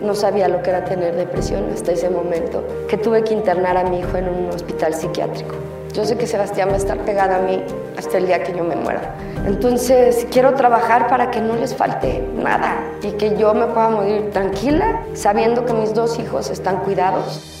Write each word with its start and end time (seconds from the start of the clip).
no 0.00 0.14
sabía 0.14 0.48
lo 0.48 0.62
que 0.62 0.70
era 0.70 0.84
tener 0.84 1.14
depresión 1.14 1.70
hasta 1.72 1.92
ese 1.92 2.10
momento, 2.10 2.64
que 2.88 2.96
tuve 2.96 3.24
que 3.24 3.34
internar 3.34 3.76
a 3.76 3.84
mi 3.84 4.00
hijo 4.00 4.16
en 4.16 4.28
un 4.28 4.50
hospital 4.50 4.94
psiquiátrico. 4.94 5.54
Yo 5.92 6.04
sé 6.04 6.18
que 6.18 6.26
Sebastián 6.26 6.68
va 6.68 6.74
a 6.74 6.76
estar 6.76 6.98
pegada 6.98 7.36
a 7.36 7.38
mí 7.40 7.62
hasta 7.96 8.18
el 8.18 8.26
día 8.26 8.42
que 8.42 8.52
yo 8.52 8.64
me 8.64 8.76
muera. 8.76 9.14
Entonces 9.46 10.26
quiero 10.30 10.54
trabajar 10.54 11.08
para 11.08 11.30
que 11.30 11.40
no 11.40 11.56
les 11.56 11.74
falte 11.74 12.22
nada 12.34 12.82
y 13.02 13.12
que 13.12 13.38
yo 13.38 13.54
me 13.54 13.66
pueda 13.66 13.88
morir 13.88 14.30
tranquila 14.30 15.02
sabiendo 15.14 15.64
que 15.64 15.72
mis 15.72 15.94
dos 15.94 16.18
hijos 16.18 16.50
están 16.50 16.80
cuidados. 16.80 17.56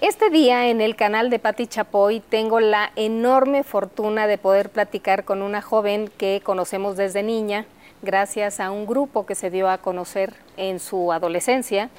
Este 0.00 0.30
día 0.30 0.68
en 0.68 0.80
el 0.80 0.94
canal 0.94 1.28
de 1.28 1.40
Patti 1.40 1.66
Chapoy 1.66 2.20
tengo 2.20 2.60
la 2.60 2.92
enorme 2.94 3.64
fortuna 3.64 4.28
de 4.28 4.38
poder 4.38 4.70
platicar 4.70 5.24
con 5.24 5.42
una 5.42 5.60
joven 5.60 6.08
que 6.16 6.40
conocemos 6.42 6.96
desde 6.96 7.24
niña, 7.24 7.66
gracias 8.02 8.60
a 8.60 8.70
un 8.70 8.86
grupo 8.86 9.26
que 9.26 9.34
se 9.34 9.50
dio 9.50 9.68
a 9.68 9.78
conocer 9.78 10.34
en 10.56 10.80
su 10.80 11.12
adolescencia 11.12 11.90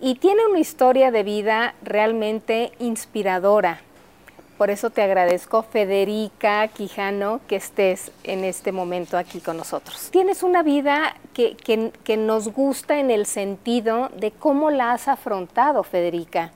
y 0.00 0.16
tiene 0.16 0.46
una 0.46 0.58
historia 0.58 1.10
de 1.10 1.22
vida 1.22 1.74
realmente 1.82 2.72
inspiradora. 2.78 3.80
Por 4.58 4.70
eso 4.70 4.90
te 4.90 5.02
agradezco, 5.02 5.62
Federica 5.62 6.68
Quijano, 6.68 7.40
que 7.48 7.56
estés 7.56 8.12
en 8.22 8.44
este 8.44 8.70
momento 8.70 9.16
aquí 9.16 9.40
con 9.40 9.56
nosotros. 9.56 10.10
Tienes 10.10 10.42
una 10.42 10.62
vida 10.62 11.16
que, 11.34 11.56
que 11.56 12.16
nos 12.16 12.48
gusta 12.48 12.98
en 13.00 13.10
el 13.10 13.26
sentido 13.26 14.10
de 14.16 14.30
cómo 14.30 14.70
la 14.70 14.92
has 14.92 15.08
afrontado, 15.08 15.82
Federica 15.82 16.52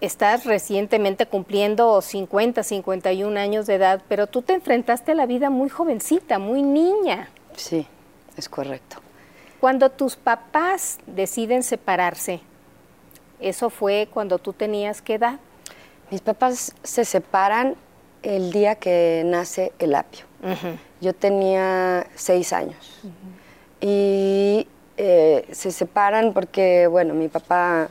estás 0.00 0.44
recientemente 0.44 1.26
cumpliendo 1.26 2.00
50, 2.00 2.62
51 2.62 3.38
años 3.38 3.66
de 3.66 3.74
edad, 3.74 4.02
pero 4.08 4.26
tú 4.26 4.42
te 4.42 4.54
enfrentaste 4.54 5.12
a 5.12 5.14
la 5.14 5.26
vida 5.26 5.50
muy 5.50 5.68
jovencita, 5.68 6.38
muy 6.38 6.62
niña. 6.62 7.28
Sí, 7.56 7.86
es 8.36 8.48
correcto. 8.48 8.98
Cuando 9.60 9.90
tus 9.90 10.14
papás 10.16 10.98
deciden 11.06 11.62
separarse, 11.62 12.40
¿eso 13.40 13.70
fue 13.70 14.08
cuando 14.12 14.38
tú 14.38 14.52
tenías 14.52 15.02
qué 15.02 15.14
edad? 15.14 15.40
Mis 16.10 16.20
papás 16.20 16.74
se 16.82 17.04
separan 17.04 17.74
el 18.22 18.52
día 18.52 18.76
que 18.76 19.22
nace 19.26 19.72
el 19.78 19.94
apio. 19.94 20.24
Yo 21.00 21.12
tenía 21.12 22.06
seis 22.14 22.52
años. 22.52 23.00
Y 23.80 24.66
eh, 24.96 25.46
se 25.52 25.72
separan 25.72 26.32
porque, 26.32 26.86
bueno, 26.86 27.14
mi 27.14 27.28
papá 27.28 27.88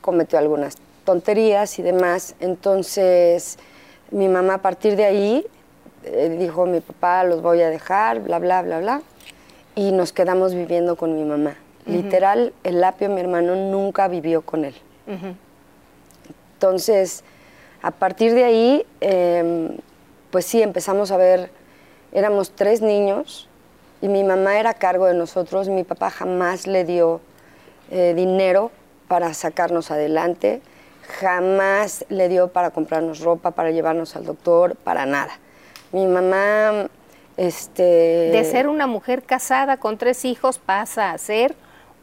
cometió 0.00 0.38
algunas 0.38 0.76
tonterías 1.08 1.78
y 1.78 1.82
demás. 1.82 2.34
Entonces, 2.38 3.58
mi 4.10 4.28
mamá 4.28 4.54
a 4.54 4.58
partir 4.58 4.94
de 4.94 5.06
ahí 5.06 5.46
eh, 6.04 6.36
dijo, 6.38 6.66
mi 6.66 6.80
papá 6.80 7.24
los 7.24 7.40
voy 7.40 7.62
a 7.62 7.70
dejar, 7.70 8.20
bla, 8.20 8.38
bla, 8.38 8.60
bla, 8.60 8.78
bla. 8.80 9.00
Y 9.74 9.92
nos 9.92 10.12
quedamos 10.12 10.52
viviendo 10.52 10.96
con 10.96 11.16
mi 11.16 11.24
mamá. 11.24 11.56
Literal, 11.86 12.52
el 12.62 12.82
lapio, 12.82 13.08
mi 13.08 13.22
hermano, 13.22 13.56
nunca 13.56 14.06
vivió 14.06 14.42
con 14.42 14.66
él. 14.66 14.74
Entonces, 16.52 17.24
a 17.80 17.90
partir 17.90 18.34
de 18.34 18.44
ahí, 18.44 18.86
em, 19.00 19.78
pues 20.30 20.44
sí, 20.44 20.60
empezamos 20.60 21.10
a 21.10 21.16
ver, 21.16 21.50
éramos 22.12 22.50
tres 22.50 22.82
niños 22.82 23.48
y 24.02 24.08
mi 24.08 24.24
mamá 24.24 24.60
era 24.60 24.70
a 24.70 24.74
cargo 24.74 25.06
de 25.06 25.14
nosotros, 25.14 25.70
mi 25.70 25.84
papá 25.84 26.10
jamás 26.10 26.66
le 26.66 26.84
dio 26.84 27.22
eh, 27.90 28.12
dinero 28.14 28.70
para 29.08 29.32
sacarnos 29.32 29.90
adelante 29.90 30.60
jamás 31.08 32.04
le 32.08 32.28
dio 32.28 32.48
para 32.48 32.70
comprarnos 32.70 33.20
ropa, 33.20 33.52
para 33.52 33.70
llevarnos 33.70 34.14
al 34.16 34.24
doctor, 34.24 34.76
para 34.76 35.06
nada. 35.06 35.32
Mi 35.92 36.06
mamá, 36.06 36.88
este... 37.36 37.82
De 37.82 38.44
ser 38.44 38.68
una 38.68 38.86
mujer 38.86 39.22
casada 39.22 39.78
con 39.78 39.98
tres 39.98 40.24
hijos 40.24 40.58
pasa 40.58 41.10
a 41.10 41.18
ser 41.18 41.54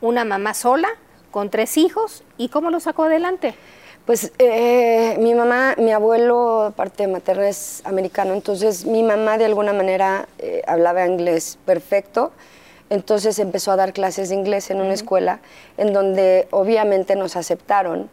una 0.02 0.26
mamá 0.26 0.53
sola 0.53 0.89
con 1.31 1.50
tres 1.50 1.78
hijos. 1.78 2.23
¿Y 2.38 2.50
cómo 2.50 2.72
lo 2.72 2.80
sacó 2.80 3.03
adelante? 3.03 3.56
Pues 4.06 4.31
eh, 4.38 5.17
mi 5.20 5.33
mamá, 5.33 5.76
mi 5.78 5.92
abuelo, 5.92 6.73
parte 6.76 7.08
materna, 7.08 7.49
es 7.49 7.82
americano, 7.86 8.33
entonces 8.33 8.86
mi 8.86 9.02
mamá 9.02 9.39
de 9.39 9.45
alguna 9.45 9.73
manera 9.73 10.27
eh, 10.37 10.61
hablaba 10.67 11.08
inglés 11.08 11.58
perfecto, 11.66 12.32
entonces 12.92 13.39
empezó 13.39 13.72
a 13.72 13.77
dar 13.77 13.93
clases 13.93 14.30
de 14.30 14.36
inglés 14.36 14.70
en 14.70 14.80
una 14.80 14.93
escuela 14.93 15.39
en 15.77 15.92
donde 15.92 16.48
obviamente 16.52 17.16
nos 17.16 17.36
aceptaron 17.36 18.11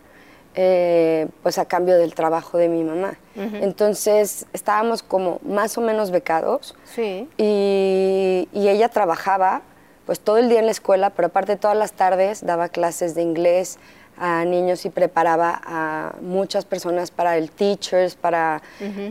eh, 0.54 1.28
pues 1.42 1.56
a 1.58 1.64
cambio 1.64 1.96
del 1.96 2.14
trabajo 2.14 2.58
de 2.58 2.68
mi 2.68 2.84
mamá. 2.84 3.16
Entonces 3.34 4.44
estábamos 4.52 5.02
como 5.02 5.40
más 5.42 5.78
o 5.78 5.80
menos 5.80 6.10
becados 6.10 6.74
sí. 6.84 7.26
y, 7.38 8.48
ella 8.52 8.91
trabajaba 8.91 9.62
pues 10.04 10.20
todo 10.20 10.36
el 10.36 10.50
día 10.50 10.58
en 10.58 10.66
la 10.66 10.72
escuela, 10.72 11.10
pero 11.10 11.28
aparte 11.28 11.56
todas 11.56 11.76
las 11.76 11.92
tardes 11.92 12.44
daba 12.44 12.68
clases 12.68 13.14
de 13.14 13.22
inglés 13.22 13.78
a 14.18 14.44
niños 14.44 14.84
y 14.84 14.91
preparaba 14.91 15.62
a 15.64 16.16
muchas 16.20 16.66
personas 16.66 17.10
para 17.10 17.38
el 17.38 17.50
teachers, 17.50 18.14
para 18.14 18.60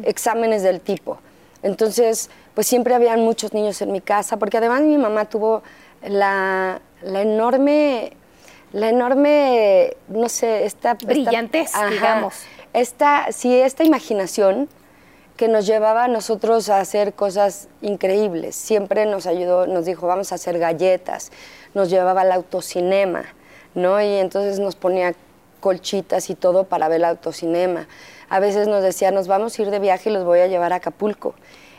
exámenes 0.04 0.62
del 0.62 0.80
tipo. 0.80 1.18
Entonces, 1.64 2.30
pues 2.54 2.68
siempre 2.68 2.94
habían 2.94 3.22
muchos 3.22 3.54
niños 3.54 3.82
en 3.82 3.92
mi 3.92 4.02
casa, 4.02 4.38
porque 4.38 4.58
además 4.58 4.82
mi 4.82 4.98
mamá 4.98 5.26
tuvo 5.26 5.64
la, 6.04 6.82
la 7.02 7.22
enorme 7.22 8.14
la 8.74 8.90
enorme, 8.90 9.96
no 10.08 10.30
sé, 10.30 10.66
esta... 10.66 10.94
Brillantez, 10.94 11.72
digamos. 11.90 12.36
Esta, 12.74 13.32
sí, 13.32 13.54
esta 13.54 13.84
imaginación 13.84 14.70
que 15.36 15.48
nos 15.48 15.66
llevaba 15.66 16.06
a 16.06 16.08
nosotros 16.08 16.70
a 16.70 16.80
hacer 16.80 17.14
cosas 17.14 17.68
increíbles. 17.82 18.56
Siempre 18.56 19.06
nos 19.06 19.26
ayudó, 19.26 19.68
nos 19.68 19.86
dijo, 19.86 20.08
vamos 20.08 20.32
a 20.32 20.36
hacer 20.36 20.60
galletas, 20.60 21.32
nos 21.74 21.90
llevaba 21.90 22.22
al 22.22 22.32
autocinema, 22.32 23.24
¿no? 23.74 24.00
Y 24.02 24.18
entonces 24.18 24.60
nos 24.60 24.76
ponía 24.76 25.16
colchitas 25.60 26.30
y 26.30 26.36
todo 26.36 26.66
para 26.66 26.88
ver 26.88 26.98
el 26.98 27.06
autocinema. 27.06 27.88
A 28.30 28.40
veces 28.40 28.68
nos 28.68 28.84
decía, 28.84 29.12
nos 29.12 29.28
vamos 29.28 29.58
a 29.58 29.62
ir 29.64 29.72
de 29.72 29.80
viaje 29.80 30.10
y 30.10 30.14
los 30.14 30.24
voy 30.24 30.40
a 30.40 30.48
llevar 30.48 30.74
a 30.74 30.78
Acapulco. 30.78 31.34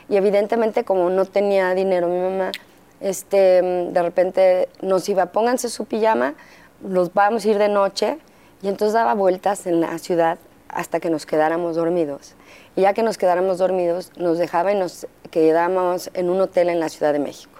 Y 0.09 0.17
evidentemente, 0.17 0.83
como 0.83 1.09
no 1.09 1.25
tenía 1.25 1.73
dinero 1.73 2.07
mi 2.07 2.19
mamá, 2.19 2.51
este, 2.99 3.61
de 3.61 4.01
repente 4.01 4.69
nos 4.81 5.07
iba, 5.09 5.27
pónganse 5.27 5.69
su 5.69 5.85
pijama, 5.85 6.35
nos 6.83 7.13
vamos 7.13 7.45
a 7.45 7.49
ir 7.49 7.57
de 7.57 7.69
noche 7.69 8.17
y 8.61 8.67
entonces 8.67 8.93
daba 8.93 9.13
vueltas 9.13 9.65
en 9.67 9.81
la 9.81 9.97
ciudad 9.97 10.37
hasta 10.69 10.99
que 10.99 11.09
nos 11.09 11.25
quedáramos 11.25 11.75
dormidos. 11.75 12.35
Y 12.75 12.81
ya 12.81 12.93
que 12.93 13.03
nos 13.03 13.17
quedáramos 13.17 13.59
dormidos, 13.59 14.11
nos 14.17 14.37
dejaba 14.37 14.71
y 14.71 14.75
nos 14.75 15.07
quedamos 15.29 16.09
en 16.13 16.29
un 16.29 16.41
hotel 16.41 16.69
en 16.69 16.79
la 16.79 16.89
Ciudad 16.89 17.13
de 17.13 17.19
México. 17.19 17.51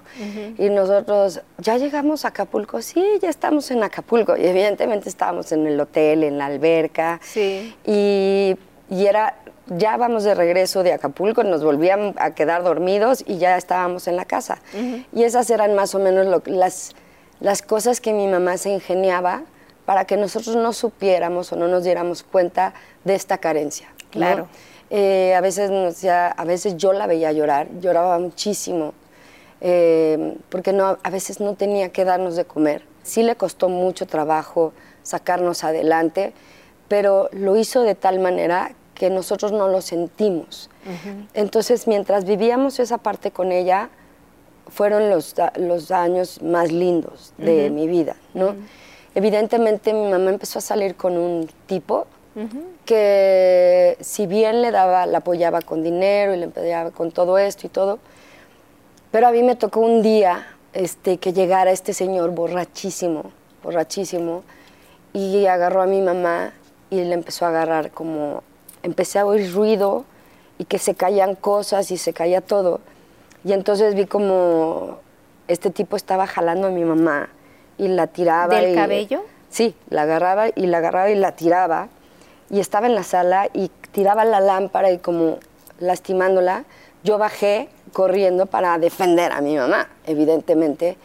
Y 0.59 0.69
nosotros, 0.69 1.41
¿ya 1.57 1.77
llegamos 1.77 2.23
a 2.23 2.27
Acapulco? 2.27 2.83
Sí, 2.83 3.03
ya 3.19 3.29
estamos 3.29 3.71
en 3.71 3.83
Acapulco. 3.83 4.37
Y 4.37 4.45
evidentemente 4.45 5.09
estábamos 5.09 5.51
en 5.51 5.65
el 5.65 5.79
hotel, 5.79 6.23
en 6.23 6.37
la 6.37 6.45
alberca. 6.45 7.19
Sí. 7.23 7.75
Y, 7.83 8.55
y 8.89 9.05
era, 9.07 9.35
ya 9.67 9.97
vamos 9.97 10.23
de 10.23 10.35
regreso 10.35 10.83
de 10.83 10.93
Acapulco, 10.93 11.43
nos 11.43 11.63
volvíamos 11.63 12.15
a 12.17 12.31
quedar 12.35 12.63
dormidos 12.63 13.23
y 13.25 13.37
ya 13.37 13.57
estábamos 13.57 14.07
en 14.07 14.15
la 14.15 14.25
casa. 14.25 14.59
Y 15.11 15.23
esas 15.23 15.49
eran 15.49 15.73
más 15.73 15.95
o 15.95 15.99
menos 15.99 16.27
lo, 16.27 16.43
las 16.45 16.93
las 17.43 17.61
cosas 17.61 17.99
que 17.99 18.13
mi 18.13 18.25
mamá 18.25 18.57
se 18.57 18.69
ingeniaba 18.69 19.43
para 19.85 20.05
que 20.05 20.15
nosotros 20.15 20.55
no 20.55 20.71
supiéramos 20.71 21.51
o 21.51 21.57
no 21.57 21.67
nos 21.67 21.83
diéramos 21.83 22.23
cuenta 22.23 22.73
de 23.03 23.15
esta 23.15 23.37
carencia. 23.37 23.89
Claro. 24.11 24.47
Eh, 24.89 25.35
a, 25.35 25.41
veces, 25.41 25.69
a 26.05 26.43
veces 26.45 26.77
yo 26.77 26.93
la 26.93 27.05
veía 27.05 27.33
llorar, 27.33 27.67
lloraba 27.81 28.17
muchísimo, 28.17 28.93
eh, 29.59 30.37
porque 30.47 30.71
no, 30.71 30.97
a 31.03 31.09
veces 31.09 31.41
no 31.41 31.55
tenía 31.55 31.89
que 31.89 32.05
darnos 32.05 32.37
de 32.37 32.45
comer. 32.45 32.85
Sí 33.03 33.23
le 33.23 33.35
costó 33.35 33.67
mucho 33.67 34.07
trabajo 34.07 34.71
sacarnos 35.01 35.65
adelante, 35.65 36.31
pero 36.87 37.27
lo 37.33 37.57
hizo 37.57 37.81
de 37.81 37.95
tal 37.95 38.19
manera 38.19 38.71
que 38.95 39.09
nosotros 39.09 39.51
no 39.51 39.67
lo 39.67 39.81
sentimos. 39.81 40.69
Entonces, 41.33 41.87
mientras 41.87 42.23
vivíamos 42.23 42.79
esa 42.79 42.99
parte 42.99 43.31
con 43.31 43.51
ella, 43.51 43.89
fueron 44.67 45.09
los, 45.09 45.35
los 45.57 45.91
años 45.91 46.41
más 46.41 46.71
lindos 46.71 47.33
de 47.37 47.69
mi 47.69 47.87
vida, 47.87 48.15
¿no? 48.33 48.55
Evidentemente 49.15 49.93
mi 49.93 50.09
mamá 50.09 50.31
empezó 50.31 50.59
a 50.59 50.61
salir 50.61 50.95
con 50.95 51.17
un 51.17 51.49
tipo 51.67 52.07
que 52.85 53.95
si 54.01 54.25
bien 54.25 54.63
le 54.63 54.71
daba, 54.71 55.05
la 55.05 55.19
apoyaba 55.19 55.61
con 55.61 55.83
dinero 55.83 56.33
y 56.33 56.37
le 56.37 56.45
apoyaba 56.45 56.89
con 56.91 57.11
todo 57.11 57.37
esto 57.37 57.67
y 57.67 57.69
todo, 57.69 57.99
pero 59.11 59.27
a 59.27 59.31
mí 59.31 59.43
me 59.43 59.55
tocó 59.55 59.81
un 59.81 60.01
día 60.01 60.47
este, 60.73 61.17
que 61.17 61.33
llegara 61.33 61.71
este 61.71 61.93
señor 61.93 62.31
borrachísimo, 62.31 63.31
borrachísimo, 63.61 64.43
y 65.13 65.45
agarró 65.45 65.83
a 65.83 65.85
mi 65.85 66.01
mamá 66.01 66.53
y 66.89 67.03
le 67.03 67.13
empezó 67.13 67.45
a 67.45 67.49
agarrar 67.49 67.91
como, 67.91 68.41
empecé 68.81 69.19
a 69.19 69.25
oír 69.27 69.53
ruido 69.53 70.05
y 70.57 70.65
que 70.65 70.79
se 70.79 70.95
caían 70.95 71.35
cosas 71.35 71.91
y 71.91 71.97
se 71.97 72.13
caía 72.13 72.41
todo. 72.41 72.81
Y 73.43 73.53
entonces 73.53 73.95
vi 73.95 74.05
como 74.05 74.99
este 75.47 75.69
tipo 75.69 75.95
estaba 75.95 76.27
jalando 76.27 76.67
a 76.67 76.69
mi 76.71 76.85
mamá 76.85 77.29
y 77.77 77.87
la 77.87 78.07
tiraba. 78.07 78.59
¿Del 78.59 78.75
cabello? 78.75 79.23
Sí, 79.49 79.75
la 79.89 80.03
agarraba 80.03 80.47
y 80.49 80.65
la 80.65 80.79
agarraba 80.79 81.09
y 81.11 81.15
la 81.15 81.33
tiraba. 81.33 81.89
Y 82.49 82.59
estaba 82.59 82.87
en 82.87 82.95
la 82.95 83.03
sala 83.03 83.49
y 83.53 83.69
tiraba 83.91 84.25
la 84.25 84.39
lámpara 84.39 84.91
y 84.91 84.99
como 84.99 85.37
lastimándola. 85.79 86.65
Yo 87.03 87.17
bajé 87.17 87.69
corriendo 87.91 88.45
para 88.45 88.77
defender 88.77 89.31
a 89.31 89.41
mi 89.41 89.55
mamá, 89.55 89.89
evidentemente. 90.05 90.97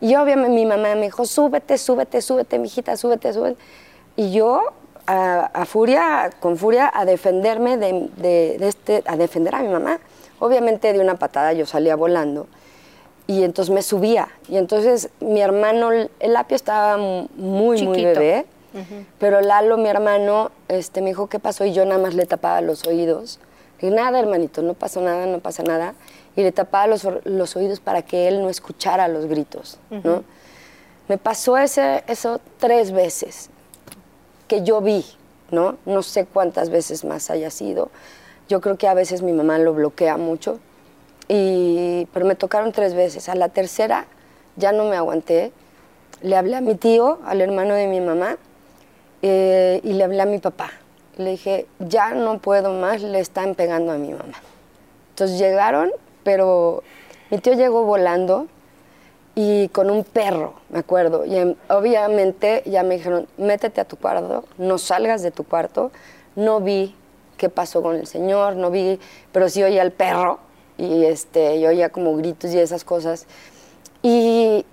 Y 0.00 0.14
obviamente 0.16 0.50
mi 0.50 0.66
mamá 0.66 0.94
me 0.94 1.02
dijo, 1.02 1.24
súbete, 1.24 1.78
súbete, 1.78 2.20
súbete, 2.20 2.58
mijita, 2.58 2.96
súbete, 2.96 3.32
súbete. 3.32 3.56
Y 4.16 4.32
yo, 4.32 4.72
a, 5.06 5.64
furia, 5.66 6.30
con 6.40 6.56
furia, 6.56 6.90
a 6.94 7.04
defenderme 7.04 7.76
de, 7.76 8.08
de, 8.16 8.68
este, 8.68 9.02
a 9.06 9.16
defender 9.16 9.54
a 9.54 9.60
mi 9.60 9.68
mamá. 9.68 9.98
Obviamente 10.44 10.92
de 10.92 11.00
una 11.00 11.14
patada 11.14 11.54
yo 11.54 11.64
salía 11.64 11.96
volando 11.96 12.48
y 13.26 13.44
entonces 13.44 13.74
me 13.74 13.80
subía. 13.80 14.28
Y 14.46 14.58
entonces 14.58 15.08
mi 15.20 15.40
hermano, 15.40 15.88
el 15.90 16.36
apio 16.36 16.54
estaba 16.54 16.98
muy, 16.98 17.82
muy 17.82 18.04
bebé, 18.04 18.44
pero 19.18 19.40
Lalo, 19.40 19.78
mi 19.78 19.88
hermano, 19.88 20.50
este, 20.68 21.00
me 21.00 21.08
dijo, 21.08 21.28
¿qué 21.28 21.38
pasó? 21.38 21.64
Y 21.64 21.72
yo 21.72 21.86
nada 21.86 21.98
más 21.98 22.12
le 22.12 22.26
tapaba 22.26 22.60
los 22.60 22.86
oídos. 22.86 23.40
Y 23.80 23.86
nada, 23.86 24.18
hermanito, 24.18 24.60
no 24.60 24.74
pasó 24.74 25.00
nada, 25.00 25.24
no 25.24 25.38
pasa 25.40 25.62
nada. 25.62 25.94
Y 26.36 26.42
le 26.42 26.52
tapaba 26.52 26.88
los, 26.88 27.08
los 27.24 27.56
oídos 27.56 27.80
para 27.80 28.02
que 28.02 28.28
él 28.28 28.42
no 28.42 28.50
escuchara 28.50 29.08
los 29.08 29.24
gritos, 29.24 29.78
¿no? 29.88 30.24
Me 31.08 31.16
pasó 31.16 31.56
ese, 31.56 32.04
eso 32.06 32.38
tres 32.58 32.92
veces 32.92 33.48
que 34.46 34.62
yo 34.62 34.82
vi, 34.82 35.06
¿no? 35.50 35.78
No 35.86 36.02
sé 36.02 36.26
cuántas 36.26 36.68
veces 36.68 37.02
más 37.02 37.30
haya 37.30 37.50
sido. 37.50 37.90
Yo 38.48 38.60
creo 38.60 38.76
que 38.76 38.88
a 38.88 38.94
veces 38.94 39.22
mi 39.22 39.32
mamá 39.32 39.58
lo 39.58 39.72
bloquea 39.72 40.16
mucho, 40.16 40.58
y, 41.28 42.06
pero 42.12 42.26
me 42.26 42.34
tocaron 42.34 42.72
tres 42.72 42.94
veces. 42.94 43.28
A 43.28 43.34
la 43.34 43.48
tercera 43.48 44.06
ya 44.56 44.72
no 44.72 44.84
me 44.84 44.96
aguanté. 44.96 45.52
Le 46.22 46.36
hablé 46.36 46.56
a 46.56 46.60
mi 46.60 46.74
tío, 46.74 47.18
al 47.24 47.40
hermano 47.40 47.74
de 47.74 47.86
mi 47.86 48.00
mamá, 48.00 48.36
eh, 49.22 49.80
y 49.82 49.94
le 49.94 50.04
hablé 50.04 50.20
a 50.22 50.26
mi 50.26 50.38
papá. 50.38 50.70
Le 51.16 51.30
dije, 51.30 51.66
ya 51.78 52.12
no 52.12 52.38
puedo 52.38 52.72
más, 52.72 53.02
le 53.02 53.20
están 53.20 53.54
pegando 53.54 53.92
a 53.92 53.96
mi 53.96 54.10
mamá. 54.10 54.40
Entonces 55.10 55.38
llegaron, 55.38 55.90
pero 56.24 56.82
mi 57.30 57.38
tío 57.38 57.54
llegó 57.54 57.84
volando 57.84 58.48
y 59.34 59.68
con 59.68 59.90
un 59.90 60.04
perro, 60.04 60.54
me 60.70 60.80
acuerdo. 60.80 61.24
Y 61.24 61.56
obviamente 61.68 62.62
ya 62.66 62.82
me 62.82 62.96
dijeron, 62.96 63.26
métete 63.36 63.80
a 63.80 63.84
tu 63.84 63.96
cuarto, 63.96 64.44
no 64.58 64.78
salgas 64.78 65.22
de 65.22 65.30
tu 65.30 65.44
cuarto. 65.44 65.90
No 66.36 66.60
vi 66.60 66.94
qué 67.44 67.50
pasó 67.50 67.82
con 67.82 67.96
el 67.96 68.06
señor, 68.06 68.56
no 68.56 68.70
vi, 68.70 68.98
pero 69.30 69.50
sí 69.50 69.62
oí 69.62 69.78
al 69.78 69.92
perro 69.92 70.38
y 70.78 71.04
este, 71.04 71.60
yo 71.60 71.68
oía 71.68 71.90
como 71.90 72.16
gritos 72.16 72.54
y 72.54 72.58
esas 72.58 72.84
cosas. 72.84 73.26
Y, 74.02 74.64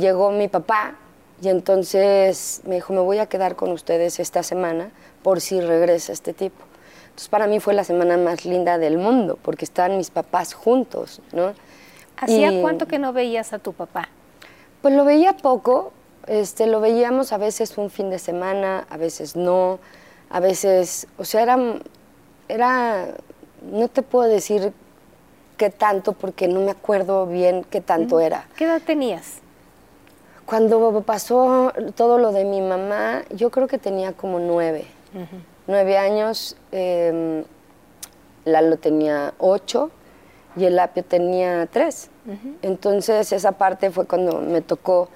llegó 0.00 0.32
mi 0.32 0.48
papá 0.48 0.96
y 1.40 1.48
entonces 1.48 2.62
me 2.64 2.74
dijo, 2.74 2.92
me 2.92 2.98
voy 2.98 3.18
a 3.18 3.26
quedar 3.26 3.54
con 3.54 3.70
ustedes 3.70 4.18
esta 4.18 4.42
semana 4.42 4.90
por 5.22 5.40
si 5.40 5.60
regresa 5.60 6.12
este 6.12 6.32
tipo. 6.32 6.64
Entonces 7.04 7.28
para 7.28 7.46
mí 7.46 7.60
fue 7.60 7.74
la 7.74 7.84
semana 7.84 8.16
más 8.16 8.44
linda 8.44 8.76
del 8.76 8.98
mundo 8.98 9.38
porque 9.40 9.64
estaban 9.64 9.96
mis 9.96 10.10
papás 10.10 10.52
juntos, 10.52 11.22
¿no? 11.32 11.54
¿Hacía 12.16 12.60
cuánto 12.60 12.88
que 12.88 12.98
no 12.98 13.12
veías 13.12 13.52
a 13.52 13.60
tu 13.60 13.72
papá? 13.72 14.08
Pues 14.82 14.94
lo 14.94 15.04
veía 15.04 15.36
poco, 15.36 15.92
este, 16.26 16.66
lo 16.66 16.80
veíamos 16.80 17.32
a 17.32 17.38
veces 17.38 17.78
un 17.78 17.88
fin 17.88 18.10
de 18.10 18.18
semana, 18.18 18.84
a 18.90 18.96
veces 18.96 19.36
no, 19.36 19.78
a 20.34 20.40
veces, 20.40 21.06
o 21.16 21.24
sea, 21.24 21.42
era, 21.42 21.56
era 22.48 23.06
no 23.70 23.86
te 23.86 24.02
puedo 24.02 24.28
decir 24.28 24.72
qué 25.56 25.70
tanto, 25.70 26.12
porque 26.12 26.48
no 26.48 26.58
me 26.58 26.72
acuerdo 26.72 27.24
bien 27.28 27.64
qué 27.70 27.80
tanto 27.80 28.18
era. 28.18 28.48
¿Qué 28.56 28.64
edad 28.64 28.82
tenías? 28.84 29.34
Cuando 30.44 31.02
pasó 31.02 31.72
todo 31.94 32.18
lo 32.18 32.32
de 32.32 32.44
mi 32.44 32.60
mamá, 32.60 33.22
yo 33.30 33.52
creo 33.52 33.68
que 33.68 33.78
tenía 33.78 34.12
como 34.12 34.40
nueve. 34.40 34.86
Nueve 35.68 35.98
años, 35.98 36.56
eh, 36.72 37.44
Lalo 38.44 38.76
tenía 38.78 39.34
ocho 39.38 39.92
y 40.56 40.64
el 40.64 40.76
apio 40.80 41.04
tenía 41.04 41.68
tres. 41.70 42.10
Entonces 42.60 43.30
esa 43.30 43.52
parte 43.52 43.92
fue 43.92 44.04
cuando 44.04 44.40
me 44.40 44.62
tocó, 44.62 45.10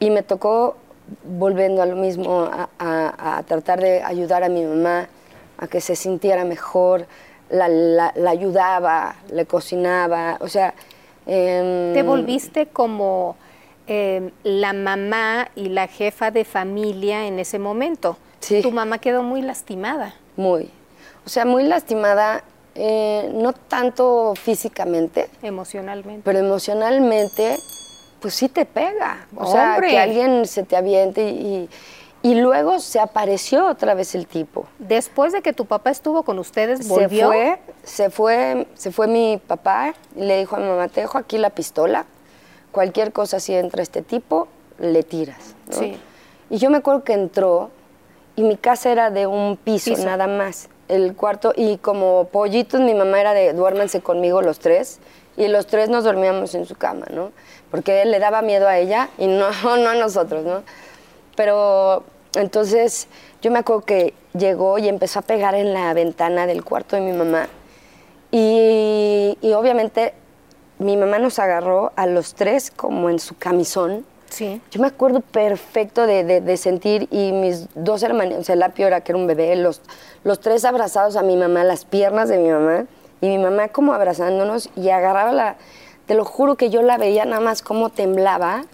y 0.00 0.10
me 0.10 0.24
tocó 0.24 0.74
volviendo 1.24 1.82
a 1.82 1.86
lo 1.86 1.96
mismo, 1.96 2.50
a 2.78 3.42
tratar 3.46 3.80
de 3.80 4.02
ayudar 4.02 4.42
a 4.44 4.48
mi 4.48 4.64
mamá 4.64 5.08
a 5.58 5.66
que 5.66 5.80
se 5.80 5.96
sintiera 5.96 6.44
mejor, 6.44 7.06
la, 7.50 8.12
ayudaba, 8.28 9.16
le 9.32 9.46
cocinaba, 9.46 10.38
o 10.40 10.48
sea... 10.48 10.74
Em, 11.26 11.92
Te 11.92 12.02
volviste 12.02 12.68
como 12.68 13.36
em, 13.86 14.30
la 14.44 14.72
mamá 14.72 15.50
y 15.54 15.68
la 15.68 15.86
jefa 15.86 16.30
de 16.30 16.44
familia 16.44 17.26
en 17.26 17.38
ese 17.38 17.58
momento. 17.58 18.16
Sí. 18.40 18.62
Tu 18.62 18.70
mamá 18.70 18.98
quedó 18.98 19.22
muy 19.22 19.42
lastimada. 19.42 20.14
Muy. 20.36 20.70
O 21.26 21.28
sea, 21.28 21.44
muy 21.44 21.64
lastimada, 21.64 22.44
eh, 22.74 23.30
no 23.34 23.52
tanto 23.52 24.34
físicamente. 24.36 25.28
Emocionalmente. 25.42 26.22
Pero 26.24 26.38
emocionalmente, 26.38 27.58
pues 28.20 28.34
sí 28.34 28.48
te 28.48 28.64
pega. 28.64 29.26
O 29.36 29.50
sea, 29.50 29.78
que 29.80 29.98
alguien 29.98 30.46
se 30.46 30.62
te 30.62 30.76
aviente 30.76 31.28
y 31.28 31.68
y 32.22 32.34
luego 32.34 32.80
se 32.80 32.98
apareció 32.98 33.66
otra 33.68 33.94
vez 33.94 34.14
el 34.14 34.26
tipo. 34.26 34.66
Después 34.78 35.32
de 35.32 35.40
que 35.40 35.52
tu 35.52 35.66
papá 35.66 35.90
estuvo 35.90 36.24
con 36.24 36.38
ustedes, 36.38 36.88
volvió. 36.88 37.30
Se 37.30 37.36
fue, 37.36 37.58
se 37.84 38.10
fue, 38.10 38.66
se 38.74 38.90
fue 38.90 39.06
mi 39.06 39.40
papá 39.46 39.94
y 40.16 40.22
le 40.22 40.38
dijo 40.38 40.56
a 40.56 40.58
mi 40.58 40.66
mamá, 40.66 40.88
te 40.88 41.02
dejo 41.02 41.16
aquí 41.18 41.38
la 41.38 41.50
pistola. 41.50 42.06
Cualquier 42.72 43.12
cosa 43.12 43.38
si 43.38 43.54
entra 43.54 43.82
este 43.82 44.02
tipo, 44.02 44.48
le 44.78 45.04
tiras. 45.04 45.54
Sí. 45.70 45.96
Y 46.50 46.58
yo 46.58 46.70
me 46.70 46.78
acuerdo 46.78 47.04
que 47.04 47.12
entró 47.12 47.70
y 48.34 48.42
mi 48.42 48.56
casa 48.56 48.90
era 48.90 49.10
de 49.10 49.26
un 49.26 49.56
piso, 49.56 49.96
nada 50.04 50.26
más. 50.26 50.68
El 50.88 51.14
cuarto, 51.14 51.52
y 51.54 51.76
como 51.78 52.28
pollitos, 52.32 52.80
mi 52.80 52.94
mamá 52.94 53.20
era 53.20 53.32
de 53.32 53.52
duérmense 53.52 54.00
conmigo 54.00 54.42
los 54.42 54.58
tres. 54.58 54.98
Y 55.36 55.46
los 55.46 55.68
tres 55.68 55.88
nos 55.88 56.02
dormíamos 56.02 56.56
en 56.56 56.66
su 56.66 56.74
cama, 56.74 57.06
¿no? 57.12 57.30
Porque 57.70 58.02
él 58.02 58.10
le 58.10 58.18
daba 58.18 58.42
miedo 58.42 58.66
a 58.68 58.78
ella 58.78 59.08
y 59.18 59.26
no, 59.26 59.50
no 59.62 59.90
a 59.90 59.94
nosotros, 59.94 60.44
¿no? 60.44 60.62
Pero 61.36 62.04
entonces 62.34 63.08
yo 63.42 63.50
me 63.50 63.60
acuerdo 63.60 63.82
que 63.82 64.14
llegó 64.34 64.78
y 64.78 64.88
empezó 64.88 65.20
a 65.20 65.22
pegar 65.22 65.54
en 65.54 65.72
la 65.72 65.92
ventana 65.94 66.46
del 66.46 66.64
cuarto 66.64 66.96
de 66.96 67.02
mi 67.02 67.12
mamá. 67.12 67.48
Y, 68.30 69.36
obviamente 69.54 70.14
mi 70.78 70.96
mamá 70.96 71.18
nos 71.18 71.38
agarró 71.40 71.92
a 71.96 72.06
los 72.06 72.34
tres 72.34 72.70
como 72.70 73.10
en 73.10 73.18
su 73.18 73.36
camisón. 73.36 74.04
Sí. 74.30 74.60
Yo 74.70 74.80
me 74.80 74.86
acuerdo 74.86 75.20
perfecto 75.20 76.06
de, 76.06 76.56
sentir 76.56 77.08
y 77.10 77.32
mis 77.32 77.66
dos 77.74 78.02
hermanos, 78.02 78.38
o 78.38 78.44
sea, 78.44 78.54
la 78.54 78.68
peor 78.68 79.02
que 79.02 79.12
era 79.12 79.18
un 79.18 79.26
bebé, 79.26 79.56
los, 79.56 79.80
los 80.22 80.38
tres 80.38 80.64
abrazados 80.64 81.16
a 81.16 81.22
mi 81.22 81.36
mamá, 81.36 81.64
las 81.64 81.84
piernas 81.84 82.28
de 82.28 82.38
mi 82.38 82.50
mamá, 82.50 82.84
y 83.20 83.26
mi 83.26 83.38
mamá 83.38 83.68
como 83.68 83.92
abrazándonos 83.92 84.70
y 84.76 84.90
agarraba 84.90 85.32
la, 85.32 85.56
te 86.08 86.14
lo 86.14 86.24
juro 86.24 86.56
que 86.56 86.70
yo 86.70 86.80
la 86.80 86.96
veía 86.96 87.26
nada 87.26 87.40
más 87.40 87.60
como 87.60 87.90
temblaba 87.90 88.64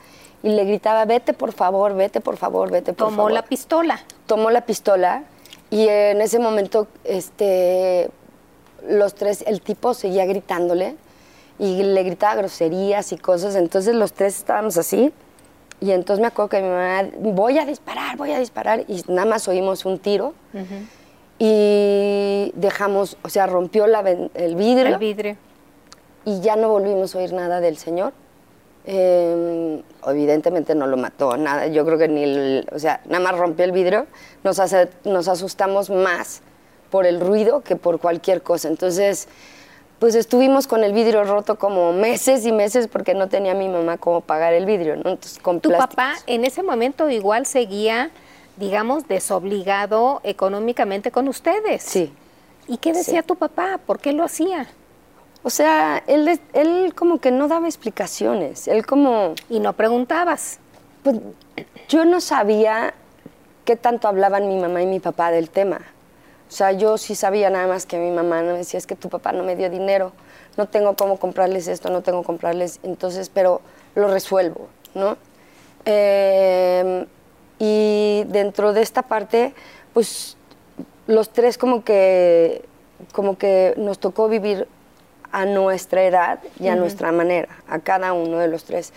y 0.44 0.50
le 0.50 0.64
gritaba, 0.64 1.04
vete 1.04 1.32
por 1.32 1.52
favor, 1.52 1.94
vete 1.96 2.20
por 2.20 2.36
favor, 2.36 2.70
vete 2.70 2.92
por 2.92 3.08
favor. 3.10 3.16
Tomó 3.16 3.28
la 3.28 3.42
pistola. 3.42 4.04
Tomó 4.26 4.50
la 4.50 4.60
pistola 4.64 5.24
y 5.68 5.88
en 5.88 6.20
ese 6.20 6.38
momento 6.38 6.86
este, 7.02 8.08
los 8.88 9.16
tres, 9.16 9.42
el 9.48 9.60
tipo 9.62 9.94
seguía 9.94 10.26
gritándole 10.26 10.94
y 11.58 11.82
le 11.82 12.02
gritaba 12.04 12.36
groserías 12.36 13.10
y 13.10 13.16
cosas, 13.16 13.56
entonces 13.56 13.96
los 13.96 14.12
tres 14.12 14.38
estábamos 14.38 14.76
así 14.76 15.12
y 15.80 15.90
entonces 15.90 16.20
me 16.20 16.28
acuerdo 16.28 16.50
que 16.50 16.62
mi 16.62 16.68
mamá, 16.68 17.08
voy 17.18 17.58
a 17.58 17.66
disparar, 17.66 18.16
voy 18.16 18.30
a 18.30 18.38
disparar 18.38 18.84
y 18.86 19.02
nada 19.08 19.26
más 19.26 19.48
oímos 19.48 19.84
un 19.84 19.98
tiro 19.98 20.34
y 21.40 22.52
dejamos, 22.54 23.16
o 23.22 23.28
sea, 23.28 23.48
rompió 23.48 23.88
la, 23.88 24.00
el 24.34 24.54
vidrio. 24.54 24.86
El 24.86 24.98
vidrio. 24.98 25.36
Y 26.24 26.40
ya 26.40 26.56
no 26.56 26.68
volvimos 26.68 27.14
a 27.14 27.18
oír 27.18 27.32
nada 27.32 27.60
del 27.60 27.76
señor. 27.76 28.12
Em, 28.86 29.82
evidentemente 30.06 30.74
no 30.74 30.86
lo 30.86 30.96
mató, 30.96 31.36
nada. 31.36 31.66
Yo 31.68 31.84
creo 31.86 31.98
que 31.98 32.08
ni, 32.08 32.64
o 32.72 32.78
sea, 32.78 33.00
nada 33.06 33.22
más 33.22 33.38
rompió 33.38 33.64
el 33.64 33.72
vidrio. 33.72 34.06
Nos, 34.42 34.58
hace, 34.58 34.88
nos 35.04 35.28
asustamos 35.28 35.90
más 35.90 36.42
por 36.90 37.06
el 37.06 37.20
ruido 37.20 37.62
que 37.62 37.76
por 37.76 37.98
cualquier 37.98 38.42
cosa. 38.42 38.68
Entonces, 38.68 39.28
pues 39.98 40.14
estuvimos 40.14 40.66
con 40.66 40.84
el 40.84 40.92
vidrio 40.92 41.24
roto 41.24 41.56
como 41.56 41.92
meses 41.92 42.44
y 42.44 42.52
meses 42.52 42.88
porque 42.88 43.14
no 43.14 43.28
tenía 43.28 43.54
mi 43.54 43.68
mamá 43.68 43.96
cómo 43.96 44.20
pagar 44.20 44.52
el 44.52 44.66
vidrio, 44.66 44.96
¿no? 44.96 45.10
Entonces, 45.10 45.38
con 45.38 45.60
¿Tu 45.60 45.70
papá 45.70 46.14
en 46.26 46.44
ese 46.44 46.62
momento 46.62 47.08
igual 47.08 47.46
seguía, 47.46 48.10
digamos, 48.56 49.08
desobligado 49.08 50.20
económicamente 50.24 51.10
con 51.10 51.26
ustedes? 51.28 51.82
Sí. 51.82 52.12
¿Y 52.68 52.76
qué 52.78 52.92
decía 52.92 53.22
tu 53.22 53.36
papá? 53.36 53.80
¿Por 53.84 53.98
qué 53.98 54.12
lo 54.12 54.24
hacía? 54.24 54.68
O 55.44 55.50
sea, 55.50 56.02
él, 56.06 56.40
él 56.54 56.94
como 56.96 57.18
que 57.18 57.30
no 57.30 57.48
daba 57.48 57.66
explicaciones, 57.66 58.66
él 58.66 58.86
como... 58.86 59.34
¿Y 59.50 59.60
no 59.60 59.74
preguntabas? 59.74 60.58
Pues 61.02 61.16
yo 61.88 62.06
no 62.06 62.22
sabía 62.22 62.94
qué 63.66 63.76
tanto 63.76 64.08
hablaban 64.08 64.48
mi 64.48 64.56
mamá 64.56 64.80
y 64.82 64.86
mi 64.86 65.00
papá 65.00 65.30
del 65.30 65.50
tema. 65.50 65.82
O 66.48 66.50
sea, 66.50 66.72
yo 66.72 66.96
sí 66.96 67.14
sabía 67.14 67.50
nada 67.50 67.66
más 67.66 67.84
que 67.84 67.98
mi 67.98 68.10
mamá 68.10 68.40
no 68.42 68.52
me 68.52 68.58
decía, 68.58 68.78
es 68.78 68.86
que 68.86 68.96
tu 68.96 69.10
papá 69.10 69.32
no 69.32 69.42
me 69.42 69.54
dio 69.54 69.68
dinero, 69.68 70.12
no 70.56 70.66
tengo 70.66 70.96
cómo 70.96 71.18
comprarles 71.18 71.68
esto, 71.68 71.90
no 71.90 72.02
tengo 72.02 72.18
cómo 72.18 72.26
comprarles, 72.26 72.80
entonces, 72.82 73.28
pero 73.28 73.60
lo 73.94 74.08
resuelvo, 74.08 74.68
¿no? 74.94 75.18
Em, 75.84 77.06
y 77.58 78.24
dentro 78.28 78.72
de 78.72 78.80
esta 78.80 79.02
parte, 79.02 79.54
pues 79.92 80.38
los 81.06 81.30
tres 81.30 81.58
como 81.58 81.84
que, 81.84 82.64
como 83.12 83.36
que 83.36 83.74
nos 83.76 83.98
tocó 83.98 84.28
vivir 84.28 84.68
a 85.34 85.46
nuestra 85.46 86.04
edad 86.04 86.38
y 86.60 86.68
a 86.68 86.76
nuestra 86.76 87.10
manera, 87.10 87.48
a 87.68 87.80
cada 87.80 88.12
uno 88.12 88.38
de 88.38 88.46
los 88.46 88.62
tres. 88.62 88.92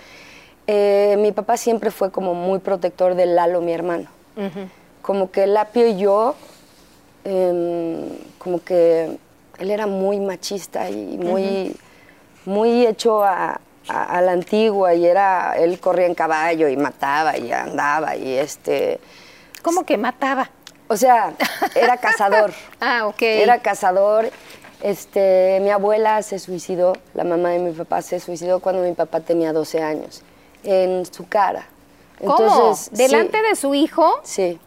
Eh, 0.67 1.15
mi 1.17 1.31
papá 1.31 1.57
siempre 1.57 1.89
fue 1.89 2.11
como 2.11 2.35
muy 2.35 2.59
protector 2.59 3.15
de 3.15 3.25
Lalo, 3.25 3.59
mi 3.59 3.73
hermano. 3.73 4.07
Como 5.01 5.31
que 5.31 5.47
Lapio 5.47 5.87
y 5.87 5.97
yo, 5.97 6.35
em, 7.23 8.07
como 8.37 8.63
que 8.63 9.17
él 9.57 9.71
era 9.71 9.87
muy 9.87 10.19
machista 10.19 10.91
y 10.91 11.17
muy, 11.17 11.75
muy 12.45 12.85
hecho 12.85 13.23
a, 13.23 13.59
a, 13.87 14.21
la 14.21 14.33
antigua 14.33 14.93
y 14.93 15.07
era, 15.07 15.57
él 15.57 15.79
corría 15.79 16.05
en 16.05 16.13
caballo 16.13 16.67
y 16.67 16.77
mataba 16.77 17.35
y 17.35 17.51
andaba 17.51 18.15
y 18.15 18.37
este... 18.37 18.99
¿Cómo 19.63 19.85
que 19.85 19.97
mataba? 19.97 20.51
O 20.87 20.95
sea, 20.95 21.33
era 21.75 21.97
cazador. 21.97 22.53
ah, 22.79 23.07
ok. 23.07 23.21
Era 23.21 23.59
cazador. 23.59 24.29
Este, 24.81 25.59
mi 25.61 25.69
abuela 25.69 26.21
se 26.21 26.39
suicidó, 26.39 26.93
la 27.13 27.23
mamá 27.23 27.49
de 27.49 27.59
mi 27.59 27.71
papá 27.71 28.01
se 28.01 28.19
suicidó 28.19 28.59
cuando 28.59 28.83
mi 28.83 28.93
papá 28.93 29.21
tenía 29.21 29.53
12 29.53 29.81
años, 29.81 30.21
en 30.63 31.05
su 31.05 31.27
cara. 31.27 31.67
Entonces, 32.19 32.89
¿Cómo? 32.89 32.97
¿Delante 32.97 33.41
de 33.41 33.55
su 33.55 33.73
hijo? 33.73 34.19
Sí. 34.23 34.59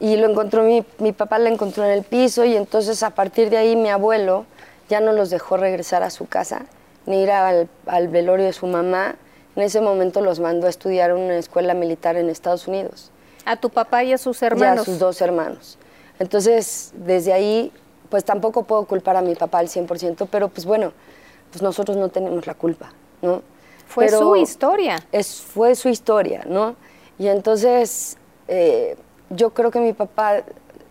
Y 0.00 0.16
lo 0.16 0.28
encontró, 0.28 0.62
mi, 0.62 0.84
mi 0.98 1.12
papá 1.12 1.38
la 1.38 1.50
encontró 1.50 1.84
en 1.84 1.92
el 1.92 2.02
piso 2.02 2.44
y 2.44 2.56
entonces 2.56 3.02
a 3.02 3.10
partir 3.10 3.50
de 3.50 3.56
ahí 3.56 3.76
mi 3.76 3.88
abuelo 3.88 4.46
ya 4.88 5.00
no 5.00 5.12
los 5.12 5.30
dejó 5.30 5.56
regresar 5.56 6.02
a 6.02 6.10
su 6.10 6.26
casa 6.26 6.66
ni 7.06 7.22
ir 7.22 7.30
al, 7.30 7.68
al 7.86 8.08
velorio 8.08 8.46
de 8.46 8.52
su 8.52 8.66
mamá. 8.66 9.16
En 9.56 9.62
ese 9.62 9.80
momento 9.80 10.20
los 10.20 10.40
mandó 10.40 10.66
a 10.66 10.70
estudiar 10.70 11.10
en 11.10 11.16
una 11.16 11.36
escuela 11.36 11.74
militar 11.74 12.16
en 12.16 12.28
Estados 12.28 12.66
Unidos. 12.66 13.10
¿A 13.44 13.56
tu 13.56 13.70
papá 13.70 14.02
y 14.04 14.12
a 14.12 14.18
sus 14.18 14.42
hermanos? 14.42 14.78
Y 14.78 14.80
a 14.80 14.84
sus 14.84 14.98
dos 14.98 15.20
hermanos. 15.20 15.78
Entonces, 16.18 16.92
desde 16.94 17.32
ahí, 17.32 17.72
pues 18.14 18.24
tampoco 18.24 18.62
puedo 18.62 18.84
culpar 18.84 19.16
a 19.16 19.22
mi 19.22 19.34
papá 19.34 19.58
al 19.58 19.66
100%, 19.66 20.28
pero 20.30 20.46
pues 20.46 20.64
bueno, 20.64 20.92
pues 21.50 21.62
nosotros 21.62 21.96
no 21.96 22.10
tenemos 22.10 22.46
la 22.46 22.54
culpa, 22.54 22.92
¿no? 23.22 23.42
Fue 23.88 24.08
su 24.08 24.36
historia. 24.36 25.04
Es, 25.10 25.40
fue 25.42 25.74
su 25.74 25.88
historia, 25.88 26.44
¿no? 26.46 26.76
Y 27.18 27.26
entonces, 27.26 28.16
eh, 28.46 28.96
yo 29.30 29.50
creo 29.50 29.72
que 29.72 29.80
mi 29.80 29.94
papá 29.94 30.44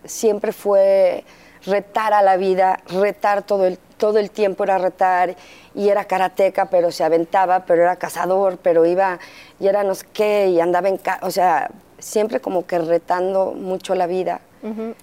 siempre 0.04 0.52
fue 0.52 1.24
retar 1.64 2.12
a 2.12 2.20
la 2.20 2.36
vida, 2.36 2.80
retar 2.88 3.42
todo 3.42 3.64
el, 3.64 3.78
todo 3.96 4.18
el 4.18 4.30
tiempo 4.30 4.64
era 4.64 4.76
retar 4.76 5.34
y 5.74 5.88
era 5.88 6.04
karateca, 6.04 6.66
pero 6.66 6.92
se 6.92 7.04
aventaba, 7.04 7.60
pero 7.60 7.84
era 7.84 7.96
cazador, 7.96 8.58
pero 8.58 8.84
iba 8.84 9.18
y 9.58 9.66
era 9.66 9.82
no 9.82 9.94
sé 9.94 10.04
qué 10.12 10.48
y 10.48 10.60
andaba 10.60 10.90
en... 10.90 11.00
o 11.22 11.30
sea, 11.30 11.70
siempre 11.98 12.40
como 12.40 12.66
que 12.66 12.78
retando 12.80 13.52
mucho 13.52 13.94
la 13.94 14.06
vida. 14.06 14.42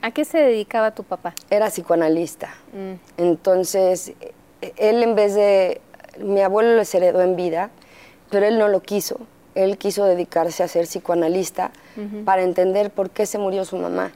¿A 0.02 0.12
qué 0.12 0.26
se 0.26 0.40
dedicaba 0.40 0.92
tu 0.92 1.04
papá? 1.04 1.36
Era 1.50 1.68
psicoanalista. 1.68 2.50
Mm. 2.74 3.22
Entonces, 3.22 4.14
él 4.78 5.04
en 5.04 5.16
vez 5.16 5.36
de... 5.36 5.82
Mi 6.20 6.42
abuelo 6.42 6.76
les 6.76 6.94
heredó 6.94 7.22
en 7.22 7.36
vida, 7.36 7.70
pero 8.30 8.46
él 8.46 8.58
no 8.60 8.68
lo 8.68 8.82
quiso. 8.82 9.20
Él 9.56 9.78
quiso 9.78 10.06
dedicarse 10.06 10.64
a 10.64 10.68
ser 10.68 10.86
psicoanalista 10.86 11.72
para 12.26 12.42
entender 12.42 12.90
por 12.90 13.10
qué 13.10 13.26
se 13.26 13.38
murió 13.38 13.64
su 13.66 13.78
mamá. 13.78 14.12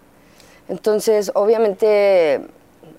Entonces, 0.67 1.31
obviamente, 1.35 2.41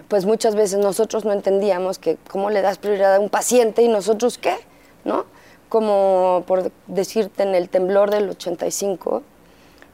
pues 0.09 0.25
muchas 0.25 0.55
veces 0.55 0.79
nosotros 0.79 1.25
no 1.25 1.33
entendíamos 1.33 1.99
que 1.99 2.17
cómo 2.31 2.51
le 2.51 2.63
das 2.63 2.79
prioridad 2.79 3.17
a 3.17 3.21
un 3.21 3.29
paciente 3.29 3.83
y 3.83 3.89
nosotros 3.89 4.39
qué, 4.39 4.55
¿no? 5.05 5.25
Como 5.69 6.45
por 6.47 6.71
decirte 6.87 7.43
en 7.43 7.55
el 7.55 7.69
temblor 7.69 8.11
del 8.11 8.29
85, 8.31 9.23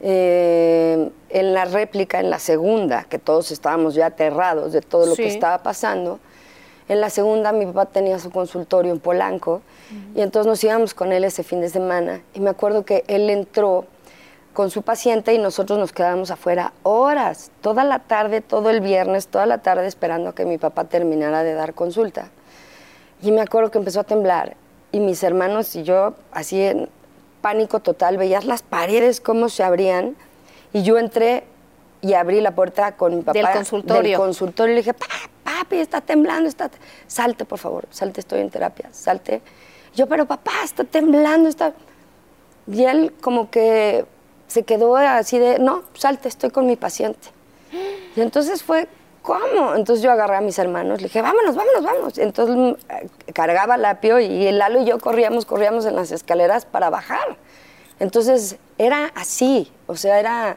eh, 0.03 1.11
en 1.31 1.55
la 1.55 1.65
réplica, 1.65 2.21
en 2.21 2.29
la 2.29 2.39
segunda, 2.39 3.05
que 3.05 3.19
todos 3.19 3.51
estábamos 3.53 3.95
ya 3.95 4.07
aterrados 4.07 4.73
de 4.73 4.81
todo 4.81 5.07
lo 5.07 5.15
que 5.15 5.29
estaba 5.29 5.63
pasando, 5.63 6.19
en 6.89 7.01
la 7.01 7.09
segunda 7.09 7.53
mi 7.53 7.65
papá 7.67 7.87
tenía 7.87 8.19
su 8.19 8.31
consultorio 8.31 8.93
en 8.93 8.99
Polanco 8.99 9.63
y 10.15 10.21
entonces 10.21 10.47
nos 10.47 10.63
íbamos 10.65 10.95
con 10.95 11.13
él 11.13 11.25
ese 11.25 11.43
fin 11.43 11.61
de 11.61 11.69
semana 11.69 12.21
y 12.35 12.41
me 12.41 12.51
acuerdo 12.51 12.85
que 12.85 13.05
él 13.07 13.31
entró 13.31 13.87
con 14.53 14.71
su 14.71 14.83
paciente 14.83 15.33
y 15.33 15.39
nosotros 15.39 15.79
nos 15.79 15.93
quedábamos 15.93 16.31
afuera 16.31 16.73
horas, 16.83 17.51
toda 17.61 17.85
la 17.85 18.01
tarde, 18.01 18.41
todo 18.41 18.71
el 18.71 18.81
viernes, 18.81 19.29
toda 19.29 19.47
la 19.47 19.59
tarde 19.59 19.87
esperando 19.87 20.31
a 20.31 20.35
que 20.35 20.45
mi 20.45 20.59
papá 20.59 20.85
terminara 20.85 21.43
de 21.43 21.55
dar 21.55 21.75
consulta. 21.75 22.29
Y 23.23 23.31
me 23.31 23.41
acuerdo 23.41 23.71
que 23.71 23.79
empezó 23.79 24.01
a 24.01 24.05
temblar 24.05 24.57
y 24.91 25.01
mis 25.01 25.23
hermanos 25.23 25.75
y 25.77 25.85
yo, 25.85 26.15
así 26.33 26.61
en 26.61 26.89
pánico 27.43 27.81
total, 27.81 28.17
veías 28.17 28.47
las 28.47 28.63
paredes 28.63 29.21
cómo 29.21 29.51
se 29.51 29.63
abrían 29.63 30.17
y 30.73 30.83
yo 30.83 30.99
entré 30.99 31.45
y 32.01 32.15
abrí 32.15 32.41
la 32.41 32.55
puerta 32.55 32.97
con 32.97 33.17
mi 33.17 33.23
papá 33.23 33.39
del 33.39 33.51
consultorio. 33.51 34.11
Del 34.11 34.19
consultorio 34.19 34.73
y 34.73 34.77
le 34.77 34.81
dije, 34.83 34.95
papi, 35.45 35.77
está 35.77 36.01
temblando, 36.01 36.49
está... 36.49 36.71
salte 37.07 37.45
por 37.45 37.59
favor, 37.59 37.87
salte, 37.91 38.21
estoy 38.21 38.41
en 38.41 38.51
terapia, 38.51 38.89
salte. 38.93 39.43
Yo, 39.95 40.07
pero 40.07 40.27
papá, 40.27 40.53
está 40.65 40.85
temblando, 40.85 41.49
está... 41.49 41.75
Y 42.67 42.85
él 42.85 43.13
como 43.21 43.51
que 43.51 44.07
se 44.47 44.63
quedó 44.63 44.97
así 44.97 45.39
de, 45.39 45.59
no, 45.59 45.83
salte, 45.95 46.29
estoy 46.29 46.51
con 46.51 46.67
mi 46.67 46.77
paciente. 46.77 47.29
Y 48.17 48.21
entonces 48.21 48.63
fue, 48.63 48.89
¿cómo? 49.23 49.75
Entonces 49.75 50.03
yo 50.03 50.11
agarré 50.11 50.37
a 50.37 50.41
mis 50.41 50.59
hermanos, 50.59 51.01
le 51.01 51.09
dije, 51.09 51.23
vámonos, 51.23 51.57
vámonos, 51.57 51.83
vámonos. 51.83 52.19
Entonces 52.19 52.57
mm, 52.57 53.33
cargaba 53.33 53.77
el 53.77 53.85
apio 53.85 54.19
y 54.21 54.47
el 54.47 54.59
Lalo 54.59 54.83
y 54.83 54.85
yo 54.85 54.99
corríamos, 54.99 55.47
corríamos 55.47 55.87
en 55.87 55.97
las 55.97 56.13
escaleras 56.13 56.67
para 56.67 56.91
bajar. 56.91 57.37
Entonces 58.01 58.57
era 58.79 59.13
así, 59.15 59.71
o 59.87 59.97
sea, 59.97 60.19
era, 60.19 60.57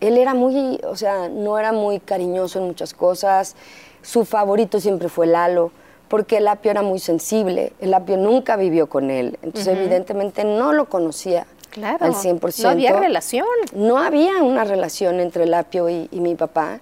él 0.00 0.18
era 0.18 0.34
muy, 0.34 0.78
o 0.84 0.96
sea, 0.96 1.28
no 1.28 1.58
era 1.58 1.72
muy 1.72 2.00
cariñoso 2.00 2.58
en 2.58 2.66
muchas 2.66 2.92
cosas. 2.92 3.56
Su 4.02 4.24
favorito 4.24 4.78
siempre 4.78 5.08
fue 5.08 5.26
Lalo, 5.26 5.72
porque 6.08 6.36
el 6.38 6.48
apio 6.48 6.70
era 6.70 6.82
muy 6.82 6.98
sensible. 6.98 7.72
El 7.80 7.94
apio 7.94 8.16
nunca 8.16 8.56
vivió 8.56 8.88
con 8.88 9.10
él, 9.10 9.38
entonces 9.42 9.76
evidentemente 9.76 10.44
no 10.44 10.72
lo 10.72 10.88
conocía 10.88 11.46
claro, 11.70 12.04
al 12.04 12.14
100%. 12.14 12.62
No 12.62 12.68
había 12.68 12.98
relación. 12.98 13.46
No 13.74 13.98
había 13.98 14.42
una 14.42 14.64
relación 14.64 15.20
entre 15.20 15.46
Lapio 15.46 15.88
y, 15.88 16.08
y 16.10 16.20
mi 16.20 16.34
papá. 16.34 16.80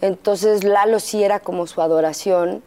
Entonces 0.00 0.62
Lalo 0.62 1.00
sí 1.00 1.22
era 1.24 1.40
como 1.40 1.66
su 1.66 1.82
adoración. 1.82 2.62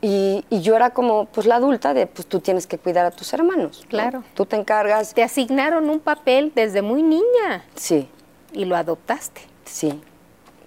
Y, 0.00 0.44
y, 0.50 0.62
yo 0.62 0.74
era 0.74 0.90
como, 0.90 1.26
pues 1.26 1.46
la 1.46 1.56
adulta 1.56 1.94
de, 1.94 2.08
pues 2.08 2.26
tú 2.26 2.40
tienes 2.40 2.66
que 2.66 2.76
cuidar 2.76 3.06
a 3.06 3.12
tus 3.12 3.32
hermanos. 3.32 3.84
Claro. 3.88 4.24
Tú 4.34 4.46
te 4.46 4.56
encargas. 4.56 5.14
Te 5.14 5.22
asignaron 5.22 5.88
un 5.88 6.00
papel 6.00 6.50
desde 6.56 6.82
muy 6.82 7.04
niña. 7.04 7.64
Sí. 7.76 8.08
Y 8.52 8.64
lo 8.64 8.74
adoptaste. 8.74 9.42
Sí. 9.64 10.02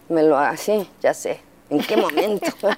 Me 0.08 0.24
lo, 0.24 0.38
así, 0.38 0.88
ya 1.02 1.14
sé. 1.14 1.42
¿En 1.70 1.80
qué 1.80 1.98
momento? 1.98 2.48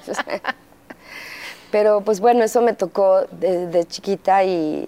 Pero 1.71 2.01
pues 2.01 2.19
bueno, 2.19 2.43
eso 2.43 2.61
me 2.61 2.73
tocó 2.73 3.25
desde 3.31 3.85
chiquita 3.85 4.43
y, 4.43 4.87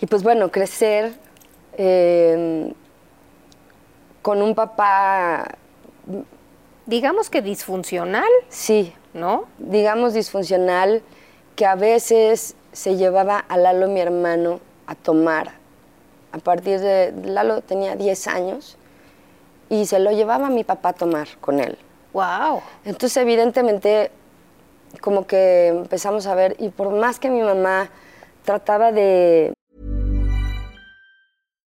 y 0.00 0.06
pues 0.06 0.22
bueno, 0.22 0.50
crecer 0.50 1.14
Em, 1.76 2.72
con 4.20 4.42
un 4.42 4.54
papá... 4.54 5.56
Digamos 6.86 7.30
que 7.30 7.42
disfuncional. 7.42 8.28
Sí. 8.48 8.92
¿No? 9.14 9.44
Digamos 9.58 10.14
disfuncional, 10.14 11.02
que 11.54 11.66
a 11.66 11.74
veces 11.74 12.56
se 12.72 12.96
llevaba 12.96 13.38
a 13.38 13.56
Lalo, 13.56 13.88
mi 13.88 14.00
hermano, 14.00 14.60
a 14.86 14.94
tomar. 14.94 15.52
A 16.32 16.38
partir 16.38 16.80
de... 16.80 17.12
Lalo 17.24 17.60
tenía 17.60 17.94
10 17.94 18.26
años 18.28 18.78
y 19.68 19.86
se 19.86 19.98
lo 19.98 20.10
llevaba 20.12 20.48
a 20.48 20.50
mi 20.50 20.64
papá 20.64 20.90
a 20.90 20.92
tomar 20.92 21.28
con 21.40 21.60
él. 21.60 21.78
¡Wow! 22.12 22.60
Entonces, 22.84 23.16
evidentemente, 23.16 24.10
como 25.00 25.26
que 25.26 25.68
empezamos 25.68 26.26
a 26.26 26.34
ver, 26.34 26.56
y 26.58 26.68
por 26.68 26.90
más 26.90 27.18
que 27.18 27.30
mi 27.30 27.40
mamá 27.40 27.90
trataba 28.44 28.92
de, 28.92 29.54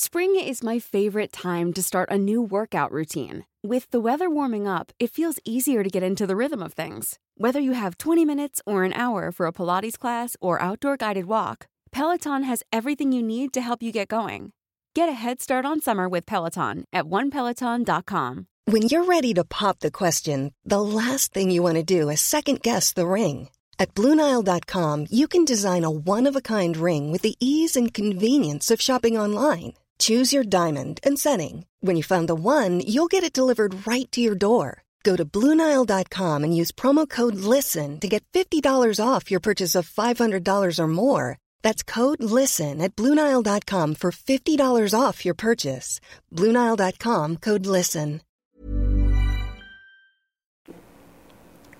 Spring 0.00 0.36
is 0.36 0.62
my 0.62 0.78
favorite 0.78 1.32
time 1.32 1.72
to 1.72 1.82
start 1.82 2.08
a 2.08 2.16
new 2.16 2.40
workout 2.40 2.92
routine. 2.92 3.44
With 3.64 3.90
the 3.90 3.98
weather 3.98 4.30
warming 4.30 4.68
up, 4.68 4.92
it 5.00 5.10
feels 5.10 5.40
easier 5.44 5.82
to 5.82 5.90
get 5.90 6.04
into 6.04 6.24
the 6.24 6.36
rhythm 6.36 6.62
of 6.62 6.72
things. 6.72 7.18
Whether 7.36 7.58
you 7.58 7.72
have 7.72 7.98
20 7.98 8.24
minutes 8.24 8.62
or 8.64 8.84
an 8.84 8.92
hour 8.92 9.32
for 9.32 9.46
a 9.46 9.52
Pilates 9.52 9.98
class 9.98 10.36
or 10.40 10.62
outdoor 10.62 10.96
guided 10.96 11.24
walk, 11.24 11.66
Peloton 11.90 12.44
has 12.44 12.62
everything 12.72 13.10
you 13.10 13.24
need 13.24 13.52
to 13.54 13.60
help 13.60 13.82
you 13.82 13.90
get 13.90 14.06
going. 14.06 14.52
Get 14.94 15.08
a 15.08 15.18
head 15.24 15.40
start 15.40 15.66
on 15.66 15.80
summer 15.80 16.08
with 16.08 16.26
Peloton 16.26 16.84
at 16.92 17.06
onepeloton.com. 17.06 18.46
When 18.66 18.82
you're 18.82 19.04
ready 19.04 19.34
to 19.34 19.42
pop 19.42 19.80
the 19.80 19.90
question, 19.90 20.54
the 20.64 20.80
last 20.80 21.34
thing 21.34 21.50
you 21.50 21.60
want 21.60 21.74
to 21.74 21.82
do 21.82 22.08
is 22.08 22.20
second 22.20 22.62
guess 22.62 22.92
the 22.92 23.04
ring. 23.04 23.48
At 23.80 23.96
Bluenile.com, 23.96 25.06
you 25.10 25.26
can 25.26 25.44
design 25.44 25.82
a 25.82 25.90
one 25.90 26.28
of 26.28 26.36
a 26.36 26.40
kind 26.40 26.76
ring 26.76 27.10
with 27.10 27.22
the 27.22 27.34
ease 27.40 27.74
and 27.74 27.92
convenience 27.92 28.70
of 28.70 28.80
shopping 28.80 29.18
online. 29.18 29.74
Choose 29.98 30.32
your 30.32 30.44
diamond 30.44 31.00
and 31.02 31.18
setting. 31.18 31.64
When 31.80 31.96
you 31.96 32.02
find 32.02 32.28
the 32.28 32.34
one, 32.34 32.80
you'll 32.80 33.06
get 33.06 33.24
it 33.24 33.32
delivered 33.32 33.86
right 33.86 34.10
to 34.12 34.20
your 34.20 34.34
door. 34.34 34.82
Go 35.04 35.16
to 35.16 35.24
Bluenile.com 35.24 36.44
and 36.44 36.54
use 36.54 36.70
promo 36.72 37.08
code 37.08 37.36
LISTEN 37.36 37.98
to 38.00 38.08
get 38.08 38.24
$50 38.34 39.00
off 39.00 39.30
your 39.30 39.40
purchase 39.40 39.74
of 39.74 39.88
$500 39.88 40.78
or 40.78 40.88
more. 40.88 41.38
That's 41.62 41.82
code 41.82 42.22
LISTEN 42.22 42.82
at 42.82 42.94
Bluenile.com 42.94 43.94
for 43.94 44.10
$50 44.10 44.94
off 44.94 45.24
your 45.24 45.34
purchase. 45.34 46.00
Bluenile.com 46.34 47.36
code 47.36 47.66
LISTEN. 47.66 48.20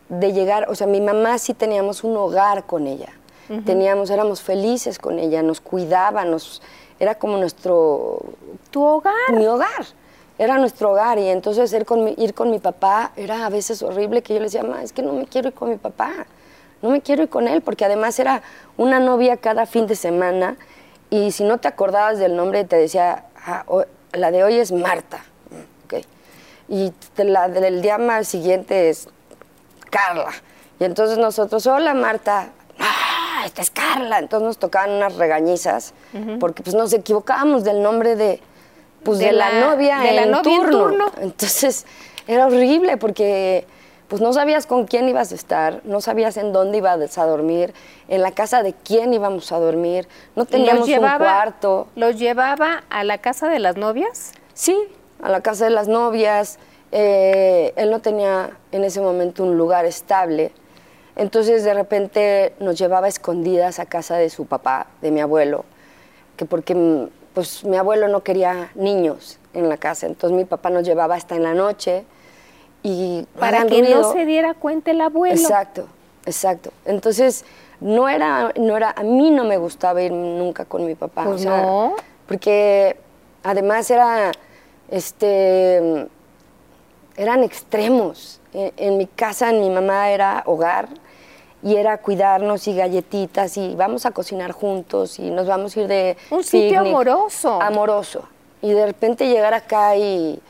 De 0.08 0.32
llegar, 0.32 0.70
o 0.70 0.74
sea, 0.74 0.86
mi 0.86 1.02
mamá 1.02 1.38
sí 1.38 1.52
teníamos 1.52 2.02
un 2.02 2.16
hogar 2.16 2.64
con 2.66 2.86
ella. 2.86 3.12
Teníamos, 3.64 4.10
éramos 4.10 4.42
felices 4.42 4.98
con 4.98 5.18
ella, 5.18 5.42
nos 5.42 5.60
cuidaba, 5.62 6.24
nos, 6.26 6.60
era 7.00 7.14
como 7.16 7.36
nuestro 7.38 8.20
¿Tu 8.70 8.82
hogar? 8.82 9.14
mi 9.32 9.46
hogar. 9.46 9.68
Era 10.38 10.56
nuestro 10.58 10.92
hogar 10.92 11.18
y 11.18 11.26
entonces 11.28 11.72
ir 11.72 11.84
con, 11.84 12.04
mi, 12.04 12.14
ir 12.16 12.32
con 12.34 12.50
mi 12.50 12.58
papá 12.60 13.10
era 13.16 13.46
a 13.46 13.48
veces 13.48 13.82
horrible 13.82 14.22
que 14.22 14.34
yo 14.34 14.38
le 14.40 14.44
decía, 14.46 14.62
"Ma, 14.62 14.82
es 14.82 14.92
que 14.92 15.02
no 15.02 15.12
me 15.12 15.26
quiero 15.26 15.48
ir 15.48 15.54
con 15.54 15.68
mi 15.68 15.76
papá, 15.76 16.12
no 16.80 16.90
me 16.90 17.00
quiero 17.00 17.24
ir 17.24 17.28
con 17.28 17.48
él, 17.48 17.60
porque 17.60 17.84
además 17.84 18.18
era 18.20 18.42
una 18.76 19.00
novia 19.00 19.36
cada 19.36 19.66
fin 19.66 19.86
de 19.88 19.96
semana 19.96 20.56
y 21.10 21.32
si 21.32 21.42
no 21.42 21.58
te 21.58 21.66
acordabas 21.66 22.18
del 22.18 22.36
nombre 22.36 22.64
te 22.64 22.76
decía, 22.76 23.24
"Ah, 23.44 23.64
la 24.12 24.30
de 24.30 24.44
hoy 24.44 24.58
es 24.58 24.70
Marta, 24.70 25.24
Mm, 25.50 25.84
ok. 25.94 26.04
y 26.68 26.90
te- 27.14 27.24
la 27.24 27.48
del 27.48 27.82
día 27.82 27.98
más 27.98 28.28
siguiente 28.28 28.90
es 28.90 29.08
Carla. 29.90 30.30
Y 30.78 30.84
entonces 30.84 31.18
nosotros, 31.18 31.66
hola 31.66 31.94
Marta, 31.94 32.50
ah, 33.42 33.46
esta 33.46 33.62
es 33.62 33.70
Carla. 33.70 34.18
Entonces 34.18 34.46
nos 34.46 34.58
tocaban 34.58 34.90
unas 34.92 35.14
regañizas 35.16 35.94
porque 36.40 36.62
pues 36.62 36.74
nos 36.74 36.92
equivocábamos 36.92 37.64
del 37.64 37.82
nombre 37.82 38.16
de, 38.16 38.40
pues, 39.02 39.18
De 39.18 39.26
de, 39.26 39.32
la, 39.32 39.50
la- 39.52 39.60
novia, 39.70 39.98
de 39.98 40.12
la 40.12 40.22
en, 40.22 40.30
novia 40.30 40.54
en 40.56 40.70
turno. 40.70 41.06
Entonces 41.20 41.86
era 42.26 42.46
horrible 42.46 42.96
porque 42.96 43.66
pues 44.08 44.22
no 44.22 44.32
sabías 44.32 44.64
con 44.66 44.86
quién 44.86 45.06
ibas 45.06 45.32
a 45.32 45.34
estar, 45.34 45.82
no 45.84 46.00
sabías 46.00 46.38
en 46.38 46.50
dónde 46.54 46.78
ibas 46.78 47.18
a 47.18 47.26
dormir, 47.26 47.74
en 48.08 48.22
la 48.22 48.32
casa 48.32 48.62
de 48.62 48.72
quién 48.72 49.12
íbamos 49.12 49.52
a 49.52 49.58
dormir, 49.58 50.08
no 50.34 50.46
teníamos 50.46 50.80
¿Los 50.80 50.88
llevaba, 50.88 51.16
un 51.16 51.18
cuarto. 51.32 51.88
¿Los 51.94 52.16
llevaba 52.18 52.84
a 52.88 53.04
la 53.04 53.18
casa 53.18 53.50
de 53.50 53.58
las 53.58 53.76
novias? 53.76 54.32
Sí, 54.54 54.74
a 55.22 55.28
la 55.28 55.42
casa 55.42 55.64
de 55.66 55.70
las 55.72 55.88
novias. 55.88 56.58
Eh, 56.90 57.74
él 57.76 57.90
no 57.90 58.00
tenía 58.00 58.48
en 58.72 58.82
ese 58.84 59.02
momento 59.02 59.44
un 59.44 59.58
lugar 59.58 59.84
estable. 59.84 60.52
Entonces 61.18 61.64
de 61.64 61.74
repente 61.74 62.54
nos 62.60 62.78
llevaba 62.78 63.08
escondidas 63.08 63.80
a 63.80 63.86
casa 63.86 64.16
de 64.16 64.30
su 64.30 64.46
papá, 64.46 64.86
de 65.02 65.10
mi 65.10 65.20
abuelo, 65.20 65.64
que 66.36 66.44
porque 66.44 67.08
pues 67.34 67.64
mi 67.64 67.76
abuelo 67.76 68.06
no 68.06 68.22
quería 68.22 68.70
niños 68.76 69.40
en 69.52 69.68
la 69.68 69.78
casa. 69.78 70.06
Entonces 70.06 70.36
mi 70.36 70.44
papá 70.44 70.70
nos 70.70 70.84
llevaba 70.84 71.16
hasta 71.16 71.34
en 71.34 71.42
la 71.42 71.54
noche 71.54 72.04
y 72.84 73.26
Para 73.36 73.66
que 73.66 73.82
no 73.82 74.12
se 74.12 74.26
diera 74.26 74.54
cuenta 74.54 74.92
el 74.92 75.00
abuelo. 75.00 75.34
Exacto, 75.34 75.88
exacto. 76.24 76.70
Entonces, 76.84 77.44
no 77.80 78.08
era, 78.08 78.52
no 78.56 78.76
era, 78.76 78.94
a 78.96 79.02
mí 79.02 79.32
no 79.32 79.42
me 79.42 79.56
gustaba 79.56 80.00
ir 80.00 80.12
nunca 80.12 80.66
con 80.66 80.86
mi 80.86 80.94
papá. 80.94 81.24
Pues 81.24 81.44
no. 81.44 81.96
Porque 82.28 82.96
además 83.42 83.90
era, 83.90 84.30
este, 84.88 86.06
eran 87.16 87.42
extremos. 87.42 88.40
En, 88.54 88.72
en 88.76 88.98
mi 88.98 89.06
casa, 89.06 89.50
mi 89.50 89.68
mamá 89.68 90.10
era 90.10 90.44
hogar 90.46 90.88
y 91.62 91.76
era 91.76 91.98
cuidarnos 91.98 92.68
y 92.68 92.74
galletitas 92.74 93.56
y 93.56 93.74
vamos 93.74 94.06
a 94.06 94.12
cocinar 94.12 94.52
juntos 94.52 95.18
y 95.18 95.30
nos 95.30 95.46
vamos 95.46 95.76
a 95.76 95.80
ir 95.80 95.88
de 95.88 96.16
Un 96.30 96.44
sitio 96.44 96.80
amoroso. 96.80 97.60
Amoroso. 97.60 98.28
Y 98.62 98.70
de 98.70 98.86
repente 98.86 99.28
llegar 99.28 99.54
acá 99.54 99.96
y, 99.96 100.40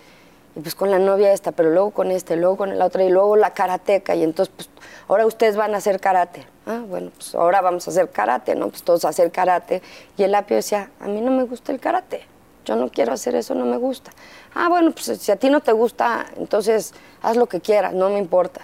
y 0.54 0.60
pues 0.60 0.74
con 0.74 0.90
la 0.90 0.98
novia 0.98 1.32
esta, 1.32 1.52
pero 1.52 1.70
luego 1.70 1.90
con 1.90 2.10
este, 2.10 2.36
luego 2.36 2.56
con 2.58 2.78
la 2.78 2.84
otra 2.84 3.04
y 3.04 3.10
luego 3.10 3.36
la 3.36 3.54
karateca 3.54 4.14
y 4.14 4.22
entonces 4.22 4.54
pues 4.54 4.68
ahora 5.08 5.26
ustedes 5.26 5.56
van 5.56 5.74
a 5.74 5.78
hacer 5.78 6.00
karate. 6.00 6.46
Ah, 6.66 6.82
bueno, 6.86 7.10
pues 7.14 7.34
ahora 7.34 7.62
vamos 7.62 7.86
a 7.88 7.90
hacer 7.90 8.10
karate, 8.10 8.54
¿no? 8.54 8.68
Pues 8.68 8.82
todos 8.82 9.04
a 9.06 9.08
hacer 9.08 9.30
karate. 9.30 9.82
Y 10.18 10.22
el 10.22 10.34
apio 10.34 10.56
decía, 10.56 10.90
a 11.00 11.06
mí 11.06 11.20
no 11.22 11.30
me 11.30 11.44
gusta 11.44 11.72
el 11.72 11.80
karate. 11.80 12.26
Yo 12.66 12.76
no 12.76 12.90
quiero 12.90 13.14
hacer 13.14 13.34
eso, 13.34 13.54
no 13.54 13.64
me 13.64 13.78
gusta. 13.78 14.10
Ah, 14.54 14.68
bueno, 14.68 14.90
pues 14.90 15.18
si 15.18 15.32
a 15.32 15.36
ti 15.36 15.48
no 15.48 15.60
te 15.60 15.72
gusta, 15.72 16.26
entonces 16.36 16.92
haz 17.22 17.36
lo 17.36 17.46
que 17.46 17.62
quieras, 17.62 17.94
no 17.94 18.10
me 18.10 18.18
importa. 18.18 18.60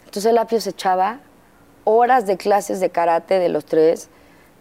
Entonces 0.00 0.26
el 0.26 0.38
apio 0.38 0.60
se 0.60 0.70
echaba 0.70 1.20
horas 1.86 2.26
de 2.26 2.36
clases 2.36 2.80
de 2.80 2.90
karate 2.90 3.38
de 3.38 3.48
los 3.48 3.64
tres, 3.64 4.08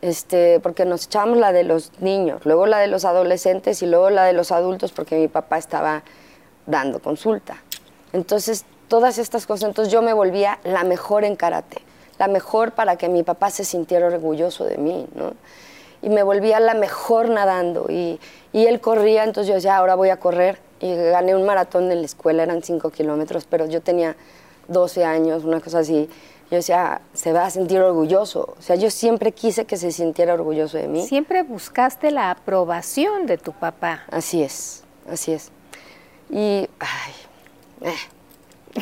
este, 0.01 0.59
porque 0.59 0.85
nos 0.85 1.05
echábamos 1.05 1.39
la 1.39 1.51
de 1.51 1.63
los 1.63 1.91
niños, 1.99 2.45
luego 2.45 2.67
la 2.67 2.77
de 2.77 2.85
los 2.85 3.03
adolescentes 3.03 3.81
y 3.81 3.87
luego 3.87 4.11
la 4.11 4.25
de 4.25 4.33
los 4.33 4.51
adultos, 4.51 4.91
porque 4.91 5.17
mi 5.17 5.27
papá 5.27 5.57
estaba 5.57 6.03
dando 6.67 6.99
consulta. 6.99 7.57
Entonces, 8.13 8.65
todas 8.87 9.17
estas 9.17 9.47
cosas, 9.47 9.69
entonces 9.69 9.91
yo 9.91 10.03
me 10.03 10.13
volvía 10.13 10.59
la 10.63 10.83
mejor 10.83 11.23
en 11.23 11.35
karate, 11.35 11.81
la 12.19 12.27
mejor 12.27 12.73
para 12.73 12.95
que 12.95 13.09
mi 13.09 13.23
papá 13.23 13.49
se 13.49 13.65
sintiera 13.65 14.05
orgulloso 14.05 14.63
de 14.63 14.77
mí, 14.77 15.07
¿no? 15.15 15.33
Y 16.03 16.09
me 16.09 16.21
volvía 16.21 16.59
la 16.59 16.75
mejor 16.75 17.29
nadando 17.29 17.87
y, 17.89 18.19
y 18.53 18.67
él 18.67 18.79
corría, 18.79 19.23
entonces 19.23 19.47
yo 19.47 19.55
decía, 19.55 19.77
ahora 19.77 19.95
voy 19.95 20.09
a 20.09 20.17
correr. 20.17 20.59
Y 20.79 20.93
gané 20.93 21.35
un 21.35 21.45
maratón 21.45 21.91
en 21.91 22.01
la 22.01 22.05
escuela, 22.05 22.43
eran 22.43 22.61
cinco 22.61 22.91
kilómetros, 22.91 23.47
pero 23.49 23.65
yo 23.65 23.81
tenía 23.81 24.15
12 24.67 25.03
años, 25.03 25.43
una 25.43 25.61
cosa 25.61 25.79
así. 25.79 26.07
Yo 26.51 26.57
decía, 26.57 27.01
se 27.13 27.33
va 27.33 27.45
a 27.45 27.49
sentir 27.49 27.79
orgulloso. 27.79 28.55
O 28.57 28.61
sea, 28.61 28.75
yo 28.75 28.91
siempre 28.91 29.31
quise 29.31 29.65
que 29.65 29.77
se 29.77 29.91
sintiera 29.91 30.33
orgulloso 30.33 30.77
de 30.77 30.87
mí. 30.87 31.05
Siempre 31.07 31.43
buscaste 31.43 32.11
la 32.11 32.31
aprobación 32.31 33.25
de 33.25 33.37
tu 33.37 33.51
papá. 33.51 34.03
Así 34.11 34.43
es, 34.43 34.83
así 35.09 35.33
es. 35.33 35.51
Y, 36.29 36.69
ay, 36.79 37.13
eh, 37.81 37.93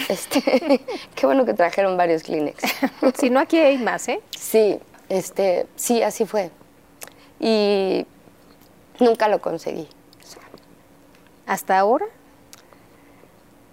este, 0.10 0.41
qué 1.15 1.26
bueno 1.26 1.45
que 1.45 1.54
trajeron 1.54 1.95
varios 1.95 2.23
Kleenex. 2.23 2.62
si 3.19 3.30
no, 3.30 3.39
aquí 3.39 3.58
hay 3.58 3.78
más, 3.78 4.08
¿eh? 4.10 4.21
Sí, 4.38 4.80
este, 5.08 5.67
sí, 5.76 6.04
así 6.04 6.26
fue. 6.26 6.52
Y 7.39 8.06
nunca 8.99 9.28
lo 9.28 9.39
conseguí. 9.39 9.88
O 10.21 10.28
sea, 10.28 10.41
¿Hasta 11.45 11.80
ahora? 11.80 12.06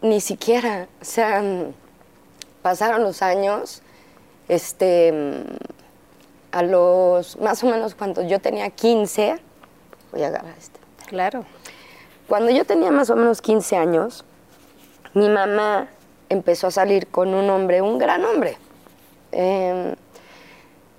ni 0.03 0.21
siquiera, 0.21 0.89
o 1.01 1.05
sea, 1.05 1.43
pasaron 2.63 3.03
los 3.03 3.23
años, 3.23 3.83
este, 4.49 5.13
mm, 5.13 6.57
a 6.57 6.63
los, 6.63 7.39
más 7.39 7.63
o 7.63 7.67
menos 7.67 7.95
cuando 7.95 8.23
yo 8.23 8.41
tenía 8.41 8.71
15, 8.71 9.37
voy 10.13 10.23
a 10.23 10.29
agarrar 10.29 10.55
este. 10.59 10.81
Claro. 11.07 11.45
Cuando 12.29 12.51
yo 12.51 12.65
tenía 12.65 12.91
más 12.91 13.11
o 13.11 13.17
menos 13.17 13.41
15 13.41 13.77
años, 13.77 14.25
mi 15.15 15.29
mamá 15.29 15.89
empezó 16.29 16.69
a 16.69 16.71
salir 16.71 17.09
con 17.09 17.35
un 17.35 17.51
hombre, 17.51 17.83
un 17.83 17.99
gran 17.99 18.25
hombre, 18.25 18.57
em, 19.33 19.95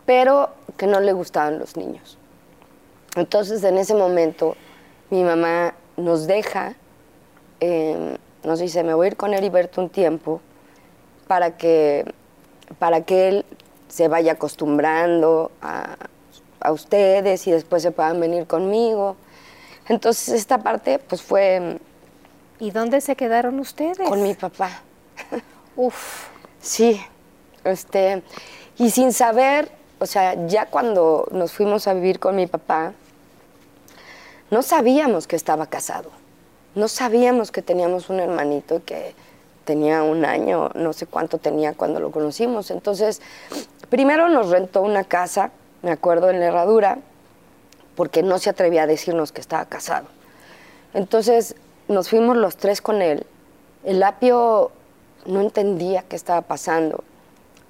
pero 0.06 0.50
que 0.78 0.88
no 0.88 1.00
le 1.00 1.14
gustaban 1.14 1.60
los 1.60 1.78
niños. 1.78 2.18
Entonces, 3.16 3.64
en 3.64 3.78
ese 3.78 3.94
momento, 3.94 4.56
mi 5.10 5.24
mamá 5.24 5.74
nos 5.96 6.28
deja, 6.28 6.76
em, 7.60 8.18
nos 8.44 8.60
dice, 8.60 8.84
me 8.84 8.94
voy 8.94 9.06
a 9.06 9.08
ir 9.10 9.18
con 9.18 9.34
Heriberto 9.34 9.82
un 9.82 9.90
tiempo 9.90 10.42
para 11.32 11.56
que, 11.56 12.04
para 12.78 13.06
que 13.06 13.30
él 13.30 13.46
se 13.88 14.10
vaya 14.10 14.34
acostumbrando 14.34 15.50
a, 15.62 15.96
a 16.60 16.74
ustedes 16.74 17.48
y 17.48 17.52
después 17.52 17.82
se 17.84 17.92
puedan 17.92 18.20
venir 18.20 18.48
conmigo. 18.48 19.16
Entonces, 19.88 20.36
esta 20.36 20.58
parte, 20.58 21.00
pues 21.00 21.22
fue 21.22 21.80
¿Y 22.60 22.72
dónde 22.72 23.00
se 23.00 23.16
quedaron 23.16 23.62
ustedes? 23.62 24.10
con 24.10 24.22
mi 24.22 24.34
papá. 24.34 24.82
Uf, 25.78 26.28
Sí, 26.62 27.02
este, 27.64 28.24
y 28.78 28.92
sin 28.92 29.14
saber, 29.14 29.72
o 30.00 30.06
sea, 30.08 30.36
ya 30.48 30.66
cuando 30.66 31.30
nos 31.32 31.54
fuimos 31.54 31.88
a 31.88 31.94
vivir 31.94 32.20
con 32.20 32.36
mi 32.36 32.48
papá, 32.48 32.92
no 34.50 34.62
sabíamos 34.64 35.28
que 35.28 35.38
estaba 35.38 35.68
casado, 35.68 36.12
no 36.76 36.90
sabíamos 36.90 37.54
que 37.54 37.62
teníamos 37.62 38.10
un 38.10 38.20
hermanito 38.20 38.76
y 38.76 38.80
que 38.82 39.31
tenía 39.72 40.04
un 40.04 40.26
año, 40.26 40.70
no 40.76 40.92
sé 40.92 41.06
cuánto 41.06 41.38
tenía 41.38 41.74
cuando 41.74 42.02
lo 42.02 42.12
conocimos. 42.12 42.72
Entonces, 42.72 43.22
primero 43.88 44.28
nos 44.28 44.50
rentó 44.50 44.82
una 44.82 45.06
casa, 45.06 45.52
me 45.82 45.92
acuerdo, 45.92 46.30
en 46.30 46.42
la 46.42 46.48
herradura, 46.48 46.98
porque 47.96 48.22
no 48.22 48.38
se 48.38 48.50
atrevía 48.50 48.84
a 48.84 48.88
decirnos 48.88 49.32
que 49.32 49.40
estaba 49.40 49.64
casado. 49.64 50.08
Entonces 50.94 51.56
nos 51.88 52.10
fuimos 52.10 52.36
los 52.36 52.58
tres 52.58 52.82
con 52.82 53.02
él. 53.02 53.26
El 53.86 54.04
apio 54.04 54.72
no 55.26 55.40
entendía 55.40 56.04
qué 56.04 56.18
estaba 56.18 56.42
pasando. 56.42 57.06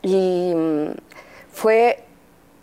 Y 0.02 0.54
mm, 0.56 0.94
fue, 1.52 2.04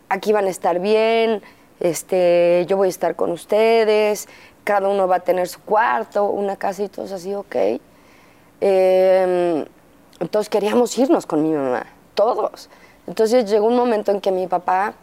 aquí 0.09 0.33
van 0.33 0.47
a 0.47 0.51
estar 0.51 0.81
bien, 0.81 1.43
este, 1.79 2.67
yo 2.67 2.77
voy 2.77 2.89
a 2.89 2.91
estar 2.91 3.15
con 3.15 3.31
ustedes, 3.31 4.29
cada 4.65 4.89
uno 4.89 5.07
va 5.07 5.17
a 5.17 5.21
tener 5.21 5.47
su 5.47 5.61
cuarto, 5.61 6.25
una 6.25 6.57
casa 6.57 6.83
y 6.83 6.89
todos 6.89 7.13
así, 7.13 7.33
ok. 7.37 7.55
Eh, 8.61 9.65
entonces 10.21 10.49
queríamos 10.49 10.97
irnos 10.99 11.27
con 11.27 11.43
mi 11.43 11.51
mamá, 11.51 11.87
todos. 12.15 12.69
Entonces 13.07 13.49
llegó 13.49 13.67
un 13.67 13.77
momento 13.77 14.11
en 14.11 14.21
que 14.21 14.33
mi 14.33 14.47
papá 14.47 14.95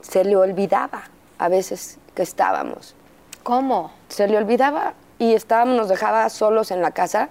se 0.00 0.24
le 0.24 0.36
olvidaba 0.36 1.02
a 1.38 1.48
veces 1.48 1.98
que 2.14 2.22
estábamos. 2.22 2.94
¿Cómo? 3.42 3.90
Se 4.08 4.28
le 4.28 4.38
olvidaba 4.38 4.94
y 5.18 5.34
estábamos, 5.34 5.76
nos 5.76 5.88
dejaba 5.88 6.28
solos 6.30 6.70
en 6.70 6.82
la 6.82 6.92
casa 6.92 7.28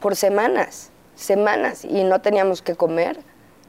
por 0.00 0.16
semanas, 0.16 0.90
semanas, 1.14 1.84
y 1.84 2.04
no 2.04 2.20
teníamos 2.20 2.62
que 2.62 2.74
comer, 2.74 3.20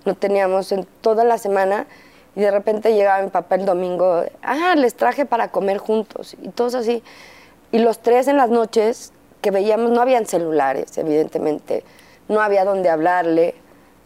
no 0.05 0.15
teníamos 0.15 0.71
en 0.71 0.85
toda 1.01 1.23
la 1.23 1.37
semana, 1.37 1.87
y 2.35 2.41
de 2.41 2.51
repente 2.51 2.93
llegaba 2.93 3.21
mi 3.21 3.29
papá 3.29 3.55
el 3.55 3.65
domingo, 3.65 4.23
ah, 4.43 4.75
les 4.75 4.95
traje 4.95 5.25
para 5.25 5.49
comer 5.49 5.77
juntos, 5.77 6.35
y 6.41 6.49
todos 6.49 6.75
así. 6.75 7.03
Y 7.71 7.79
los 7.79 7.99
tres 7.99 8.27
en 8.27 8.37
las 8.37 8.49
noches 8.49 9.13
que 9.41 9.51
veíamos, 9.51 9.91
no 9.91 10.01
habían 10.01 10.25
celulares, 10.25 10.97
evidentemente, 10.97 11.83
no 12.27 12.41
había 12.41 12.65
dónde 12.65 12.89
hablarle 12.89 13.55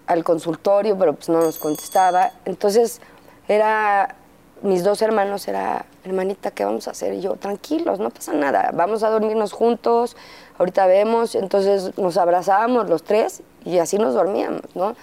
al 0.08 0.24
consultorio, 0.24 0.98
pero 0.98 1.14
pues 1.14 1.30
no 1.30 1.42
nos 1.42 1.60
contestaba. 1.60 2.32
Entonces, 2.46 3.02
era, 3.48 4.16
mis 4.62 4.84
dos 4.84 5.02
hermanos, 5.02 5.48
era, 5.48 5.86
hermanita, 6.04 6.52
¿qué 6.52 6.66
vamos 6.66 6.88
a 6.88 6.92
hacer? 6.92 7.14
Y 7.14 7.22
yo, 7.22 7.36
tranquilos, 7.36 8.00
no 8.00 8.10
pasa 8.10 8.34
nada, 8.34 8.72
vamos 8.74 9.04
a 9.04 9.10
dormirnos 9.10 9.54
juntos, 9.54 10.16
ahorita 10.58 10.86
vemos. 10.86 11.36
Entonces 11.36 11.98
nos 11.98 12.18
abrazábamos 12.18 12.90
los 12.90 13.04
tres 13.04 13.42
y 13.66 13.80
así 13.80 13.98
nos 13.98 14.14
dormíamos, 14.14 14.64
¿no? 14.76 14.96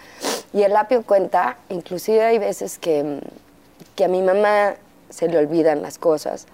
Y 0.53 0.62
el 0.62 0.77
apio 0.77 1.03
cuenta, 1.03 1.57
inclusive 1.69 2.23
hay 2.23 2.38
veces 2.38 2.79
que, 2.79 3.21
que 3.97 4.05
a 4.05 4.09
mi 4.09 4.23
mamá 4.23 4.75
se 5.09 5.29
le 5.29 5.38
olvidan 5.38 5.83
las 5.83 5.99
cosas. 5.99 6.47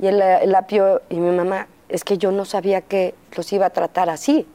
Y 0.00 0.08
el 0.08 0.54
apio 0.54 1.02
y 1.08 1.16
mi 1.20 1.34
mamá, 1.34 1.68
es 1.88 2.04
que 2.04 2.18
yo 2.18 2.30
no 2.32 2.44
sabía 2.44 2.80
que 2.80 3.14
los 3.36 3.52
iba 3.52 3.66
a 3.66 3.70
tratar 3.70 4.10
así. 4.10 4.46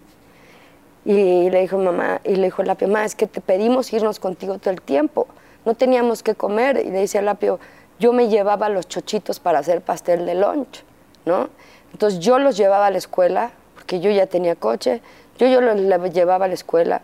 Y 1.06 1.50
le 1.50 1.62
dijo 1.62 1.78
mamá, 1.78 2.22
y 2.24 2.36
le 2.36 2.46
dijo 2.46 2.62
el 2.62 2.70
apio, 2.70 2.88
mamá, 2.88 3.06
es 3.06 3.16
que 3.16 3.28
te 3.28 3.42
pedimos 3.42 3.92
irnos 3.94 4.20
contigo 4.20 4.58
todo 4.58 4.72
el 4.72 4.82
tiempo. 4.82 5.28
No 5.66 5.76
teníamos 5.76 6.24
que 6.24 6.36
comer. 6.36 6.82
Y 6.86 6.92
le 6.92 7.02
dice 7.02 7.20
el 7.20 7.28
apio, 7.28 7.60
yo 8.00 8.14
me 8.14 8.30
llevaba 8.30 8.70
los 8.70 8.88
chochitos 8.88 9.40
para 9.40 9.60
hacer 9.60 9.82
pastel 9.82 10.26
de 10.26 10.36
lunch, 10.36 10.84
¿no? 11.26 11.50
Entonces 11.92 12.20
yo 12.20 12.40
los 12.40 12.58
llevaba 12.58 12.88
a 12.88 12.92
la 12.92 12.98
escuela, 12.98 13.52
porque 13.76 14.00
yo 14.00 14.12
ya 14.12 14.28
tenía 14.28 14.56
coche, 14.56 15.02
yo, 15.38 15.48
yo 15.48 15.62
los 15.62 16.14
llevaba 16.14 16.46
a 16.46 16.48
la 16.48 16.54
escuela 16.54 17.02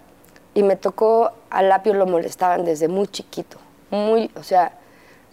y 0.54 0.64
me 0.64 0.78
tocó, 0.78 1.32
al 1.50 1.72
apio 1.72 1.94
lo 1.94 2.06
molestaban 2.06 2.64
desde 2.64 2.88
muy 2.88 3.08
chiquito, 3.08 3.58
muy, 3.92 4.32
o 4.36 4.44
sea, 4.44 4.72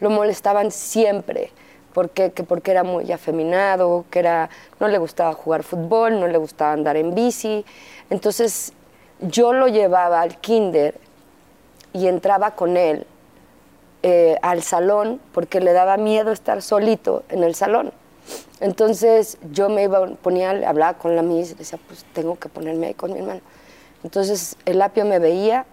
lo 0.01 0.11
molestaban 0.11 0.73
siempre, 0.73 1.53
porque, 1.93 2.33
que 2.33 2.45
porque 2.45 2.71
era 2.71 2.85
muy 2.85 3.11
afeminado, 3.13 4.05
que 4.11 4.19
era, 4.21 4.51
no 4.81 4.89
le 4.89 4.99
gustaba 4.99 5.33
jugar 5.33 5.63
fútbol, 5.63 6.21
no 6.21 6.27
le 6.27 6.39
gustaba 6.39 6.73
andar 6.73 6.97
en 6.97 7.15
bici. 7.15 7.65
Entonces 8.11 8.73
yo 9.21 9.53
lo 9.53 9.69
llevaba 9.69 10.21
al 10.21 10.39
kinder 10.39 10.95
y 11.93 12.07
entraba 12.07 12.53
con 12.53 12.77
él 12.77 13.07
eh, 14.03 14.37
al 14.43 14.63
salón 14.63 15.21
porque 15.33 15.61
le 15.61 15.73
daba 15.73 15.97
miedo 15.97 16.33
estar 16.33 16.63
solito 16.63 17.23
en 17.29 17.45
el 17.45 17.55
salón. 17.55 17.93
Entonces 18.61 19.39
yo 19.51 19.69
me 19.69 19.85
iba, 19.85 20.07
ponía, 20.23 20.51
hablaba 20.51 20.95
con 20.95 21.17
la 21.17 21.23
mis 21.23 21.53
y 21.53 21.55
decía, 21.55 21.79
pues 21.87 22.05
tengo 22.13 22.39
que 22.39 22.49
ponerme 22.49 22.89
ahí 22.89 22.95
con 22.95 23.13
mi 23.13 23.19
hermano. 23.19 23.41
Entonces 24.05 24.57
el 24.65 24.81
apio 24.83 25.05
me 25.05 25.19
veía 25.19 25.67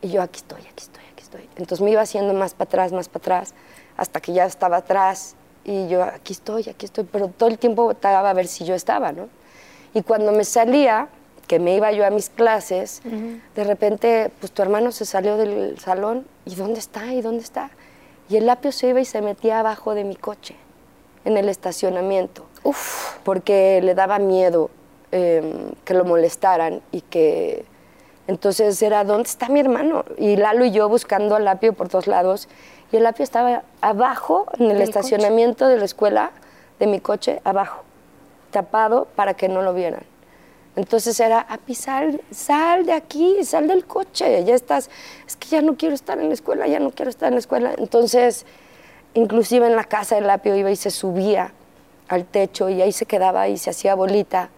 y 0.00 0.08
yo 0.08 0.22
aquí 0.22 0.38
estoy, 0.38 0.60
aquí 0.62 0.82
estoy, 0.84 1.04
aquí 1.12 1.22
estoy. 1.22 1.48
Entonces 1.56 1.82
me 1.82 1.90
iba 1.90 2.02
haciendo 2.02 2.34
más 2.34 2.54
para 2.54 2.68
atrás, 2.68 2.92
más 2.92 3.08
para 3.08 3.22
atrás, 3.22 3.54
hasta 3.96 4.20
que 4.20 4.32
ya 4.32 4.44
estaba 4.44 4.78
atrás 4.78 5.36
y 5.64 5.88
yo 5.88 6.02
aquí 6.02 6.32
estoy, 6.32 6.68
aquí 6.68 6.86
estoy, 6.86 7.04
pero 7.04 7.28
todo 7.28 7.48
el 7.48 7.58
tiempo 7.58 7.90
estaba 7.92 8.30
a 8.30 8.32
ver 8.32 8.46
si 8.46 8.64
yo 8.64 8.74
estaba, 8.74 9.12
¿no? 9.12 9.28
Y 9.94 10.02
cuando 10.02 10.32
me 10.32 10.44
salía, 10.44 11.08
que 11.46 11.58
me 11.58 11.76
iba 11.76 11.92
yo 11.92 12.06
a 12.06 12.10
mis 12.10 12.30
clases, 12.30 13.02
de 13.54 13.64
repente, 13.64 14.30
pues 14.40 14.52
tu 14.52 14.62
hermano 14.62 14.90
se 14.90 15.04
salió 15.04 15.36
del 15.36 15.78
salón, 15.78 16.26
¿y 16.46 16.54
dónde 16.54 16.80
está? 16.80 17.12
¿Y 17.12 17.20
dónde 17.20 17.42
está? 17.42 17.70
Y 18.28 18.36
el 18.36 18.48
apio 18.48 18.72
se 18.72 18.88
iba 18.88 19.00
y 19.00 19.04
se 19.04 19.20
metía 19.20 19.60
abajo 19.60 19.94
de 19.94 20.04
mi 20.04 20.16
coche, 20.16 20.56
en 21.24 21.36
el 21.36 21.48
estacionamiento, 21.48 22.46
Uf. 22.62 23.18
porque 23.22 23.80
le 23.82 23.94
daba 23.94 24.18
miedo 24.18 24.70
eh, 25.10 25.72
que 25.84 25.94
lo 25.94 26.04
molestaran 26.04 26.80
y 26.90 27.02
que... 27.02 27.66
Entonces 28.32 28.80
era, 28.80 29.04
¿dónde 29.04 29.28
está 29.28 29.50
mi 29.50 29.60
hermano? 29.60 30.06
Y 30.16 30.36
Lalo 30.36 30.64
y 30.64 30.70
yo 30.70 30.88
buscando 30.88 31.36
al 31.36 31.46
apio 31.46 31.74
por 31.74 31.90
todos 31.90 32.06
lados, 32.06 32.48
y 32.90 32.96
el 32.96 33.04
apio 33.04 33.24
estaba 33.24 33.62
abajo, 33.82 34.46
en 34.58 34.70
el 34.70 34.78
Del 34.78 34.88
estacionamiento 34.88 35.68
de 35.68 35.76
la 35.76 35.84
escuela, 35.84 36.30
de 36.78 36.86
mi 36.86 36.98
coche, 36.98 37.42
abajo, 37.44 37.82
tapado 38.50 39.06
para 39.16 39.34
que 39.34 39.48
no 39.48 39.60
lo 39.60 39.74
vieran. 39.74 40.04
Entonces 40.76 41.20
era, 41.20 41.40
Api, 41.40 41.74
sal, 41.74 42.22
sal 42.30 42.86
de 42.86 42.94
aquí, 42.94 43.44
sal 43.44 43.68
del 43.68 43.84
coche, 43.84 44.42
ya 44.44 44.54
estás, 44.54 44.88
es 45.26 45.36
que 45.36 45.48
ya 45.48 45.60
no 45.60 45.76
quiero 45.76 45.94
estar 45.94 46.18
en 46.18 46.28
la 46.28 46.34
escuela, 46.34 46.66
ya 46.66 46.80
no 46.80 46.90
quiero 46.90 47.10
estar 47.10 47.28
en 47.28 47.34
la 47.34 47.40
escuela. 47.40 47.74
Entonces, 47.76 48.46
inclusive 49.12 49.66
en 49.66 49.76
la 49.76 49.84
casa 49.84 50.16
el 50.16 50.30
apio 50.30 50.56
iba 50.56 50.70
y 50.70 50.76
se 50.76 50.90
subía 50.90 51.52
al 52.08 52.24
techo 52.24 52.70
y 52.70 52.80
ahí 52.80 52.92
se 52.92 53.04
quedaba 53.04 53.48
y 53.48 53.58
se 53.58 53.68
hacía 53.68 53.94
bolita, 53.94 54.48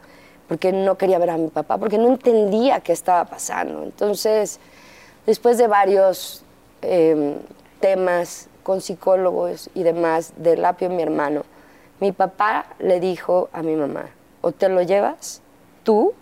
porque 0.48 0.72
no 0.72 0.96
quería 0.96 1.18
ver 1.18 1.30
a 1.30 1.38
mi 1.38 1.48
papá, 1.48 1.78
porque 1.78 1.98
no 1.98 2.08
entendía 2.08 2.80
qué 2.80 2.92
estaba 2.92 3.24
pasando. 3.24 3.82
Entonces, 3.82 4.60
después 5.26 5.58
de 5.58 5.66
varios 5.66 6.44
eh, 6.82 7.36
temas 7.80 8.48
con 8.62 8.80
psicólogos 8.80 9.70
y 9.74 9.82
demás 9.82 10.32
del 10.36 10.64
apio 10.64 10.90
mi 10.90 11.02
hermano, 11.02 11.44
mi 12.00 12.12
papá 12.12 12.66
le 12.78 13.00
dijo 13.00 13.48
a 13.52 13.62
mi 13.62 13.76
mamá, 13.76 14.10
o 14.40 14.52
te 14.52 14.68
lo 14.68 14.82
llevas 14.82 15.40
tú 15.84 16.12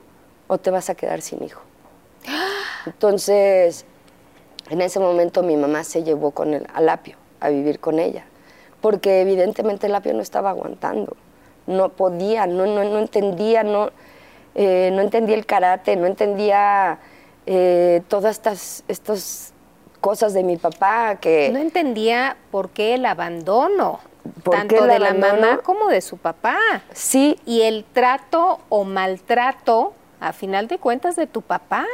o 0.46 0.58
te 0.58 0.70
vas 0.70 0.90
a 0.90 0.94
quedar 0.94 1.22
sin 1.22 1.42
hijo. 1.42 1.62
Entonces, 2.86 3.84
en 4.70 4.80
ese 4.80 5.00
momento 5.00 5.42
mi 5.42 5.56
mamá 5.56 5.84
se 5.84 6.04
llevó 6.04 6.30
con 6.30 6.54
el, 6.54 6.66
al 6.74 6.88
apio 6.88 7.16
a 7.40 7.48
vivir 7.48 7.80
con 7.80 7.98
ella, 7.98 8.24
porque 8.80 9.20
evidentemente 9.20 9.86
el 9.86 9.94
apio 9.94 10.12
no 10.14 10.20
estaba 10.20 10.50
aguantando, 10.50 11.16
no 11.66 11.90
podía, 11.90 12.46
no, 12.46 12.66
no, 12.66 12.84
no 12.84 12.98
entendía, 12.98 13.62
no, 13.62 13.90
eh, 14.54 14.90
no 14.92 15.00
entendía 15.00 15.34
el 15.34 15.46
karate, 15.46 15.96
no 15.96 16.06
entendía 16.06 16.98
eh, 17.46 18.02
todas 18.08 18.36
estas, 18.36 18.84
estas 18.88 19.52
cosas 20.00 20.34
de 20.34 20.42
mi 20.42 20.56
papá 20.56 21.16
que... 21.20 21.50
No 21.52 21.58
entendía 21.58 22.36
por 22.50 22.70
qué 22.70 22.94
el 22.94 23.06
abandono, 23.06 24.00
¿Por 24.42 24.54
tanto 24.54 24.84
el 24.84 24.90
de 24.90 24.98
la 24.98 25.14
mamá 25.14 25.58
como 25.62 25.88
de 25.88 26.00
su 26.00 26.16
papá. 26.16 26.58
Sí, 26.92 27.38
Y 27.46 27.62
el 27.62 27.84
trato 27.84 28.60
o 28.68 28.84
maltrato, 28.84 29.94
a 30.20 30.32
final 30.32 30.68
de 30.68 30.78
cuentas, 30.78 31.16
de 31.16 31.26
tu 31.26 31.42
papá. 31.42 31.86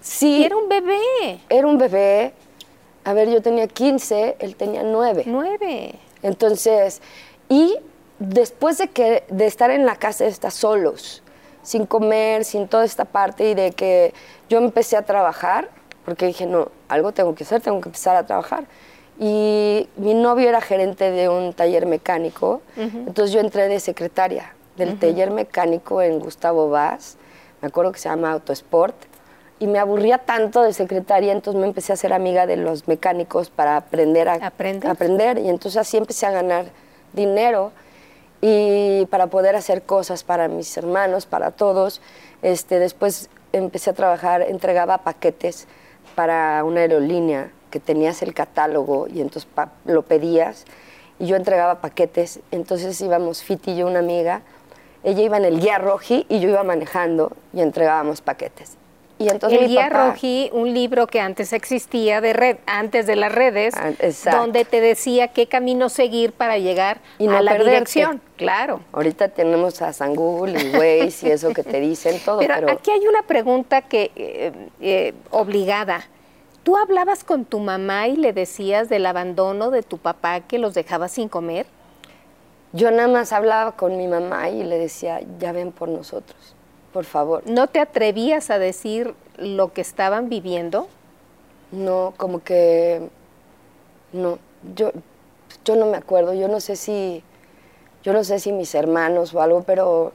sí. 0.00 0.38
Y 0.38 0.44
era 0.44 0.56
un 0.56 0.68
bebé, 0.68 1.40
Era 1.48 1.66
un 1.66 1.78
bebé. 1.78 2.32
A 3.04 3.12
ver, 3.12 3.30
yo 3.30 3.40
tenía 3.40 3.66
15, 3.66 4.36
él 4.40 4.56
tenía 4.56 4.82
9. 4.82 5.24
nueve. 5.26 5.94
Entonces, 6.22 7.00
y 7.48 7.76
después 8.18 8.78
de, 8.78 8.88
que, 8.88 9.24
de 9.28 9.46
estar 9.46 9.70
en 9.70 9.86
la 9.86 9.96
casa 9.96 10.26
esta 10.26 10.50
solos, 10.50 11.22
sin 11.62 11.86
comer, 11.86 12.44
sin 12.44 12.68
toda 12.68 12.84
esta 12.84 13.04
parte, 13.04 13.50
y 13.50 13.54
de 13.54 13.72
que 13.72 14.14
yo 14.48 14.58
empecé 14.58 14.96
a 14.96 15.02
trabajar, 15.02 15.68
porque 16.04 16.26
dije, 16.26 16.46
no, 16.46 16.68
algo 16.88 17.12
tengo 17.12 17.34
que 17.34 17.44
hacer, 17.44 17.60
tengo 17.60 17.80
que 17.80 17.88
empezar 17.88 18.16
a 18.16 18.26
trabajar. 18.26 18.64
Y 19.18 19.88
mi 19.96 20.14
novio 20.14 20.48
era 20.48 20.60
gerente 20.60 21.10
de 21.10 21.28
un 21.28 21.52
taller 21.52 21.84
mecánico, 21.86 22.62
entonces 22.76 23.32
yo 23.32 23.40
entré 23.40 23.68
de 23.68 23.78
secretaria 23.78 24.54
del 24.76 24.98
taller 24.98 25.30
mecánico 25.30 26.00
en 26.00 26.18
Gustavo 26.20 26.70
Vaz, 26.70 27.16
me 27.60 27.68
acuerdo 27.68 27.92
que 27.92 27.98
se 27.98 28.08
llama 28.08 28.32
Autosport, 28.32 28.96
y 29.58 29.66
me 29.66 29.78
aburría 29.78 30.16
tanto 30.16 30.62
de 30.62 30.72
secretaria, 30.72 31.32
entonces 31.32 31.60
me 31.60 31.66
empecé 31.66 31.92
a 31.92 31.96
ser 31.96 32.14
amiga 32.14 32.46
de 32.46 32.56
los 32.56 32.88
mecánicos 32.88 33.50
para 33.50 33.76
aprender 33.76 34.26
a 34.30 34.34
¿Aprendes? 34.36 34.88
a 34.88 34.92
aprender, 34.92 35.36
y 35.36 35.50
entonces 35.50 35.78
así 35.78 35.98
empecé 35.98 36.24
a 36.24 36.30
ganar 36.30 36.64
dinero 37.12 37.72
y 38.40 39.06
para 39.06 39.26
poder 39.26 39.56
hacer 39.56 39.82
cosas 39.82 40.24
para 40.24 40.48
mis 40.48 40.76
hermanos, 40.76 41.26
para 41.26 41.50
todos. 41.50 42.00
Este, 42.42 42.78
después 42.78 43.28
empecé 43.52 43.90
a 43.90 43.92
trabajar, 43.92 44.42
entregaba 44.42 44.98
paquetes 44.98 45.66
para 46.14 46.62
una 46.64 46.80
aerolínea 46.80 47.50
que 47.70 47.80
tenías 47.80 48.22
el 48.22 48.34
catálogo 48.34 49.06
y 49.08 49.20
entonces 49.20 49.48
lo 49.84 50.02
pedías 50.02 50.64
y 51.18 51.26
yo 51.26 51.36
entregaba 51.36 51.80
paquetes. 51.80 52.40
Entonces 52.50 53.00
íbamos 53.00 53.42
Fiti 53.42 53.72
y 53.72 53.76
yo, 53.76 53.86
una 53.86 54.00
amiga, 54.00 54.42
ella 55.04 55.22
iba 55.22 55.36
en 55.36 55.44
el 55.44 55.60
guía 55.60 55.78
roji 55.78 56.26
y 56.28 56.40
yo 56.40 56.48
iba 56.48 56.64
manejando 56.64 57.32
y 57.52 57.60
entregábamos 57.60 58.20
paquetes. 58.22 58.79
Y 59.20 59.28
entonces 59.28 59.58
el 59.58 59.66
mi 59.66 59.72
guía 59.72 59.88
papá- 59.90 60.14
un 60.52 60.72
libro 60.72 61.06
que 61.06 61.20
antes 61.20 61.52
existía 61.52 62.22
de 62.22 62.32
red, 62.32 62.56
antes 62.64 63.06
de 63.06 63.16
las 63.16 63.30
redes, 63.30 63.74
Ah, 63.76 63.90
exacto. 63.98 64.40
donde 64.40 64.64
te 64.64 64.80
decía 64.80 65.28
qué 65.28 65.46
camino 65.46 65.90
seguir 65.90 66.32
para 66.32 66.56
llegar 66.56 67.00
Y 67.18 67.26
no 67.26 67.36
a 67.36 67.42
la 67.42 67.52
perderte. 67.52 67.70
dirección. 67.72 68.22
Claro. 68.38 68.80
Ahorita 68.92 69.28
tenemos 69.28 69.82
a 69.82 69.92
San 69.92 70.14
Google 70.14 70.58
y 70.58 70.74
Waze 70.74 71.28
y 71.28 71.30
eso 71.32 71.52
que 71.52 71.62
te 71.62 71.80
dicen 71.80 72.18
todo, 72.24 72.38
Pero, 72.38 72.54
pero, 72.54 72.72
aquí 72.72 72.90
hay 72.90 73.06
una 73.06 73.20
pregunta 73.22 73.82
que 73.82 74.10
eh, 74.16 74.52
eh, 74.80 75.12
obligada. 75.30 76.08
¿Tú 76.62 76.78
hablabas 76.78 77.22
con 77.22 77.44
tu 77.44 77.58
mamá 77.58 78.08
y 78.08 78.16
le 78.16 78.32
decías 78.32 78.88
del 78.88 79.04
abandono 79.04 79.70
de 79.70 79.82
tu 79.82 79.98
papá 79.98 80.40
que 80.40 80.58
los 80.58 80.72
dejaba 80.74 81.08
sin 81.08 81.28
comer? 81.28 81.66
yo 82.72 82.90
nada 82.92 83.08
más 83.08 83.32
hablaba 83.32 83.72
con 83.72 83.96
mi 83.96 84.06
mamá 84.06 84.48
y 84.48 84.62
le 84.62 84.78
decía, 84.78 85.20
ya 85.40 85.50
ven 85.52 85.72
por 85.72 85.88
nosotros, 85.88 86.54
por 86.92 87.04
favor. 87.04 87.42
¿No 87.46 87.66
te 87.66 87.80
atrevías 87.80 88.50
a 88.50 88.58
decir 88.58 89.14
lo 89.36 89.72
que 89.72 89.80
estaban 89.80 90.28
viviendo? 90.28 90.88
No, 91.72 92.14
como 92.16 92.42
que 92.42 93.08
no, 94.12 94.38
yo, 94.74 94.90
yo 95.64 95.76
no 95.76 95.86
me 95.86 95.96
acuerdo, 95.96 96.34
yo 96.34 96.48
no 96.48 96.60
sé 96.60 96.76
si, 96.76 97.22
yo 98.02 98.12
no 98.12 98.24
sé 98.24 98.40
si 98.40 98.52
mis 98.52 98.74
hermanos 98.74 99.32
o 99.34 99.40
algo, 99.40 99.62
pero 99.62 100.12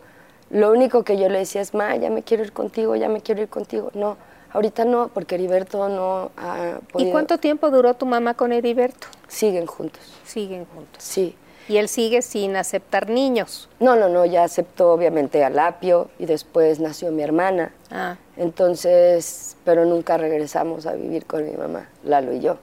lo 0.49 0.71
único 0.71 1.03
que 1.03 1.17
yo 1.17 1.29
le 1.29 1.39
decía 1.39 1.61
es, 1.61 1.73
ma, 1.73 1.95
ya 1.95 2.09
me 2.09 2.23
quiero 2.23 2.43
ir 2.43 2.51
contigo, 2.51 2.95
ya 2.95 3.09
me 3.09 3.21
quiero 3.21 3.41
ir 3.41 3.49
contigo. 3.49 3.89
No, 3.93 4.17
ahorita 4.51 4.83
no, 4.85 5.07
porque 5.13 5.35
Heriberto 5.35 5.88
no 5.89 6.31
ha 6.38 6.79
podido. 6.91 7.09
¿Y 7.09 7.11
cuánto 7.11 7.38
tiempo 7.38 7.71
duró 7.71 7.93
tu 7.93 8.05
mamá 8.05 8.33
con 8.33 8.51
Heriberto? 8.51 9.07
Siguen 9.27 9.65
juntos, 9.65 10.01
Siguen 10.25 10.65
juntos. 10.65 11.03
sí. 11.03 11.35
Y 11.67 11.78
él 11.78 11.89
sigue 11.89 12.21
sin 12.21 12.56
aceptar 12.56 13.10
niños. 13.10 13.69
No, 13.80 13.95
no, 13.95 14.08
no, 14.10 14.25
ya 14.25 14.43
aceptó 14.43 14.91
obviamente 14.91 15.43
a 15.43 15.49
Lapio 15.49 16.10
y 16.19 16.25
después 16.25 16.80
nació 16.80 17.12
mi 17.12 17.23
hermana. 17.23 17.73
Ah, 17.91 18.17
Entonces, 18.38 19.56
pero 19.63 19.86
nunca 19.86 20.17
regresamos 20.17 20.86
a 20.86 20.93
vivir 20.93 21.25
con 21.25 21.45
mi 21.45 21.51
mamá, 21.56 21.89
Lalo 22.04 22.34
y 22.34 22.39
yo. 22.41 22.58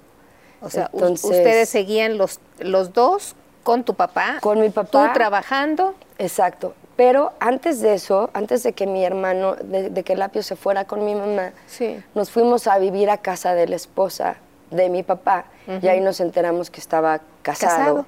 o 0.61 0.71
sea, 0.71 0.91
Entonces- 0.93 1.25
ustedes 1.25 1.69
seguían 1.69 2.19
los, 2.19 2.38
los 2.61 2.93
dos 2.93 3.35
con 3.62 3.85
tu 3.85 3.95
papá. 3.95 4.38
Con 4.41 4.61
mi 4.61 4.71
papá. 4.71 5.09
Tú 5.09 5.12
trabajando. 5.15 5.95
Exacto. 6.19 6.75
Pero 6.97 7.33
antes 7.41 7.81
de 7.81 7.95
eso, 7.95 8.31
antes 8.35 8.62
de 8.62 8.73
que 8.75 8.87
mi 8.87 9.05
hermano, 9.05 9.57
de, 9.57 9.91
de 9.91 10.03
que 10.05 10.15
Lapio 10.15 10.43
se 10.43 10.57
fuera 10.57 10.85
con 10.85 11.05
mi 11.05 11.15
mamá, 11.15 11.53
Sí. 11.67 12.01
nos 12.15 12.31
fuimos 12.31 12.67
a 12.67 12.79
vivir 12.79 13.09
a 13.11 13.17
casa 13.19 13.55
de 13.55 13.67
la 13.67 13.77
esposa 13.77 14.37
de 14.71 14.88
mi 14.88 15.03
papá 15.03 15.47
y 15.81 15.88
ahí 15.88 16.01
nos 16.01 16.21
enteramos 16.21 16.71
que 16.71 16.81
estaba 16.81 17.21
casado. 17.43 17.77
Casados. 17.77 18.07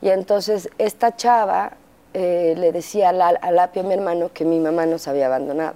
Y 0.00 0.10
entonces 0.10 0.70
esta 0.78 1.16
chava 1.16 1.72
eh, 2.14 2.54
le 2.56 2.72
decía 2.72 3.10
a, 3.10 3.12
La- 3.12 3.28
a 3.40 3.50
Lapio, 3.50 3.82
mi 3.84 3.94
hermano, 3.94 4.30
que 4.32 4.44
mi 4.44 4.60
mamá 4.60 4.86
nos 4.86 5.08
había 5.08 5.26
abandonado. 5.26 5.74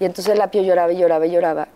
Y 0.00 0.04
entonces 0.04 0.36
Lapio 0.38 0.62
lloraba 0.62 0.92
y 0.92 0.96
lloraba 0.98 1.26
y 1.26 1.30
lloraba. 1.30 1.68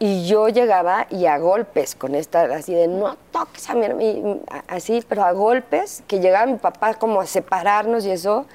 Y 0.00 0.26
yo 0.28 0.48
llegaba 0.48 1.06
y 1.10 1.26
a 1.26 1.38
golpes 1.38 1.96
con 1.96 2.14
esta, 2.14 2.42
así 2.54 2.72
de 2.72 2.86
no 2.86 3.16
toques 3.32 3.68
a 3.68 3.74
mi 3.74 3.84
hermano, 3.86 4.40
a- 4.50 4.62
así, 4.76 5.02
pero 5.08 5.24
a 5.24 5.32
golpes, 5.32 6.02
que 6.06 6.20
llegaba 6.20 6.46
mi 6.46 6.56
papá 6.58 6.94
como 6.94 7.20
a 7.20 7.26
separarnos 7.26 8.04
y 8.06 8.10
eso. 8.10 8.46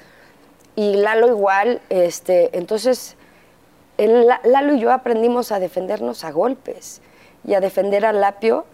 Y 0.76 0.96
Lalo 0.96 1.28
igual, 1.28 1.80
este, 1.90 2.56
entonces 2.56 3.16
el 3.98 4.26
La- 4.26 4.40
Lalo 4.44 4.74
y 4.74 4.80
yo 4.80 4.90
aprendimos 4.92 5.52
a 5.52 5.58
defendernos 5.60 6.24
a 6.24 6.30
golpes 6.30 7.00
y 7.46 7.54
a 7.54 7.60
defender 7.60 8.06
a 8.06 8.12
Lapio 8.12 8.64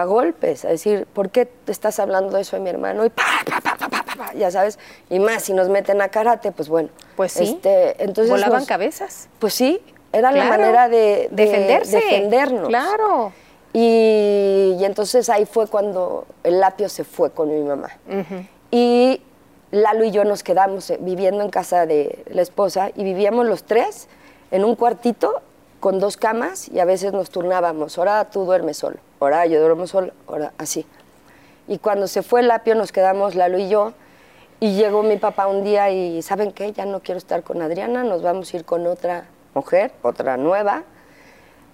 a 0.00 0.04
golpes, 0.04 0.64
a 0.64 0.68
decir, 0.68 1.06
¿por 1.12 1.30
qué 1.30 1.46
te 1.46 1.72
estás 1.72 1.98
hablando 1.98 2.36
de 2.36 2.42
eso 2.42 2.56
de 2.56 2.62
mi 2.62 2.70
hermano? 2.70 3.04
Y 3.04 3.08
pa, 3.10 3.22
pa, 3.48 3.60
pa, 3.60 3.76
pa, 3.76 3.88
pa, 3.88 4.14
pa, 4.16 4.32
ya 4.34 4.50
sabes, 4.50 4.78
y 5.10 5.18
más 5.18 5.42
si 5.44 5.52
nos 5.52 5.68
meten 5.68 6.00
a 6.02 6.08
karate, 6.08 6.52
pues 6.52 6.68
bueno. 6.68 6.88
Pues 7.16 7.32
sí. 7.32 7.44
Este, 7.44 8.02
entonces 8.02 8.30
Volaban 8.30 8.58
nos- 8.60 8.68
cabezas. 8.68 9.28
Pues 9.38 9.54
sí, 9.54 9.80
era 10.12 10.32
la 10.32 10.44
manera 10.44 10.88
de, 10.88 11.28
de 11.30 11.44
Defenderse. 11.46 11.96
defendernos. 11.96 12.68
Claro. 12.68 13.32
Y, 13.72 14.76
y 14.78 14.84
entonces 14.84 15.28
ahí 15.28 15.44
fue 15.46 15.66
cuando 15.66 16.26
el 16.44 16.60
Lapio 16.60 16.88
se 16.88 17.04
fue 17.04 17.30
con 17.30 17.48
mi 17.50 17.60
mamá. 17.62 17.90
Y 18.70 19.20
Lalo 19.70 20.04
y 20.04 20.10
yo 20.12 20.24
nos 20.24 20.42
quedamos 20.42 20.88
eh, 20.90 20.98
viviendo 21.00 21.42
en 21.42 21.50
casa 21.50 21.86
de 21.86 22.22
la 22.30 22.40
esposa 22.42 22.90
y 22.94 23.02
vivíamos 23.04 23.46
los 23.46 23.64
tres 23.64 24.08
en 24.50 24.64
un 24.64 24.76
cuartito 24.76 25.42
con 25.80 25.98
dos 25.98 26.16
camas 26.16 26.68
y 26.68 26.78
a 26.80 26.84
veces 26.84 27.12
nos 27.12 27.30
turnábamos. 27.30 27.98
Ahora 27.98 28.24
tú 28.30 28.44
duermes 28.44 28.76
solo, 28.78 28.96
ahora 29.20 29.46
yo 29.46 29.60
duermo 29.60 29.86
solo, 29.86 30.12
ahora 30.26 30.52
así. 30.58 30.86
Y 31.68 31.78
cuando 31.78 32.06
se 32.06 32.22
fue 32.22 32.40
el 32.40 32.48
Lapio 32.48 32.74
nos 32.74 32.92
quedamos 32.92 33.34
Lalo 33.34 33.58
y 33.58 33.68
yo 33.68 33.92
y 34.60 34.74
llegó 34.74 35.02
mi 35.02 35.16
papá 35.16 35.46
un 35.46 35.64
día 35.64 35.90
y 35.90 36.22
¿saben 36.22 36.52
qué? 36.52 36.72
Ya 36.72 36.86
no 36.86 37.00
quiero 37.00 37.18
estar 37.18 37.42
con 37.42 37.60
Adriana, 37.60 38.04
nos 38.04 38.22
vamos 38.22 38.52
a 38.52 38.56
ir 38.56 38.64
con 38.64 38.86
otra 38.86 39.26
mujer, 39.54 39.92
otra 40.02 40.36
nueva 40.36 40.84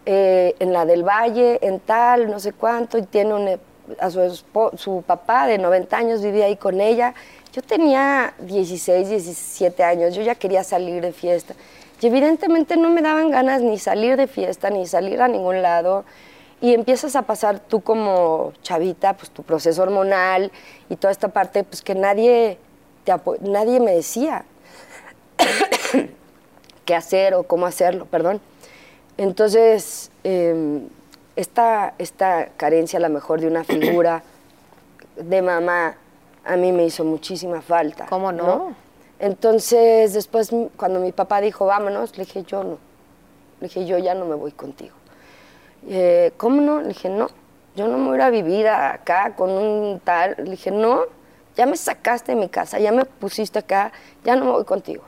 eh, 0.04 0.56
en 0.58 0.72
la 0.72 0.84
del 0.84 1.04
Valle, 1.04 1.58
en 1.62 1.78
tal, 1.78 2.28
no 2.28 2.40
sé 2.40 2.52
cuánto, 2.52 2.98
y 2.98 3.02
tiene 3.02 3.34
un, 3.34 3.60
a 4.00 4.10
su, 4.10 4.42
su 4.74 5.04
papá 5.06 5.46
de 5.46 5.58
90 5.58 5.96
años, 5.96 6.22
vivía 6.22 6.46
ahí 6.46 6.56
con 6.56 6.80
ella. 6.80 7.14
Yo 7.52 7.62
tenía 7.62 8.34
16, 8.40 9.08
17 9.08 9.84
años, 9.84 10.14
yo 10.14 10.22
ya 10.22 10.34
quería 10.34 10.64
salir 10.64 11.02
de 11.02 11.12
fiesta. 11.12 11.54
Y 12.00 12.06
evidentemente 12.06 12.76
no 12.76 12.90
me 12.90 13.00
daban 13.00 13.30
ganas 13.30 13.62
ni 13.62 13.78
salir 13.78 14.16
de 14.16 14.26
fiesta, 14.26 14.70
ni 14.70 14.86
salir 14.86 15.22
a 15.22 15.28
ningún 15.28 15.62
lado. 15.62 16.04
Y 16.62 16.74
empiezas 16.74 17.16
a 17.16 17.22
pasar 17.22 17.58
tú 17.58 17.80
como 17.80 18.52
chavita, 18.62 19.14
pues 19.16 19.30
tu 19.30 19.42
proceso 19.42 19.82
hormonal 19.82 20.52
y 20.88 20.94
toda 20.94 21.10
esta 21.10 21.28
parte, 21.28 21.64
pues 21.64 21.82
que 21.82 21.96
nadie, 21.96 22.56
te 23.02 23.12
nadie 23.40 23.80
me 23.80 23.92
decía 23.92 24.44
qué 26.84 26.94
hacer 26.94 27.34
o 27.34 27.42
cómo 27.42 27.66
hacerlo, 27.66 28.06
perdón. 28.06 28.40
Entonces, 29.16 30.12
eh, 30.22 30.82
esta, 31.34 31.94
esta 31.98 32.50
carencia 32.56 32.98
a 32.98 33.02
lo 33.02 33.08
mejor 33.08 33.40
de 33.40 33.48
una 33.48 33.64
figura 33.64 34.22
de 35.16 35.42
mamá 35.42 35.96
a 36.44 36.56
mí 36.56 36.70
me 36.70 36.84
hizo 36.84 37.04
muchísima 37.04 37.60
falta. 37.60 38.06
¿Cómo 38.06 38.30
no? 38.30 38.74
Entonces, 39.18 40.12
después 40.14 40.50
cuando 40.76 41.00
mi 41.00 41.10
papá 41.10 41.40
dijo, 41.40 41.66
vámonos, 41.66 42.16
le 42.16 42.24
dije, 42.24 42.44
yo 42.44 42.62
no. 42.62 42.78
Le 43.60 43.66
dije, 43.66 43.84
yo 43.84 43.98
ya 43.98 44.14
no 44.14 44.26
me 44.26 44.36
voy 44.36 44.52
contigo. 44.52 44.94
Eh, 45.88 46.32
¿Cómo 46.36 46.60
no? 46.60 46.80
Le 46.80 46.88
dije, 46.88 47.08
no, 47.08 47.28
yo 47.74 47.88
no 47.88 47.98
me 47.98 48.08
voy 48.08 48.14
a 48.14 48.16
ir 48.16 48.22
a 48.22 48.30
vivir 48.30 48.68
acá 48.68 49.34
con 49.36 49.50
un 49.50 50.00
tal. 50.00 50.34
Le 50.38 50.50
dije, 50.52 50.70
no, 50.70 51.02
ya 51.56 51.66
me 51.66 51.76
sacaste 51.76 52.32
de 52.32 52.40
mi 52.40 52.48
casa, 52.48 52.78
ya 52.78 52.92
me 52.92 53.04
pusiste 53.04 53.58
acá, 53.58 53.92
ya 54.24 54.36
no 54.36 54.44
me 54.44 54.50
voy 54.52 54.64
contigo. 54.64 55.02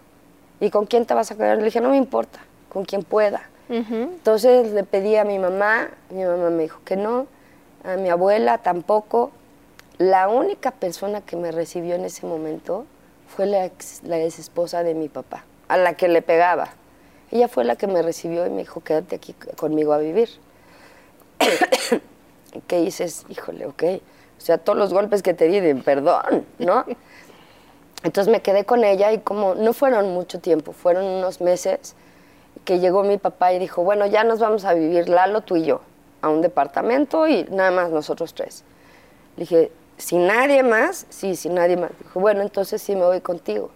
¿Y 0.60 0.70
con 0.70 0.86
quién 0.86 1.06
te 1.06 1.14
vas 1.14 1.30
a 1.30 1.36
quedar? 1.36 1.58
Le 1.58 1.64
dije, 1.64 1.80
no 1.80 1.90
me 1.90 1.96
importa, 1.96 2.40
con 2.68 2.84
quien 2.84 3.02
pueda. 3.02 3.42
Entonces 3.68 4.72
le 4.72 4.84
pedí 4.84 5.16
a 5.16 5.24
mi 5.24 5.38
mamá, 5.38 5.88
mi 6.10 6.22
mamá 6.22 6.50
me 6.50 6.64
dijo 6.64 6.80
que 6.84 6.96
no, 6.96 7.26
a 7.82 7.96
mi 7.96 8.10
abuela 8.10 8.58
tampoco. 8.58 9.30
La 9.96 10.28
única 10.28 10.70
persona 10.70 11.22
que 11.22 11.36
me 11.36 11.50
recibió 11.50 11.94
en 11.94 12.04
ese 12.04 12.26
momento 12.26 12.84
fue 13.26 13.46
la 13.46 13.64
ex, 13.64 14.02
la 14.04 14.18
ex 14.18 14.38
esposa 14.38 14.82
de 14.82 14.94
mi 14.94 15.08
papá, 15.08 15.44
a 15.68 15.76
la 15.76 15.94
que 15.94 16.08
le 16.08 16.20
pegaba. 16.20 16.68
Ella 17.30 17.48
fue 17.48 17.64
la 17.64 17.76
que 17.76 17.86
me 17.86 18.02
recibió 18.02 18.46
y 18.46 18.50
me 18.50 18.58
dijo, 18.58 18.80
quédate 18.80 19.16
aquí 19.16 19.34
conmigo 19.56 19.92
a 19.92 19.98
vivir. 19.98 20.28
¿Qué 22.66 22.80
dices? 22.80 23.26
Híjole, 23.28 23.66
ok. 23.66 23.82
O 24.38 24.40
sea, 24.40 24.58
todos 24.58 24.78
los 24.78 24.92
golpes 24.92 25.22
que 25.22 25.34
te 25.34 25.48
di, 25.48 25.60
de 25.60 25.74
perdón, 25.76 26.44
¿no? 26.58 26.84
Entonces 28.02 28.30
me 28.30 28.42
quedé 28.42 28.64
con 28.64 28.84
ella 28.84 29.12
y 29.12 29.18
como 29.18 29.54
no 29.54 29.72
fueron 29.72 30.12
mucho 30.12 30.38
tiempo, 30.38 30.72
fueron 30.72 31.06
unos 31.06 31.40
meses 31.40 31.96
que 32.64 32.78
llegó 32.78 33.02
mi 33.02 33.16
papá 33.16 33.52
y 33.52 33.58
dijo, 33.58 33.82
bueno, 33.82 34.06
ya 34.06 34.24
nos 34.24 34.40
vamos 34.40 34.64
a 34.64 34.74
vivir 34.74 35.08
Lalo, 35.08 35.40
tú 35.40 35.56
y 35.56 35.64
yo, 35.64 35.80
a 36.20 36.28
un 36.28 36.42
departamento 36.42 37.26
y 37.26 37.44
nada 37.44 37.70
más 37.70 37.90
nosotros 37.90 38.34
tres. 38.34 38.64
Le 39.36 39.42
dije, 39.42 39.72
¿sin 39.96 40.26
nadie 40.26 40.62
más? 40.62 41.06
Sí, 41.08 41.34
sin 41.36 41.54
nadie 41.54 41.76
más. 41.76 41.90
Dijo, 41.98 42.20
bueno, 42.20 42.42
entonces 42.42 42.82
sí 42.82 42.94
me 42.94 43.04
voy 43.04 43.20
contigo. 43.20 43.70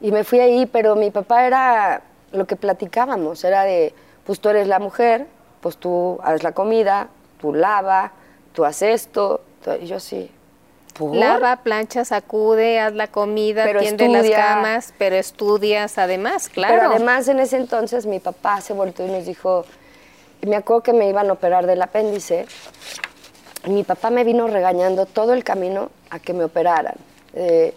Y 0.00 0.10
me 0.10 0.24
fui 0.24 0.40
ahí, 0.40 0.66
pero 0.66 0.96
mi 0.96 1.10
papá 1.10 1.46
era 1.46 2.02
lo 2.32 2.46
que 2.46 2.56
platicábamos, 2.56 3.44
era 3.44 3.62
de, 3.62 3.94
pues 4.24 4.40
tú 4.40 4.48
eres 4.48 4.66
la 4.68 4.78
mujer, 4.78 5.26
pues 5.66 5.78
tú 5.78 6.20
haces 6.22 6.44
la 6.44 6.52
comida, 6.52 7.08
tú 7.40 7.52
lava, 7.52 8.12
tú 8.52 8.64
haces 8.64 9.02
esto. 9.02 9.40
tú- 9.64 9.72
Y 9.82 9.86
yo 9.86 9.98
sí. 9.98 10.30
¿por? 10.96 11.16
Lava, 11.16 11.56
plancha, 11.56 12.04
sacude, 12.04 12.78
haz 12.78 12.92
la 12.94 13.08
comida, 13.08 13.64
Pero 13.64 13.80
tiende 13.80 14.06
las 14.08 14.22
estudia. 14.22 14.36
camas, 14.36 14.94
pero 14.96 15.16
estudias 15.16 15.98
además, 15.98 16.48
claro. 16.48 16.72
Pero 16.76 16.90
además 16.92 17.26
en 17.26 17.40
ese 17.40 17.56
entonces 17.56 18.06
mi 18.06 18.20
papá 18.20 18.60
se 18.60 18.74
volvió 18.74 19.04
y 19.06 19.10
nos 19.10 19.26
dijo, 19.26 19.64
me 20.42 20.54
acuerdo 20.54 20.84
que 20.84 20.92
me 20.92 21.08
iban 21.08 21.28
a 21.30 21.32
operar 21.32 21.66
del 21.66 21.82
apéndice, 21.82 22.46
y 23.64 23.70
mi 23.70 23.82
papá 23.82 24.10
me 24.10 24.22
vino 24.22 24.46
regañando 24.46 25.04
todo 25.06 25.32
el 25.32 25.42
camino 25.42 25.90
a 26.10 26.20
que 26.20 26.32
me 26.32 26.44
operaran. 26.44 26.94
Eh, 27.34 27.74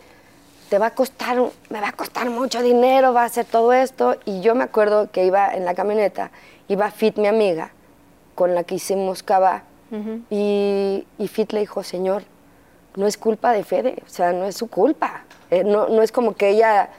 te 0.70 0.78
va 0.78 0.86
a 0.88 0.92
costar, 0.94 1.38
me 1.72 1.82
va 1.82 1.88
a 1.88 1.94
costar 1.94 2.30
mucho 2.30 2.62
dinero, 2.62 3.14
va 3.14 3.24
a 3.24 3.26
hacer 3.26 3.48
todo 3.48 3.74
esto. 3.74 4.16
Y 4.26 4.42
yo 4.42 4.54
me 4.54 4.64
acuerdo 4.66 5.10
que 5.12 5.26
iba 5.26 5.52
en 5.56 5.66
la 5.66 5.74
camioneta, 5.74 6.30
iba 6.68 6.92
Fit, 6.92 7.18
mi 7.18 7.28
amiga, 7.28 7.72
con 8.40 8.56
la 8.56 8.64
que 8.64 8.76
hicimos 8.76 9.22
cava, 9.22 9.64
y, 10.30 11.06
y 11.18 11.28
Fit 11.28 11.52
le 11.52 11.60
dijo, 11.60 11.84
señor, 11.84 12.24
no 12.96 13.06
es 13.06 13.18
culpa 13.18 13.52
de 13.52 13.66
Fede, 13.66 14.02
o 14.06 14.10
sea, 14.10 14.32
no 14.32 14.46
es 14.46 14.56
su 14.56 14.70
culpa. 14.70 15.26
Eh, 15.52 15.66
no, 15.66 15.90
no 15.90 16.02
es 16.02 16.14
como 16.14 16.36
que 16.36 16.52
ella... 16.52 16.90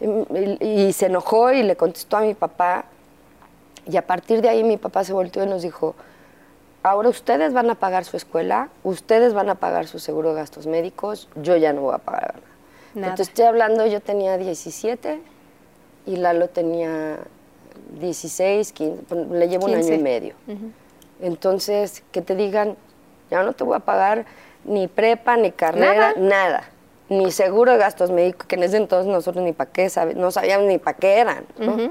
Y, 0.00 0.64
y 0.64 0.92
se 0.92 1.06
enojó 1.06 1.50
y 1.50 1.64
le 1.64 1.74
contestó 1.74 2.18
a 2.18 2.20
mi 2.20 2.34
papá. 2.34 2.84
Y 3.90 3.96
a 3.96 4.06
partir 4.06 4.40
de 4.40 4.50
ahí 4.50 4.62
mi 4.62 4.76
papá 4.76 5.02
se 5.02 5.12
volteó 5.12 5.42
y 5.42 5.48
nos 5.48 5.62
dijo, 5.62 5.96
ahora 6.84 7.08
ustedes 7.08 7.52
van 7.52 7.70
a 7.70 7.74
pagar 7.74 8.04
su 8.04 8.16
escuela, 8.16 8.68
ustedes 8.84 9.34
van 9.34 9.50
a 9.50 9.56
pagar 9.56 9.88
su 9.88 9.98
seguro 9.98 10.28
de 10.28 10.36
gastos 10.36 10.68
médicos, 10.68 11.28
yo 11.42 11.56
ya 11.56 11.72
no 11.72 11.80
voy 11.80 11.96
a 11.96 11.98
pagar 11.98 12.34
nada. 12.36 12.46
Nada. 12.94 13.06
Entonces 13.08 13.30
estoy 13.30 13.46
hablando, 13.46 13.84
yo 13.84 14.00
tenía 14.00 14.38
17 14.38 15.20
y 16.06 16.16
Lalo 16.18 16.48
tenía 16.50 17.18
16, 18.00 18.72
15, 18.72 19.02
pon- 19.04 19.38
le 19.38 19.48
llevo 19.48 19.66
un 19.66 19.72
año 19.72 19.78
15. 19.80 19.94
y 19.94 19.98
medio. 20.02 20.34
Entonces, 21.20 22.02
que 22.12 22.22
te 22.22 22.34
digan, 22.34 22.76
ya 23.30 23.42
no 23.42 23.52
te 23.52 23.64
voy 23.64 23.76
a 23.76 23.80
pagar 23.80 24.26
ni 24.64 24.86
prepa, 24.86 25.36
ni 25.36 25.50
carrera, 25.52 26.12
Nada. 26.14 26.14
nada. 26.16 26.64
Ni 27.08 27.30
seguro 27.32 27.72
de 27.72 27.78
gastos 27.78 28.10
médicos, 28.10 28.46
que 28.46 28.56
en 28.56 28.62
ese 28.64 28.76
entonces 28.76 29.10
nosotros 29.10 29.42
ni 29.44 29.52
para 29.52 29.70
qué, 29.70 29.88
sabe- 29.88 30.14
no 30.14 30.30
sabíamos 30.30 30.66
ni 30.68 30.78
para 30.78 30.96
qué 30.96 31.18
eran. 31.18 31.44
¿no? 31.58 31.90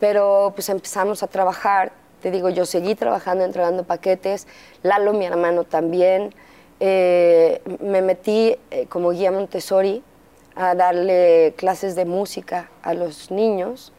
Pero 0.00 0.52
pues 0.54 0.68
empezamos 0.68 1.22
a 1.22 1.26
trabajar 1.28 1.92
te 2.22 2.30
digo, 2.30 2.48
yo 2.50 2.66
seguí 2.66 2.94
trabajando, 2.94 3.42
entregando 3.44 3.82
paquetes, 3.82 4.46
Lalo, 4.84 5.12
mi 5.12 5.26
hermano 5.26 5.64
también. 5.64 6.32
Eh, 6.78 7.60
me 7.80 8.00
metí 8.00 8.56
eh, 8.70 8.86
como 8.88 9.10
guía 9.10 9.32
Montessori 9.32 10.04
a 10.54 10.76
darle 10.76 11.52
clases 11.56 11.96
de 11.96 12.04
música 12.04 12.70
a 12.82 12.94
los 12.94 13.32
niños, 13.32 13.92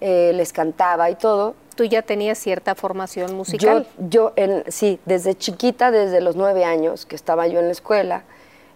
eh, 0.00 0.32
les 0.34 0.52
cantaba 0.52 1.10
y 1.10 1.14
todo. 1.14 1.54
¿Tú 1.76 1.84
ya 1.84 2.02
tenías 2.02 2.38
cierta 2.38 2.74
formación 2.74 3.36
musical? 3.36 3.86
Yo, 3.98 4.08
yo 4.08 4.32
en, 4.36 4.64
sí, 4.68 4.98
desde 5.04 5.36
chiquita, 5.36 5.90
desde 5.90 6.20
los 6.20 6.34
nueve 6.34 6.64
años 6.64 7.06
que 7.06 7.14
estaba 7.14 7.46
yo 7.46 7.60
en 7.60 7.66
la 7.66 7.72
escuela, 7.72 8.24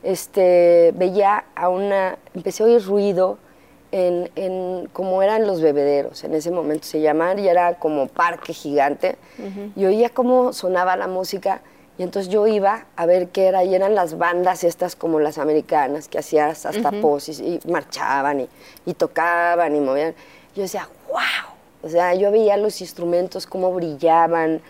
este, 0.04 0.92
veía 0.94 1.44
a 1.54 1.68
una, 1.68 2.18
empecé 2.34 2.62
a 2.62 2.66
oír 2.66 2.84
ruido 2.84 3.38
en, 3.90 4.30
en 4.36 4.88
como 4.92 5.22
eran 5.22 5.46
los 5.46 5.60
bebederos, 5.60 6.24
en 6.24 6.34
ese 6.34 6.50
momento 6.50 6.86
se 6.86 7.00
llamaban, 7.00 7.38
y 7.38 7.48
era 7.48 7.74
como 7.74 8.06
parque 8.06 8.52
gigante, 8.52 9.16
y 9.76 9.84
oía 9.84 10.08
cómo 10.10 10.52
sonaba 10.52 10.96
la 10.96 11.08
música, 11.08 11.60
y 11.98 12.04
entonces 12.04 12.32
yo 12.32 12.46
iba 12.46 12.86
a 12.96 13.06
ver 13.06 13.28
qué 13.28 13.46
era, 13.46 13.64
y 13.64 13.74
eran 13.74 13.94
las 13.94 14.16
bandas 14.16 14.64
estas 14.64 14.96
como 14.96 15.20
las 15.20 15.38
americanas, 15.38 16.08
que 16.08 16.18
hacías 16.18 16.66
hasta 16.66 16.90
posis, 16.90 17.38
y 17.40 17.60
marchaban, 17.68 18.40
y, 18.40 18.48
y 18.86 18.94
tocaban, 18.94 19.76
y 19.76 19.80
movían. 19.80 20.14
Yo 20.54 20.62
decía, 20.62 20.88
wow, 21.08 21.52
o 21.82 21.88
sea, 21.88 22.14
yo 22.14 22.30
veía 22.30 22.56
los 22.56 22.80
instrumentos, 22.80 23.46
cómo 23.46 23.72
brillaban, 23.72 24.60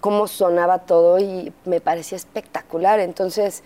cómo 0.00 0.28
sonaba 0.28 0.80
todo, 0.80 1.18
y 1.18 1.52
me 1.64 1.80
parecía 1.80 2.16
espectacular, 2.16 3.00
entonces 3.00 3.62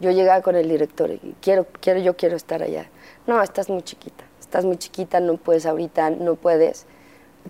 yo 0.00 0.10
llegaba 0.10 0.42
con 0.42 0.56
el 0.56 0.68
director 0.68 1.10
y 1.10 1.34
quiero, 1.40 1.66
quiero, 1.80 2.00
yo 2.00 2.16
quiero 2.16 2.36
estar 2.36 2.62
allá. 2.62 2.88
No, 3.26 3.42
estás 3.42 3.68
muy 3.68 3.82
chiquita, 3.82 4.24
estás 4.40 4.64
muy 4.64 4.76
chiquita, 4.76 5.20
no 5.20 5.36
puedes 5.36 5.66
ahorita, 5.66 6.10
no 6.10 6.34
puedes. 6.34 6.86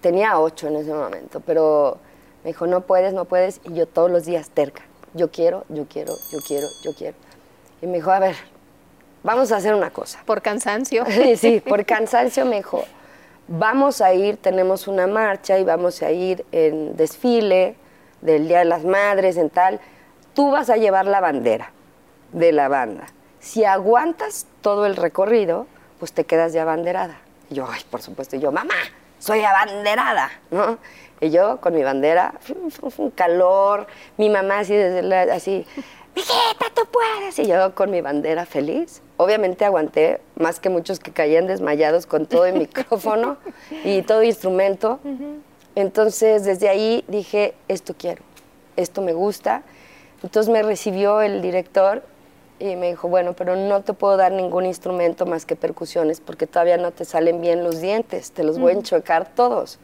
Tenía 0.00 0.38
ocho 0.38 0.68
en 0.68 0.76
ese 0.76 0.92
momento, 0.92 1.40
pero 1.40 1.98
me 2.44 2.50
dijo, 2.50 2.66
no 2.66 2.82
puedes, 2.82 3.12
no 3.12 3.24
puedes, 3.24 3.60
y 3.64 3.74
yo 3.74 3.86
todos 3.86 4.10
los 4.10 4.24
días 4.24 4.50
terca, 4.50 4.82
yo 5.14 5.30
quiero, 5.30 5.64
yo 5.68 5.86
quiero, 5.88 6.12
yo 6.32 6.38
quiero, 6.46 6.66
yo 6.82 6.94
quiero. 6.94 7.16
Y 7.82 7.86
me 7.86 7.94
dijo, 7.94 8.10
a 8.10 8.18
ver, 8.18 8.36
vamos 9.22 9.52
a 9.52 9.56
hacer 9.56 9.74
una 9.74 9.90
cosa. 9.90 10.20
¿Por 10.24 10.42
cansancio? 10.42 11.04
Sí, 11.06 11.36
sí, 11.36 11.60
por 11.60 11.84
cansancio 11.84 12.44
me 12.44 12.56
dijo, 12.56 12.84
vamos 13.48 14.00
a 14.00 14.12
ir, 14.14 14.36
tenemos 14.36 14.88
una 14.88 15.06
marcha 15.06 15.58
y 15.58 15.64
vamos 15.64 16.02
a 16.02 16.10
ir 16.10 16.44
en 16.52 16.96
desfile 16.96 17.76
del 18.20 18.48
Día 18.48 18.60
de 18.60 18.64
las 18.64 18.84
Madres, 18.84 19.36
en 19.36 19.50
tal, 19.50 19.80
tú 20.34 20.50
vas 20.50 20.70
a 20.70 20.76
llevar 20.76 21.06
la 21.06 21.20
bandera 21.20 21.72
de 22.32 22.52
la 22.52 22.68
banda. 22.68 23.06
Si 23.40 23.64
aguantas 23.64 24.46
todo 24.60 24.86
el 24.86 24.96
recorrido, 24.96 25.66
pues 25.98 26.12
te 26.12 26.24
quedas 26.24 26.52
de 26.52 26.60
abanderada. 26.60 27.18
Y 27.50 27.54
yo, 27.54 27.66
ay, 27.70 27.82
por 27.90 28.02
supuesto, 28.02 28.36
y 28.36 28.40
yo, 28.40 28.50
mamá, 28.50 28.74
soy 29.18 29.42
abanderada, 29.44 30.30
¿no? 30.50 30.78
Y 31.20 31.30
yo 31.30 31.60
con 31.60 31.74
mi 31.74 31.82
bandera, 31.82 32.34
un 32.96 33.10
calor, 33.10 33.86
mi 34.16 34.28
mamá 34.28 34.60
así, 34.60 34.74
desde 34.74 35.02
la, 35.02 35.22
así, 35.34 35.66
mijita, 36.14 36.66
tú 36.74 36.82
puedes. 36.90 37.38
Y 37.38 37.46
yo 37.46 37.74
con 37.74 37.90
mi 37.90 38.00
bandera 38.00 38.44
feliz. 38.44 39.02
Obviamente 39.16 39.64
aguanté 39.64 40.20
más 40.38 40.60
que 40.60 40.68
muchos 40.68 40.98
que 40.98 41.10
caían 41.10 41.46
desmayados 41.46 42.06
con 42.06 42.26
todo 42.26 42.44
el 42.46 42.54
micrófono 42.58 43.38
y 43.84 44.02
todo 44.02 44.22
instrumento. 44.22 45.00
Entonces, 45.74 46.44
desde 46.44 46.68
ahí 46.68 47.04
dije, 47.08 47.54
esto 47.68 47.94
quiero, 47.96 48.22
esto 48.76 49.02
me 49.02 49.12
gusta. 49.12 49.62
Entonces 50.22 50.52
me 50.52 50.62
recibió 50.62 51.20
el 51.20 51.42
director 51.42 52.02
y 52.58 52.76
me 52.76 52.88
dijo, 52.88 53.08
bueno, 53.08 53.34
pero 53.34 53.54
no 53.56 53.82
te 53.82 53.92
puedo 53.92 54.16
dar 54.16 54.32
ningún 54.32 54.64
instrumento 54.64 55.26
más 55.26 55.44
que 55.44 55.56
percusiones 55.56 56.20
porque 56.20 56.46
todavía 56.46 56.78
no 56.78 56.90
te 56.90 57.04
salen 57.04 57.40
bien 57.40 57.62
los 57.62 57.80
dientes, 57.80 58.32
te 58.32 58.44
los 58.44 58.58
voy 58.58 58.72
a 58.72 58.76
enchocar 58.76 59.34
todos. 59.34 59.78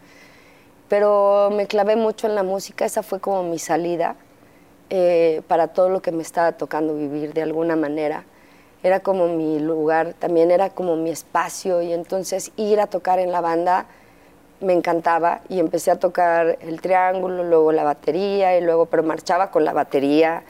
Pero 0.89 1.51
me 1.53 1.67
clavé 1.67 1.97
mucho 1.97 2.27
en 2.27 2.35
la 2.35 2.43
música, 2.43 2.85
esa 2.85 3.03
fue 3.03 3.21
como 3.21 3.43
mi 3.43 3.59
salida 3.59 4.17
eh, 4.91 5.43
para 5.49 5.69
todo 5.69 5.89
lo 5.89 6.03
que 6.03 6.13
me 6.13 6.23
estaba 6.23 6.53
tocando 6.53 6.95
vivir 6.95 7.35
de 7.35 7.43
alguna 7.43 7.77
manera. 7.77 8.25
Era 8.83 9.01
como 9.01 9.29
mi 9.29 9.61
lugar, 9.61 10.15
también 10.19 10.51
era 10.51 10.71
como 10.71 10.97
mi 10.97 11.11
espacio 11.11 11.83
y 11.83 11.93
entonces 11.93 12.53
ir 12.57 12.81
a 12.81 12.87
tocar 12.87 13.19
en 13.19 13.31
la 13.31 13.41
banda 13.41 13.87
me 14.63 14.73
encantaba 14.73 15.41
y 15.49 15.59
empecé 15.59 15.91
a 15.91 15.97
tocar 15.97 16.59
el 16.61 16.81
triángulo, 16.81 17.45
luego 17.45 17.73
la 17.73 17.85
batería 17.85 18.57
y 18.57 18.63
luego, 18.63 18.87
pero 18.87 19.03
marchaba 19.03 19.51
con 19.51 19.65
la 19.65 19.73
batería 19.73 20.43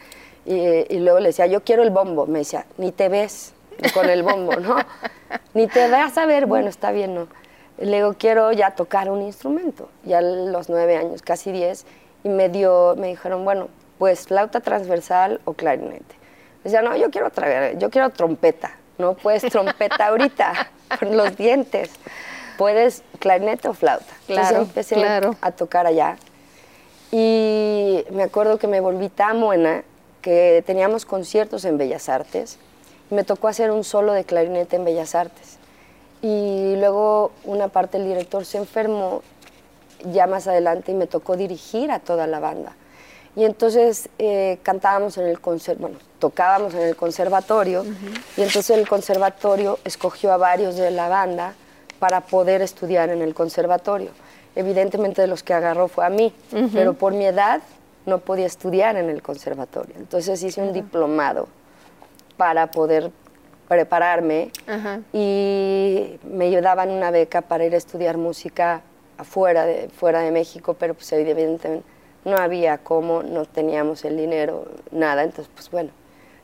y, 0.44 0.98
luego 0.98 1.20
le 1.20 1.28
decía, 1.28 1.46
yo 1.46 1.62
quiero 1.62 1.82
el 1.82 1.90
bombo. 1.90 2.26
Me 2.26 2.40
decía, 2.40 2.66
ni 2.76 2.92
te 2.92 3.08
ves 3.08 3.54
con 3.94 4.08
el 4.08 4.22
bombo, 4.22 4.56
¿no? 4.56 4.76
ni 5.54 5.66
te 5.66 5.88
vas 5.88 6.18
a 6.18 6.26
ver, 6.26 6.46
bueno, 6.46 6.68
está 6.68 6.92
bien, 6.92 7.14
¿no? 7.14 7.28
Le 7.78 7.96
digo, 7.96 8.14
quiero 8.18 8.52
ya 8.52 8.72
tocar 8.72 9.10
un 9.10 9.22
instrumento, 9.22 9.88
ya 10.04 10.20
los 10.20 10.68
nueve 10.68 10.96
años, 10.96 11.22
casi 11.22 11.50
diez, 11.52 11.86
y 12.22 12.28
me 12.28 12.48
dio, 12.48 12.94
me 12.96 13.08
dijeron, 13.08 13.44
bueno, 13.44 13.68
pues 13.98 14.26
flauta 14.26 14.60
transversal 14.60 15.40
o 15.44 15.54
clarinete. 15.54 16.21
Decía, 16.64 16.82
no, 16.82 16.96
yo 16.96 17.10
quiero, 17.10 17.30
yo 17.78 17.90
quiero 17.90 18.10
trompeta, 18.10 18.72
no 18.98 19.14
puedes 19.14 19.42
trompeta 19.44 20.06
ahorita, 20.06 20.70
por 21.00 21.08
los 21.10 21.36
dientes, 21.36 21.90
puedes 22.56 23.02
clarinete 23.18 23.68
o 23.68 23.74
flauta. 23.74 24.04
Claro, 24.26 24.48
Entonces 24.48 24.68
empecé 24.68 24.94
claro. 24.94 25.36
a 25.40 25.50
tocar 25.52 25.86
allá. 25.86 26.16
Y 27.10 28.04
me 28.10 28.22
acuerdo 28.22 28.58
que 28.58 28.68
me 28.68 28.80
volví 28.80 29.08
tan 29.08 29.40
buena 29.40 29.82
que 30.22 30.62
teníamos 30.66 31.04
conciertos 31.04 31.64
en 31.64 31.76
Bellas 31.76 32.08
Artes 32.08 32.58
y 33.10 33.14
me 33.14 33.24
tocó 33.24 33.48
hacer 33.48 33.70
un 33.70 33.84
solo 33.84 34.12
de 34.12 34.24
clarinete 34.24 34.76
en 34.76 34.84
Bellas 34.84 35.14
Artes. 35.14 35.58
Y 36.22 36.76
luego 36.76 37.32
una 37.44 37.68
parte 37.68 37.98
del 37.98 38.06
director 38.06 38.44
se 38.44 38.58
enfermó 38.58 39.22
ya 40.04 40.26
más 40.26 40.46
adelante 40.46 40.92
y 40.92 40.94
me 40.94 41.06
tocó 41.06 41.36
dirigir 41.36 41.90
a 41.90 41.98
toda 41.98 42.26
la 42.26 42.40
banda. 42.40 42.74
Y 43.34 43.44
entonces 43.44 44.08
eh, 44.18 44.58
cantábamos 44.62 45.18
en 45.18 45.26
el 45.26 45.38
bueno, 45.40 45.98
tocábamos 46.22 46.72
en 46.74 46.82
el 46.82 46.94
conservatorio 46.94 47.84
y 48.36 48.42
entonces 48.42 48.70
el 48.70 48.88
conservatorio 48.88 49.80
escogió 49.84 50.32
a 50.32 50.36
varios 50.36 50.76
de 50.76 50.92
la 50.92 51.08
banda 51.08 51.54
para 51.98 52.20
poder 52.20 52.62
estudiar 52.62 53.10
en 53.10 53.22
el 53.22 53.34
conservatorio. 53.34 54.10
Evidentemente 54.54 55.20
de 55.20 55.26
los 55.26 55.42
que 55.42 55.52
agarró 55.52 55.88
fue 55.88 56.06
a 56.06 56.10
mí, 56.10 56.32
pero 56.72 56.94
por 56.94 57.12
mi 57.12 57.24
edad 57.26 57.60
no 58.06 58.18
podía 58.18 58.46
estudiar 58.46 58.94
en 58.94 59.10
el 59.10 59.20
conservatorio. 59.20 59.96
Entonces 59.98 60.40
hice 60.44 60.62
un 60.62 60.72
diplomado 60.72 61.48
para 62.36 62.70
poder 62.70 63.10
prepararme 63.66 64.52
y 65.12 66.20
me 66.22 66.60
daban 66.60 66.90
una 66.90 67.10
beca 67.10 67.40
para 67.40 67.64
ir 67.64 67.74
a 67.74 67.78
estudiar 67.78 68.16
música 68.16 68.82
afuera 69.18 69.66
de, 69.66 69.88
fuera 69.88 70.20
de 70.20 70.30
México, 70.30 70.76
pero 70.78 70.94
pues 70.94 71.12
evidentemente 71.12 71.82
no 72.24 72.36
había 72.36 72.78
cómo, 72.78 73.24
no 73.24 73.44
teníamos 73.44 74.04
el 74.04 74.16
dinero, 74.16 74.66
nada. 74.92 75.24
Entonces, 75.24 75.50
pues 75.52 75.68
bueno, 75.68 75.90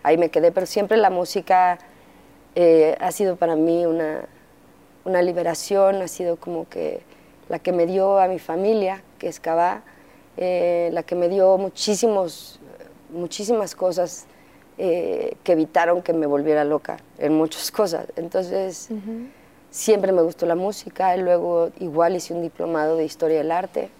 ahí 0.02 0.16
me 0.18 0.30
quedé. 0.30 0.52
Pero 0.52 0.66
siempre 0.66 0.96
la 0.96 1.10
música 1.10 1.78
eh, 2.54 2.96
ha 3.00 3.12
sido 3.12 3.36
para 3.36 3.56
mí 3.56 3.86
una, 3.86 4.26
una 5.04 5.22
liberación, 5.22 6.02
ha 6.02 6.08
sido 6.08 6.36
como 6.36 6.68
que 6.68 7.02
la 7.48 7.58
que 7.58 7.72
me 7.72 7.86
dio 7.86 8.18
a 8.18 8.28
mi 8.28 8.38
familia, 8.38 9.02
que 9.18 9.28
es 9.28 9.40
Cabá, 9.40 9.82
eh, 10.36 10.90
la 10.92 11.02
que 11.02 11.14
me 11.14 11.28
dio 11.28 11.56
muchísimos, 11.58 12.60
muchísimas 13.10 13.74
cosas 13.74 14.26
eh, 14.76 15.34
que 15.42 15.52
evitaron 15.52 16.02
que 16.02 16.12
me 16.12 16.26
volviera 16.26 16.64
loca 16.64 16.98
en 17.18 17.34
muchas 17.34 17.70
cosas. 17.72 18.06
Entonces, 18.16 18.88
siempre 19.70 20.12
me 20.12 20.22
gustó 20.22 20.46
la 20.46 20.54
música, 20.54 21.16
y 21.16 21.22
luego 21.22 21.70
igual 21.80 22.16
hice 22.16 22.34
un 22.34 22.42
diplomado 22.42 22.96
de 22.96 23.04
historia 23.04 23.38
del 23.38 23.50
arte 23.50 23.90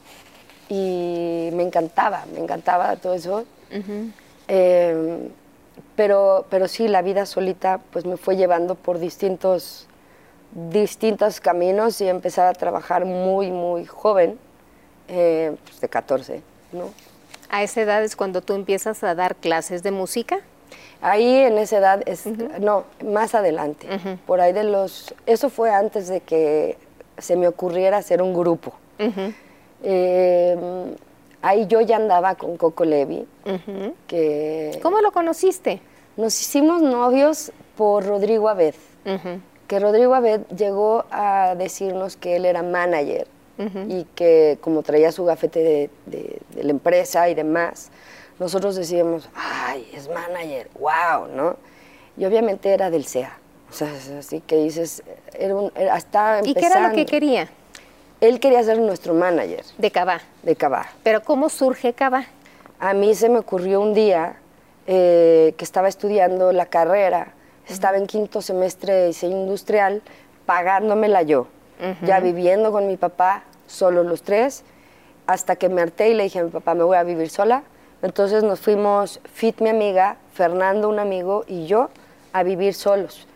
y 0.69 1.49
me 1.53 1.63
encantaba, 1.63 2.27
me 2.33 2.41
encantaba 2.41 2.97
todo 2.97 3.15
eso. 3.15 3.45
Pero, 5.99 6.47
pero 6.49 6.69
sí, 6.69 6.87
la 6.87 7.03
vida 7.03 7.27
solita 7.27 7.81
pues 7.91 8.05
me 8.05 8.17
fue 8.17 8.37
llevando 8.37 8.77
por 8.77 9.01
distintos, 9.01 9.89
distintos 10.53 11.41
caminos 11.41 12.01
y 12.01 12.09
empezar 12.09 12.47
a 12.47 12.53
trabajar 12.53 13.05
muy, 13.05 13.51
muy 13.51 13.85
joven, 13.85 14.39
eh, 15.09 15.57
pues 15.65 15.81
de 15.81 15.89
14, 15.89 16.43
¿no? 16.71 16.91
¿A 17.51 17.65
esa 17.65 17.81
edad 17.81 18.05
es 18.05 18.15
cuando 18.15 18.43
tú 18.43 18.55
empiezas 18.55 19.03
a 19.03 19.17
dar 19.17 19.35
clases 19.35 19.83
de 19.83 19.91
música? 19.91 20.39
Ahí 21.01 21.35
en 21.35 21.59
esa 21.59 21.79
edad, 21.79 22.03
es, 22.07 22.27
no, 22.61 22.85
más 23.05 23.35
adelante, 23.35 23.89
por 24.25 24.41
ahí 24.41 24.53
de 24.53 24.63
los, 24.63 25.13
eso 25.27 25.51
fue 25.51 25.73
antes 25.73 26.07
de 26.07 26.21
que 26.21 26.79
se 27.17 27.35
me 27.35 27.49
ocurriera 27.49 27.97
hacer 27.97 28.23
un 28.23 28.35
grupo. 28.35 28.73
Eh, 29.83 30.95
ahí 31.43 31.67
yo 31.67 31.81
ya 31.81 31.97
andaba 31.97 32.37
con 32.37 32.57
Coco 32.57 32.85
Levi, 32.85 33.27
que... 34.07 34.79
¿Cómo 34.81 35.01
lo 35.01 35.11
conociste? 35.11 35.81
Nos 36.19 36.41
hicimos 36.41 36.83
novios 36.83 37.53
por 37.77 38.05
Rodrigo 38.05 38.49
Abed, 38.49 38.75
que 39.69 39.79
Rodrigo 39.79 40.17
Abed 40.17 40.41
llegó 40.49 41.05
a 41.13 41.55
decirnos 41.57 42.17
que 42.17 42.35
él 42.35 42.45
era 42.45 42.65
manager 42.65 43.29
y 43.87 44.03
que 44.17 44.59
como 44.61 44.83
traía 44.83 45.13
su 45.13 45.25
gafete 45.25 45.61
de, 45.61 45.91
de, 46.07 46.41
de, 46.57 46.65
la 46.65 46.71
empresa 46.73 47.29
y 47.29 47.37
demás, 47.37 47.93
nosotros 48.41 48.75
decíamos, 48.75 49.29
ay, 49.33 49.89
es 49.95 50.09
manager, 50.09 50.69
wow, 50.81 51.29
¿no? 51.33 51.57
Y 52.17 52.25
obviamente 52.25 52.71
era 52.75 52.91
del 52.91 53.05
SEA, 53.05 53.39
o 53.71 53.73
sea, 53.73 53.93
así 54.19 54.41
que 54.41 54.57
dices, 54.57 55.05
era 55.35 55.55
un, 55.55 55.71
era, 55.77 55.95
hasta 55.95 56.41
empezando. 56.41 56.51
¿Y 56.51 56.61
qué 56.61 56.67
era 56.67 56.89
lo 56.89 56.95
que 56.97 57.07
quería? 57.07 57.49
Él 58.21 58.41
quería 58.41 58.65
ser 58.65 58.81
nuestro 58.81 59.15
manager 59.15 59.65
De 59.79 59.93
Cabá. 59.93 60.21
de 60.43 60.57
Cabá. 60.57 60.89
Pero 61.05 61.23
¿cómo 61.23 61.49
surge 61.49 61.93
Cabá? 61.93 62.27
A 62.81 62.93
mí 62.93 63.15
se 63.15 63.29
me 63.29 63.39
ocurrió 63.39 63.81
un 63.81 63.95
día 63.95 64.41
eh, 64.91 65.53
que 65.59 65.65
estaba 65.65 65.87
estudiando 65.87 66.51
la 66.53 66.67
carrera, 66.67 67.35
estaba 67.69 67.99
en 67.99 68.07
quinto 68.07 68.41
semestre 68.41 68.95
de 68.95 69.07
diseño 69.09 69.37
industrial, 69.37 70.01
pagándomela 70.47 71.21
yo, 71.23 71.47
ya 72.03 72.21
viviendo 72.21 72.73
con 72.73 72.87
mi 72.87 72.97
papá, 72.97 73.45
solo 73.67 74.03
los 74.03 74.23
tres, 74.23 74.65
hasta 75.27 75.57
que 75.57 75.69
me 75.69 75.83
harté 75.83 76.09
y 76.09 76.15
le 76.15 76.23
dije 76.25 76.39
a 76.39 76.45
mi 76.45 76.51
papá, 76.51 76.75
me 76.75 76.85
voy 76.85 76.97
a 76.97 77.03
vivir 77.03 77.29
sola. 77.29 77.63
Entonces 78.01 78.43
nos 78.43 78.61
fuimos, 78.61 79.21
Fit, 79.31 79.61
mi 79.61 79.69
amiga, 79.69 80.17
Fernando, 80.33 80.89
un 80.89 80.99
amigo, 80.99 81.45
y 81.47 81.67
yo, 81.67 81.91
a 82.33 82.43
vivir 82.43 82.73
solos. 82.73 83.29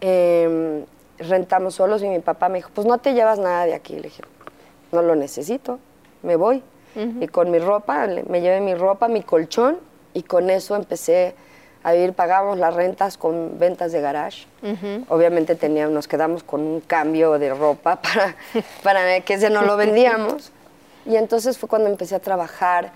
Eh, 0.00 0.84
rentamos 1.18 1.76
solos 1.76 2.02
y 2.02 2.08
mi 2.08 2.18
papá 2.18 2.48
me 2.48 2.58
dijo, 2.58 2.70
pues 2.74 2.86
no 2.86 2.98
te 2.98 3.14
llevas 3.14 3.38
nada 3.38 3.66
de 3.66 3.74
aquí. 3.74 3.94
Le 3.94 4.02
dije, 4.02 4.22
no 4.90 5.02
lo 5.02 5.14
necesito, 5.14 5.78
me 6.22 6.34
voy. 6.34 6.62
Y 7.20 7.28
con 7.28 7.52
mi 7.52 7.60
ropa, 7.60 8.08
me 8.26 8.40
llevé 8.40 8.60
mi 8.60 8.74
ropa, 8.74 9.06
mi 9.06 9.22
colchón, 9.22 9.78
y 10.18 10.22
con 10.24 10.50
eso 10.50 10.74
empecé 10.74 11.34
a 11.84 11.92
vivir, 11.92 12.12
pagábamos 12.12 12.58
las 12.58 12.74
rentas 12.74 13.16
con 13.16 13.56
ventas 13.58 13.92
de 13.92 14.00
garage. 14.00 14.46
Obviamente 15.08 15.54
teníamos, 15.54 15.94
nos 15.94 16.08
quedamos 16.08 16.42
con 16.42 16.60
un 16.60 16.80
cambio 16.80 17.38
de 17.38 17.54
ropa 17.54 18.02
para, 18.02 18.36
para 18.82 19.20
que 19.20 19.34
ese 19.34 19.48
no 19.48 19.62
lo 19.62 19.76
vendíamos. 19.76 20.50
Y 21.06 21.16
entonces 21.16 21.56
fue 21.56 21.68
cuando 21.68 21.88
empecé 21.88 22.16
a 22.16 22.18
trabajar 22.18 22.90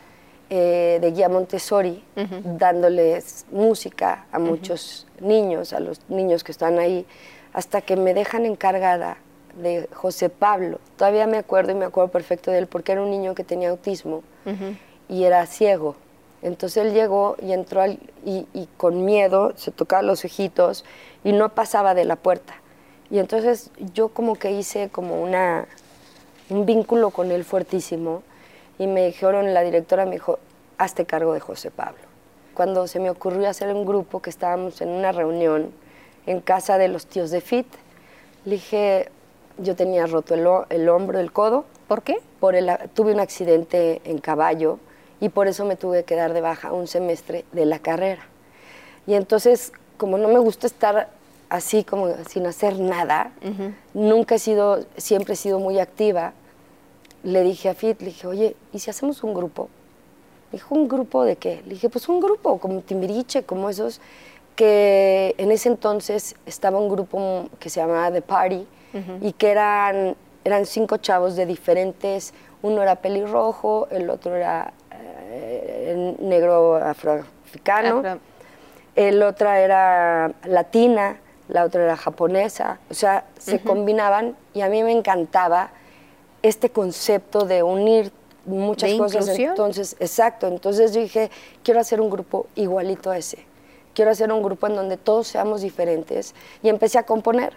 eh, 0.50 0.98
de 1.00 1.12
guía 1.12 1.28
Montessori, 1.28 2.02
dándoles 2.42 3.46
música 3.52 4.26
a 4.32 4.40
muchos 4.40 5.06
niños, 5.20 5.72
a 5.72 5.78
los 5.78 6.00
niños 6.08 6.42
que 6.42 6.50
están 6.50 6.80
ahí, 6.80 7.06
hasta 7.52 7.82
que 7.82 7.94
me 7.94 8.14
dejan 8.14 8.46
encargada 8.46 9.16
de 9.54 9.88
José 9.94 10.28
Pablo. 10.28 10.80
Todavía 10.96 11.28
me 11.28 11.38
acuerdo 11.38 11.70
y 11.70 11.76
me 11.76 11.84
acuerdo 11.84 12.10
perfecto 12.10 12.50
de 12.50 12.58
él 12.58 12.66
porque 12.66 12.92
era 12.92 13.00
un 13.00 13.10
niño 13.10 13.34
que 13.36 13.44
tenía 13.44 13.70
autismo 13.70 14.24
y 15.08 15.22
era 15.22 15.46
ciego. 15.46 15.94
Entonces 16.42 16.84
él 16.84 16.92
llegó 16.92 17.36
y 17.40 17.52
entró 17.52 17.80
al- 17.80 17.98
y, 18.24 18.46
y 18.52 18.68
con 18.76 19.04
miedo 19.04 19.52
se 19.56 19.70
tocaba 19.70 20.02
los 20.02 20.24
ojitos 20.24 20.84
y 21.24 21.32
no 21.32 21.50
pasaba 21.50 21.94
de 21.94 22.04
la 22.04 22.16
puerta. 22.16 22.54
Y 23.10 23.18
entonces 23.18 23.70
yo 23.94 24.08
como 24.08 24.34
que 24.36 24.50
hice 24.50 24.88
como 24.90 25.22
una, 25.22 25.66
un 26.50 26.66
vínculo 26.66 27.10
con 27.10 27.30
él 27.30 27.44
fuertísimo 27.44 28.22
y 28.78 28.86
me 28.86 29.06
dijeron, 29.06 29.54
la 29.54 29.62
directora 29.62 30.04
me 30.04 30.12
dijo, 30.12 30.38
hazte 30.78 31.04
cargo 31.04 31.34
de 31.34 31.40
José 31.40 31.70
Pablo. 31.70 32.00
Cuando 32.54 32.86
se 32.86 32.98
me 33.00 33.10
ocurrió 33.10 33.48
hacer 33.48 33.72
un 33.72 33.86
grupo 33.86 34.20
que 34.20 34.30
estábamos 34.30 34.80
en 34.80 34.88
una 34.88 35.12
reunión 35.12 35.70
en 36.26 36.40
casa 36.40 36.76
de 36.78 36.88
los 36.88 37.06
tíos 37.06 37.30
de 37.30 37.40
FIT, 37.40 37.66
le 38.44 38.52
dije, 38.56 39.08
yo 39.58 39.76
tenía 39.76 40.06
roto 40.06 40.34
el, 40.34 40.46
el 40.70 40.88
hombro, 40.88 41.18
el 41.20 41.32
codo, 41.32 41.64
¿Por 41.86 42.02
qué? 42.02 42.18
por 42.40 42.54
el, 42.56 42.70
tuve 42.94 43.12
un 43.12 43.20
accidente 43.20 44.00
en 44.04 44.18
caballo 44.18 44.78
y 45.22 45.28
por 45.28 45.46
eso 45.46 45.64
me 45.64 45.76
tuve 45.76 46.02
que 46.02 46.16
dar 46.16 46.32
de 46.32 46.40
baja 46.40 46.72
un 46.72 46.88
semestre 46.88 47.44
de 47.52 47.64
la 47.64 47.78
carrera. 47.78 48.26
Y 49.06 49.14
entonces, 49.14 49.72
como 49.96 50.18
no 50.18 50.26
me 50.26 50.40
gusta 50.40 50.66
estar 50.66 51.10
así 51.48 51.84
como 51.84 52.08
sin 52.28 52.44
hacer 52.44 52.80
nada, 52.80 53.30
nunca 53.94 54.34
he 54.34 54.38
sido, 54.40 54.84
siempre 54.96 55.34
he 55.34 55.36
sido 55.36 55.60
muy 55.60 55.78
activa, 55.78 56.32
le 57.22 57.44
dije 57.44 57.68
a 57.68 57.74
Fit, 57.74 58.00
le 58.00 58.06
dije, 58.06 58.26
oye, 58.26 58.56
¿y 58.72 58.80
si 58.80 58.90
hacemos 58.90 59.22
un 59.22 59.32
grupo? 59.32 59.68
Me 60.50 60.58
dijo, 60.58 60.74
¿un 60.74 60.88
grupo 60.88 61.22
de 61.22 61.36
qué? 61.36 61.62
Le 61.66 61.74
dije, 61.74 61.88
pues 61.88 62.08
un 62.08 62.18
grupo, 62.18 62.58
como 62.58 62.80
Timbiriche, 62.80 63.44
como 63.44 63.70
esos, 63.70 64.00
que 64.56 65.36
en 65.38 65.52
ese 65.52 65.68
entonces 65.68 66.34
estaba 66.46 66.80
un 66.80 66.88
grupo 66.88 67.48
que 67.60 67.70
se 67.70 67.78
llamaba 67.78 68.10
The 68.10 68.22
Party 68.22 68.66
y 69.20 69.32
que 69.34 69.52
eran, 69.52 70.16
eran 70.42 70.66
cinco 70.66 70.96
chavos 70.96 71.36
de 71.36 71.46
diferentes, 71.46 72.34
uno 72.60 72.82
era 72.82 72.96
pelirrojo, 72.96 73.86
el 73.92 74.10
otro 74.10 74.34
era 74.34 74.72
negro 76.20 76.76
afroafricano, 76.76 77.98
Afro- 77.98 78.18
el 78.96 79.22
otra 79.22 79.60
era 79.60 80.32
latina, 80.44 81.16
la 81.48 81.64
otra 81.64 81.84
era 81.84 81.96
japonesa, 81.96 82.78
o 82.90 82.94
sea, 82.94 83.24
se 83.38 83.60
combinaban 83.60 84.36
y 84.54 84.60
a 84.62 84.68
mí 84.68 84.82
me 84.82 84.92
encantaba 84.92 85.70
este 86.42 86.70
concepto 86.70 87.44
de 87.44 87.62
unir 87.62 88.10
muchas 88.44 88.90
De 88.90 88.98
cosas. 88.98 89.22
inclusión. 89.22 89.50
Entonces, 89.50 89.96
exacto, 90.00 90.46
entonces 90.48 90.92
yo 90.92 91.00
dije, 91.00 91.30
quiero 91.62 91.80
hacer 91.80 92.00
un 92.00 92.10
grupo 92.10 92.46
igualito 92.54 93.10
a 93.10 93.18
ese. 93.18 93.38
Quiero 93.94 94.10
hacer 94.10 94.32
un 94.32 94.42
grupo 94.42 94.66
en 94.66 94.74
donde 94.74 94.96
todos 94.96 95.28
seamos 95.28 95.60
diferentes 95.60 96.34
y 96.62 96.68
empecé 96.68 96.98
a 96.98 97.02
componer. 97.04 97.54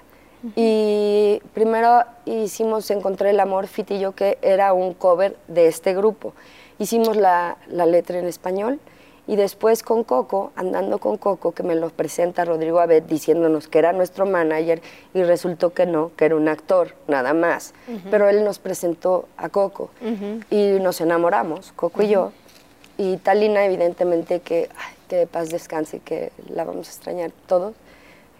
Y 0.55 1.41
primero 1.55 2.03
hicimos 2.25 2.91
Encontré 2.91 3.31
el 3.31 3.39
amor, 3.39 3.65
Fit 3.65 3.89
y 3.91 3.99
yo, 3.99 4.11
que 4.11 4.37
era 4.43 4.73
un 4.73 4.93
cover 4.93 5.35
de 5.47 5.67
este 5.67 5.95
grupo. 5.95 6.33
Hicimos 6.79 7.15
la, 7.17 7.57
la 7.67 7.85
letra 7.85 8.19
en 8.19 8.25
español 8.25 8.79
y 9.27 9.37
después 9.37 9.81
con 9.81 10.03
Coco, 10.03 10.51
andando 10.55 10.99
con 10.99 11.17
Coco, 11.17 11.51
que 11.53 11.63
me 11.63 11.75
lo 11.75 11.89
presenta 11.89 12.45
Rodrigo 12.45 12.79
Abed 12.79 13.03
diciéndonos 13.03 13.67
que 13.67 13.79
era 13.79 13.91
nuestro 13.91 14.25
manager 14.25 14.81
y 15.13 15.23
resultó 15.23 15.73
que 15.73 15.85
no, 15.85 16.11
que 16.15 16.25
era 16.25 16.35
un 16.35 16.47
actor, 16.47 16.93
nada 17.07 17.33
más. 17.33 17.73
Pero 18.11 18.29
él 18.29 18.43
nos 18.43 18.59
presentó 18.59 19.27
a 19.37 19.49
Coco 19.49 19.89
y 20.51 20.77
nos 20.79 21.01
enamoramos, 21.01 21.71
Coco 21.75 22.03
y 22.03 22.09
yo. 22.09 22.31
Y 22.97 23.17
Talina, 23.17 23.65
evidentemente, 23.65 24.41
que, 24.41 24.69
ay, 24.77 24.93
que 25.09 25.15
de 25.17 25.27
paz 25.27 25.49
descanse, 25.49 25.99
que 25.99 26.31
la 26.47 26.63
vamos 26.63 26.87
a 26.87 26.91
extrañar 26.91 27.31
todos. 27.47 27.73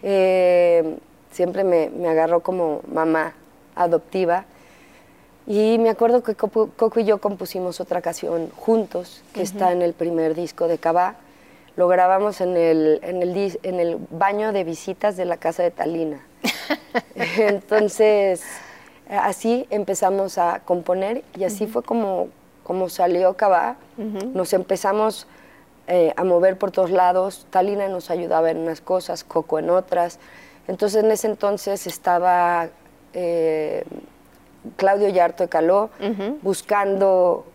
Eh, 0.04 0.98
siempre 1.32 1.64
me, 1.64 1.90
me 1.90 2.08
agarró 2.10 2.42
como 2.42 2.82
mamá 2.88 3.34
adoptiva. 3.76 4.46
Y 5.48 5.78
me 5.78 5.90
acuerdo 5.90 6.24
que 6.24 6.36
Coco, 6.36 7.00
y 7.00 7.04
yo 7.04 7.20
compusimos 7.20 7.80
otra 7.80 8.02
canción 8.02 8.50
juntos, 8.56 9.22
que 9.34 9.44
está 9.44 9.72
en 9.72 9.82
el 9.84 9.94
primer 9.94 10.34
disco 10.34 10.68
de 10.68 10.80
Cabá. 10.80 11.16
Lo 11.76 11.88
grabamos 11.88 12.42
en 12.42 12.58
el, 12.58 13.00
en, 13.04 13.22
el, 13.22 13.60
en 13.62 13.80
el 13.80 13.98
baño 14.10 14.54
de 14.54 14.64
visitas 14.64 15.18
de 15.18 15.26
la 15.26 15.38
casa 15.38 15.62
de 15.62 15.70
Talina. 15.70 16.26
Entonces, 17.16 18.44
así 19.08 19.68
empezamos 19.70 20.40
a 20.40 20.62
componer 20.66 21.24
y 21.38 21.44
así 21.44 21.68
fue 21.68 21.84
como, 21.84 22.30
como 22.64 22.90
salió 22.90 23.36
Cabá. 23.36 23.76
Nos 24.34 24.52
empezamos 24.54 25.28
eh, 25.88 26.12
a 26.16 26.24
mover 26.24 26.58
por 26.58 26.72
todos 26.72 26.90
lados. 26.90 27.46
Talina 27.52 27.88
nos 27.88 28.10
ayudaba 28.10 28.50
en 28.50 28.58
unas 28.58 28.82
cosas, 28.82 29.24
Coco 29.24 29.60
en 29.60 29.70
otras. 29.70 30.18
Entonces, 30.68 31.04
en 31.04 31.12
ese 31.12 31.28
entonces 31.28 31.86
estaba 31.86 32.70
eh, 33.14 33.84
Claudio 34.76 35.10
Yarto 35.10 35.44
de 35.44 35.50
Caló 35.50 35.90
buscando 36.42 37.46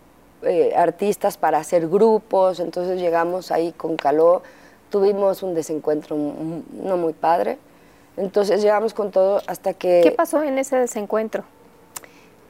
eh, 0.42 0.72
artistas 0.76 1.36
para 1.36 1.58
hacer 1.58 1.88
grupos. 1.88 2.60
Entonces, 2.60 2.98
llegamos 3.00 3.50
ahí 3.50 3.72
con 3.72 3.96
Caló. 3.96 4.42
Tuvimos 4.90 5.42
un 5.42 5.54
desencuentro 5.54 6.16
no 6.16 6.96
muy 6.96 7.12
padre. 7.12 7.58
Entonces, 8.16 8.60
llegamos 8.62 8.92
con 8.92 9.10
todo 9.10 9.40
hasta 9.46 9.72
que... 9.74 10.00
¿Qué 10.02 10.10
pasó 10.10 10.42
en 10.42 10.58
ese 10.58 10.76
desencuentro? 10.76 11.44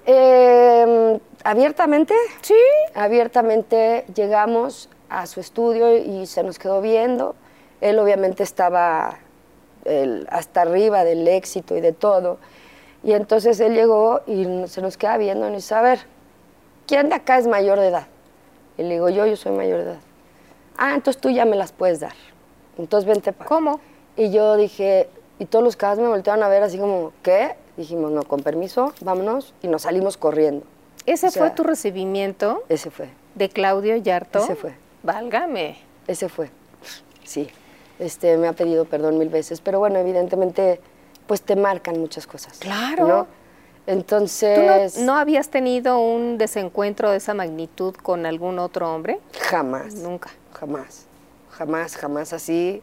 Eh, 0.06 1.20
abiertamente. 1.44 2.14
Sí. 2.42 2.54
Abiertamente 2.94 4.04
llegamos 4.14 4.88
a 5.08 5.26
su 5.26 5.40
estudio 5.40 5.96
y 5.96 6.26
se 6.26 6.42
nos 6.42 6.58
quedó 6.58 6.80
viendo. 6.80 7.34
Él 7.80 7.98
obviamente 7.98 8.42
estaba 8.42 9.18
el- 9.84 10.26
hasta 10.30 10.62
arriba 10.62 11.04
del 11.04 11.26
éxito 11.28 11.76
y 11.76 11.80
de 11.80 11.92
todo. 11.92 12.38
Y 13.02 13.12
entonces 13.12 13.58
él 13.60 13.74
llegó 13.74 14.20
y 14.26 14.46
se 14.66 14.82
nos 14.82 14.96
queda 14.96 15.16
viendo 15.16 15.46
y 15.46 15.50
nos 15.50 15.62
dice, 15.62 15.74
a 15.74 15.82
ver, 15.82 16.00
¿quién 16.86 17.08
de 17.08 17.14
acá 17.14 17.38
es 17.38 17.46
mayor 17.46 17.80
de 17.80 17.88
edad? 17.88 18.06
Y 18.76 18.82
le 18.82 18.94
digo, 18.94 19.08
yo, 19.08 19.26
yo 19.26 19.36
soy 19.36 19.52
mayor 19.52 19.78
de 19.78 19.84
edad. 19.84 20.00
Ah, 20.76 20.94
entonces 20.94 21.20
tú 21.20 21.30
ya 21.30 21.44
me 21.44 21.56
las 21.56 21.72
puedes 21.72 22.00
dar. 22.00 22.14
Entonces 22.78 23.06
vente 23.06 23.32
para 23.32 23.48
¿Cómo? 23.48 23.80
y 24.16 24.30
yo 24.30 24.56
dije, 24.56 25.08
y 25.38 25.46
todos 25.46 25.64
los 25.64 25.76
cabas 25.76 25.98
me 25.98 26.08
voltearon 26.08 26.42
a 26.42 26.48
ver 26.48 26.62
así 26.62 26.78
como, 26.78 27.12
¿qué? 27.22 27.56
Dijimos, 27.76 28.10
no, 28.10 28.22
con 28.22 28.40
permiso, 28.40 28.92
vámonos, 29.00 29.54
y 29.62 29.68
nos 29.68 29.82
salimos 29.82 30.16
corriendo. 30.16 30.66
¿Ese 31.06 31.28
O 31.28 31.30
sea, 31.30 31.42
fue 31.42 31.50
tu 31.50 31.62
recibimiento 31.62 32.62
Ese 32.68 32.90
fue, 32.90 33.08
de 33.34 33.48
Claudio 33.48 33.96
Yarto? 33.96 34.40
Ese 34.40 34.54
fue. 34.54 34.74
Válgame. 35.02 35.78
ese 36.06 36.28
fue. 36.28 36.50
Sí, 37.24 37.48
este, 37.98 38.36
me 38.36 38.48
ha 38.48 38.52
pedido 38.52 38.84
perdón 38.84 39.18
mil 39.18 39.28
veces, 39.28 39.60
pero 39.60 39.78
bueno, 39.78 39.98
evidentemente, 39.98 40.80
pues 41.30 41.42
te 41.42 41.54
marcan 41.54 41.96
muchas 42.00 42.26
cosas. 42.26 42.58
Claro. 42.58 43.06
¿no? 43.06 43.22
¿Tú 43.22 43.28
Entonces, 43.86 44.98
no, 44.98 45.04
no 45.12 45.16
habías 45.16 45.48
tenido 45.48 46.00
un 46.00 46.38
desencuentro 46.38 47.08
de 47.12 47.18
esa 47.18 47.34
magnitud 47.34 47.94
con 47.94 48.26
algún 48.26 48.58
otro 48.58 48.92
hombre? 48.92 49.20
jamás. 49.48 49.94
Nunca. 49.94 50.28
Jamás, 50.54 51.06
jamás, 51.52 51.96
jamás 51.96 52.32
así, 52.32 52.82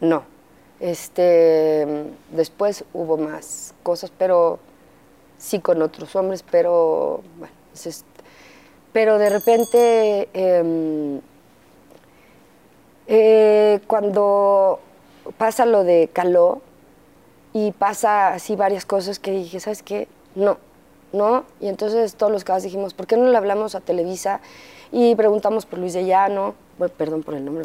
no. 0.00 0.24
Este, 0.80 1.86
después 2.32 2.84
hubo 2.92 3.18
más 3.18 3.72
cosas, 3.84 4.10
pero 4.18 4.58
sí 5.38 5.60
con 5.60 5.80
otros 5.80 6.16
hombres, 6.16 6.42
pero 6.50 7.22
bueno, 7.38 7.54
es- 7.72 8.04
pero 8.92 9.18
de 9.18 9.30
repente 9.30 10.28
em, 10.32 11.20
eh, 13.06 13.78
cuando 13.86 14.80
pasa 15.38 15.64
lo 15.66 15.84
de 15.84 16.10
Caló 16.12 16.62
y 17.56 17.72
pasa 17.72 18.34
así 18.34 18.54
varias 18.54 18.84
cosas 18.84 19.18
que 19.18 19.30
dije, 19.30 19.60
¿sabes 19.60 19.82
qué? 19.82 20.08
No, 20.34 20.58
¿no? 21.14 21.44
Y 21.58 21.68
entonces 21.68 22.14
todos 22.14 22.30
los 22.30 22.44
cabas 22.44 22.64
dijimos, 22.64 22.92
¿por 22.92 23.06
qué 23.06 23.16
no 23.16 23.30
le 23.30 23.36
hablamos 23.38 23.74
a 23.74 23.80
Televisa? 23.80 24.40
Y 24.92 25.14
preguntamos 25.14 25.64
por 25.64 25.78
Luis 25.78 25.94
de 25.94 26.04
Llano, 26.04 26.54
bueno, 26.76 26.92
perdón 26.98 27.22
por 27.22 27.32
el 27.32 27.46
nombre, 27.46 27.64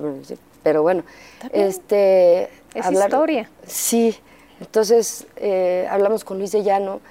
pero 0.64 0.82
bueno, 0.82 1.04
este... 1.52 2.44
Es 2.74 2.89
historia. 2.89 3.50
Sí, 3.68 4.16
entonces 4.62 5.28
eh, 5.36 5.86
hablamos 5.89 6.24
con 6.24 6.38
Luis 6.38 6.54
de 6.54 6.64
Llano 6.64 7.02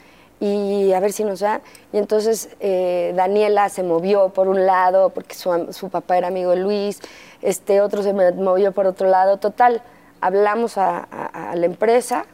y 0.40 0.94
a 0.94 1.00
ver 1.00 1.12
si 1.12 1.22
nos 1.22 1.40
da. 1.40 1.60
Y 1.92 1.98
entonces 1.98 2.48
eh, 2.60 3.12
Daniela 3.14 3.68
se 3.68 3.82
movió 3.82 4.30
por 4.30 4.48
un 4.48 4.64
lado 4.64 5.10
porque 5.10 5.34
su, 5.34 5.70
su, 5.74 5.90
papá 5.90 6.16
era 6.16 6.28
amigo 6.28 6.52
de 6.52 6.56
Luis, 6.56 7.00
este 7.42 7.82
otro 7.82 8.02
se 8.02 8.14
movió 8.14 8.72
por 8.72 8.86
otro 8.86 9.06
lado. 9.06 9.36
Total, 9.36 9.82
hablamos 10.22 10.78
a, 10.78 11.00
a, 11.00 11.54
la 11.56 11.66
empresa 11.66 12.24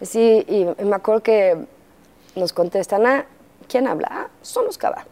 sí, 0.00 0.44
y 0.48 0.84
me 0.84 0.96
acuerdo 0.96 1.22
que 1.22 1.66
nos 2.36 2.52
contestan, 2.52 3.06
ah, 3.06 3.26
¿quién 3.68 3.86
habla? 3.86 4.08
Ah, 4.10 4.28
somos 4.42 4.78
Cava. 4.78 5.04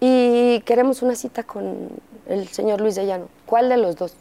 Y 0.00 0.60
queremos 0.60 1.02
una 1.02 1.14
cita 1.14 1.42
con 1.42 1.88
el 2.26 2.48
señor 2.48 2.80
Luis 2.80 2.94
de 2.96 3.06
Llano. 3.06 3.28
¿Cuál 3.46 3.68
de 3.68 3.76
los 3.76 3.96
dos? 3.96 4.14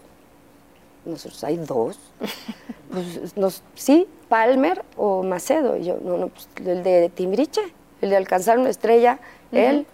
Nosotros, 1.06 1.44
¿hay 1.44 1.58
dos? 1.58 2.00
pues, 2.92 3.36
nos, 3.36 3.62
sí, 3.76 4.08
Palmer 4.30 4.84
o 4.96 5.24
Macedo. 5.24 5.78
Y 5.78 5.86
yo, 5.86 5.98
no, 6.02 6.18
no, 6.18 6.28
pues 6.30 6.48
el 6.66 6.84
de 6.84 7.10
Timbriche, 7.10 7.62
el 8.02 8.10
de 8.10 8.18
alcanzar 8.18 8.58
una 8.58 8.70
estrella, 8.70 9.20
él. 9.52 9.86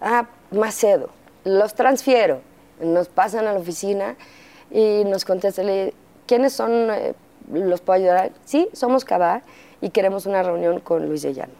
Ah, 0.00 0.26
Macedo. 0.50 1.10
Los 1.44 1.74
transfiero. 1.74 2.40
Nos 2.80 3.08
pasan 3.08 3.46
a 3.46 3.52
la 3.52 3.58
oficina 3.58 4.16
y 4.70 5.04
nos 5.04 5.24
contesta, 5.24 5.62
¿quiénes 6.26 6.52
son? 6.52 6.90
Eh, 6.90 7.14
¿Los 7.52 7.80
puedo 7.80 7.98
ayudar? 7.98 8.32
Sí, 8.44 8.68
somos 8.72 9.04
Cabá 9.04 9.42
y 9.80 9.90
queremos 9.90 10.26
una 10.26 10.42
reunión 10.42 10.80
con 10.80 11.06
Luis 11.06 11.22
de 11.22 11.34
Llano. 11.34 11.52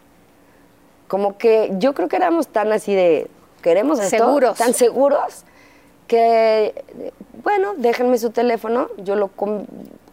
Como 1.07 1.37
que 1.37 1.71
yo 1.77 1.93
creo 1.93 2.09
que 2.09 2.17
éramos 2.17 2.47
tan 2.47 2.71
así 2.71 2.93
de, 2.93 3.29
queremos 3.61 3.99
esto, 3.99 4.17
seguros. 4.17 4.57
tan 4.57 4.73
seguros, 4.73 5.45
que, 6.07 6.83
bueno, 7.43 7.73
déjenme 7.77 8.17
su 8.17 8.31
teléfono, 8.31 8.89
yo 8.97 9.15
lo 9.15 9.29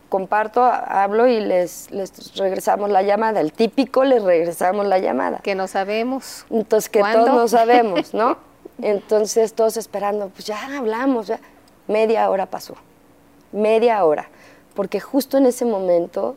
comparto, 0.09 0.62
hablo 0.62 1.27
y 1.27 1.41
les, 1.41 1.91
les 1.91 2.37
regresamos 2.37 2.91
la 2.91 3.03
llamada. 3.03 3.41
El 3.41 3.53
típico, 3.53 4.05
les 4.05 4.22
regresamos 4.22 4.87
la 4.87 4.99
llamada. 4.99 5.39
Que 5.39 5.55
no 5.55 5.66
sabemos. 5.66 6.47
Entonces, 6.51 6.89
que 6.89 7.01
todos 7.01 7.31
no 7.31 7.49
sabemos, 7.49 8.14
¿no? 8.14 8.39
Entonces, 8.83 9.55
todos 9.55 9.77
esperando, 9.77 10.29
pues 10.29 10.45
ya 10.47 10.77
hablamos, 10.77 11.29
ya. 11.29 11.41
Media 11.87 12.31
hora 12.31 12.47
pasó, 12.47 12.75
media 13.53 14.05
hora, 14.05 14.29
porque 14.75 15.01
justo 15.01 15.39
en 15.39 15.47
ese 15.47 15.64
momento 15.64 16.37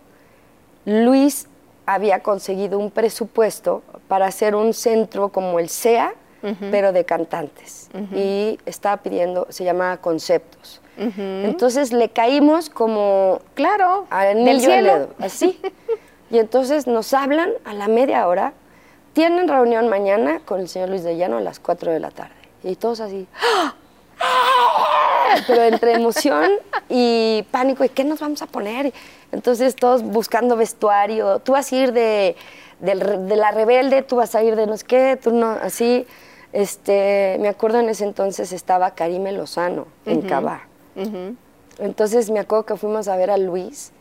Luis 0.86 1.48
había 1.86 2.22
conseguido 2.22 2.80
un 2.80 2.92
presupuesto 2.92 3.82
para 4.08 4.28
hacer 4.28 4.56
un 4.56 4.74
centro 4.74 5.30
como 5.30 5.60
el 5.60 5.70
SEA, 5.70 6.14
pero 6.72 6.94
de 6.94 7.04
cantantes. 7.04 7.90
Y 8.14 8.60
estaba 8.66 8.98
pidiendo, 8.98 9.48
se 9.50 9.64
llamaba 9.64 9.98
Conceptos. 9.98 10.82
Entonces 10.98 11.92
le 11.94 12.10
caímos 12.10 12.70
como 12.70 13.42
claro 13.54 14.08
del 14.12 14.62
cielo. 14.62 15.10
así. 15.20 15.60
y 16.32 16.40
entonces 16.40 16.88
nos 16.88 17.14
hablan 17.14 17.52
a 17.66 17.74
la 17.74 17.88
media 17.88 18.28
hora. 18.28 18.54
Tienen 19.14 19.48
reunión 19.48 19.90
mañana 19.90 20.42
con 20.46 20.60
el 20.60 20.70
señor 20.70 20.90
Luis 20.90 21.04
de 21.04 21.18
Llano 21.18 21.38
a 21.38 21.42
las 21.42 21.60
4 21.60 21.92
de 21.92 22.00
la 22.00 22.12
tarde. 22.12 22.36
Y 22.64 22.76
todos 22.76 23.00
así. 23.00 23.28
Pero 25.48 25.64
entre 25.64 25.94
emoción 25.94 26.52
y 26.90 27.46
pánico, 27.52 27.84
¿y 27.84 27.90
qué 27.90 28.04
nos 28.04 28.20
vamos 28.20 28.42
a 28.42 28.48
poner? 28.48 28.94
Entonces 29.32 29.76
todos 29.76 30.04
buscando 30.04 30.56
vestuario. 30.56 31.40
Tú 31.40 31.54
vas 31.54 31.72
a 31.72 31.76
ir 31.76 31.94
de, 31.94 32.36
de, 32.80 33.36
la 33.36 33.52
rebelde, 33.52 34.02
tú 34.02 34.18
vas 34.18 34.36
a 34.36 34.44
ir 34.44 34.56
de 34.56 34.68
no 34.68 34.78
sé 34.78 34.86
qué, 34.86 35.20
tú 35.22 35.32
no, 35.32 35.52
así. 35.52 36.06
Este, 36.54 37.38
me 37.40 37.50
acuerdo 37.50 37.80
en 37.80 37.90
ese 37.90 38.06
entonces 38.06 38.52
estaba 38.54 38.92
Karime 38.92 39.32
Lozano 39.32 39.88
en 40.06 40.22
Cabá. 40.22 40.68
Entonces 41.78 42.32
me 42.32 42.40
acuerdo 42.40 42.66
que 42.66 42.76
fuimos 42.78 43.08
a 43.08 43.16
ver 43.18 43.30
a 43.30 43.38
Luis 43.38 43.92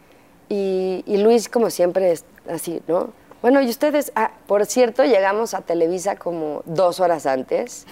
y, 0.49 1.03
Luis 1.07 1.49
como 1.49 1.71
siempre 1.71 2.13
es 2.13 2.25
así, 2.49 2.81
¿no? 2.87 3.11
Bueno, 3.43 3.61
y 3.61 3.69
ustedes, 3.69 4.13
ah, 4.17 4.31
por 4.47 4.65
cierto, 4.67 5.05
llegamos 5.05 5.55
a 5.55 5.61
Televisa 5.61 6.17
como 6.17 6.63
dos 6.65 7.01
horas 7.01 7.27
antes, 7.27 7.87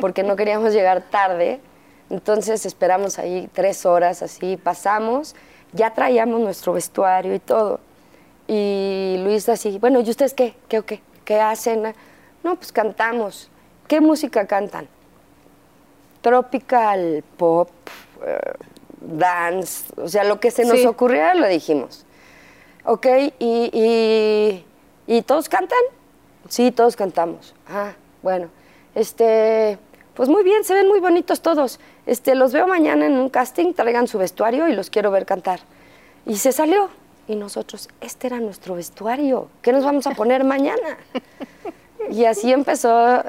porque 0.00 0.22
no 0.22 0.36
queríamos 0.36 0.72
llegar 0.72 1.02
tarde, 1.10 1.60
entonces 2.10 2.66
esperamos 2.66 3.18
ahí 3.18 3.48
tres 3.52 3.86
horas 3.86 4.22
así, 4.22 4.56
pasamos, 4.56 5.34
ya 5.72 5.94
traíamos 5.94 6.40
nuestro 6.40 6.72
vestuario 6.72 7.34
y 7.34 7.38
todo. 7.38 7.80
Y 8.48 9.16
Luis 9.22 9.48
así, 9.48 9.78
bueno, 9.78 10.00
¿y 10.00 10.10
ustedes 10.10 10.34
qué? 10.34 10.56
¿Qué 10.68 10.80
o 10.80 10.84
qué? 10.84 11.00
¿Qué 11.24 11.40
hacen? 11.40 11.94
No, 12.42 12.56
pues 12.56 12.72
cantamos. 12.72 13.48
¿Qué 13.86 14.00
música 14.00 14.46
cantan? 14.46 14.88
Tropical, 16.20 17.22
pop, 17.36 17.70
eh, 18.26 18.38
dance, 19.00 19.84
o 19.96 20.08
sea, 20.08 20.24
lo 20.24 20.40
que 20.40 20.50
se 20.50 20.64
nos 20.64 20.84
ocurriera 20.84 21.34
lo 21.34 21.46
dijimos. 21.46 22.04
¿Ok? 22.84 23.06
¿Y, 23.38 24.64
y, 25.06 25.22
todos 25.22 25.48
cantan? 25.48 25.78
Sí, 26.48 26.72
todos 26.72 26.96
cantamos. 26.96 27.54
Ah, 27.68 27.92
bueno. 28.22 28.48
Este, 28.94 29.78
pues 30.14 30.28
muy 30.28 30.42
bien, 30.42 30.64
se 30.64 30.74
ven 30.74 30.88
muy 30.88 31.00
bonitos 31.00 31.40
todos. 31.40 31.78
Este, 32.10 32.34
los 32.34 32.52
veo 32.52 32.66
mañana 32.66 33.06
en 33.06 33.12
un 33.12 33.28
casting, 33.28 33.72
traigan 33.72 34.08
su 34.08 34.18
vestuario 34.18 34.66
y 34.66 34.72
los 34.72 34.90
quiero 34.90 35.12
ver 35.12 35.26
cantar. 35.26 35.60
Y 36.26 36.38
se 36.38 36.50
salió. 36.50 36.88
Y 37.28 37.36
nosotros, 37.36 37.88
este 38.00 38.26
era 38.26 38.40
nuestro 38.40 38.74
vestuario. 38.74 39.46
¿Qué 39.62 39.70
nos 39.72 39.84
vamos 39.84 40.08
a 40.08 40.10
poner 40.10 40.42
mañana? 40.42 40.98
Y 42.10 42.24
así 42.24 42.52
empezó, 42.52 43.22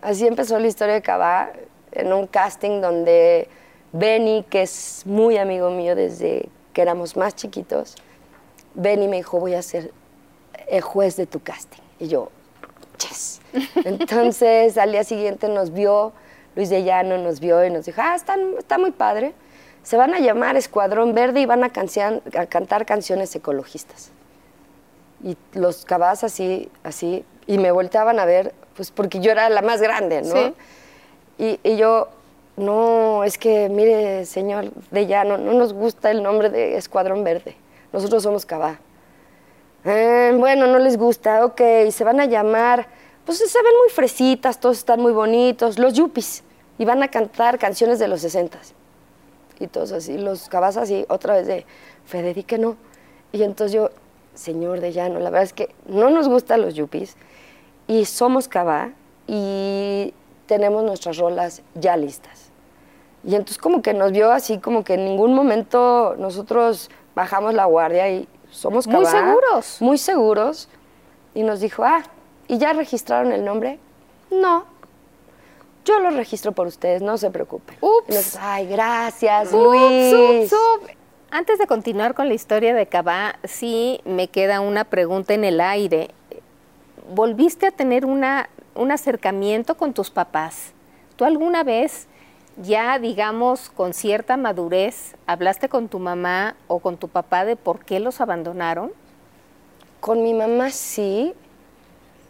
así 0.00 0.26
empezó 0.26 0.58
la 0.58 0.68
historia 0.68 0.94
de 0.94 1.02
Cabá 1.02 1.50
en 1.92 2.10
un 2.14 2.26
casting 2.26 2.80
donde 2.80 3.48
Benny, 3.92 4.46
que 4.48 4.62
es 4.62 5.02
muy 5.04 5.36
amigo 5.36 5.68
mío 5.68 5.94
desde 5.94 6.48
que 6.72 6.80
éramos 6.80 7.14
más 7.14 7.34
chiquitos, 7.34 7.96
Benny 8.72 9.08
me 9.08 9.16
dijo, 9.16 9.38
voy 9.38 9.52
a 9.52 9.60
ser 9.60 9.92
el 10.68 10.80
juez 10.80 11.16
de 11.16 11.26
tu 11.26 11.40
casting. 11.40 11.82
Y 11.98 12.08
yo, 12.08 12.30
yes. 13.00 13.42
Entonces, 13.84 14.78
al 14.78 14.92
día 14.92 15.04
siguiente 15.04 15.48
nos 15.48 15.74
vio, 15.74 16.14
Luis 16.58 16.70
de 16.70 16.82
Llano 16.82 17.18
nos 17.18 17.38
vio 17.38 17.64
y 17.64 17.70
nos 17.70 17.86
dijo, 17.86 18.00
ah, 18.02 18.16
está, 18.16 18.34
está 18.58 18.78
muy 18.78 18.90
padre. 18.90 19.32
Se 19.84 19.96
van 19.96 20.12
a 20.12 20.18
llamar 20.18 20.56
Escuadrón 20.56 21.14
Verde 21.14 21.38
y 21.38 21.46
van 21.46 21.62
a, 21.62 21.66
a 21.68 22.46
cantar 22.46 22.84
canciones 22.84 23.32
ecologistas. 23.36 24.10
Y 25.22 25.36
los 25.52 25.84
cabas 25.84 26.24
así, 26.24 26.68
así, 26.82 27.24
y 27.46 27.58
me 27.58 27.70
volteaban 27.70 28.18
a 28.18 28.24
ver, 28.24 28.54
pues 28.74 28.90
porque 28.90 29.20
yo 29.20 29.30
era 29.30 29.48
la 29.50 29.62
más 29.62 29.80
grande, 29.80 30.22
¿no? 30.22 30.52
Y, 31.38 31.60
y, 31.62 31.76
yo, 31.76 32.08
no, 32.56 33.22
es 33.22 33.38
que, 33.38 33.68
mire, 33.68 34.24
señor 34.24 34.72
de 34.90 35.06
Llano, 35.06 35.38
no 35.38 35.52
nos 35.52 35.72
gusta 35.72 36.10
el 36.10 36.24
nombre 36.24 36.50
de 36.50 36.76
Escuadrón 36.76 37.22
Verde. 37.22 37.54
Nosotros 37.92 38.24
somos 38.24 38.44
Cabá. 38.44 38.80
Eh, 39.84 40.34
bueno, 40.36 40.66
no 40.66 40.80
les 40.80 40.98
gusta, 40.98 41.44
ok, 41.44 41.60
se 41.92 42.02
van 42.02 42.18
a 42.18 42.26
llamar, 42.26 42.88
pues 43.24 43.38
se 43.38 43.62
ven 43.62 43.74
muy 43.80 43.90
fresitas, 43.90 44.58
todos 44.58 44.78
están 44.78 45.00
muy 45.00 45.12
bonitos, 45.12 45.78
los 45.78 45.94
yuppies, 45.94 46.42
y 46.78 46.84
van 46.84 47.02
a 47.02 47.08
cantar 47.08 47.58
canciones 47.58 47.98
de 47.98 48.08
los 48.08 48.20
sesentas. 48.20 48.74
Y 49.60 49.66
todos 49.66 49.92
así, 49.92 50.16
los 50.16 50.48
cabas 50.48 50.76
así, 50.76 51.04
otra 51.08 51.34
vez 51.34 51.46
de, 51.46 51.66
Federique 52.06 52.58
no. 52.58 52.76
Y 53.32 53.42
entonces 53.42 53.72
yo, 53.72 53.90
señor 54.34 54.80
de 54.80 54.92
Llano, 54.92 55.18
la 55.18 55.30
verdad 55.30 55.42
es 55.42 55.52
que 55.52 55.74
no 55.86 56.10
nos 56.10 56.28
gustan 56.28 56.62
los 56.62 56.74
yuppies, 56.74 57.16
y 57.86 58.04
somos 58.04 58.48
Cabá, 58.48 58.92
y 59.26 60.14
tenemos 60.46 60.84
nuestras 60.84 61.18
rolas 61.18 61.62
ya 61.74 61.96
listas. 61.96 62.50
Y 63.24 63.34
entonces 63.34 63.58
como 63.58 63.82
que 63.82 63.92
nos 63.92 64.12
vio 64.12 64.30
así, 64.30 64.58
como 64.58 64.84
que 64.84 64.94
en 64.94 65.04
ningún 65.04 65.34
momento 65.34 66.14
nosotros 66.18 66.90
bajamos 67.14 67.52
la 67.52 67.66
guardia 67.66 68.08
y 68.08 68.28
somos 68.50 68.86
Muy 68.86 69.04
seguros. 69.04 69.76
Muy 69.80 69.98
seguros. 69.98 70.68
Y 71.34 71.42
nos 71.42 71.60
dijo, 71.60 71.84
ah, 71.84 72.02
¿y 72.46 72.58
ya 72.58 72.72
registraron 72.72 73.32
el 73.32 73.44
nombre? 73.44 73.78
No. 74.30 74.64
Yo 75.88 75.98
lo 76.00 76.10
registro 76.10 76.52
por 76.52 76.66
ustedes, 76.66 77.00
no 77.00 77.16
se 77.16 77.30
preocupen. 77.30 77.78
Ups. 77.80 78.36
Ay, 78.38 78.66
gracias, 78.66 79.54
Luis. 79.54 80.52
Antes 81.30 81.58
de 81.58 81.66
continuar 81.66 82.12
con 82.12 82.28
la 82.28 82.34
historia 82.34 82.74
de 82.74 82.86
Cabá, 82.86 83.38
sí 83.44 84.02
me 84.04 84.28
queda 84.28 84.60
una 84.60 84.84
pregunta 84.84 85.32
en 85.32 85.44
el 85.44 85.62
aire. 85.62 86.10
¿Volviste 87.14 87.66
a 87.66 87.70
tener 87.70 88.04
una, 88.04 88.50
un 88.74 88.90
acercamiento 88.92 89.78
con 89.78 89.94
tus 89.94 90.10
papás? 90.10 90.72
¿Tú 91.16 91.24
alguna 91.24 91.64
vez 91.64 92.06
ya, 92.58 92.98
digamos, 92.98 93.70
con 93.70 93.94
cierta 93.94 94.36
madurez, 94.36 95.14
hablaste 95.26 95.70
con 95.70 95.88
tu 95.88 96.00
mamá 96.00 96.54
o 96.66 96.80
con 96.80 96.98
tu 96.98 97.08
papá 97.08 97.46
de 97.46 97.56
por 97.56 97.82
qué 97.86 97.98
los 97.98 98.20
abandonaron? 98.20 98.92
Con 100.00 100.22
mi 100.22 100.34
mamá 100.34 100.68
sí. 100.68 101.32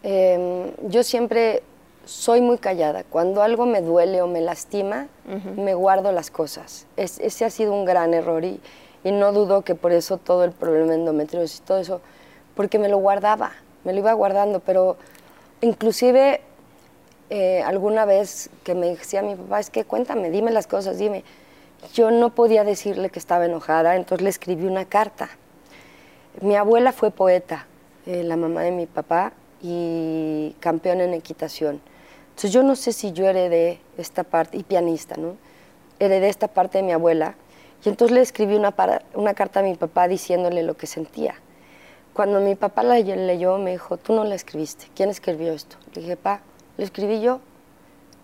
Em, 0.01 0.71
yo 0.87 1.03
siempre 1.03 1.61
soy 2.05 2.41
muy 2.41 2.57
callada. 2.57 3.03
Cuando 3.03 3.41
algo 3.41 3.65
me 3.65 3.81
duele 3.81 4.21
o 4.21 4.27
me 4.27 4.41
lastima, 4.41 5.07
me 5.55 5.73
guardo 5.73 6.11
las 6.11 6.31
cosas. 6.31 6.87
ese 6.97 7.45
ha 7.45 7.49
sido 7.49 7.73
un 7.73 7.85
gran 7.85 8.13
error 8.13 8.43
y, 8.43 8.59
y, 9.03 9.11
no 9.11 9.31
dudo 9.31 9.61
que 9.61 9.75
por 9.75 9.91
eso 9.91 10.17
todo 10.17 10.43
el 10.43 10.51
problema 10.51 10.87
de 10.87 10.95
endometriosis 10.95 11.59
y 11.59 11.61
todo 11.61 11.77
eso, 11.77 12.01
porque 12.55 12.79
me 12.79 12.89
lo 12.89 12.97
guardaba, 12.97 13.51
me 13.83 13.93
lo 13.93 13.99
iba 13.99 14.13
guardando, 14.13 14.59
pero 14.59 14.97
inclusive 15.61 16.41
eh, 17.29 17.61
alguna 17.61 18.05
vez 18.05 18.49
que 18.63 18.73
me 18.73 18.87
decía 18.87 19.21
mi 19.21 19.35
papá, 19.35 19.59
es 19.59 19.69
que 19.69 19.83
cuéntame, 19.85 20.31
dime 20.31 20.51
las 20.51 20.65
cosas, 20.65 20.97
dime. 20.97 21.23
Yo 21.93 22.11
no 22.11 22.31
podía 22.31 22.63
decirle 22.63 23.09
que 23.09 23.19
estaba 23.19 23.45
enojada, 23.45 23.95
entonces 23.95 24.23
le 24.23 24.29
escribí 24.29 24.65
una 24.65 24.85
carta. 24.85 25.29
Mi 26.41 26.55
abuela 26.55 26.91
fue 26.91 27.11
poeta, 27.11 27.67
eh, 28.05 28.23
la 28.23 28.35
mamá 28.35 28.61
de 28.61 28.71
mi 28.71 28.87
papá, 28.87 29.33
y 29.61 30.55
campeona 30.59 31.03
en 31.03 31.13
equitación. 31.13 31.81
Entonces 32.29 32.51
yo 32.51 32.63
no 32.63 32.75
sé 32.75 32.93
si 32.93 33.11
yo 33.11 33.25
heredé 33.27 33.79
esta 33.97 34.23
parte, 34.23 34.57
y 34.57 34.63
pianista, 34.63 35.15
¿no? 35.17 35.35
Heredé 35.99 36.29
esta 36.29 36.47
parte 36.47 36.77
de 36.77 36.83
mi 36.83 36.91
abuela, 36.91 37.35
y 37.83 37.89
entonces 37.89 38.15
le 38.15 38.21
escribí 38.21 38.55
una, 38.55 38.73
una 39.13 39.33
carta 39.33 39.61
a 39.61 39.63
mi 39.63 39.75
papá 39.75 40.07
diciéndole 40.07 40.63
lo 40.63 40.75
que 40.75 40.87
sentía. 40.87 41.35
Cuando 42.13 42.39
mi 42.41 42.55
papá 42.55 42.83
la 42.83 42.99
leyó, 42.99 43.57
me 43.57 43.71
dijo, 43.71 43.97
tú 43.97 44.13
no 44.13 44.23
la 44.23 44.35
escribiste, 44.35 44.87
¿quién 44.95 45.09
escribió 45.09 45.53
esto? 45.53 45.77
Le 45.93 46.01
dije, 46.01 46.17
pa, 46.17 46.41
lo 46.77 46.83
escribí 46.83 47.21
yo. 47.21 47.39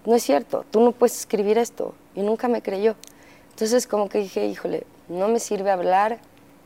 No 0.06 0.16
es 0.16 0.24
cierto, 0.24 0.66
tú 0.70 0.82
no 0.82 0.92
puedes 0.92 1.20
escribir 1.20 1.58
esto. 1.58 1.96
Y 2.14 2.22
nunca 2.22 2.48
me 2.48 2.62
creyó. 2.62 2.96
Entonces 3.50 3.88
como 3.88 4.10
que 4.10 4.20
dije, 4.20 4.46
híjole, 4.46 4.86
no 5.08 5.28
me 5.28 5.40
sirve 5.40 5.72
hablar, 5.72 6.20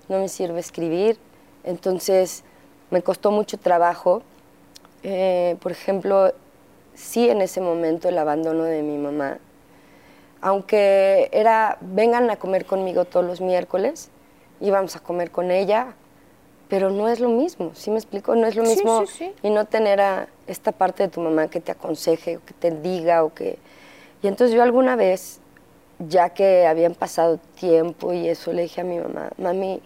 no 0.07 0.19
me 0.19 0.27
sirve 0.27 0.59
escribir. 0.59 1.17
Entonces 1.63 2.43
me 2.89 3.01
costó 3.01 3.31
mucho 3.31 3.57
trabajo. 3.57 4.23
Eh, 5.03 5.55
por 5.61 5.71
ejemplo, 5.71 6.33
sí 6.93 7.29
en 7.29 7.41
ese 7.41 7.61
momento 7.61 8.09
el 8.09 8.17
abandono 8.17 8.63
de 8.63 8.81
mi 8.81 8.97
mamá, 8.97 9.39
aunque 10.41 11.29
era, 11.31 11.77
vengan 11.81 12.29
a 12.29 12.37
comer 12.37 12.65
conmigo 12.65 13.05
todos 13.05 13.25
los 13.25 13.41
miércoles, 13.41 14.09
íbamos 14.61 14.95
a 14.95 14.99
comer 14.99 15.31
con 15.31 15.51
ella, 15.51 15.93
pero 16.69 16.91
no 16.91 17.07
es 17.09 17.19
lo 17.19 17.29
mismo, 17.29 17.71
¿sí 17.73 17.89
me 17.89 17.97
explico? 17.97 18.35
No 18.35 18.45
es 18.45 18.55
lo 18.55 18.63
mismo 18.63 19.03
y 19.41 19.49
no 19.49 19.65
tener 19.65 19.99
a 20.01 20.27
esta 20.47 20.71
parte 20.71 21.03
de 21.03 21.09
tu 21.09 21.19
mamá 21.19 21.49
que 21.49 21.59
te 21.59 21.71
aconseje 21.71 22.37
o 22.37 22.45
que 22.45 22.53
te 22.53 22.71
diga 22.71 23.23
o 23.23 23.33
que... 23.33 23.57
Y 24.21 24.27
entonces 24.27 24.55
yo 24.55 24.61
alguna 24.61 24.95
vez, 24.95 25.39
ya 25.97 26.29
que 26.29 26.67
habían 26.67 26.93
pasado 26.93 27.39
tiempo 27.55 28.13
y 28.13 28.27
eso, 28.27 28.53
le 28.53 28.63
dije 28.63 28.81
a 28.81 28.83
mi 28.83 28.99
mamá, 28.99 29.31
mami, 29.37 29.81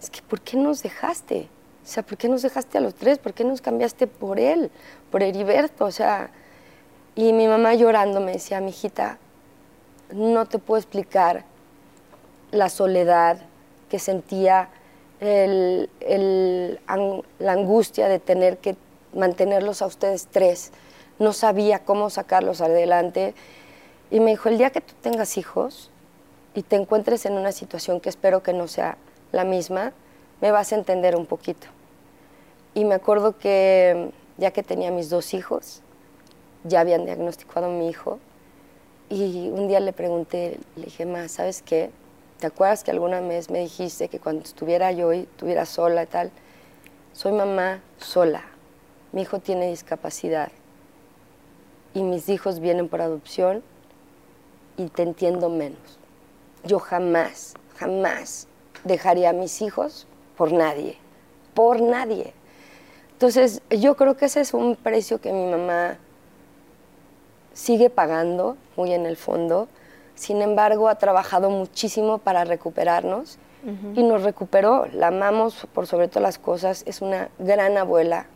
es 0.00 0.10
que 0.10 0.20
¿por 0.22 0.40
qué 0.40 0.56
nos 0.56 0.82
dejaste? 0.82 1.48
O 1.90 1.92
sea, 1.92 2.04
¿por 2.04 2.16
qué 2.16 2.28
nos 2.28 2.42
dejaste 2.42 2.78
a 2.78 2.80
los 2.80 2.94
tres? 2.94 3.18
¿Por 3.18 3.34
qué 3.34 3.42
nos 3.42 3.60
cambiaste 3.60 4.06
por 4.06 4.38
él, 4.38 4.70
por 5.10 5.24
Heriberto? 5.24 5.86
O 5.86 5.90
sea, 5.90 6.30
y 7.16 7.32
mi 7.32 7.48
mamá 7.48 7.74
llorando 7.74 8.20
me 8.20 8.30
decía, 8.30 8.60
mi 8.60 8.70
hijita, 8.70 9.18
no 10.12 10.46
te 10.46 10.60
puedo 10.60 10.78
explicar 10.78 11.42
la 12.52 12.68
soledad 12.68 13.38
que 13.88 13.98
sentía 13.98 14.68
el, 15.18 15.90
la 17.40 17.52
angustia 17.52 18.06
de 18.06 18.20
tener 18.20 18.58
que 18.58 18.76
mantenerlos 19.12 19.82
a 19.82 19.86
ustedes 19.86 20.28
tres. 20.30 20.70
No 21.18 21.32
sabía 21.32 21.80
cómo 21.80 22.08
sacarlos 22.08 22.60
adelante. 22.60 23.34
Y 24.12 24.20
me 24.20 24.30
dijo, 24.30 24.48
el 24.48 24.58
día 24.58 24.70
que 24.70 24.80
tú 24.80 24.94
tengas 25.02 25.36
hijos 25.36 25.90
y 26.54 26.62
te 26.62 26.76
encuentres 26.76 27.26
en 27.26 27.32
una 27.32 27.50
situación 27.50 27.98
que 27.98 28.10
espero 28.10 28.44
que 28.44 28.52
no 28.52 28.68
sea 28.68 28.96
la 29.32 29.42
misma, 29.42 29.92
me 30.40 30.52
vas 30.52 30.70
a 30.70 30.76
entender 30.76 31.16
un 31.16 31.26
poquito. 31.26 31.66
Y 32.74 32.84
me 32.84 32.94
acuerdo 32.94 33.36
que 33.36 34.10
ya 34.38 34.52
que 34.52 34.62
tenía 34.62 34.90
mis 34.90 35.10
dos 35.10 35.34
hijos, 35.34 35.82
ya 36.64 36.80
habían 36.80 37.04
diagnosticado 37.04 37.66
a 37.66 37.70
mi 37.70 37.88
hijo, 37.88 38.18
y 39.08 39.48
un 39.50 39.66
día 39.66 39.80
le 39.80 39.92
pregunté, 39.92 40.60
le 40.76 40.84
dije, 40.84 41.04
ma, 41.04 41.28
¿sabes 41.28 41.62
qué? 41.62 41.90
¿Te 42.38 42.46
acuerdas 42.46 42.84
que 42.84 42.92
alguna 42.92 43.20
vez 43.20 43.50
me 43.50 43.58
dijiste 43.58 44.08
que 44.08 44.20
cuando 44.20 44.44
estuviera 44.44 44.92
yo 44.92 45.12
y 45.12 45.20
estuviera 45.20 45.66
sola 45.66 46.04
y 46.04 46.06
tal? 46.06 46.30
Soy 47.12 47.32
mamá 47.32 47.82
sola. 47.98 48.44
Mi 49.12 49.22
hijo 49.22 49.40
tiene 49.40 49.68
discapacidad 49.68 50.52
y 51.92 52.02
mis 52.02 52.28
hijos 52.28 52.60
vienen 52.60 52.88
por 52.88 53.02
adopción 53.02 53.62
y 54.76 54.86
te 54.86 55.02
entiendo 55.02 55.50
menos. 55.50 55.98
Yo 56.64 56.78
jamás, 56.78 57.54
jamás 57.76 58.46
dejaría 58.84 59.30
a 59.30 59.34
mis 59.34 59.60
hijos 59.60 60.06
por 60.36 60.52
nadie, 60.52 60.96
por 61.52 61.82
nadie. 61.82 62.32
Entonces, 63.20 63.60
yo 63.70 63.96
creo 63.96 64.16
que 64.16 64.24
ese 64.24 64.40
es 64.40 64.54
un 64.54 64.76
precio 64.76 65.20
que 65.20 65.32
mi 65.32 65.44
mamá 65.44 65.98
sigue 67.52 67.90
pagando 67.90 68.56
muy 68.76 68.92
en 68.94 69.04
el 69.04 69.16
fondo 69.16 69.68
sin 70.20 70.42
embargo, 70.42 70.90
ha 70.90 70.96
trabajado 70.96 71.48
muchísimo 71.48 72.18
para 72.18 72.44
recuperarnos 72.44 73.38
y 73.94 74.02
nos 74.02 74.22
recuperó. 74.22 74.84
La 74.92 75.06
amamos 75.06 75.66
por 75.72 75.86
sobre 75.86 76.08
todas 76.08 76.22
las 76.22 76.38
cosas. 76.38 76.82
Es 76.86 77.00
una 77.00 77.30
gran 77.38 77.78
abuela, 77.78 78.26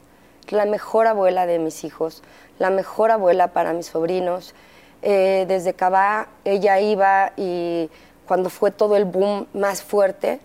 la 0.49 0.65
mejor 0.65 1.07
abuela 1.07 1.45
de 1.45 1.59
mis 1.59 1.85
hijos, 1.85 2.23
la 2.59 2.71
mejor 2.71 3.11
abuela 3.11 3.49
para 3.49 3.75
mis 3.75 3.85
sobrinos. 3.85 4.55
Eh, 5.03 5.45
desde 5.47 5.75
Cabá 5.75 6.29
ella 6.47 6.81
iba 6.81 7.35
y 7.37 7.91
cuando 8.27 8.49
fue 8.49 8.71
todo 8.71 8.97
el 8.97 9.05
boom 9.05 9.47
más 9.53 9.83
fuerte, 9.83 10.41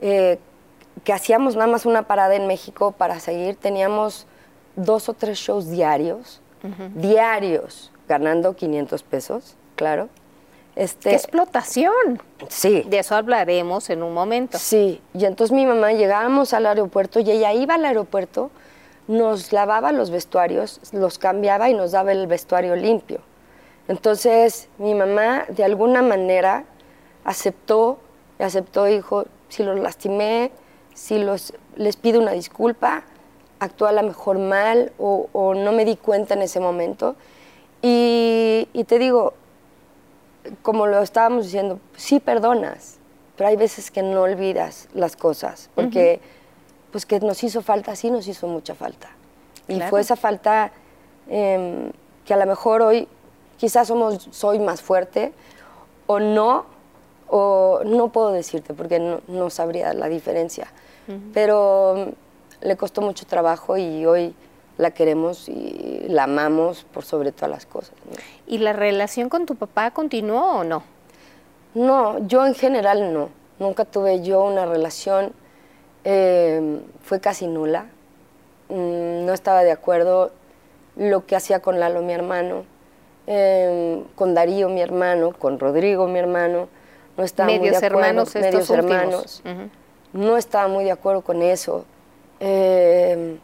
eh, 0.00 0.40
que 1.04 1.12
hacíamos 1.12 1.54
nada 1.56 1.66
más 1.66 1.86
una 1.86 2.02
parada 2.02 2.34
en 2.34 2.46
México 2.46 2.92
para 2.92 3.20
seguir, 3.20 3.56
teníamos 3.56 4.26
dos 4.76 5.08
o 5.08 5.14
tres 5.14 5.38
shows 5.38 5.68
diarios, 5.68 6.40
diarios, 6.94 7.92
ganando 8.08 8.54
500 8.54 9.02
pesos, 9.02 9.56
claro. 9.76 10.08
Este, 10.74 11.10
¡Qué 11.10 11.16
explotación! 11.16 12.20
Sí. 12.48 12.84
De 12.86 12.98
eso 12.98 13.14
hablaremos 13.14 13.88
en 13.88 14.02
un 14.02 14.12
momento. 14.12 14.58
Sí, 14.58 15.00
y 15.14 15.24
entonces 15.24 15.54
mi 15.54 15.64
mamá 15.64 15.92
llegábamos 15.92 16.52
al 16.52 16.66
aeropuerto 16.66 17.20
y 17.20 17.30
ella 17.30 17.52
iba 17.54 17.74
al 17.74 17.84
aeropuerto, 17.84 18.50
nos 19.08 19.52
lavaba 19.52 19.92
los 19.92 20.10
vestuarios, 20.10 20.80
los 20.92 21.18
cambiaba 21.18 21.70
y 21.70 21.74
nos 21.74 21.92
daba 21.92 22.12
el 22.12 22.26
vestuario 22.26 22.76
limpio. 22.76 23.20
Entonces 23.88 24.68
mi 24.78 24.94
mamá 24.94 25.46
de 25.48 25.64
alguna 25.64 26.02
manera 26.02 26.64
aceptó, 27.24 27.98
aceptó, 28.38 28.84
dijo, 28.84 29.24
si 29.48 29.62
los 29.62 29.78
lastimé, 29.78 30.50
si 30.96 31.18
los, 31.18 31.52
les 31.76 31.94
pido 31.94 32.20
una 32.20 32.32
disculpa, 32.32 33.04
actué 33.60 33.88
a 33.88 33.92
lo 33.92 34.02
mejor 34.02 34.38
mal 34.38 34.92
o, 34.98 35.54
no 35.54 35.70
me 35.70 35.84
di 35.84 35.96
cuenta 35.96 36.34
en 36.34 36.42
ese 36.42 36.58
momento. 36.58 37.14
y 37.82 38.84
te 38.88 38.98
digo, 38.98 39.34
como 40.62 40.86
lo 40.86 41.00
estábamos 41.02 41.44
diciendo, 41.44 41.78
sí 41.96 42.20
perdonas, 42.20 42.98
pero 43.36 43.48
hay 43.48 43.56
veces 43.56 43.90
que 43.90 44.02
no 44.02 44.22
olvidas 44.22 44.88
las 44.94 45.16
cosas, 45.16 45.70
porque 45.74 46.20
pues 46.90 47.04
que 47.04 47.20
nos 47.20 47.42
hizo 47.44 47.62
falta, 47.62 47.94
sí 47.96 48.10
nos 48.10 48.26
hizo 48.26 48.46
mucha 48.46 48.74
falta. 48.74 49.08
Y 49.68 49.80
fue 49.80 50.00
esa 50.00 50.16
falta 50.16 50.72
em, 51.28 51.90
que 52.24 52.34
a 52.34 52.36
lo 52.36 52.46
mejor 52.46 52.82
hoy 52.82 53.08
quizás 53.58 53.88
somos, 53.88 54.28
soy 54.30 54.58
más 54.58 54.80
fuerte 54.80 55.32
o 56.06 56.20
no, 56.20 56.64
o 57.28 57.80
no 57.84 58.08
puedo 58.08 58.30
decirte 58.30 58.72
porque 58.72 59.00
no, 59.00 59.20
no 59.26 59.50
sabría 59.50 59.92
la 59.92 60.08
diferencia, 60.08 60.68
pero 61.32 62.12
le 62.60 62.76
costó 62.76 63.00
mucho 63.00 63.26
trabajo 63.26 63.76
y 63.76 64.06
hoy 64.06 64.34
la 64.78 64.90
queremos 64.90 65.48
y 65.48 66.06
la 66.08 66.24
amamos 66.24 66.84
por 66.92 67.04
sobre 67.04 67.32
todas 67.32 67.50
las 67.50 67.66
cosas. 67.66 67.92
¿Y 68.46 68.58
la 68.58 68.72
relación 68.72 69.28
con 69.28 69.46
tu 69.46 69.54
papá 69.54 69.90
continuó 69.90 70.60
o 70.60 70.64
no? 70.64 70.82
No, 71.74 72.26
yo 72.26 72.46
en 72.46 72.54
general 72.54 73.12
no. 73.12 73.28
Nunca 73.58 73.84
tuve 73.84 74.22
yo 74.22 74.44
una 74.44 74.66
relación, 74.66 75.32
eh, 76.04 76.80
fue 77.02 77.20
casi 77.20 77.46
nula. 77.46 77.86
Mm, 78.68 79.24
no 79.24 79.32
estaba 79.32 79.62
de 79.62 79.72
acuerdo 79.72 80.30
lo 80.96 81.26
que 81.26 81.36
hacía 81.36 81.60
con 81.60 81.78
Lalo, 81.80 82.02
mi 82.02 82.12
hermano, 82.12 82.64
eh, 83.26 84.02
con 84.14 84.34
Darío, 84.34 84.68
mi 84.68 84.80
hermano, 84.80 85.32
con 85.32 85.58
Rodrigo, 85.58 86.06
mi 86.06 86.18
hermano. 86.18 86.68
No 87.16 87.24
estaba 87.24 87.46
medios 87.46 87.60
muy 87.60 87.70
de 87.70 87.76
acuerdo. 87.76 87.98
Hermanos 87.98 88.34
medios 88.34 88.70
hermanos. 88.70 89.42
No 90.16 90.36
estaba 90.36 90.68
muy 90.68 90.84
de 90.84 90.92
acuerdo 90.92 91.22
con 91.22 91.42
eso. 91.42 91.84
Eh, 92.40 93.38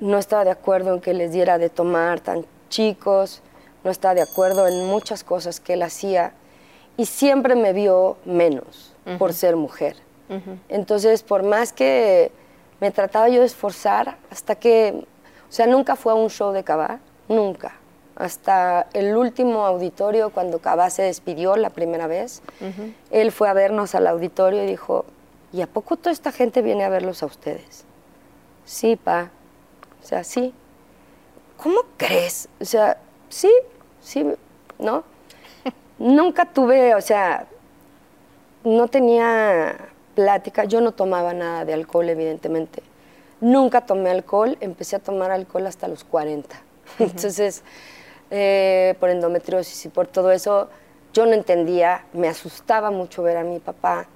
no 0.00 0.18
estaba 0.18 0.44
de 0.44 0.50
acuerdo 0.50 0.94
en 0.94 1.00
que 1.00 1.14
les 1.14 1.32
diera 1.32 1.58
de 1.58 1.70
tomar 1.70 2.20
tan 2.20 2.44
chicos, 2.68 3.42
no 3.84 3.90
estaba 3.90 4.14
de 4.14 4.22
acuerdo 4.22 4.66
en 4.66 4.86
muchas 4.86 5.24
cosas 5.24 5.60
que 5.60 5.74
él 5.74 5.82
hacía 5.82 6.32
y 6.96 7.06
siempre 7.06 7.54
me 7.54 7.72
vio 7.72 8.16
menos 8.24 8.94
por 9.18 9.32
ser 9.32 9.56
mujer. 9.56 9.96
Entonces, 10.68 11.22
por 11.22 11.42
más 11.42 11.72
que 11.72 12.32
me 12.80 12.90
trataba 12.90 13.28
yo 13.28 13.40
de 13.40 13.46
esforzar, 13.46 14.16
hasta 14.30 14.56
que, 14.56 15.04
o 15.48 15.52
sea, 15.52 15.66
nunca 15.66 15.96
fue 15.96 16.12
a 16.12 16.16
un 16.16 16.28
show 16.28 16.52
de 16.52 16.64
Cabá, 16.64 16.98
nunca. 17.28 17.76
Hasta 18.16 18.86
el 18.94 19.16
último 19.16 19.64
auditorio, 19.64 20.30
cuando 20.30 20.58
Cabá 20.58 20.90
se 20.90 21.02
despidió 21.02 21.56
la 21.56 21.70
primera 21.70 22.06
vez, 22.06 22.42
él 23.10 23.32
fue 23.32 23.48
a 23.48 23.52
vernos 23.52 23.94
al 23.94 24.06
auditorio 24.06 24.64
y 24.64 24.66
dijo, 24.66 25.04
¿y 25.54 25.62
a 25.62 25.68
poco 25.68 25.96
toda 25.96 26.10
esta 26.10 26.32
gente 26.32 26.62
viene 26.62 26.84
a 26.84 26.88
verlos 26.88 27.22
a 27.22 27.26
ustedes? 27.26 27.84
Sí, 28.64 28.96
pa, 28.96 29.30
o 30.02 30.06
sea, 30.06 30.24
sí. 30.24 30.52
¿Cómo 31.56 31.80
crees? 31.96 32.48
O 32.60 32.64
sea, 32.64 32.98
sí, 33.28 33.50
sí, 34.00 34.26
¿no? 34.80 35.04
Nunca 35.98 36.44
tuve, 36.44 36.96
o 36.96 37.00
sea, 37.00 37.46
no 38.64 38.88
tenía 38.88 39.76
plática, 40.16 40.64
yo 40.64 40.80
no 40.80 40.90
tomaba 40.90 41.32
nada 41.32 41.64
de 41.64 41.72
alcohol, 41.72 42.08
evidentemente. 42.08 42.82
Nunca 43.40 43.86
tomé 43.86 44.10
alcohol, 44.10 44.56
empecé 44.60 44.96
a 44.96 44.98
tomar 44.98 45.30
alcohol 45.30 45.68
hasta 45.68 45.86
los 45.86 46.02
40. 46.02 46.56
Entonces, 46.98 47.62
eh, 48.30 48.96
por 48.98 49.08
endometriosis 49.08 49.86
y 49.86 49.88
por 49.88 50.08
todo 50.08 50.32
eso, 50.32 50.68
yo 51.12 51.26
no 51.26 51.32
entendía, 51.32 52.06
me 52.12 52.26
asustaba 52.26 52.90
mucho 52.90 53.22
ver 53.22 53.36
a 53.36 53.44
mi 53.44 53.60
papá. 53.60 54.08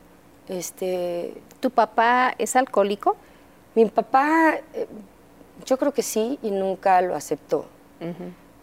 Este, 0.48 1.34
¿Tu 1.60 1.70
papá 1.70 2.34
es 2.38 2.56
alcohólico? 2.56 3.16
Mi 3.74 3.84
papá, 3.86 4.54
eh, 4.74 4.86
yo 5.66 5.76
creo 5.78 5.92
que 5.92 6.02
sí, 6.02 6.38
y 6.42 6.50
nunca 6.50 7.00
lo 7.02 7.14
aceptó. 7.14 7.66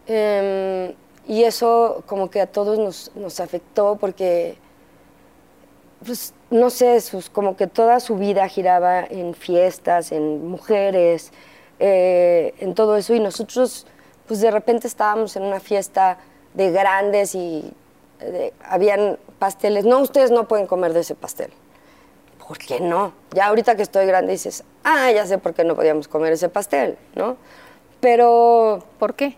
Em, 0.06 0.94
y 1.28 1.44
eso 1.44 2.02
como 2.06 2.30
que 2.30 2.40
a 2.40 2.46
todos 2.46 2.78
nos, 2.78 3.10
nos 3.14 3.40
afectó 3.40 3.96
porque, 3.96 4.56
pues, 6.04 6.32
no 6.50 6.70
sé, 6.70 7.00
sus, 7.00 7.28
como 7.28 7.56
que 7.56 7.66
toda 7.66 8.00
su 8.00 8.16
vida 8.16 8.48
giraba 8.48 9.00
en 9.00 9.34
fiestas, 9.34 10.12
en 10.12 10.46
mujeres, 10.48 11.32
eh, 11.78 12.54
en 12.60 12.74
todo 12.74 12.96
eso. 12.96 13.14
Y 13.14 13.20
nosotros, 13.20 13.86
pues 14.26 14.40
de 14.40 14.50
repente 14.50 14.86
estábamos 14.86 15.36
en 15.36 15.42
una 15.42 15.60
fiesta 15.60 16.18
de 16.54 16.70
grandes 16.70 17.34
y 17.34 17.72
eh, 18.20 18.52
habían 18.64 19.18
pasteles. 19.38 19.84
No, 19.84 20.00
ustedes 20.00 20.30
no 20.30 20.48
pueden 20.48 20.66
comer 20.66 20.92
de 20.94 21.00
ese 21.00 21.14
pastel. 21.14 21.50
¿Por 22.46 22.58
qué 22.58 22.80
no? 22.80 23.12
Ya 23.32 23.46
ahorita 23.46 23.74
que 23.74 23.82
estoy 23.82 24.06
grande 24.06 24.32
dices, 24.32 24.62
ah, 24.84 25.10
ya 25.10 25.26
sé 25.26 25.38
por 25.38 25.52
qué 25.54 25.64
no 25.64 25.74
podíamos 25.74 26.06
comer 26.06 26.32
ese 26.32 26.48
pastel, 26.48 26.96
¿no? 27.14 27.36
Pero... 28.00 28.84
¿Por 28.98 29.14
qué? 29.14 29.36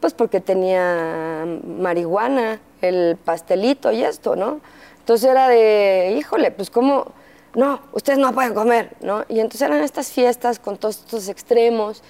Pues 0.00 0.12
porque 0.12 0.40
tenía 0.40 1.46
marihuana, 1.64 2.60
el 2.82 3.16
pastelito 3.22 3.92
y 3.92 4.02
esto, 4.02 4.36
¿no? 4.36 4.60
Entonces 4.98 5.30
era 5.30 5.48
de, 5.48 6.16
híjole, 6.18 6.50
pues 6.50 6.70
cómo, 6.70 7.06
no, 7.54 7.80
ustedes 7.92 8.18
no 8.18 8.32
pueden 8.32 8.54
comer, 8.54 8.94
¿no? 9.00 9.24
Y 9.28 9.40
entonces 9.40 9.62
eran 9.62 9.82
estas 9.82 10.12
fiestas 10.12 10.58
con 10.58 10.76
todos 10.76 10.98
estos 10.98 11.28
extremos 11.28 12.02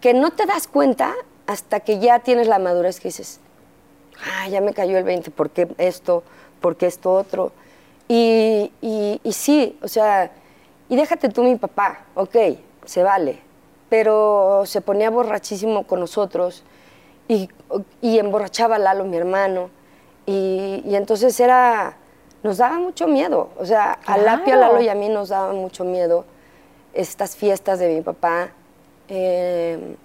que 0.00 0.14
no 0.14 0.30
te 0.30 0.46
das 0.46 0.68
cuenta 0.68 1.14
hasta 1.46 1.80
que 1.80 1.98
ya 1.98 2.20
tienes 2.20 2.48
la 2.48 2.58
madurez 2.58 3.00
que 3.00 3.08
dices, 3.08 3.40
ah, 4.24 4.48
ya 4.48 4.60
me 4.60 4.74
cayó 4.74 4.98
el 4.98 5.04
20, 5.04 5.30
¿por 5.30 5.50
qué 5.50 5.68
esto? 5.78 6.22
¿Por 6.60 6.76
qué 6.76 6.86
esto 6.86 7.12
otro? 7.12 7.52
Y, 8.08 8.70
y, 8.80 9.20
y 9.22 9.32
sí, 9.32 9.78
o 9.82 9.88
sea, 9.88 10.30
y 10.88 10.96
déjate 10.96 11.28
tú 11.28 11.42
mi 11.42 11.56
papá, 11.56 12.04
ok, 12.14 12.36
se 12.84 13.02
vale, 13.02 13.40
pero 13.88 14.62
se 14.64 14.80
ponía 14.80 15.10
borrachísimo 15.10 15.84
con 15.86 16.00
nosotros 16.00 16.62
y, 17.26 17.48
y 18.00 18.18
emborrachaba 18.18 18.76
a 18.76 18.78
Lalo, 18.78 19.04
mi 19.04 19.16
hermano, 19.16 19.70
y, 20.24 20.82
y, 20.84 20.94
entonces 20.94 21.38
era, 21.40 21.96
nos 22.44 22.58
daba 22.58 22.78
mucho 22.78 23.08
miedo, 23.08 23.50
o 23.58 23.64
sea, 23.64 23.98
a 24.06 24.18
Lapi, 24.18 24.52
a 24.52 24.56
Lalo 24.56 24.80
y 24.80 24.88
a 24.88 24.94
mí 24.94 25.08
nos 25.08 25.30
daba 25.30 25.52
mucho 25.52 25.84
miedo 25.84 26.24
estas 26.94 27.36
fiestas 27.36 27.80
de 27.80 27.94
mi 27.94 28.02
papá, 28.02 28.50
eh, 29.08 29.96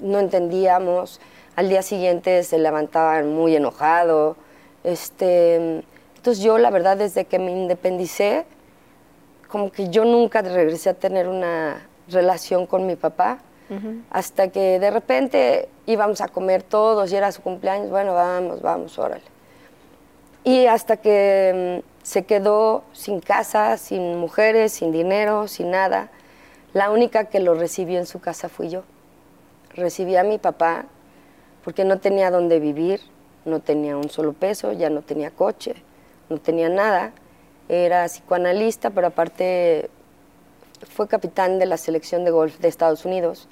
no 0.00 0.18
entendíamos, 0.18 1.20
al 1.56 1.68
día 1.68 1.82
siguiente 1.82 2.42
se 2.42 2.58
levantaban 2.58 3.34
muy 3.34 3.54
enojado, 3.54 4.36
este, 4.82 5.84
entonces 6.24 6.42
yo 6.42 6.56
la 6.56 6.70
verdad 6.70 6.96
desde 6.96 7.26
que 7.26 7.38
me 7.38 7.52
independicé, 7.52 8.46
como 9.46 9.70
que 9.70 9.90
yo 9.90 10.06
nunca 10.06 10.40
regresé 10.40 10.88
a 10.88 10.94
tener 10.94 11.28
una 11.28 11.86
relación 12.08 12.66
con 12.66 12.86
mi 12.86 12.96
papá, 12.96 13.40
hasta 14.08 14.48
que 14.48 14.78
de 14.78 14.90
repente 14.90 15.68
íbamos 15.84 16.22
a 16.22 16.28
comer 16.28 16.62
todos 16.62 17.12
y 17.12 17.16
era 17.16 17.30
su 17.30 17.42
cumpleaños, 17.42 17.90
bueno, 17.90 18.14
vamos, 18.14 18.62
vamos, 18.62 18.98
órale. 18.98 19.24
Y 20.44 20.64
hasta 20.64 20.96
que 20.96 21.82
mm, 21.84 22.02
se 22.02 22.24
quedó 22.24 22.84
sin 22.94 23.20
casa, 23.20 23.76
sin 23.76 24.16
mujeres, 24.16 24.72
sin 24.72 24.92
dinero, 24.92 25.46
sin 25.46 25.72
nada, 25.72 26.08
la 26.72 26.90
única 26.90 27.26
que 27.26 27.38
lo 27.38 27.52
recibió 27.52 27.98
en 27.98 28.06
su 28.06 28.18
casa 28.18 28.48
fui 28.48 28.70
yo. 28.70 28.84
Recibí 29.74 30.16
a 30.16 30.24
mi 30.24 30.38
papá 30.38 30.86
porque 31.64 31.84
no 31.84 31.98
tenía 31.98 32.30
dónde 32.30 32.60
vivir, 32.60 33.02
no 33.44 33.60
tenía 33.60 33.98
un 33.98 34.08
solo 34.08 34.32
peso, 34.32 34.72
ya 34.72 34.88
no 34.88 35.02
tenía 35.02 35.30
coche, 35.30 35.74
no 36.34 36.40
tenía 36.40 36.68
nada. 36.68 37.12
Era 37.68 38.06
psicoanalista, 38.06 38.90
pero 38.90 39.08
aparte 39.08 39.90
fue 40.88 41.08
capitán 41.08 41.58
de 41.58 41.66
la 41.66 41.76
selección 41.76 42.24
de 42.24 42.30
golf 42.30 42.58
de 42.58 42.68
Estados 42.68 43.04
Unidos. 43.04 43.48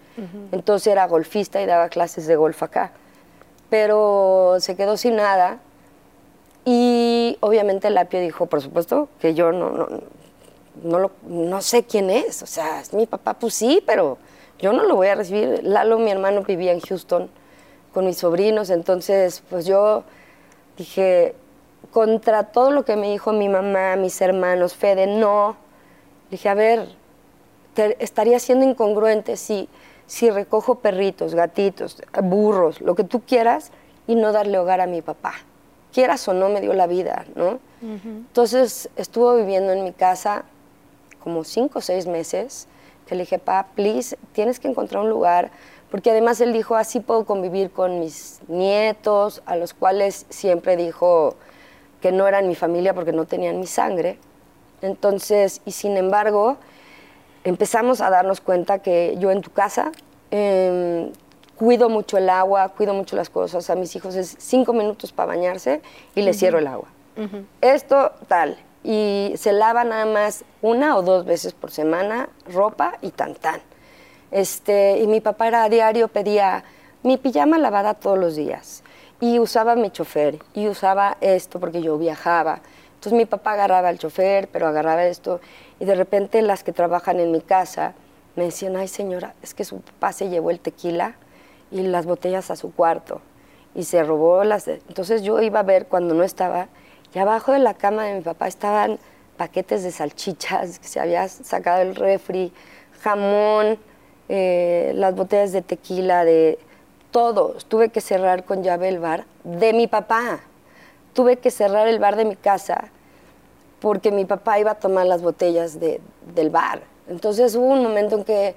Entonces 0.53 0.89
era 0.89 1.07
golfista 1.07 1.63
y 1.63 1.67
daba 1.67 1.89
clases 1.89 2.27
de 2.27 2.37
golf 2.37 2.63
acá. 2.63 2.93
Pero 3.71 4.57
se 4.61 4.77
quedó 4.77 4.97
sin 4.97 5.17
nada. 5.17 5.59
Y 6.65 7.39
obviamente 7.41 7.89
Lapio 7.91 8.21
dijo, 8.21 8.47
por 8.47 8.61
supuesto, 8.61 9.09
que 9.21 9.35
yo 9.35 9.51
no, 9.53 9.71
no, 9.71 9.89
no, 10.83 10.99
lo, 10.99 11.11
no 11.27 11.63
sé 11.63 11.85
quién 11.85 12.11
es. 12.11 12.43
O 12.43 12.47
sea, 12.47 12.81
es 12.81 12.93
mi 12.93 13.07
papá, 13.07 13.35
pues 13.35 13.55
sí, 13.55 13.83
pero 13.87 14.19
yo 14.59 14.73
no 14.73 14.85
lo 14.85 14.95
voy 14.97 15.09
a 15.09 15.15
recibir. 15.15 15.61
Lalo, 15.65 15.99
mi 15.99 16.11
hermano, 16.11 16.43
vivía 16.43 16.73
en 16.73 16.81
Houston 16.81 17.31
con 17.93 18.05
mis 18.05 18.19
sobrinos. 18.19 18.71
Entonces, 18.71 19.43
pues 19.49 19.65
yo 19.65 20.05
dije, 20.77 21.35
contra 21.93 22.45
todo 22.45 22.71
lo 22.73 22.85
que 22.85 22.97
me 22.97 23.11
dijo 23.11 23.33
mi 23.33 23.49
mamá, 23.49 23.97
mis 23.97 24.21
hermanos, 24.21 24.75
Fede, 24.75 25.07
no. 25.07 25.57
Dije, 26.31 26.49
a 26.49 26.55
ver, 26.55 26.89
estaría 27.99 28.39
siendo 28.41 28.65
incongruente 28.65 29.37
si, 29.37 29.69
si 30.07 30.31
recojo 30.31 30.77
perritos, 30.77 31.35
gatitos, 31.35 32.03
burros, 32.23 32.81
lo 32.81 32.95
que 32.95 33.05
tú 33.05 33.21
quieras, 33.21 33.71
y 34.07 34.15
no 34.15 34.33
darle 34.33 34.59
hogar 34.59 34.81
a 34.81 34.87
mi 34.87 35.03
papá. 35.03 35.35
Quieras 35.93 36.27
o 36.27 36.33
no, 36.33 36.49
me 36.49 36.61
dio 36.61 36.73
la 36.73 36.87
vida, 36.87 37.27
¿no? 37.37 37.61
Entonces 37.83 38.89
estuvo 38.97 39.37
viviendo 39.37 39.73
en 39.73 39.85
mi 39.85 39.93
casa 39.93 40.45
como 41.23 41.45
cinco 41.45 41.79
o 41.81 41.83
seis 41.83 42.07
meses, 42.07 42.67
que 43.07 43.15
le 43.15 43.23
dije, 43.23 43.39
pa, 43.39 43.67
please, 43.75 44.17
tienes 44.33 44.59
que 44.59 44.69
encontrar 44.69 45.03
un 45.03 45.11
lugar, 45.11 45.51
porque 45.91 46.11
además 46.11 46.41
él 46.41 46.53
dijo, 46.53 46.77
así 46.77 47.01
puedo 47.01 47.27
convivir 47.27 47.71
con 47.71 48.01
mis 48.01 48.41
nietos, 48.49 49.43
a 49.45 49.57
los 49.57 49.75
cuales 49.75 50.25
siempre 50.31 50.77
dijo 50.77 51.37
que 52.03 52.13
no 52.13 52.27
eran 52.27 52.49
mi 52.49 52.55
familia 52.55 52.93
porque 52.93 53.13
no 53.13 53.25
tenían 53.25 53.59
mi 53.59 53.67
sangre. 53.67 54.19
Entonces, 54.83 55.63
y 55.65 55.71
sin 55.71 55.97
embargo, 55.97 56.59
empezamos 57.45 58.01
a 58.01 58.11
darnos 58.11 58.41
cuenta 58.41 58.81
que 58.81 59.15
yo 59.19 59.31
en 59.31 59.41
tu 59.41 59.53
casa 59.53 59.93
em, 60.31 61.13
cuido 61.57 61.89
mucho 61.89 62.19
el 62.19 62.29
agua, 62.29 62.69
cuido 62.71 62.93
mucho 62.93 63.15
las 63.15 63.31
cosas. 63.31 63.71
A 63.71 63.77
mis 63.77 63.95
hijos 63.95 64.17
es 64.17 64.35
cinco 64.39 64.73
minutos 64.73 65.13
para 65.13 65.29
bañarse 65.29 65.81
y 66.15 66.23
les 66.23 66.39
cierro 66.39 66.59
el 66.59 66.67
agua. 66.67 66.89
Esto 67.61 68.13
tal. 68.27 68.59
Y 68.83 69.33
se 69.37 69.53
lava 69.53 69.85
nada 69.85 70.07
más 70.07 70.45
una 70.61 70.97
o 70.97 71.03
dos 71.03 71.25
veces 71.25 71.53
por 71.53 71.71
semana 71.71 72.29
ropa 72.53 72.99
y 73.01 73.11
tan 73.11 73.37
tan. 73.37 73.61
Este, 74.33 74.99
y 74.99 75.07
mi 75.07 75.21
papá 75.21 75.47
era 75.47 75.63
a 75.63 75.69
diario, 75.69 76.09
pedía 76.09 76.65
mi 77.05 77.17
pijama 77.17 77.59
lavada 77.59 77.95
todos 77.95 78.19
los 78.19 78.35
días. 78.35 78.83
Y 79.23 79.39
usaba 79.39 79.77
mi 79.77 79.89
chofer, 79.91 80.41
y 80.53 80.67
usaba 80.67 81.17
esto 81.21 81.61
porque 81.61 81.81
yo 81.81 81.97
viajaba. 81.97 82.59
Entonces 82.95 83.13
mi 83.13 83.25
papá 83.25 83.53
agarraba 83.53 83.89
el 83.89 84.01
chofer, 84.01 84.49
pero 84.49 84.67
agarraba 84.67 85.07
esto. 85.07 85.41
Y 85.79 85.85
de 85.85 85.95
repente 85.95 86.43
las 86.43 86.65
que 86.65 86.73
trabajan 86.73 87.21
en 87.21 87.31
mi 87.31 87.41
casa 87.41 87.95
me 88.35 88.47
decían, 88.47 88.75
ay 88.75 88.89
señora, 88.89 89.35
es 89.41 89.55
que 89.55 89.65
su 89.65 89.81
papá 89.81 90.13
se 90.13 90.29
llevó 90.29 90.51
el 90.51 90.59
tequila 90.59 91.15
y 91.71 91.83
las 91.83 92.05
botellas 92.05 92.51
a 92.51 92.57
su 92.57 92.75
cuarto. 92.75 93.21
Y 93.77 93.85
se 93.85 94.03
robó 94.03 94.43
las... 94.43 94.67
Entonces 94.67 95.23
yo 95.23 95.41
iba 95.41 95.61
a 95.61 95.63
ver 95.63 95.87
cuando 95.87 96.15
no 96.15 96.25
estaba, 96.25 96.67
y 97.15 97.21
abajo 97.21 97.53
de 97.53 97.61
la 97.61 97.75
cama 97.75 98.07
de 98.07 98.15
mi 98.15 98.23
papá 98.23 98.49
estaban 98.49 98.99
paquetes 99.37 99.85
de 99.85 99.93
salchichas 99.93 100.81
que 100.81 100.89
se 100.89 100.99
había 100.99 101.29
sacado 101.29 101.81
el 101.83 101.95
refri, 101.95 102.53
jamón, 103.03 103.79
eh, 104.29 104.91
las 104.97 105.15
botellas 105.15 105.53
de 105.53 105.63
tequila, 105.63 106.25
de 106.25 106.59
todo. 107.13 107.55
Tuve 107.69 107.91
que 107.91 108.01
cerrar 108.01 108.45
con 108.45 108.65
llave 108.65 108.89
el 108.89 108.99
bar 108.99 109.25
de 109.45 109.73
mi 109.73 109.87
papá. 109.87 110.41
Tuve 111.13 111.37
que 111.37 111.53
cerrar 111.53 111.87
el 111.87 112.01
bar 112.01 112.17
de 112.17 112.25
mi 112.25 112.35
casa 112.35 112.91
porque 113.81 114.11
mi 114.11 114.25
papá 114.25 114.59
iba 114.59 114.73
a 114.73 114.75
tomar 114.77 115.07
las 115.07 115.23
botellas 115.23 115.79
de, 115.79 116.01
del 116.35 116.51
bar. 116.51 116.83
Entonces 117.09 117.55
hubo 117.55 117.67
un 117.67 117.83
momento 117.83 118.17
en 118.17 118.25
que 118.25 118.55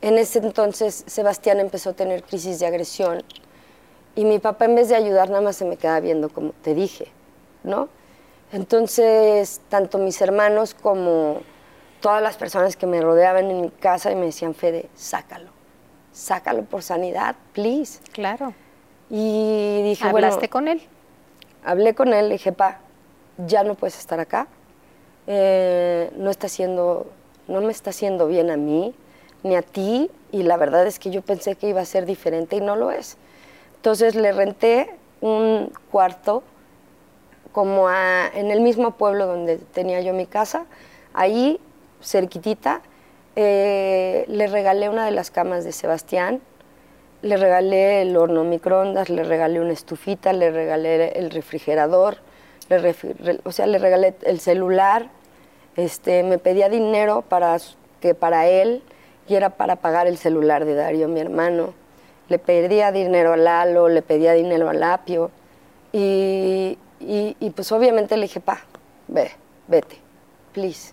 en 0.00 0.18
ese 0.18 0.40
entonces 0.40 1.04
Sebastián 1.06 1.60
empezó 1.60 1.90
a 1.90 1.92
tener 1.92 2.24
crisis 2.24 2.58
de 2.58 2.66
agresión 2.66 3.22
y 4.14 4.24
mi 4.24 4.38
papá 4.38 4.66
en 4.66 4.74
vez 4.74 4.88
de 4.88 4.96
ayudar 4.96 5.30
nada 5.30 5.40
más 5.40 5.56
se 5.56 5.64
me 5.64 5.76
quedaba 5.76 6.00
viendo 6.00 6.28
como 6.28 6.52
te 6.62 6.74
dije, 6.74 7.06
¿no? 7.62 7.88
Entonces 8.52 9.60
tanto 9.68 9.98
mis 9.98 10.20
hermanos 10.20 10.74
como 10.74 11.40
todas 12.00 12.20
las 12.20 12.36
personas 12.36 12.76
que 12.76 12.86
me 12.86 13.00
rodeaban 13.00 13.48
en 13.48 13.60
mi 13.60 13.70
casa 13.70 14.10
y 14.10 14.16
me 14.16 14.26
decían, 14.26 14.54
Fede, 14.54 14.90
sácalo, 14.96 15.50
sácalo 16.12 16.64
por 16.64 16.82
sanidad, 16.82 17.36
please. 17.52 18.00
Claro. 18.12 18.54
Y 19.10 19.82
dije, 19.82 20.08
¿Hablaste 20.08 20.48
con 20.48 20.68
él? 20.68 20.82
Hablé 21.64 21.94
con 21.94 22.12
él, 22.12 22.28
le 22.28 22.34
dije, 22.34 22.52
pa, 22.52 22.78
ya 23.46 23.62
no 23.64 23.74
puedes 23.74 23.98
estar 23.98 24.20
acá, 24.20 24.48
eh, 25.26 26.10
no, 26.16 26.30
está 26.30 26.46
haciendo, 26.46 27.06
no 27.46 27.60
me 27.60 27.70
está 27.70 27.90
haciendo 27.90 28.26
bien 28.26 28.50
a 28.50 28.56
mí, 28.56 28.94
ni 29.42 29.54
a 29.54 29.62
ti, 29.62 30.10
y 30.32 30.42
la 30.42 30.56
verdad 30.56 30.86
es 30.86 30.98
que 30.98 31.10
yo 31.10 31.22
pensé 31.22 31.54
que 31.54 31.68
iba 31.68 31.80
a 31.80 31.84
ser 31.84 32.06
diferente 32.06 32.56
y 32.56 32.60
no 32.60 32.76
lo 32.76 32.90
es. 32.90 33.16
Entonces 33.76 34.14
le 34.14 34.32
renté 34.32 34.90
un 35.20 35.72
cuarto 35.90 36.42
como 37.52 37.90
en 37.90 38.50
el 38.50 38.60
mismo 38.60 38.92
pueblo 38.92 39.26
donde 39.26 39.58
tenía 39.58 40.00
yo 40.00 40.14
mi 40.14 40.26
casa, 40.26 40.64
ahí 41.12 41.60
cerquitita 42.02 42.80
eh, 43.36 44.24
le 44.28 44.46
regalé 44.46 44.88
una 44.88 45.04
de 45.04 45.10
las 45.12 45.30
camas 45.30 45.64
de 45.64 45.72
Sebastián, 45.72 46.40
le 47.22 47.36
regalé 47.36 48.02
el 48.02 48.16
horno 48.16 48.44
microondas, 48.44 49.08
le 49.08 49.22
regalé 49.22 49.60
una 49.60 49.72
estufita, 49.72 50.32
le 50.32 50.50
regalé 50.50 51.10
el 51.10 51.30
refrigerador, 51.30 52.18
o 53.44 53.52
sea, 53.52 53.66
le 53.66 53.78
regalé 53.78 54.14
el 54.22 54.40
celular, 54.40 55.08
este, 55.76 56.22
me 56.22 56.38
pedía 56.38 56.68
dinero 56.68 57.22
para, 57.22 57.56
que 58.00 58.14
para 58.14 58.48
él 58.48 58.82
y 59.28 59.34
era 59.34 59.50
para 59.50 59.76
pagar 59.76 60.06
el 60.06 60.18
celular 60.18 60.64
de 60.64 60.74
Darío, 60.74 61.08
mi 61.08 61.20
hermano. 61.20 61.74
Le 62.28 62.38
pedía 62.38 62.92
dinero 62.92 63.32
a 63.32 63.36
Lalo, 63.36 63.88
le 63.88 64.02
pedía 64.02 64.32
dinero 64.32 64.68
a 64.68 64.72
Lapio 64.72 65.30
y, 65.92 66.78
y, 67.00 67.50
pues 67.54 67.70
obviamente 67.72 68.16
le 68.16 68.22
dije, 68.22 68.40
pa, 68.40 68.60
ve, 69.08 69.30
vete, 69.68 69.96
please. 70.52 70.92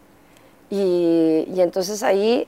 Y, 0.70 1.48
y 1.54 1.62
entonces 1.62 2.04
ahí 2.04 2.48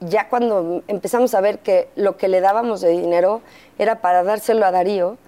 ya 0.00 0.28
cuando 0.28 0.82
empezamos 0.88 1.34
a 1.34 1.40
ver 1.40 1.58
que 1.58 1.88
lo 1.94 2.16
que 2.16 2.28
le 2.28 2.40
dábamos 2.40 2.80
de 2.80 2.90
dinero 2.90 3.42
era 3.78 4.00
para 4.00 4.22
dárselo 4.22 4.64
a 4.64 4.70
Darío, 4.70 5.18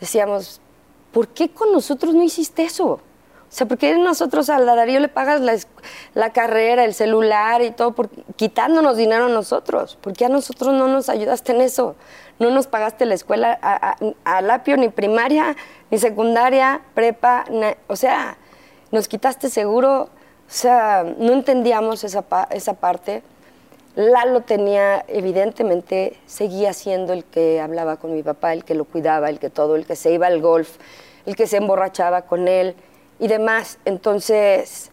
decíamos, 0.00 0.60
¿por 1.12 1.28
qué 1.28 1.50
con 1.50 1.72
nosotros 1.72 2.14
no 2.14 2.22
hiciste 2.22 2.64
eso? 2.64 3.00
O 3.48 3.52
sea, 3.56 3.68
¿por 3.68 3.78
qué 3.78 3.96
nosotros 3.96 4.50
a 4.50 4.60
Darío 4.60 4.98
le 5.00 5.08
pagas 5.08 5.40
la, 6.14 6.30
carrera, 6.30 6.84
el 6.84 6.94
celular 6.94 7.62
y 7.62 7.70
todo, 7.70 7.92
por, 7.92 8.10
quitándonos 8.36 8.96
dinero 8.96 9.26
a 9.26 9.28
nosotros? 9.28 9.96
¿Por 10.00 10.14
qué 10.14 10.24
a 10.24 10.28
nosotros 10.28 10.74
no 10.74 10.88
nos 10.88 11.08
ayudaste 11.08 11.52
en 11.52 11.60
eso? 11.60 11.94
No 12.38 12.50
nos 12.50 12.66
pagaste 12.66 13.06
la 13.06 13.14
escuela 13.14 13.58
a, 13.62 13.96
a, 14.24 14.40
Lapio, 14.42 14.76
ni 14.76 14.88
primaria, 14.88 15.56
ni 15.90 15.98
secundaria, 15.98 16.82
prepa, 16.94 17.44
o 17.86 17.96
sea, 17.96 18.36
nos 18.90 19.08
quitaste 19.08 19.48
seguro, 19.48 20.10
o 20.48 20.52
sea, 20.52 21.04
no 21.18 21.32
entendíamos 21.32 22.04
esa, 22.04 22.24
esa 22.50 22.74
parte. 22.74 23.22
Lalo 23.96 24.42
tenía, 24.42 25.04
evidentemente, 25.08 26.16
seguía 26.26 26.72
siendo 26.72 27.12
el 27.12 27.24
que 27.24 27.60
hablaba 27.60 27.96
con 27.96 28.14
mi 28.14 28.22
papá, 28.22 28.52
el 28.52 28.64
que 28.64 28.74
lo 28.74 28.84
cuidaba, 28.84 29.28
el 29.28 29.38
que 29.38 29.50
todo, 29.50 29.74
el 29.74 29.86
que 29.86 29.96
se 29.96 30.12
iba 30.12 30.26
al 30.26 30.40
golf, 30.40 30.76
el 31.24 31.34
que 31.34 31.46
se 31.46 31.56
emborrachaba 31.56 32.22
con 32.22 32.46
él 32.46 32.76
y 33.18 33.26
demás. 33.26 33.78
Entonces, 33.84 34.90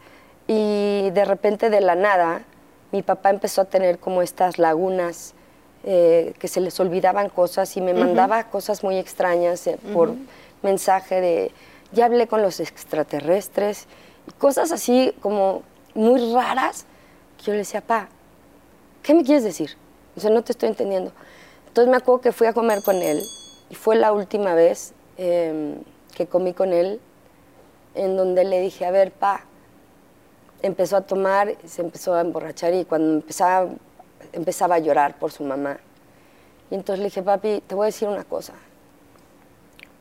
y 0.48 1.10
de 1.12 1.26
repente 1.26 1.70
de 1.70 1.82
la 1.82 1.96
nada, 1.96 2.44
mi 2.92 3.02
papá 3.02 3.30
empezó 3.30 3.62
a 3.62 3.66
tener 3.66 4.00
como 4.00 4.22
estas 4.22 4.58
lagunas 4.58 5.34
eh, 5.84 6.34
que 6.40 6.48
se 6.48 6.62
les 6.62 6.80
olvidaban 6.80 7.30
cosas 7.30 7.76
y 7.76 7.82
me 7.82 7.94
mandaba 7.94 8.46
cosas 8.46 8.84
muy 8.84 8.98
extrañas 8.98 9.68
eh, 9.68 9.78
por 9.94 10.14
mensaje 10.62 11.20
de, 11.20 11.52
ya 11.92 12.06
hablé 12.06 12.28
con 12.28 12.42
los 12.42 12.60
extraterrestres, 12.60 13.88
cosas 14.38 14.72
así 14.72 15.14
como 15.22 15.64
muy 15.96 16.34
raras, 16.34 16.86
que 17.38 17.46
yo 17.46 17.52
le 17.54 17.60
decía, 17.60 17.82
pa, 17.82 18.08
¿qué 19.02 19.14
me 19.14 19.24
quieres 19.24 19.44
decir? 19.44 19.76
O 20.16 20.20
sea, 20.20 20.30
no 20.30 20.44
te 20.44 20.52
estoy 20.52 20.70
entendiendo. 20.70 21.12
Entonces 21.68 21.90
me 21.90 21.98
acuerdo 21.98 22.22
que 22.22 22.32
fui 22.32 22.48
a 22.48 22.54
comer 22.54 22.84
con 22.84 22.96
él 22.96 23.22
y 23.70 23.76
fue 23.76 23.96
la 23.96 24.12
última 24.12 24.54
vez 24.54 24.94
em, 25.18 25.76
que 26.16 26.28
comí 26.28 26.54
con 26.54 26.72
él 26.72 27.00
en 27.96 28.16
donde 28.16 28.44
le 28.44 28.62
dije, 28.62 28.86
a 28.86 28.92
ver, 28.92 29.12
pa, 29.12 29.46
empezó 30.62 30.98
a 30.98 31.02
tomar, 31.02 31.56
se 31.66 31.82
empezó 31.82 32.14
a 32.14 32.22
emborrachar 32.22 32.74
y 32.74 32.86
cuando 32.86 33.14
empezaba, 33.16 33.70
empezaba 34.32 34.76
a 34.76 34.80
llorar 34.80 35.18
por 35.18 35.32
su 35.32 35.44
mamá. 35.44 35.80
Y 36.72 36.76
entonces 36.76 37.00
le 37.00 37.06
dije, 37.06 37.22
papi, 37.22 37.62
te 37.66 37.76
voy 37.76 37.86
a 37.86 37.88
decir 37.88 38.08
una 38.08 38.24
cosa. 38.24 38.54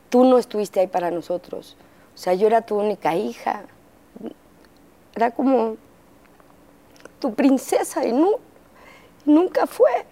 Tú 0.09 0.23
no 0.23 0.37
estuviste 0.37 0.79
ahí 0.79 0.87
para 0.87 1.11
nosotros. 1.11 1.75
O 2.15 2.17
sea, 2.17 2.33
yo 2.33 2.47
era 2.47 2.61
tu 2.61 2.79
única 2.79 3.15
hija. 3.15 3.63
Era 5.15 5.31
como 5.31 5.77
tu 7.19 7.33
princesa 7.33 8.05
y 8.05 8.11
no, 8.11 8.31
nunca 9.25 9.67
fue. 9.67 10.05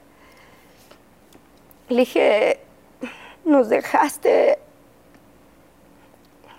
Le 1.89 2.01
dije, 2.01 2.61
nos 3.43 3.67
dejaste, 3.67 4.59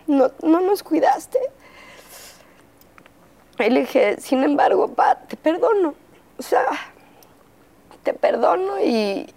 no, 0.07 0.31
nos 0.43 0.83
cuidaste. 0.83 1.39
Y 3.59 3.71
le 3.71 3.81
dije, 3.81 4.21
sin 4.21 4.43
embargo, 4.43 4.89
pa, 4.89 5.17
te 5.21 5.37
perdono. 5.37 5.95
O 6.39 6.43
sea, 6.43 6.67
te 8.03 8.13
perdono 8.13 8.81
y 8.81 9.33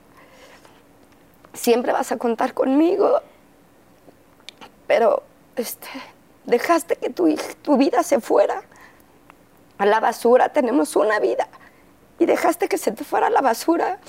siempre 1.54 1.94
vas 1.94 2.12
a 2.12 2.18
contar 2.18 2.54
conmigo. 2.54 3.22
Pero 4.88 5.24
este, 5.56 5.88
dejaste 6.46 6.96
que 6.96 7.10
tu, 7.10 7.34
tu 7.62 7.78
vida 7.78 8.04
se 8.04 8.20
fuera 8.20 8.64
a 9.78 9.86
la 9.86 10.00
basura. 10.00 10.50
Tenemos 10.50 10.96
una 10.96 11.20
vida 11.20 11.48
y 12.20 12.26
dejaste 12.26 12.68
que 12.68 12.78
se 12.78 12.92
te 12.92 13.04
fuera 13.04 13.28
a 13.28 13.30
la 13.30 13.42
basura 13.42 14.00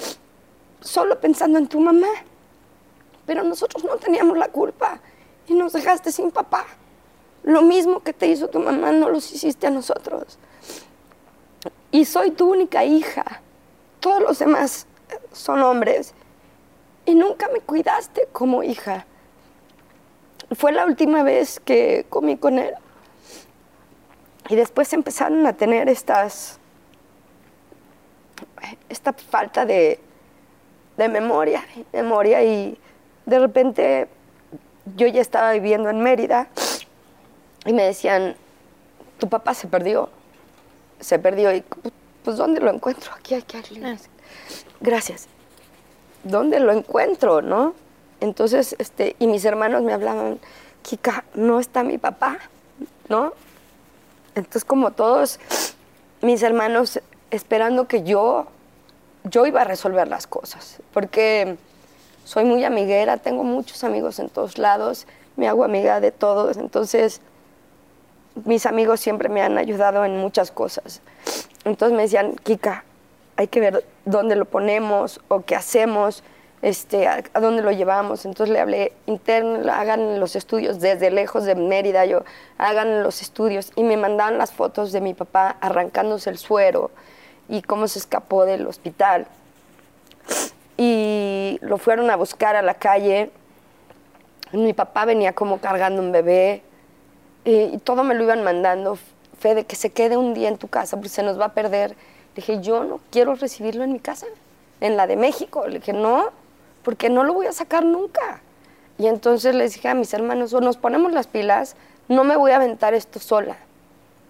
solo 0.80 1.20
pensando 1.20 1.58
en 1.58 1.68
tu 1.68 1.80
mamá. 1.80 2.08
Pero 3.26 3.42
nosotros 3.42 3.84
no 3.84 3.96
teníamos 3.96 4.38
la 4.38 4.48
culpa 4.48 5.00
y 5.48 5.54
nos 5.54 5.72
dejaste 5.72 6.12
sin 6.12 6.30
papá. 6.30 6.64
Lo 7.42 7.62
mismo 7.62 8.00
que 8.00 8.12
te 8.12 8.26
hizo 8.26 8.48
tu 8.48 8.60
mamá 8.60 8.92
no 8.92 9.08
los 9.08 9.30
hiciste 9.32 9.66
a 9.66 9.70
nosotros. 9.70 10.38
Y 11.90 12.04
soy 12.04 12.30
tu 12.30 12.50
única 12.50 12.84
hija. 12.84 13.40
Todos 14.00 14.20
los 14.20 14.38
demás 14.38 14.86
son 15.32 15.62
hombres. 15.62 16.14
Y 17.04 17.14
nunca 17.14 17.48
me 17.52 17.60
cuidaste 17.60 18.28
como 18.32 18.62
hija. 18.62 19.06
Fue 20.56 20.72
la 20.72 20.86
última 20.86 21.22
vez 21.22 21.60
que 21.60 22.06
comí 22.08 22.36
con 22.36 22.58
él. 22.58 22.74
Y 24.48 24.56
después 24.56 24.92
empezaron 24.92 25.46
a 25.46 25.52
tener 25.52 25.88
estas 25.88 26.58
esta 28.88 29.12
falta 29.12 29.64
de, 29.66 30.00
memoria, 30.96 31.64
memoria 31.92 32.42
y 32.42 32.78
de 33.26 33.38
repente 33.38 34.08
yo 34.96 35.06
ya 35.06 35.20
estaba 35.20 35.52
viviendo 35.52 35.90
en 35.90 36.00
Mérida 36.00 36.48
y 37.64 37.72
me 37.72 37.82
decían, 37.82 38.36
tu 39.18 39.28
papá 39.28 39.54
se 39.54 39.66
perdió, 39.66 40.08
se 41.00 41.18
perdió 41.18 41.52
y 41.54 41.64
pues 42.24 42.36
¿dónde 42.36 42.60
lo 42.60 42.72
encuentro? 42.72 43.12
Aquí, 43.16 43.34
aquí, 43.34 43.58
aquí. 43.58 43.80
Gracias. 44.80 45.28
¿Dónde 46.24 46.58
lo 46.58 46.72
encuentro, 46.72 47.42
no? 47.42 47.74
Entonces, 48.20 48.74
este, 48.78 49.14
y 49.18 49.26
mis 49.26 49.44
hermanos 49.44 49.82
me 49.82 49.92
hablaban, 49.92 50.40
Kika, 50.82 51.24
no 51.34 51.60
está 51.60 51.84
mi 51.84 51.98
papá, 51.98 52.38
¿no? 53.08 53.32
Entonces, 54.36 54.64
como 54.64 54.92
todos 54.92 55.40
mis 56.20 56.42
hermanos 56.42 57.00
esperando 57.30 57.88
que 57.88 58.02
yo, 58.02 58.46
yo 59.24 59.46
iba 59.46 59.62
a 59.62 59.64
resolver 59.64 60.06
las 60.06 60.26
cosas, 60.26 60.76
porque 60.92 61.56
soy 62.24 62.44
muy 62.44 62.62
amiguera, 62.62 63.16
tengo 63.16 63.44
muchos 63.44 63.82
amigos 63.82 64.18
en 64.18 64.28
todos 64.28 64.58
lados, 64.58 65.06
me 65.36 65.48
hago 65.48 65.64
amiga 65.64 66.00
de 66.00 66.12
todos, 66.12 66.58
entonces 66.58 67.20
mis 68.44 68.66
amigos 68.66 69.00
siempre 69.00 69.30
me 69.30 69.40
han 69.40 69.56
ayudado 69.56 70.04
en 70.04 70.18
muchas 70.18 70.50
cosas. 70.50 71.00
Entonces 71.64 71.96
me 71.96 72.02
decían, 72.02 72.36
Kika, 72.36 72.84
hay 73.36 73.48
que 73.48 73.60
ver 73.60 73.86
dónde 74.04 74.36
lo 74.36 74.44
ponemos 74.44 75.18
o 75.28 75.40
qué 75.46 75.56
hacemos, 75.56 76.22
este, 76.66 77.06
a, 77.06 77.22
dónde 77.40 77.62
lo 77.62 77.70
llevamos. 77.70 78.24
Entonces 78.24 78.52
le 78.52 78.58
hablé 78.58 78.92
interno, 79.06 79.72
hagan 79.72 80.18
los 80.18 80.34
estudios 80.34 80.80
desde 80.80 81.12
lejos 81.12 81.44
de 81.44 81.54
Mérida, 81.54 82.04
yo, 82.06 82.24
hagan 82.58 83.04
los 83.04 83.22
estudios. 83.22 83.70
Y 83.76 83.84
me 83.84 83.96
mandaban 83.96 84.36
las 84.36 84.50
fotos 84.50 84.90
de 84.90 85.00
mi 85.00 85.14
papá 85.14 85.56
arrancándose 85.60 86.28
el 86.28 86.38
suero, 86.38 86.90
y 87.48 87.62
cómo 87.62 87.86
se 87.86 88.00
escapó 88.00 88.46
del 88.46 88.66
hospital. 88.66 89.28
Y 90.76 91.58
lo 91.62 91.78
fueron 91.78 92.10
a 92.10 92.16
buscar 92.16 92.56
a 92.56 92.62
la 92.62 92.74
calle. 92.74 93.30
Mi 94.50 94.72
papá 94.72 95.04
venía 95.04 95.34
como 95.34 95.58
cargando 95.58 96.02
un 96.02 96.10
bebé 96.10 96.62
y, 97.44 97.78
todo 97.78 98.02
me 98.02 98.16
lo 98.16 98.24
iban 98.24 98.42
mandando. 98.42 98.98
Fede, 99.38 99.66
que 99.66 99.76
se 99.76 99.90
quede 99.90 100.16
un 100.16 100.34
día 100.34 100.48
en 100.48 100.58
tu 100.58 100.66
casa 100.66 100.96
porque 100.96 101.10
se 101.10 101.22
nos 101.22 101.38
va 101.38 101.44
a 101.44 101.54
perder. 101.54 101.94
dije, 102.34 102.60
yo 102.60 102.82
no 102.82 102.98
quiero 103.12 103.36
recibirlo 103.36 103.84
en 103.84 103.92
mi 103.92 104.00
casa, 104.00 104.26
en 104.80 104.96
la 104.96 105.06
de 105.06 105.14
México. 105.14 105.68
Le 105.68 105.78
dije, 105.78 105.92
no, 105.92 106.32
porque 106.86 107.10
no 107.10 107.24
lo 107.24 107.34
voy 107.34 107.46
a 107.46 107.52
sacar 107.52 107.84
nunca. 107.84 108.40
Y 108.96 109.08
entonces 109.08 109.56
les 109.56 109.74
dije 109.74 109.88
a 109.88 109.94
mis 109.94 110.14
hermanos, 110.14 110.54
o 110.54 110.60
nos 110.60 110.76
ponemos 110.76 111.10
las 111.10 111.26
pilas, 111.26 111.74
no 112.06 112.22
me 112.22 112.36
voy 112.36 112.52
a 112.52 112.56
aventar 112.56 112.94
esto 112.94 113.18
sola. 113.18 113.56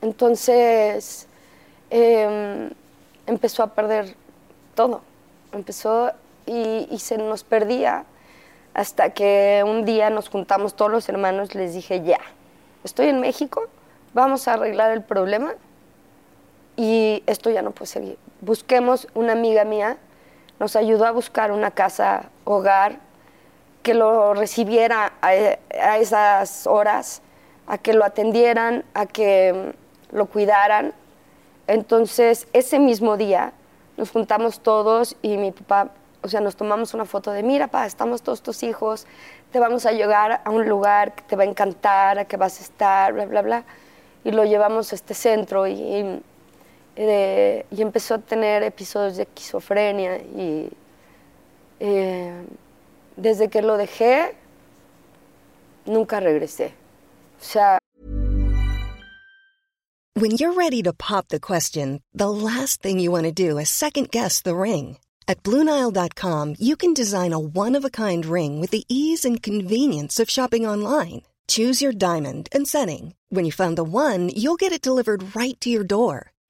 Entonces, 0.00 1.26
eh, 1.90 2.70
empezó 3.26 3.62
a 3.62 3.74
perder 3.74 4.14
todo. 4.74 5.02
Empezó 5.52 6.12
y, 6.46 6.88
se 6.98 7.18
nos 7.18 7.44
perdía 7.44 8.06
hasta 8.72 9.10
que 9.10 9.62
un 9.62 9.84
día 9.84 10.08
nos 10.08 10.30
juntamos 10.30 10.76
todos 10.76 10.90
los 10.90 11.10
hermanos, 11.10 11.54
les 11.54 11.74
dije, 11.74 12.02
ya, 12.04 12.20
estoy 12.84 13.08
en 13.08 13.20
México, 13.20 13.64
vamos 14.14 14.48
a 14.48 14.54
arreglar 14.54 14.92
el 14.92 15.02
problema 15.02 15.52
y 16.74 17.22
esto 17.26 17.50
ya 17.50 17.60
no 17.60 17.72
puede 17.72 17.88
seguir. 17.88 18.18
Busquemos 18.40 19.08
una 19.12 19.32
amiga 19.32 19.64
mía, 19.64 19.98
nos 20.58 20.76
ayudó 20.76 21.06
a 21.06 21.10
buscar 21.10 21.52
una 21.52 21.70
casa, 21.70 22.30
hogar, 22.44 22.98
que 23.82 23.94
lo 23.94 24.34
recibiera 24.34 25.12
a, 25.20 25.34
esas 25.98 26.66
horas, 26.66 27.22
a 27.66 27.78
que 27.78 27.92
lo 27.92 28.04
atendieran, 28.04 28.84
a 28.94 29.06
que 29.06 29.74
lo 30.10 30.26
cuidaran 30.26 30.92
entonces, 31.66 32.46
ese 32.52 32.78
mismo 32.78 33.16
día 33.16 33.52
nos 33.96 34.10
juntamos 34.10 34.60
todos 34.60 35.16
y 35.22 35.36
mi 35.36 35.50
papá, 35.50 35.90
o 36.22 36.28
sea, 36.28 36.40
nos 36.40 36.54
tomamos 36.54 36.94
una 36.94 37.04
foto 37.04 37.32
de, 37.32 37.42
mira, 37.42 37.66
pa, 37.66 37.86
estamos 37.86 38.22
todos 38.22 38.42
tus 38.42 38.62
hijos, 38.62 39.06
te 39.50 39.58
vamos 39.58 39.86
a 39.86 39.92
llegar 39.92 40.42
a 40.44 40.50
un 40.50 40.68
lugar 40.68 41.14
que 41.14 41.22
te 41.22 41.34
va 41.34 41.42
a 41.42 41.46
encantar, 41.46 42.18
a 42.18 42.24
que 42.24 42.36
vas 42.36 42.60
a 42.60 42.62
estar, 42.62 43.12
bla, 43.12 43.26
bla, 43.26 43.42
bla. 43.42 43.64
Y 44.22 44.30
lo 44.30 44.44
llevamos 44.44 44.92
a 44.92 44.94
este 44.96 45.14
centro 45.14 45.66
y 45.66 46.22
empezó 46.96 48.14
a 48.14 48.18
tener 48.18 48.62
episodios 48.62 49.16
de 49.16 49.24
esquizofrenia 49.24 50.16
y 50.16 50.70
eh, 51.80 52.32
desde 53.16 53.48
que 53.48 53.62
lo 53.62 53.76
dejé, 53.76 54.34
nunca 55.84 56.20
regresé. 56.20 56.72
O 57.40 57.44
sea, 57.44 57.78
When 60.14 60.30
you're 60.38 60.54
ready 60.54 60.82
to 60.82 60.94
pop 60.94 61.28
the 61.28 61.38
question, 61.38 62.00
the 62.14 62.30
last 62.30 62.80
thing 62.80 62.98
you 62.98 63.10
want 63.10 63.24
to 63.24 63.32
do 63.32 63.58
is 63.58 63.68
second 63.68 64.10
guess 64.10 64.40
the 64.40 64.56
ring. 64.56 64.96
At 65.28 65.42
Bluenile.com, 65.42 66.54
you 66.58 66.74
can 66.76 66.94
design 66.94 67.34
a 67.34 67.38
one 67.38 67.74
of 67.74 67.84
a 67.84 67.90
kind 67.90 68.24
ring 68.24 68.58
with 68.58 68.70
the 68.70 68.84
ease 68.88 69.26
and 69.26 69.42
convenience 69.42 70.18
of 70.18 70.30
shopping 70.30 70.66
online. 70.66 71.22
Choose 71.48 71.82
your 71.82 71.92
diamond 71.92 72.48
and 72.52 72.66
setting. 72.66 73.14
When 73.28 73.44
you 73.44 73.52
find 73.52 73.76
the 73.76 73.84
one, 73.84 74.30
you'll 74.30 74.56
get 74.56 74.72
it 74.72 74.80
delivered 74.80 75.36
right 75.36 75.60
to 75.60 75.68
your 75.68 75.84
door. 75.84 76.32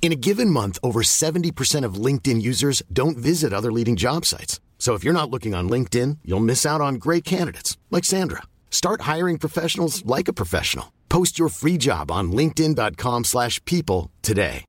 In 0.00 0.10
a 0.10 0.22
given 0.28 0.48
month, 0.48 0.78
over 0.82 1.02
70% 1.02 1.84
of 1.84 2.02
LinkedIn 2.06 2.40
users 2.40 2.82
don't 2.90 3.18
visit 3.18 3.52
other 3.52 3.70
leading 3.70 3.94
job 3.94 4.24
sites. 4.24 4.58
So 4.78 4.94
if 4.94 5.04
you're 5.04 5.20
not 5.20 5.30
looking 5.30 5.54
on 5.54 5.68
LinkedIn, 5.68 6.20
you'll 6.24 6.50
miss 6.52 6.64
out 6.64 6.80
on 6.80 6.94
great 6.94 7.26
candidates 7.26 7.76
like 7.90 8.06
Sandra. 8.06 8.44
Start 8.70 9.02
hiring 9.02 9.36
professionals 9.38 10.02
like 10.06 10.28
a 10.28 10.32
professional. 10.32 10.94
Post 11.10 11.38
your 11.38 11.50
free 11.50 11.76
job 11.76 12.10
on 12.10 12.32
linkedin.com/people 12.32 14.10
today. 14.22 14.64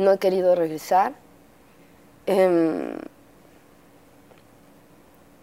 no 0.00 0.12
he 0.12 0.18
querido 0.18 0.54
regresar. 0.54 1.14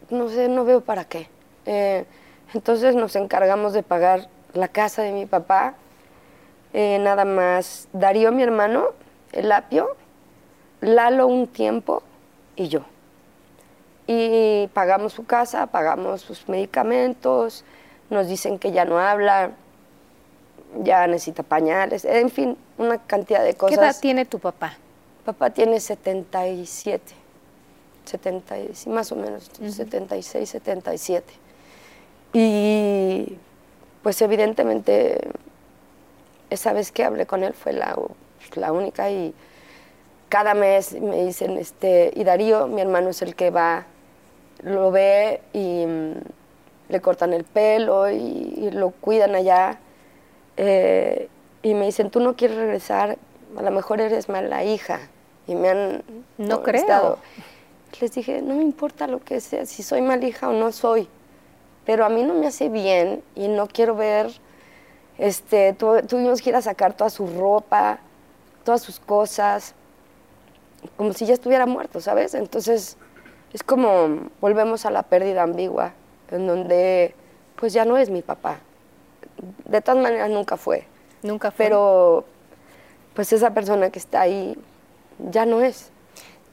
No 0.09 0.29
sé, 0.29 0.47
no 0.49 0.65
veo 0.65 0.81
para 0.81 1.05
qué. 1.05 1.29
Eh, 1.65 2.05
entonces 2.53 2.95
nos 2.95 3.15
encargamos 3.15 3.73
de 3.73 3.83
pagar 3.83 4.29
la 4.53 4.67
casa 4.67 5.03
de 5.03 5.11
mi 5.11 5.25
papá. 5.25 5.75
Eh, 6.79 6.99
nada 6.99 7.25
más 7.25 7.87
Darío, 7.91 8.31
mi 8.31 8.43
hermano, 8.43 8.89
el 9.31 9.51
apio, 9.51 9.95
Lalo 10.79 11.25
un 11.25 11.47
tiempo 11.47 12.03
y 12.55 12.67
yo. 12.67 12.81
Y 14.05 14.67
pagamos 14.75 15.13
su 15.13 15.25
casa, 15.25 15.65
pagamos 15.65 16.21
sus 16.21 16.47
medicamentos, 16.47 17.63
nos 18.11 18.27
dicen 18.27 18.59
que 18.59 18.71
ya 18.71 18.85
no 18.85 18.99
habla, 18.99 19.53
ya 20.83 21.07
necesita 21.07 21.41
pañales, 21.41 22.05
en 22.05 22.29
fin, 22.29 22.55
una 22.77 22.99
cantidad 22.99 23.43
de 23.43 23.53
¿Qué 23.53 23.57
cosas. 23.57 23.79
edad 23.79 23.95
tiene 23.99 24.25
tu 24.25 24.37
papá? 24.37 24.77
Papá 25.25 25.49
tiene 25.49 25.79
77, 25.79 27.01
70, 28.05 28.59
y- 28.59 28.75
sí, 28.75 28.87
más 28.91 29.11
o 29.11 29.15
menos, 29.15 29.49
76, 29.67 30.47
77. 30.47 31.33
Y 32.33 33.35
pues 34.03 34.21
evidentemente 34.21 35.27
esa 36.49 36.73
vez 36.73 36.91
que 36.91 37.03
hablé 37.03 37.25
con 37.25 37.43
él 37.43 37.53
fue 37.53 37.73
la, 37.73 37.97
la 38.55 38.71
única 38.71 39.09
y 39.09 39.33
cada 40.29 40.53
mes 40.53 40.93
me 41.01 41.23
dicen, 41.25 41.57
este, 41.57 42.11
y 42.15 42.23
Darío, 42.23 42.67
mi 42.67 42.81
hermano 42.81 43.09
es 43.09 43.21
el 43.21 43.35
que 43.35 43.49
va, 43.49 43.85
lo 44.63 44.91
ve 44.91 45.41
y 45.53 45.85
mm, 45.85 46.13
le 46.89 47.01
cortan 47.01 47.33
el 47.33 47.43
pelo 47.45 48.09
y, 48.11 48.15
y 48.57 48.71
lo 48.71 48.91
cuidan 48.91 49.35
allá. 49.35 49.79
Eh, 50.57 51.29
y 51.63 51.73
me 51.73 51.85
dicen, 51.85 52.09
tú 52.11 52.19
no 52.19 52.35
quieres 52.35 52.57
regresar, 52.57 53.17
a 53.57 53.61
lo 53.61 53.71
mejor 53.71 54.01
eres 54.01 54.29
mala 54.29 54.63
hija. 54.63 54.99
Y 55.47 55.55
me 55.55 55.69
han 55.69 56.03
No 56.37 56.61
creo. 56.63 56.83
molestado. 56.83 57.19
Les 58.01 58.11
dije, 58.13 58.41
no 58.41 58.55
me 58.55 58.63
importa 58.63 59.07
lo 59.07 59.19
que 59.23 59.39
sea, 59.41 59.65
si 59.65 59.83
soy 59.83 60.01
mala 60.01 60.25
hija 60.25 60.49
o 60.49 60.53
no 60.53 60.71
soy, 60.71 61.09
pero 61.85 62.05
a 62.05 62.09
mí 62.09 62.23
no 62.23 62.33
me 62.33 62.47
hace 62.47 62.69
bien 62.69 63.23
y 63.35 63.47
no 63.47 63.67
quiero 63.67 63.95
ver, 63.95 64.31
este, 65.17 65.73
tu- 65.73 66.01
tuvimos 66.07 66.41
que 66.41 66.49
ir 66.49 66.55
a 66.55 66.61
sacar 66.61 66.93
toda 66.93 67.09
su 67.09 67.27
ropa, 67.27 67.99
todas 68.63 68.81
sus 68.81 68.99
cosas, 68.99 69.73
como 70.95 71.13
si 71.13 71.25
ya 71.25 71.33
estuviera 71.33 71.65
muerto, 71.65 72.01
¿sabes? 72.01 72.33
Entonces 72.33 72.97
es 73.53 73.63
como 73.63 74.29
volvemos 74.41 74.85
a 74.85 74.91
la 74.91 75.03
pérdida 75.03 75.43
ambigua, 75.43 75.93
en 76.31 76.47
donde 76.47 77.15
pues 77.55 77.73
ya 77.73 77.85
no 77.85 77.97
es 77.97 78.09
mi 78.09 78.21
papá. 78.21 78.59
De 79.65 79.81
todas 79.81 80.01
maneras 80.01 80.29
nunca 80.29 80.57
fue, 80.57 80.85
Nunca 81.23 81.51
fue. 81.51 81.65
pero 81.65 82.25
pues 83.13 83.33
esa 83.33 83.51
persona 83.53 83.89
que 83.89 83.99
está 83.99 84.21
ahí 84.21 84.57
ya 85.31 85.45
no 85.45 85.61
es. 85.61 85.89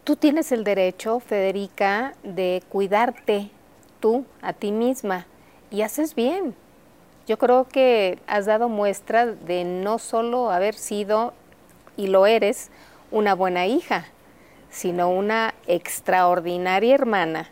Tú 0.04 0.16
tienes 0.16 0.52
el 0.52 0.64
derecho, 0.64 1.20
Federica, 1.20 2.14
de 2.22 2.62
cuidarte 2.68 3.50
tú 4.00 4.24
a 4.42 4.52
ti 4.52 4.70
misma 4.72 5.26
y 5.70 5.80
haces 5.82 6.14
bien. 6.14 6.54
Yo 7.26 7.38
creo 7.38 7.66
que 7.66 8.18
has 8.26 8.44
dado 8.44 8.68
muestra 8.68 9.26
de 9.26 9.64
no 9.64 9.98
solo 9.98 10.50
haber 10.50 10.74
sido, 10.74 11.32
y 11.96 12.08
lo 12.08 12.26
eres, 12.26 12.70
una 13.10 13.34
buena 13.34 13.66
hija, 13.66 14.06
sino 14.68 15.08
una 15.08 15.54
extraordinaria 15.66 16.94
hermana 16.94 17.50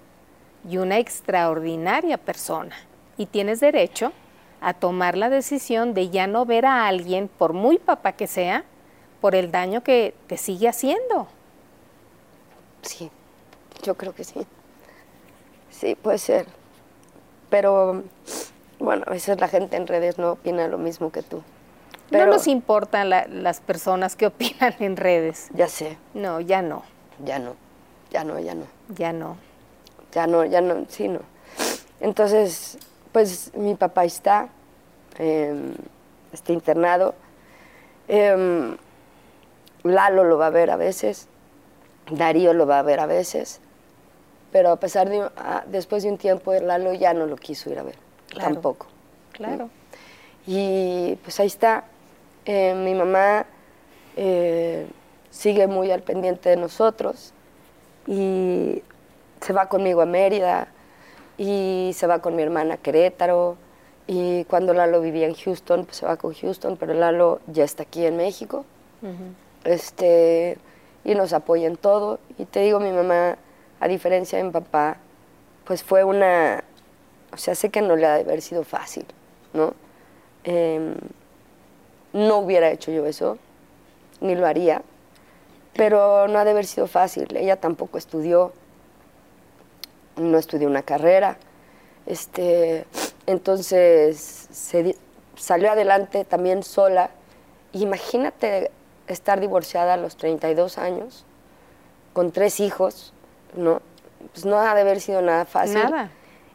y 0.69 0.77
una 0.77 0.99
extraordinaria 0.99 2.19
persona. 2.19 2.77
Y 3.17 3.27
tienes 3.27 3.61
derecho 3.61 4.13
a 4.61 4.75
tomar 4.75 5.17
la 5.17 5.31
decisión 5.31 5.95
de 5.95 6.11
ya 6.11 6.27
no 6.27 6.45
ver 6.45 6.67
a 6.67 6.87
alguien, 6.87 7.29
por 7.29 7.53
muy 7.53 7.79
papá 7.79 8.13
que 8.13 8.27
sea, 8.27 8.65
por 9.21 9.35
el 9.35 9.51
daño 9.53 9.83
que 9.83 10.15
te 10.27 10.37
sigue 10.37 10.69
haciendo. 10.69 11.29
Sí, 12.83 13.11
yo 13.83 13.95
creo 13.95 14.15
que 14.15 14.25
sí. 14.25 14.47
Sí, 15.71 15.95
puede 15.95 16.19
ser. 16.19 16.47
Pero 17.49 18.03
bueno, 18.83 19.05
a 19.07 19.11
veces 19.11 19.41
la 19.41 19.49
gente 19.49 19.77
en 19.77 19.87
redes 19.87 20.19
no 20.19 20.33
opina 20.33 20.67
lo 20.69 20.79
mismo 20.79 21.11
que 21.13 21.23
tú. 21.23 21.43
Pero 22.11 22.27
no 22.27 22.33
nos 22.33 22.47
importan 22.47 23.09
la- 23.11 23.27
las 23.29 23.61
personas 23.61 24.17
que 24.17 24.27
opinan 24.33 24.75
en 24.81 24.97
redes. 24.97 25.49
ya 25.55 25.69
sé, 25.69 25.97
No, 26.15 26.41
ya 26.41 26.61
no, 26.63 26.83
ya 27.25 27.39
no, 27.39 27.55
ya 28.11 28.25
no, 28.25 28.39
ya 28.39 28.55
no, 28.55 28.67
ya 28.89 29.13
no. 29.13 29.37
ya 30.13 30.27
no, 30.27 30.45
ya 30.45 30.61
no, 30.61 30.85
sí, 30.89 31.09
no. 31.09 31.21
Entonces, 32.01 32.79
pues 33.13 33.53
mi 33.55 33.75
papá 33.77 34.05
está, 34.05 34.49
em, 35.19 35.75
está 36.33 36.53
internado. 36.53 37.15
Em, 38.09 38.77
Lalo 39.85 40.25
lo 40.25 40.39
va 40.39 40.47
a 40.47 40.51
ver 40.51 40.71
a 40.71 40.77
veces, 40.77 41.29
Darío 42.11 42.53
lo 42.53 42.67
va 42.67 42.79
a 42.81 42.83
ver 42.83 43.01
a 43.01 43.07
veces, 43.07 43.61
pero 44.53 44.71
a 44.71 44.77
pesar 44.77 45.09
de, 45.09 45.29
ah, 45.37 45.65
después 45.67 46.03
de 46.03 46.11
un 46.11 46.19
tiempo, 46.19 46.53
Lalo 46.53 46.93
ya 46.95 47.15
no 47.15 47.27
lo 47.27 47.37
quiso 47.37 47.71
ir 47.71 47.79
a 47.79 47.83
ver, 47.83 47.97
Claro. 48.33 48.55
tampoco. 48.55 48.87
Claro. 49.33 49.71
Y 50.47 51.17
pues 51.23 51.39
ahí 51.41 51.47
está. 51.47 51.85
Eh, 52.45 52.75
mi 52.75 52.95
mamá 52.95 53.47
eh, 54.17 54.87
sigue 55.31 55.67
muy 55.67 55.91
al 55.91 56.03
pendiente 56.03 56.49
de 56.49 56.57
nosotros 56.57 57.33
y 58.07 58.83
se 59.41 59.53
va 59.53 59.69
conmigo 59.69 60.01
a 60.01 60.07
Mérida 60.07 60.69
y 61.39 61.93
se 61.95 62.07
va 62.07 62.21
con 62.21 62.35
mi 62.35 62.43
hermana 62.43 62.75
a 62.75 62.77
Querétaro 62.79 63.57
y 64.07 64.45
cuando 64.45 64.75
Lalo 64.75 65.01
vivía 65.01 65.27
en 65.27 65.35
Houston, 65.35 65.85
pues 65.85 65.99
se 65.99 66.07
va 66.07 66.17
con 66.17 66.35
Houston, 66.35 66.77
pero 66.77 66.95
Lalo 66.95 67.41
ya 67.47 67.65
está 67.65 67.85
aquí 67.85 68.05
en 68.05 68.17
México. 68.17 68.65
este, 69.65 70.59
y 71.05 71.15
nos 71.15 71.33
apoya 71.33 71.67
en 71.67 71.77
todo. 71.77 72.19
Y 72.39 72.45
te 72.45 72.61
digo, 72.61 72.81
mi 72.81 72.91
mamá, 72.91 73.37
a 73.81 73.89
diferencia 73.89 74.39
de 74.39 74.45
mi 74.45 74.51
papá, 74.51 74.97
pues 75.65 75.83
fue 75.83 76.05
una, 76.05 76.65
o 77.33 77.37
sea, 77.37 77.55
sé 77.55 77.71
que 77.71 77.81
no 77.81 77.97
le 77.97 78.07
ha 78.07 78.15
de 78.15 78.21
haber 78.21 78.43
sido 78.43 78.63
fácil, 78.63 79.07
¿no? 79.55 79.75
Em, 80.45 80.95
no 82.13 82.39
hubiera 82.39 82.71
hecho 82.71 82.91
yo 82.91 83.07
eso, 83.07 83.39
ni 84.21 84.35
lo 84.35 84.47
haría, 84.47 84.83
pero 85.75 86.29
no 86.29 86.39
ha 86.39 86.45
de 86.45 86.51
haber 86.51 86.67
sido 86.67 86.87
fácil. 86.87 87.35
Ella 87.37 87.57
tampoco 87.57 87.97
estudió, 87.97 88.53
no 90.17 90.37
estudió 90.37 90.69
una 90.69 90.83
carrera, 90.83 91.39
este, 92.07 92.87
entonces 93.27 94.49
salió 95.37 95.71
adelante 95.71 96.25
también 96.25 96.63
sola. 96.63 97.11
Imagínate 97.73 98.71
estar 99.07 99.41
divorciada 99.41 99.95
a 99.95 99.97
los 99.97 100.17
32 100.17 100.77
años, 100.77 101.25
con 102.13 102.31
tres 102.31 102.61
hijos, 102.61 103.15
¿no? 103.57 103.81
Pues 104.33 104.45
no 104.45 104.59
ha 104.59 104.75
de 104.75 104.83
haber 104.83 105.01
sido 105.01 105.23
nada 105.23 105.47
fácil. 105.47 105.83
Nada. 105.83 106.11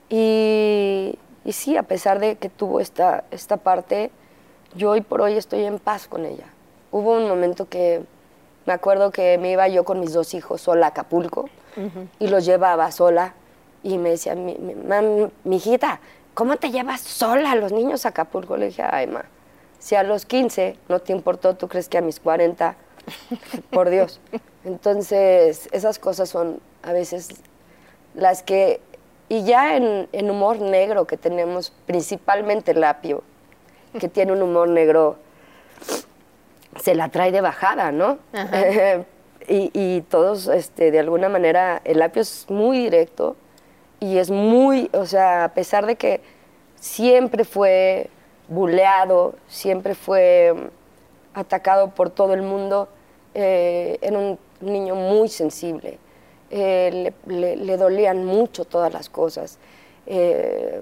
Y, 0.10 1.18
y 1.44 1.52
sí, 1.54 1.78
a 1.78 1.84
pesar 1.84 2.20
de 2.20 2.36
que 2.36 2.50
tuvo 2.50 2.80
esta, 2.80 3.24
esta 3.32 3.58
parte, 3.58 4.12
yo 4.76 4.92
hoy 4.92 5.02
por 5.02 5.22
hoy 5.22 5.34
estoy 5.34 5.64
en 5.66 5.80
paz 5.80 6.08
con 6.08 6.26
ella. 6.26 6.46
Hubo 6.92 7.14
un 7.18 7.28
momento 7.28 7.68
que 7.68 8.04
me 8.66 8.74
acuerdo 8.74 9.12
que 9.12 9.38
me 9.38 9.52
iba 9.52 9.68
yo 9.68 9.86
con 9.86 10.00
mis 10.00 10.14
dos 10.14 10.34
hijos 10.34 10.62
sola 10.62 10.88
a 10.88 10.90
Acapulco 10.90 11.50
y 12.20 12.28
los 12.28 12.46
llevaba 12.46 12.92
sola 12.92 13.34
y 13.84 13.98
me 13.98 14.10
decía, 14.10 14.36
mi, 14.36 14.56
mi, 14.56 14.76
mam, 14.76 15.30
mijita, 15.44 16.00
¿cómo 16.34 16.58
te 16.58 16.72
llevas 16.72 17.02
sola 17.02 17.52
a 17.52 17.56
los 17.56 17.72
niños 17.72 18.06
a 18.06 18.10
Acapulco? 18.10 18.58
Le 18.58 18.68
dije, 18.68 18.84
ay, 18.84 19.08
ma, 19.08 19.26
si 19.80 19.96
a 19.96 20.04
los 20.04 20.26
15 20.26 20.76
no 20.90 21.00
te 21.00 21.14
importó, 21.14 21.56
¿tú 21.56 21.68
crees 21.68 21.88
que 21.88 21.98
a 21.98 22.02
mis 22.02 22.20
40? 22.20 22.76
Por 23.70 23.90
Dios. 23.90 24.20
Entonces, 24.66 25.70
esas 25.72 26.00
cosas 26.00 26.30
son 26.30 26.60
a 26.84 26.92
veces 26.92 27.30
las 28.16 28.44
que, 28.44 28.82
y 29.30 29.44
ya 29.44 29.76
en, 29.76 30.08
en 30.12 30.30
humor 30.30 30.60
negro 30.60 31.06
que 31.06 31.18
tenemos, 31.18 31.74
principalmente 31.86 32.72
el 32.72 32.84
apio, 32.84 33.24
que 34.00 34.08
tiene 34.08 34.32
un 34.32 34.42
humor 34.42 34.70
negro, 34.70 35.18
se 36.82 36.96
la 36.96 37.10
trae 37.10 37.32
de 37.32 37.42
bajada, 37.42 37.92
¿no? 37.92 38.20
y, 39.48 39.72
y 39.74 40.02
todos, 40.02 40.48
este, 40.48 40.92
de 40.92 41.00
alguna 41.00 41.30
manera, 41.30 41.82
el 41.84 42.02
apio 42.02 42.22
es 42.22 42.46
muy 42.50 42.80
directo 42.80 43.36
y 44.00 44.18
es 44.18 44.30
muy, 44.30 44.90
o 44.94 45.06
sea, 45.06 45.46
a 45.46 45.54
pesar 45.54 45.86
de 45.86 45.96
que 45.96 46.22
siempre 46.76 47.44
fue 47.44 48.10
buleado, 48.48 49.36
siempre 49.48 49.96
fue 49.96 50.54
mm, 50.56 51.40
atacado 51.40 51.90
por 51.90 52.10
todo 52.10 52.34
el 52.34 52.42
mundo, 52.42 52.88
eh, 53.34 53.98
era 54.02 54.18
un 54.18 54.40
niño 54.62 54.96
muy 54.96 55.30
sensible. 55.30 56.00
Eh, 56.50 57.12
le, 57.28 57.36
le- 57.36 57.56
le 57.58 57.78
dolían 57.78 58.24
mucho 58.26 58.64
todas 58.66 58.92
las 58.94 59.10
cosas. 59.10 59.58
Eh, 60.06 60.82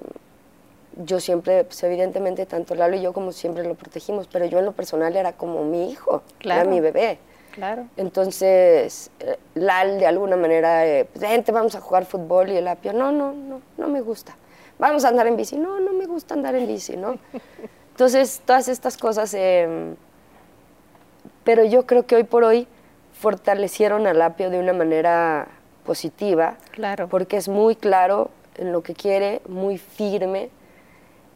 yo 1.03 1.19
siempre, 1.19 1.63
pues 1.65 1.81
evidentemente, 1.83 2.45
tanto 2.45 2.75
Lalo 2.75 2.95
y 2.95 3.01
yo 3.01 3.11
como 3.13 3.31
siempre 3.31 3.63
lo 3.65 3.73
protegimos, 3.75 4.27
pero 4.31 4.45
yo 4.45 4.59
en 4.59 4.65
lo 4.65 4.71
personal 4.73 5.15
era 5.15 5.33
como 5.33 5.63
mi 5.65 5.89
hijo, 5.91 6.21
Claro. 6.39 6.61
era 6.61 6.69
mi 6.69 6.79
bebé. 6.79 7.17
Claro. 7.51 7.87
Entonces, 7.97 9.09
eh, 9.19 9.37
Lal 9.55 9.97
de 9.99 10.05
alguna 10.07 10.35
manera, 10.35 10.85
eh, 10.85 11.05
pues, 11.11 11.25
gente, 11.25 11.51
vamos 11.51 11.75
a 11.75 11.81
jugar 11.81 12.05
fútbol 12.05 12.49
y 12.49 12.57
el 12.57 12.67
apio, 12.67 12.93
no, 12.93 13.11
no, 13.11 13.33
no, 13.33 13.61
no 13.77 13.87
me 13.87 14.01
gusta. 14.01 14.35
Vamos 14.77 15.03
a 15.05 15.07
andar 15.07 15.25
en 15.27 15.37
bici, 15.37 15.57
no, 15.57 15.79
no 15.79 15.93
me 15.93 16.05
gusta 16.05 16.33
andar 16.33 16.53
en 16.55 16.67
bici, 16.67 16.95
¿no? 16.97 17.17
Entonces, 17.91 18.41
todas 18.45 18.67
estas 18.67 18.97
cosas, 18.97 19.33
eh, 19.33 19.95
pero 21.43 21.63
yo 21.63 21.85
creo 21.85 22.05
que 22.05 22.15
hoy 22.15 22.23
por 22.23 22.43
hoy 22.43 22.67
fortalecieron 23.13 24.05
al 24.07 24.21
apio 24.21 24.49
de 24.49 24.59
una 24.59 24.73
manera 24.73 25.47
positiva, 25.85 26.57
Claro. 26.71 27.07
porque 27.07 27.37
es 27.37 27.47
muy 27.47 27.75
claro 27.77 28.29
en 28.57 28.71
lo 28.73 28.81
que 28.83 28.93
quiere, 28.93 29.41
muy 29.47 29.77
firme 29.77 30.49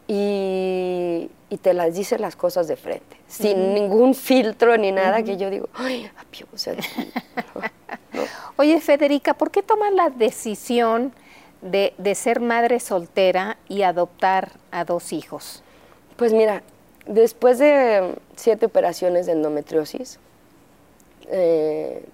y, 0.08 1.30
y 1.48 1.56
te 1.58 1.72
las 1.72 1.94
dice 1.94 2.18
las 2.18 2.34
cosas 2.36 2.66
de 2.68 2.76
frente, 2.76 3.16
sin 3.28 3.74
ningún 3.74 4.14
filtro 4.14 4.76
ni 4.76 4.90
nada 4.92 5.22
que 5.22 5.36
yo 5.36 5.50
digo, 5.50 5.68
ay, 5.74 6.10
apio, 6.18 6.46
o 6.52 6.58
sea, 6.58 6.74
no. 6.74 8.20
Oye, 8.56 8.80
Federica, 8.80 9.34
¿por 9.34 9.50
qué 9.50 9.62
tomas 9.62 9.92
la 9.92 10.10
decisión 10.10 11.12
de, 11.62 11.94
de 11.98 12.14
ser 12.14 12.40
madre 12.40 12.80
soltera 12.80 13.56
y 13.68 13.82
adoptar 13.82 14.52
a 14.72 14.84
dos 14.84 15.12
hijos? 15.12 15.62
Pues 16.16 16.32
mira, 16.32 16.62
después 17.06 17.58
de 17.58 18.14
siete 18.36 18.66
operaciones 18.66 19.26
de 19.26 19.32
endometriosis, 19.32 20.18
eh, 21.28 22.04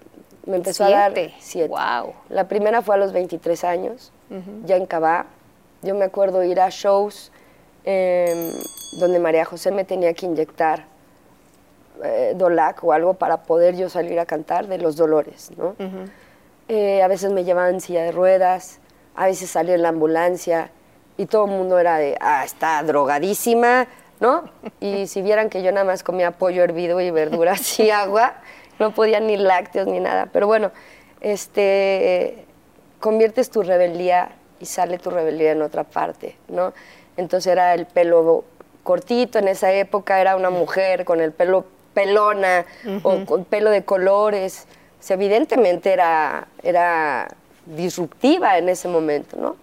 me 0.47 0.57
empezó 0.57 0.85
a 0.85 0.89
dar 0.89 1.13
Siete. 1.39 1.67
Guau. 1.67 2.13
La 2.29 2.47
primera 2.47 2.81
fue 2.81 2.95
a 2.95 2.97
los 2.97 3.11
23 3.11 3.63
años, 3.63 4.11
ya 4.65 4.77
en 4.77 4.85
Cabá. 4.85 5.27
Yo 5.83 5.93
me 5.93 6.05
acuerdo 6.05 6.43
ir 6.43 6.59
a 6.59 6.69
shows 6.69 7.31
eh, 7.85 8.51
donde 8.99 9.19
María 9.19 9.45
José 9.45 9.71
me 9.71 9.83
tenía 9.83 10.13
que 10.13 10.25
inyectar 10.25 10.85
eh, 12.03 12.33
Dolac 12.35 12.83
o 12.83 12.93
algo 12.93 13.13
para 13.13 13.43
poder 13.43 13.75
yo 13.75 13.89
salir 13.89 14.19
a 14.19 14.25
cantar 14.25 14.67
de 14.67 14.77
los 14.77 14.95
dolores, 14.95 15.51
¿no? 15.57 15.75
Eh, 16.67 17.01
a 17.01 17.07
veces 17.07 17.31
me 17.31 17.43
llevaban 17.43 17.75
en 17.75 17.81
silla 17.81 18.03
de 18.03 18.11
ruedas, 18.11 18.79
a 19.15 19.25
veces 19.25 19.49
salía 19.49 19.75
en 19.75 19.81
la 19.81 19.89
ambulancia 19.89 20.71
y 21.17 21.25
todo 21.25 21.45
el 21.45 21.51
mundo 21.51 21.79
era 21.79 21.97
de, 21.97 22.17
ah, 22.19 22.43
está 22.43 22.81
drogadísima, 22.83 23.87
¿no? 24.19 24.49
Y 24.79 25.07
si 25.07 25.21
vieran 25.21 25.49
que 25.49 25.63
yo 25.63 25.71
nada 25.71 25.85
más 25.85 26.03
comía 26.03 26.31
pollo 26.31 26.63
hervido 26.63 27.01
y 27.01 27.11
verduras 27.11 27.79
y 27.79 27.89
agua, 27.91 28.35
no 28.79 28.91
podía 28.91 29.19
ni 29.19 29.37
lácteos 29.37 29.87
ni 29.87 29.99
nada. 29.99 30.27
Pero 30.31 30.47
bueno, 30.47 30.71
este, 31.21 32.45
conviertes 32.99 33.49
tu 33.49 33.63
rebeldía 33.63 34.31
y 34.59 34.65
sale 34.65 34.97
tu 34.97 35.09
rebeldía 35.09 35.51
en 35.51 35.61
otra 35.61 35.83
parte, 35.83 36.35
¿no? 36.47 36.73
Entonces 37.15 37.51
era 37.51 37.73
el 37.73 37.85
pelo 37.85 38.45
cortito, 38.83 39.39
en 39.39 39.47
esa 39.47 39.71
época 39.73 40.21
era 40.21 40.35
una 40.35 40.49
mujer 40.49 41.05
con 41.05 41.19
el 41.19 41.31
pelo 41.31 41.65
pelona 41.93 42.65
o 43.03 43.25
con 43.25 43.43
pelo 43.45 43.71
de 43.71 43.83
colores. 43.83 44.67
O 44.99 45.03
sea, 45.03 45.15
evidentemente 45.15 45.91
era, 45.91 46.47
era 46.63 47.27
disruptiva 47.65 48.57
en 48.57 48.69
ese 48.69 48.87
momento, 48.87 49.37
¿no? 49.37 49.55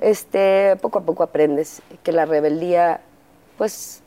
este, 0.00 0.76
poco 0.80 0.98
a 0.98 1.02
poco 1.02 1.22
aprendes 1.22 1.82
que 2.02 2.12
la 2.12 2.26
rebeldía, 2.26 3.00
pues, 3.56 4.02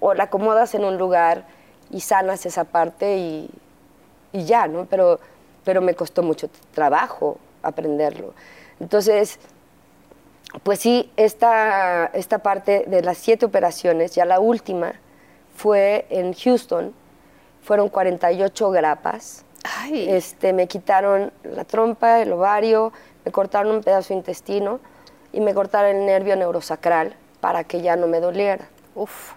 o 0.00 0.14
la 0.14 0.24
acomodas 0.24 0.74
en 0.74 0.84
un 0.84 0.98
lugar 0.98 1.46
y 1.90 2.00
sanas 2.00 2.46
esa 2.46 2.64
parte 2.64 3.16
y, 3.16 3.50
y 4.32 4.44
ya, 4.44 4.66
¿no? 4.66 4.86
Pero, 4.86 5.20
pero 5.64 5.80
me 5.80 5.94
costó 5.94 6.22
mucho 6.22 6.48
trabajo 6.72 7.38
aprenderlo. 7.62 8.34
Entonces, 8.80 9.38
pues 10.62 10.80
sí, 10.80 11.10
esta, 11.16 12.06
esta 12.06 12.38
parte 12.38 12.84
de 12.86 13.02
las 13.02 13.18
siete 13.18 13.46
operaciones, 13.46 14.14
ya 14.14 14.24
la 14.24 14.40
última 14.40 14.94
fue 15.54 16.06
en 16.10 16.32
Houston, 16.32 16.94
fueron 17.62 17.88
48 17.88 18.70
grapas. 18.70 19.44
Ay. 19.64 20.08
Este, 20.08 20.52
me 20.52 20.66
quitaron 20.66 21.32
la 21.42 21.64
trompa, 21.64 22.22
el 22.22 22.32
ovario, 22.32 22.92
me 23.24 23.32
cortaron 23.32 23.74
un 23.74 23.82
pedazo 23.82 24.08
de 24.08 24.14
intestino 24.14 24.80
y 25.32 25.40
me 25.40 25.52
cortaron 25.52 25.96
el 25.96 26.06
nervio 26.06 26.36
neurosacral 26.36 27.14
para 27.40 27.64
que 27.64 27.82
ya 27.82 27.96
no 27.96 28.06
me 28.06 28.20
doliera. 28.20 28.68
Uf. 28.94 29.32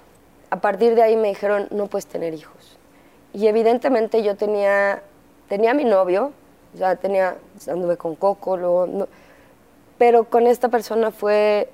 A 0.50 0.58
partir 0.58 0.96
de 0.96 1.04
ahí 1.04 1.16
me 1.16 1.30
dijeron, 1.30 1.68
no 1.72 1.88
puedes 1.88 2.08
tener 2.08 2.34
hijos. 2.34 2.78
Y 3.34 3.48
evidentemente 3.48 4.24
yo 4.24 4.36
tenía, 4.36 5.02
tenía 5.48 5.72
a 5.72 5.74
mi 5.74 5.86
novio, 5.86 6.32
ya 6.74 6.96
tenía, 6.96 7.38
anduve 7.68 7.98
con 7.98 8.16
Coco, 8.16 8.58
luego, 8.58 8.88
no- 8.88 9.08
pero 9.98 10.26
con 10.26 10.48
esta 10.48 10.70
persona 10.70 11.12
fue, 11.12 11.70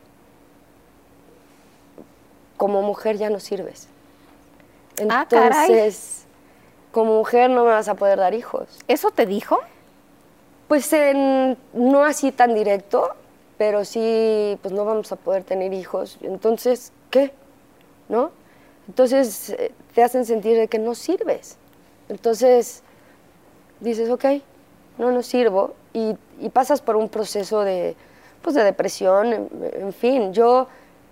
como 2.57 2.81
mujer 2.81 3.17
ya 3.17 3.29
no 3.29 3.39
sirves. 3.39 3.87
Ah, 5.09 5.25
caray. 5.29 5.71
Entonces, 5.71 6.25
como 6.91 7.17
mujer 7.17 7.49
no 7.49 7.63
me 7.63 7.69
vas 7.71 7.87
a 7.87 7.95
poder 7.95 8.17
dar 8.17 8.33
hijos. 8.33 8.67
¿Eso 8.87 9.11
te 9.11 9.25
dijo? 9.25 9.59
Pues 10.67 10.91
en- 10.93 11.57
no 11.73 12.03
así 12.03 12.31
tan 12.31 12.53
directo, 12.53 13.11
pero 13.57 13.85
sí, 13.85 14.57
pues 14.61 14.73
no 14.73 14.85
vamos 14.85 15.11
a 15.11 15.15
poder 15.15 15.43
tener 15.43 15.73
hijos. 15.73 16.17
Entonces, 16.21 16.91
¿qué? 17.11 17.31
¿No? 18.09 18.31
Entonces 18.87 19.49
eh, 19.51 19.71
te 19.93 20.03
hacen 20.03 20.25
sentir 20.25 20.57
de 20.57 20.67
que 20.67 20.79
no 20.79 20.95
sirves. 20.95 21.57
Entonces 22.09 22.83
dices, 23.79 24.09
ok, 24.09 24.25
no, 24.97 25.11
no 25.11 25.21
sirvo. 25.21 25.75
Y, 25.93 26.15
y 26.39 26.49
pasas 26.49 26.81
por 26.81 26.95
un 26.95 27.09
proceso 27.09 27.61
de, 27.61 27.95
pues, 28.41 28.55
de 28.55 28.63
depresión, 28.63 29.33
en, 29.33 29.49
en 29.73 29.93
fin. 29.93 30.33
Yo 30.33 30.67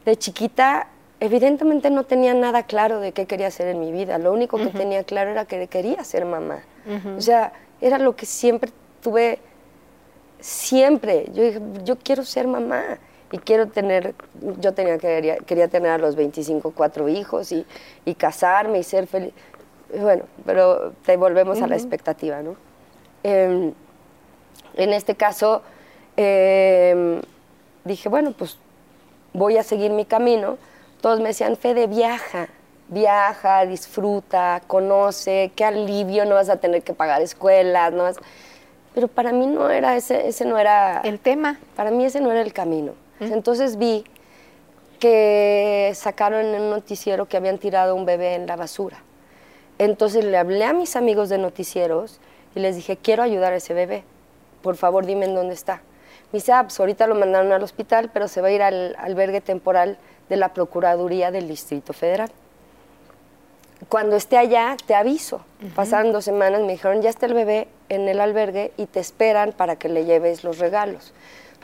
de 0.05 0.15
chiquita, 0.15 0.87
evidentemente 1.19 1.89
no 1.89 2.03
tenía 2.03 2.33
nada 2.33 2.63
claro 2.63 2.99
de 2.99 3.11
qué 3.11 3.25
quería 3.25 3.47
hacer 3.47 3.67
en 3.67 3.79
mi 3.79 3.91
vida. 3.91 4.17
Lo 4.17 4.31
único 4.31 4.57
que 4.57 4.67
tenía 4.67 5.03
claro 5.03 5.31
era 5.31 5.45
que 5.45 5.67
quería 5.67 6.03
ser 6.03 6.25
mamá. 6.25 6.63
O 7.17 7.21
sea, 7.21 7.51
era 7.81 7.97
lo 7.97 8.15
que 8.15 8.25
siempre 8.25 8.71
tuve 9.01 9.39
siempre. 10.39 11.25
Yo 11.33 11.43
dije, 11.43 11.61
yo 11.83 11.95
quiero 11.97 12.23
ser 12.23 12.47
mamá 12.47 12.99
y 13.31 13.37
quiero 13.39 13.67
tener, 13.67 14.13
yo 14.59 14.73
tenía 14.73 14.97
quería, 14.97 15.37
quería 15.37 15.67
tener 15.67 15.91
a 15.91 15.97
los 15.97 16.15
25 16.15 16.71
cuatro 16.71 17.09
hijos 17.09 17.51
y, 17.51 17.65
y 18.05 18.15
casarme 18.15 18.79
y 18.79 18.83
ser 18.83 19.07
feliz. 19.07 19.33
Bueno, 19.99 20.23
pero 20.45 20.93
te 21.05 21.17
volvemos 21.17 21.61
a 21.61 21.67
la 21.67 21.75
expectativa, 21.75 22.41
¿no? 22.41 22.55
Em, 23.23 23.73
en 24.75 24.93
este 24.93 25.15
caso, 25.15 25.61
em, 26.17 27.21
dije, 27.83 28.09
bueno, 28.09 28.33
pues 28.37 28.57
voy 29.33 29.57
a 29.57 29.63
seguir 29.63 29.91
mi 29.91 30.05
camino. 30.05 30.57
Todos 31.01 31.19
me 31.19 31.29
decían, 31.29 31.55
Fede, 31.55 31.87
viaja, 31.87 32.47
viaja, 32.87 33.65
disfruta, 33.65 34.61
conoce, 34.67 35.51
qué 35.55 35.65
alivio, 35.65 36.25
no 36.25 36.35
vas 36.35 36.49
a 36.49 36.57
tener 36.57 36.83
que 36.83 36.93
pagar 36.93 37.21
escuelas, 37.21 37.93
no 37.93 38.03
vas... 38.03 38.17
Pero 38.93 39.07
para 39.07 39.33
mí 39.33 39.45
no 39.45 39.69
era 39.69 39.95
ese, 39.97 40.27
ese 40.27 40.45
no 40.45 40.57
era... 40.57 41.01
El 41.01 41.19
tema. 41.19 41.59
Para 41.75 41.91
mí 41.91 42.05
ese 42.05 42.21
no 42.21 42.31
era 42.31 42.41
el 42.41 42.53
camino. 42.53 42.93
Entonces 43.19 43.77
vi 43.77 44.03
que 44.99 45.91
sacaron 45.95 46.45
en 46.45 46.61
un 46.61 46.69
noticiero 46.69 47.27
que 47.27 47.37
habían 47.37 47.57
tirado 47.57 47.95
un 47.95 48.05
bebé 48.05 48.35
en 48.35 48.47
la 48.47 48.55
basura. 48.55 48.97
Entonces 49.77 50.23
le 50.23 50.37
hablé 50.37 50.63
a 50.63 50.73
mis 50.73 50.95
amigos 50.95 51.29
de 51.29 51.37
noticieros 51.37 52.19
y 52.55 52.59
les 52.59 52.75
dije, 52.75 52.97
quiero 52.97 53.23
ayudar 53.23 53.53
a 53.53 53.57
ese 53.57 53.73
bebé, 53.73 54.03
por 54.61 54.77
favor 54.77 55.05
dime 55.05 55.25
en 55.25 55.35
dónde 55.35 55.53
está. 55.53 55.81
Me 56.31 56.39
dice, 56.39 56.53
ah, 56.53 56.63
pues 56.63 56.79
ahorita 56.79 57.07
lo 57.07 57.15
mandaron 57.15 57.51
al 57.51 57.63
hospital, 57.63 58.09
pero 58.13 58.27
se 58.27 58.41
va 58.41 58.47
a 58.47 58.51
ir 58.51 58.61
al 58.61 58.95
albergue 58.97 59.41
temporal 59.41 59.97
de 60.29 60.37
la 60.37 60.53
Procuraduría 60.53 61.31
del 61.31 61.47
Distrito 61.47 61.93
Federal. 61.93 62.31
Cuando 63.89 64.15
esté 64.15 64.37
allá, 64.37 64.75
te 64.85 64.95
aviso. 64.95 65.41
Pasaron 65.75 66.11
dos 66.11 66.25
semanas, 66.25 66.61
me 66.61 66.73
dijeron, 66.73 67.01
ya 67.01 67.09
está 67.09 67.25
el 67.25 67.33
bebé 67.33 67.67
en 67.89 68.07
el 68.07 68.19
albergue 68.19 68.71
y 68.77 68.87
te 68.87 68.99
esperan 68.99 69.51
para 69.51 69.75
que 69.75 69.89
le 69.89 70.05
lleves 70.05 70.43
los 70.43 70.57
regalos. 70.57 71.13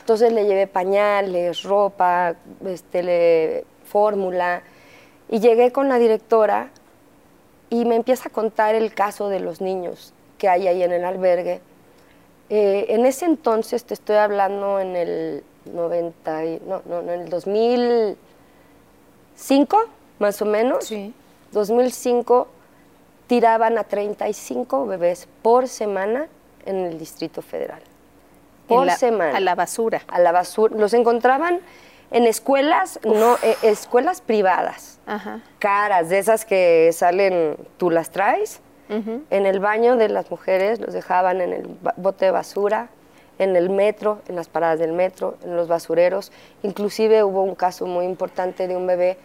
Entonces 0.02 0.32
le 0.32 0.46
llevé 0.46 0.66
pañales, 0.66 1.62
ropa, 1.62 2.34
este, 2.66 3.64
fórmula, 3.84 4.64
y 5.30 5.38
llegué 5.38 5.70
con 5.70 5.88
la 5.88 6.00
directora 6.00 6.70
y 7.70 7.84
me 7.84 7.94
empieza 7.94 8.28
a 8.28 8.32
contar 8.32 8.74
el 8.74 8.92
caso 8.94 9.28
de 9.28 9.38
los 9.38 9.60
niños 9.60 10.12
que 10.38 10.48
hay 10.48 10.66
ahí 10.66 10.82
en 10.82 10.90
el 10.90 11.04
albergue. 11.04 11.60
Eh, 12.50 12.86
en 12.88 13.06
ese 13.06 13.26
entonces, 13.26 13.84
te 13.84 13.94
estoy 13.94 14.16
hablando 14.16 14.80
en 14.80 14.96
el 14.96 15.44
90, 15.72 16.44
y- 16.46 16.60
no, 16.66 16.82
no, 16.86 16.98
en 17.00 17.08
el 17.08 17.28
2005, 17.28 19.84
más 20.18 20.42
o 20.42 20.46
menos. 20.46 20.84
Sí. 20.84 21.14
2005 21.52 22.48
tiraban 23.28 23.78
a 23.78 23.84
35 23.84 24.84
bebés 24.84 25.28
por 25.42 25.68
semana 25.68 26.26
en 26.66 26.86
el 26.86 26.98
Distrito 26.98 27.40
Federal. 27.40 27.82
Por 28.74 28.86
la- 28.86 28.96
semana 28.96 29.36
A 29.36 29.40
la 29.40 29.54
basura. 29.54 30.02
a 30.08 30.18
la 30.18 30.32
basura. 30.32 30.74
Los 30.76 30.94
encontraban 30.94 31.60
en 32.10 32.26
escuelas, 32.26 33.00
no, 33.04 33.36
eh, 33.42 33.56
escuelas 33.62 34.20
privadas, 34.20 35.00
Ajá. 35.06 35.40
caras, 35.58 36.08
de 36.10 36.18
esas 36.18 36.44
que 36.44 36.90
salen, 36.92 37.56
tú 37.78 37.90
las 37.90 38.10
traes. 38.10 38.60
En 39.30 39.46
el 39.46 39.58
baño 39.58 39.96
de 39.96 40.10
las 40.10 40.30
mujeres 40.30 40.78
los 40.78 40.92
dejaban 40.92 41.40
en 41.40 41.54
el 41.54 41.66
bote 41.96 42.26
de 42.26 42.30
basura, 42.30 42.88
en 43.38 43.56
el 43.56 43.70
metro, 43.70 44.20
en 44.28 44.36
las 44.36 44.48
paradas 44.48 44.78
del 44.80 44.92
metro, 44.92 45.36
en 45.44 45.56
los 45.56 45.66
basureros. 45.66 46.30
Inclusive 46.62 47.24
hubo 47.24 47.40
un 47.42 47.54
caso 47.54 47.86
muy 47.86 48.04
importante 48.04 48.68
de 48.68 48.76
un 48.76 48.86
bebé 48.86 49.16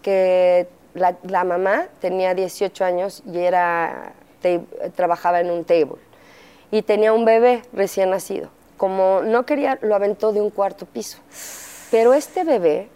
que 0.00 0.66
la, 0.94 1.14
la 1.24 1.44
mamá 1.44 1.88
tenía 2.00 2.32
18 2.32 2.84
años 2.86 3.22
y 3.26 3.38
era, 3.40 4.14
trabajaba 4.96 5.40
en 5.40 5.50
un 5.50 5.64
table 5.64 5.96
y 6.70 6.80
tenía 6.80 7.12
un 7.12 7.26
bebé 7.26 7.60
recién 7.74 8.08
nacido. 8.10 8.48
Como 8.82 9.20
no 9.22 9.46
quería, 9.46 9.78
lo 9.80 9.94
aventó 9.94 10.32
de 10.32 10.40
un 10.40 10.50
cuarto 10.50 10.86
piso. 10.86 11.18
Pero 11.92 12.14
este 12.14 12.42
bebé 12.42 12.88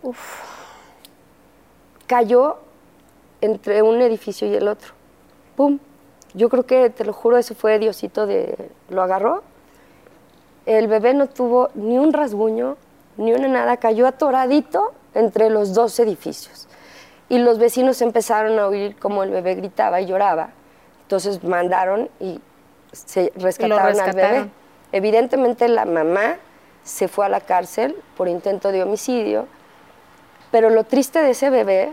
cayó 2.08 2.56
entre 3.40 3.82
un 3.82 4.02
edificio 4.02 4.48
y 4.48 4.54
el 4.56 4.66
otro. 4.66 4.94
¡Pum! 5.54 5.78
Yo 6.34 6.48
creo 6.48 6.66
que, 6.66 6.90
te 6.90 7.04
lo 7.04 7.12
juro, 7.12 7.36
eso 7.36 7.54
fue 7.54 7.78
Diosito 7.78 8.26
de... 8.26 8.68
Lo 8.88 9.00
agarró. 9.00 9.44
El 10.66 10.88
bebé 10.88 11.14
no 11.14 11.28
tuvo 11.28 11.70
ni 11.76 11.98
un 11.98 12.12
rasguño, 12.12 12.76
ni 13.16 13.32
una 13.32 13.46
nada. 13.46 13.76
Cayó 13.76 14.08
atoradito 14.08 14.92
entre 15.14 15.50
los 15.50 15.72
dos 15.72 16.00
edificios. 16.00 16.66
Y 17.28 17.38
los 17.38 17.58
vecinos 17.58 18.02
empezaron 18.02 18.58
a 18.58 18.66
oír 18.66 18.96
como 18.98 19.22
el 19.22 19.30
bebé 19.30 19.54
gritaba 19.54 20.00
y 20.00 20.06
lloraba. 20.06 20.48
Entonces 21.02 21.44
mandaron 21.44 22.10
y 22.18 22.40
se 22.90 23.32
rescataron, 23.36 24.00
al 24.00 24.12
bebé. 24.16 24.50
Evidentemente 24.96 25.68
la 25.68 25.84
mamá 25.84 26.38
se 26.82 27.06
fue 27.06 27.26
a 27.26 27.28
la 27.28 27.42
cárcel 27.42 27.94
por 28.16 28.28
intento 28.28 28.72
de 28.72 28.82
homicidio, 28.82 29.46
pero 30.50 30.70
lo 30.70 30.84
triste 30.84 31.20
de 31.20 31.32
ese 31.32 31.50
bebé 31.50 31.92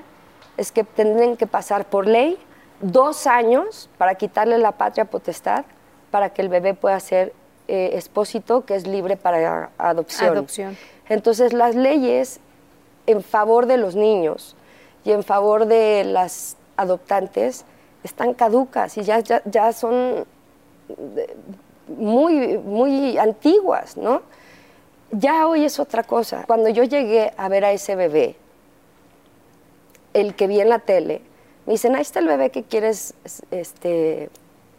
es 0.55 0.71
que 0.71 0.85
tendrían 0.85 1.35
que 1.35 1.45
pasar 1.45 1.83
por 1.83 2.07
ley 2.07 2.37
dos 2.79 3.27
años 3.27 3.89
para 3.97 4.15
quitarle 4.15 4.57
la 4.57 4.71
patria 4.71 5.03
potestad 5.03 5.65
para 6.11 6.29
que 6.29 6.43
el 6.43 6.47
bebé 6.47 6.75
pueda 6.75 6.97
ser 7.01 7.33
eh, 7.67 7.89
expósito, 7.95 8.63
que 8.63 8.75
es 8.75 8.87
libre 8.87 9.17
para 9.17 9.71
adopción. 9.77 10.29
Adopción. 10.29 10.77
Entonces 11.09 11.51
las 11.51 11.75
leyes 11.75 12.39
en 13.05 13.21
favor 13.21 13.65
de 13.65 13.75
los 13.75 13.95
niños 13.97 14.55
y 15.03 15.11
en 15.11 15.25
favor 15.25 15.65
de 15.65 16.05
las 16.05 16.55
adoptantes 16.77 17.65
están 18.05 18.33
caducas 18.33 18.97
y 18.97 19.03
ya, 19.03 19.19
ya, 19.19 19.41
ya 19.43 19.73
son 19.73 20.25
muy, 21.87 22.57
muy 22.59 23.17
antiguas, 23.17 23.97
¿no? 23.97 24.21
Ya 25.11 25.47
hoy 25.47 25.65
es 25.65 25.79
otra 25.79 26.03
cosa. 26.03 26.43
Cuando 26.47 26.69
yo 26.69 26.83
llegué 26.83 27.31
a 27.37 27.47
ver 27.49 27.65
a 27.65 27.71
ese 27.71 27.95
bebé, 27.95 28.35
el 30.13 30.35
que 30.35 30.47
vi 30.47 30.59
en 30.59 30.69
la 30.69 30.79
tele, 30.79 31.21
me 31.65 31.73
dicen, 31.73 31.95
ahí 31.95 32.01
está 32.01 32.19
el 32.19 32.27
bebé 32.27 32.49
que 32.49 32.63
quieres 32.63 33.13
este, 33.51 34.29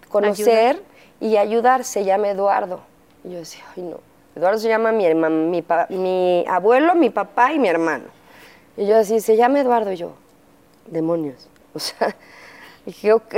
conocer 0.09 0.83
y 1.21 1.37
ayudar, 1.37 1.85
se 1.85 2.05
llama 2.05 2.29
Eduardo. 2.31 2.81
Y 3.25 3.31
yo 3.33 3.39
decía, 3.39 3.65
ay 3.77 3.83
no, 3.85 3.99
Eduardo 4.37 4.59
se 4.59 4.69
llama 4.69 4.93
mi, 4.93 5.05
herma- 5.07 5.31
mi, 5.31 5.63
pa- 5.63 5.87
mi 5.91 6.45
abuelo, 6.49 6.95
mi 6.95 7.11
papá 7.11 7.53
y 7.53 7.59
mi 7.59 7.69
hermano. 7.69 8.05
Y 8.77 8.87
yo 8.87 8.97
así, 8.99 9.21
se 9.21 9.37
llama 9.37 9.61
Eduardo 9.61 9.93
y 9.93 9.97
yo, 9.97 10.13
demonios. 10.87 11.49
O 11.77 11.81
sea, 11.81 12.15
dije, 12.87 13.13
ok, 13.13 13.35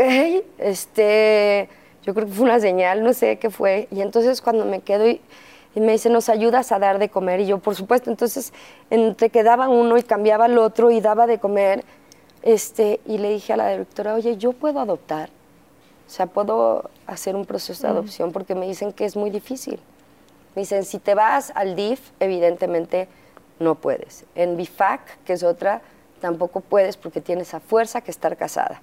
este, 0.58 1.70
yo 2.06 2.14
creo 2.14 2.26
que 2.26 2.32
fue 2.32 2.44
una 2.44 2.60
señal, 2.60 3.02
no 3.02 3.12
sé 3.12 3.38
qué 3.38 3.50
fue. 3.50 3.88
Y 3.90 4.00
entonces 4.00 4.40
cuando 4.40 4.64
me 4.64 4.80
quedo 4.80 5.08
y, 5.08 5.20
y 5.74 5.80
me 5.80 5.92
dice, 5.92 6.08
¿nos 6.08 6.28
ayudas 6.28 6.70
a 6.72 6.78
dar 6.78 6.98
de 6.98 7.08
comer? 7.08 7.40
Y 7.40 7.46
yo, 7.46 7.58
por 7.58 7.74
supuesto, 7.74 8.10
entonces 8.10 8.52
entre 8.90 9.28
que 9.28 9.42
daba 9.42 9.68
uno 9.68 9.98
y 9.98 10.02
cambiaba 10.02 10.46
el 10.46 10.56
otro 10.56 10.90
y 10.90 11.00
daba 11.00 11.26
de 11.26 11.38
comer, 11.38 11.84
este, 12.42 13.00
y 13.06 13.18
le 13.18 13.30
dije 13.30 13.52
a 13.52 13.56
la 13.56 13.70
directora, 13.70 14.14
oye, 14.14 14.36
¿yo 14.36 14.52
puedo 14.52 14.78
adoptar? 14.78 15.30
O 16.06 16.10
sea, 16.10 16.26
puedo 16.26 16.90
hacer 17.08 17.34
un 17.34 17.44
proceso 17.44 17.86
de 17.86 17.92
adopción 17.92 18.30
porque 18.30 18.54
me 18.54 18.66
dicen 18.66 18.92
que 18.92 19.04
es 19.04 19.16
muy 19.16 19.30
difícil. 19.30 19.80
Me 20.54 20.62
dicen, 20.62 20.84
si 20.84 21.00
te 21.00 21.14
vas 21.14 21.52
al 21.56 21.74
DIF, 21.74 22.00
evidentemente 22.20 23.08
no 23.58 23.74
puedes. 23.74 24.24
En 24.36 24.56
BIFAC, 24.56 25.24
que 25.24 25.32
es 25.32 25.42
otra, 25.42 25.82
tampoco 26.20 26.60
puedes 26.60 26.96
porque 26.96 27.20
tienes 27.20 27.52
a 27.52 27.60
fuerza 27.60 28.00
que 28.00 28.12
estar 28.12 28.36
casada. 28.36 28.80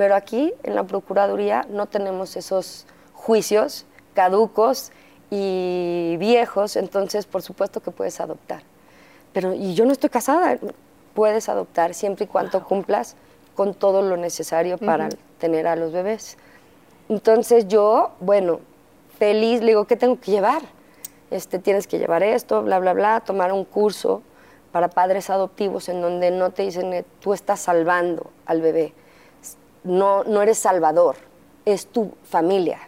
Pero 0.00 0.14
aquí, 0.14 0.54
en 0.62 0.76
la 0.76 0.84
Procuraduría, 0.84 1.66
no 1.68 1.84
tenemos 1.84 2.34
esos 2.34 2.86
juicios 3.12 3.84
caducos 4.14 4.92
y 5.30 6.16
viejos, 6.18 6.76
entonces 6.76 7.26
por 7.26 7.42
supuesto 7.42 7.82
que 7.82 7.90
puedes 7.90 8.18
adoptar. 8.18 8.62
Pero, 9.34 9.52
y 9.52 9.74
yo 9.74 9.84
no 9.84 9.92
estoy 9.92 10.08
casada, 10.08 10.56
puedes 11.12 11.50
adoptar 11.50 11.92
siempre 11.92 12.24
y 12.24 12.28
cuando 12.28 12.64
cumplas 12.64 13.14
con 13.54 13.74
todo 13.74 14.00
lo 14.00 14.16
necesario 14.16 14.78
para 14.78 15.10
tener 15.38 15.66
a 15.66 15.76
los 15.76 15.92
bebés. 15.92 16.38
Entonces 17.10 17.68
yo, 17.68 18.12
bueno, 18.20 18.60
feliz, 19.18 19.60
le 19.60 19.66
digo, 19.66 19.84
¿qué 19.84 19.96
tengo 19.96 20.18
que 20.18 20.30
llevar? 20.30 20.62
Este, 21.30 21.58
tienes 21.58 21.86
que 21.86 21.98
llevar 21.98 22.22
esto, 22.22 22.62
bla, 22.62 22.78
bla, 22.78 22.94
bla, 22.94 23.20
tomar 23.20 23.52
un 23.52 23.66
curso 23.66 24.22
para 24.72 24.88
padres 24.88 25.28
adoptivos 25.28 25.90
en 25.90 26.00
donde 26.00 26.30
no 26.30 26.52
te 26.52 26.62
dicen, 26.62 26.90
eh, 26.94 27.04
tú 27.20 27.34
estás 27.34 27.60
salvando 27.60 28.30
al 28.46 28.62
bebé. 28.62 28.94
No, 29.84 30.24
no 30.24 30.42
eres 30.42 30.58
salvador, 30.58 31.16
es 31.64 31.86
tu 31.86 32.12
familia, 32.24 32.78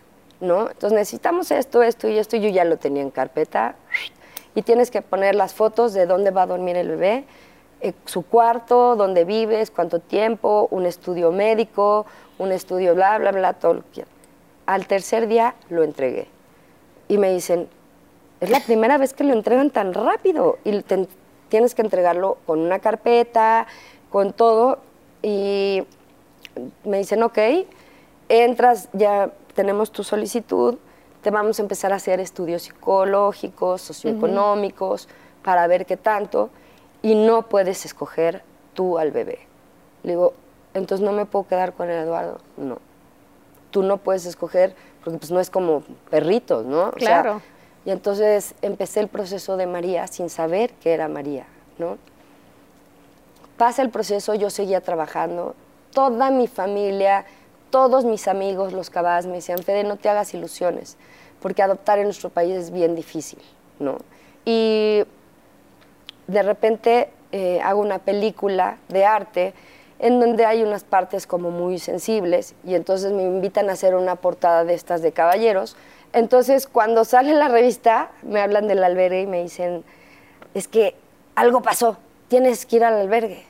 ¿no? 0.41 0.69
Entonces 0.69 0.93
necesitamos 0.93 1.51
esto, 1.51 1.83
esto 1.83 2.09
y 2.09 2.19
esto, 2.19 2.37
y 2.37 2.41
yo 2.41 2.49
ya 2.49 2.65
lo 2.65 2.77
tenía 2.77 3.03
en 3.03 3.11
carpeta. 3.11 3.77
Y 4.55 4.63
tienes 4.63 4.91
que 4.91 5.01
poner 5.01 5.35
las 5.35 5.55
fotos 5.55 5.95
de 5.95 6.05
dónde 6.05 6.31
va 6.31 6.43
a 6.43 6.47
dormir 6.47 6.77
el 6.77 6.89
bebé, 6.89 7.25
eh, 7.81 7.95
su 8.05 8.23
cuarto, 8.23 8.95
dónde 8.95 9.25
vives, 9.25 9.71
cuánto 9.71 9.99
tiempo, 9.99 10.69
un 10.71 10.87
estudio 10.87 11.33
médico, 11.33 12.07
un 12.39 12.53
estudio 12.53 12.95
bla, 12.95 13.19
bla, 13.19 13.33
bla, 13.33 13.55
todo 13.55 13.75
lo 13.75 13.85
que. 13.93 14.05
Al 14.67 14.87
tercer 14.87 15.27
día 15.27 15.55
lo 15.71 15.83
entregué. 15.83 16.29
Y 17.09 17.19
me 17.19 17.33
dicen, 17.33 17.69
es 18.41 18.51
la 18.51 18.61
primera 18.61 18.99
vez 18.99 19.15
que 19.15 19.25
lo 19.25 19.33
entregan 19.33 19.71
tan 19.71 19.95
rápido 19.95 20.59
y 20.65 20.83
tienes 21.49 21.75
que 21.75 21.83
entregarlo 21.83 22.39
con 22.47 22.61
una 22.61 22.79
carpeta, 22.79 23.67
con 24.11 24.33
todo. 24.33 24.79
Y 25.23 25.85
me 26.85 26.99
dicen, 26.99 27.23
ok, 27.23 27.39
entras, 28.29 28.89
ya 28.93 29.31
tenemos 29.55 29.91
tu 29.93 30.05
solicitud, 30.05 30.77
te 31.23 31.31
vamos 31.31 31.59
a 31.59 31.63
empezar 31.63 31.93
a 31.93 31.97
hacer 31.97 32.21
estudios 32.21 32.63
psicológicos, 32.63 33.83
socioeconómicos, 33.83 35.09
para 35.43 35.67
ver 35.67 35.87
qué 35.87 35.97
tanto, 35.97 36.51
y 37.03 37.15
no 37.15 37.43
puedes 37.49 37.85
escoger 37.85 38.43
tú 38.75 38.99
al 38.99 39.11
bebé. 39.11 39.41
Le 40.03 40.13
digo, 40.13 40.35
entonces 40.75 41.05
no 41.05 41.13
me 41.13 41.27
puedo 41.27 41.47
quedar 41.47 41.73
con 41.75 41.91
el 41.91 42.03
Eduardo. 42.05 42.39
No. 42.57 42.79
Tú 43.71 43.83
no 43.83 43.99
puedes 43.99 44.27
escoger, 44.27 44.75
porque 45.03 45.19
pues 45.19 45.31
no 45.31 45.41
es 45.41 45.51
como 45.51 45.83
perritos, 46.11 46.65
¿no? 46.65 46.89
O 46.89 46.99
sea, 46.99 47.23
Claro. 47.23 47.43
y 47.85 47.91
entonces 47.91 48.55
empecé 48.63 49.01
el 49.01 49.09
proceso 49.09 49.57
de 49.57 49.67
María 49.67 50.07
sin 50.07 50.29
saber 50.31 50.73
que 50.75 50.93
era 50.93 51.09
María, 51.09 51.47
¿no? 51.79 51.99
Pasa 53.57 53.83
el 53.83 53.91
proceso, 53.91 54.35
yo 54.35 54.51
seguía 54.51 54.81
trabajando, 54.81 55.55
toda 55.93 56.31
mi 56.31 56.49
familia, 56.49 57.25
todos 57.71 58.05
mis 58.05 58.29
amigos, 58.29 58.73
los 58.73 58.91
cabas, 58.91 59.27
me 59.27 59.37
decían, 59.37 59.59
Fede, 59.59 59.85
no 59.85 59.97
te 59.97 60.09
hagas 60.09 60.35
ilusiones, 60.35 60.97
porque 61.41 61.63
adoptar 61.63 61.99
en 61.99 62.05
nuestro 62.05 62.29
país 62.31 62.55
es 62.55 62.71
bien 62.71 62.95
difícil, 62.95 63.41
¿no? 63.79 63.99
Y 64.45 65.05
de 66.27 66.43
repente 66.43 67.11
eh, 67.33 67.61
hago 67.63 67.81
una 67.81 67.99
película 67.99 68.79
de 68.89 69.05
arte 69.05 69.55
en 69.99 70.19
donde 70.19 70.45
hay 70.45 70.63
unas 70.63 70.85
partes 70.85 71.27
como 71.27 71.51
muy 71.51 71.79
sensibles 71.79 72.55
y 72.65 72.75
entonces 72.75 73.13
me 73.13 73.23
invitan 73.23 73.71
a 73.71 73.75
hacer 73.75 73.95
una 73.95 74.17
portada 74.17 74.65
de 74.65 74.75
estas 74.75 75.01
de 75.01 75.13
caballeros. 75.13 75.77
Entonces 76.13 76.67
cuando 76.67 77.05
sale 77.05 77.35
la 77.35 77.49
revista 77.49 78.11
me 78.23 78.41
hablan 78.41 78.67
del 78.67 78.83
albergue 78.83 79.23
y 79.23 79.27
me 79.27 79.43
dicen, 79.43 79.85
es 80.55 80.67
que 80.69 80.97
algo 81.37 81.63
pasó, 81.63 81.97
tienes 82.29 82.67
que 82.67 82.77
ir 82.77 82.85
al 82.85 82.95
albergue. 82.95 83.45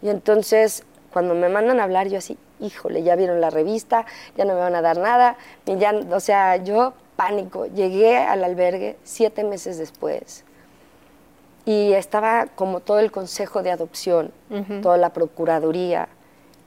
Y 0.00 0.08
entonces 0.08 0.84
cuando 1.18 1.34
me 1.34 1.48
mandan 1.48 1.80
a 1.80 1.82
hablar 1.82 2.06
yo 2.06 2.18
así, 2.18 2.38
híjole, 2.60 3.02
ya 3.02 3.16
vieron 3.16 3.40
la 3.40 3.50
revista, 3.50 4.06
ya 4.36 4.44
no 4.44 4.54
me 4.54 4.60
van 4.60 4.76
a 4.76 4.82
dar 4.82 4.98
nada, 4.98 5.36
ya, 5.66 5.92
o 6.12 6.20
sea, 6.20 6.58
yo 6.58 6.92
pánico, 7.16 7.66
llegué 7.66 8.18
al 8.18 8.44
albergue 8.44 8.96
siete 9.02 9.42
meses 9.42 9.78
después 9.78 10.44
y 11.64 11.92
estaba 11.94 12.46
como 12.54 12.78
todo 12.78 13.00
el 13.00 13.10
consejo 13.10 13.64
de 13.64 13.72
adopción, 13.72 14.30
toda 14.80 14.96
la 14.96 15.08
procuraduría 15.08 16.06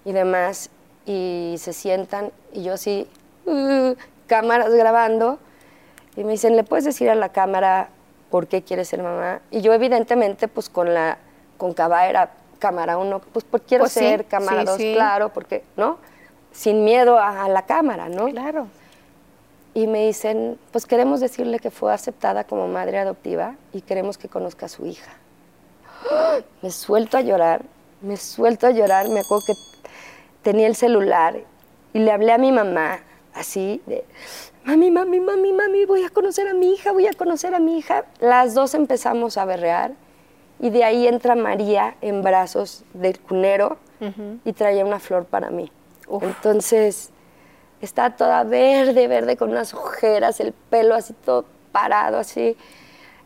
y 0.04 0.12
demás, 0.12 0.70
y 1.06 1.56
se 1.58 1.72
sientan 1.72 2.34
y 2.52 2.64
yo 2.64 2.74
así, 2.74 3.08
uh, 3.46 3.94
cámaras 4.28 4.74
grabando, 4.74 5.40
y 6.18 6.26
me 6.26 6.34
dicen, 6.34 6.58
¿le 6.58 6.66
puedes 6.66 6.84
decir 6.84 7.10
a 7.10 7.16
la 7.16 7.30
cámara 7.30 7.88
por 8.30 8.48
qué 8.48 8.64
quieres 8.64 8.90
ser 8.90 9.02
mamá? 9.02 9.40
Y 9.50 9.62
yo 9.62 9.72
evidentemente 9.72 10.50
pues 10.50 10.68
con 10.68 10.94
la, 10.94 11.20
con 11.56 11.74
Cava 11.74 12.06
era 12.10 12.32
cámara 12.62 12.98
uno, 12.98 13.20
pues 13.20 13.46
quiero 13.68 13.84
Pues 13.84 13.92
sí, 13.94 14.00
ser 14.00 14.26
cámara 14.26 14.62
sí, 14.62 14.66
dos, 14.68 14.78
sí. 14.78 14.94
claro, 14.96 15.34
porque, 15.34 15.64
¿no? 15.76 15.98
Sin 16.54 16.86
miedo 16.86 17.18
a, 17.20 17.44
a 17.46 17.50
la 17.50 17.64
cámara, 17.66 18.08
¿no? 18.08 18.28
Claro. 18.28 18.68
y 19.74 19.88
me 19.88 20.06
dicen, 20.08 20.58
pues 20.72 20.86
queremos 20.86 21.20
decirle 21.22 21.60
que 21.60 21.72
fue 21.72 21.94
aceptada 21.94 22.44
como 22.44 22.68
madre 22.68 22.98
adoptiva 23.00 23.56
y 23.74 23.82
queremos 23.82 24.18
que 24.18 24.28
conozca 24.30 24.66
a 24.68 24.70
su 24.70 24.86
hija. 24.86 25.12
Me 26.62 26.72
suelto 26.72 27.18
a 27.18 27.22
llorar, 27.22 27.62
me 28.02 28.18
suelto 28.18 28.68
a 28.68 28.72
llorar, 28.72 29.08
me 29.10 29.20
acuerdo 29.22 29.44
que 29.48 29.54
tenía 30.42 30.68
el 30.68 30.76
celular 30.76 31.40
y 31.94 32.00
le 32.00 32.12
hablé 32.12 32.32
a 32.34 32.38
mi 32.38 32.52
mamá 32.52 33.00
así 33.34 33.82
de, 33.86 34.04
mami, 34.66 34.92
mami, 34.92 35.20
mami, 35.22 35.54
mami, 35.54 35.86
voy 35.86 36.04
a 36.04 36.10
conocer 36.10 36.48
a 36.50 36.54
mi 36.54 36.74
hija, 36.74 36.92
voy 36.92 37.08
a 37.08 37.14
conocer 37.14 37.54
a 37.56 37.60
mi 37.60 37.78
hija. 37.78 38.04
Las 38.20 38.54
dos 38.54 38.74
empezamos 38.74 39.38
a 39.38 39.46
berrear 39.46 39.92
y 40.62 40.70
de 40.70 40.84
ahí 40.86 41.08
entra 41.08 41.36
María 41.36 41.96
en 42.02 42.22
brazos 42.22 42.84
del 42.94 43.20
cunero 43.20 43.78
y 44.46 44.54
traía 44.54 44.86
una 44.86 45.00
flor 45.00 45.26
para 45.26 45.50
mí. 45.50 45.70
Entonces 46.22 47.10
está 47.82 48.16
toda 48.16 48.44
verde, 48.44 49.08
verde, 49.08 49.38
con 49.38 49.50
unas 49.52 49.74
ojeras, 49.74 50.40
el 50.40 50.54
pelo 50.54 50.96
así 50.96 51.14
todo 51.26 51.46
parado, 51.72 52.18
así. 52.20 52.56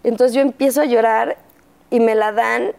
Entonces 0.03 0.33
yo 0.35 0.41
empiezo 0.41 0.81
a 0.81 0.85
llorar 0.85 1.37
y 1.89 1.99
me 1.99 2.15
la 2.15 2.31
dan 2.31 2.71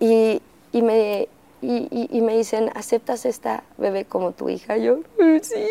y, 0.00 0.40
y 0.72 0.82
me, 0.82 1.28
y, 1.62 1.88
y- 1.90 2.08
y 2.10 2.20
me 2.20 2.36
dicen, 2.36 2.70
¿aceptas 2.74 3.24
esta 3.26 3.64
bebé 3.78 4.04
como 4.04 4.32
tu 4.32 4.48
hija? 4.48 4.76
Yo, 4.76 4.96
"Mm, 5.18 5.38
sí, 5.42 5.66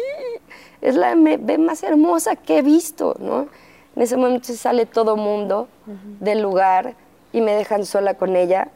es 0.82 0.96
la 0.96 1.16
bebé 1.16 1.58
más 1.58 1.84
hermosa 1.84 2.36
que 2.36 2.58
he 2.58 2.62
visto, 2.62 3.16
¿no? 3.20 3.48
En 3.96 4.02
ese 4.02 4.18
momento 4.18 4.48
se 4.48 4.58
sale 4.58 4.86
todo 4.86 5.16
mundo 5.18 5.68
del 6.20 6.42
lugar 6.42 6.96
y 7.34 7.42
me 7.42 7.54
dejan 7.54 7.86
sola 7.86 8.14
con 8.14 8.36
ella 8.36 8.70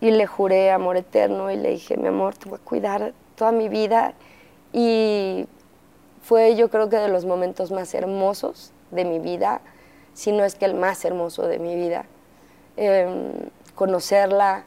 y 0.00 0.12
le 0.12 0.26
juré 0.26 0.70
amor 0.70 0.96
eterno 0.96 1.50
y 1.50 1.56
le 1.56 1.70
dije, 1.70 1.96
mi 1.96 2.06
amor, 2.06 2.36
te 2.36 2.48
voy 2.48 2.60
a 2.62 2.64
cuidar 2.64 3.12
toda 3.34 3.50
mi 3.50 3.68
vida. 3.68 4.12
Y 4.72 5.46
fue 6.22 6.54
yo 6.54 6.68
creo 6.68 6.88
que 6.88 6.98
de 6.98 7.08
los 7.08 7.24
momentos 7.24 7.72
más 7.72 7.94
hermosos 7.94 8.72
de 8.90 9.04
mi 9.04 9.18
vida, 9.18 9.60
si 10.12 10.30
no 10.30 10.44
es 10.44 10.54
que 10.54 10.66
el 10.66 10.74
más 10.74 11.04
hermoso 11.04 11.48
de 11.48 11.58
mi 11.58 11.74
vida. 11.74 12.04
Em, 12.76 13.32
conocerla, 13.74 14.64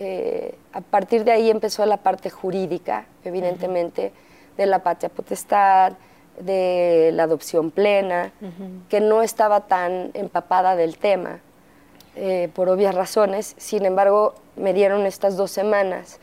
eh, 0.00 0.56
a 0.72 0.80
partir 0.80 1.24
de 1.24 1.32
ahí 1.32 1.50
empezó 1.50 1.84
la 1.86 1.98
parte 1.98 2.30
jurídica, 2.30 3.06
evidentemente, 3.24 4.12
de 4.56 4.66
la 4.66 4.80
patria 4.80 5.10
potestad, 5.10 5.92
de 6.40 7.10
la 7.12 7.24
adopción 7.24 7.70
plena, 7.70 8.32
que 8.88 9.00
no 9.00 9.22
estaba 9.22 9.60
tan 9.60 10.10
empapada 10.14 10.76
del 10.76 10.96
tema 10.96 11.40
eh, 12.16 12.48
por 12.54 12.68
obvias 12.68 12.94
razones. 12.94 13.54
Sin 13.58 13.84
embargo, 13.84 14.34
me 14.56 14.72
dieron 14.72 15.06
estas 15.06 15.36
dos 15.36 15.50
semanas 15.50 16.20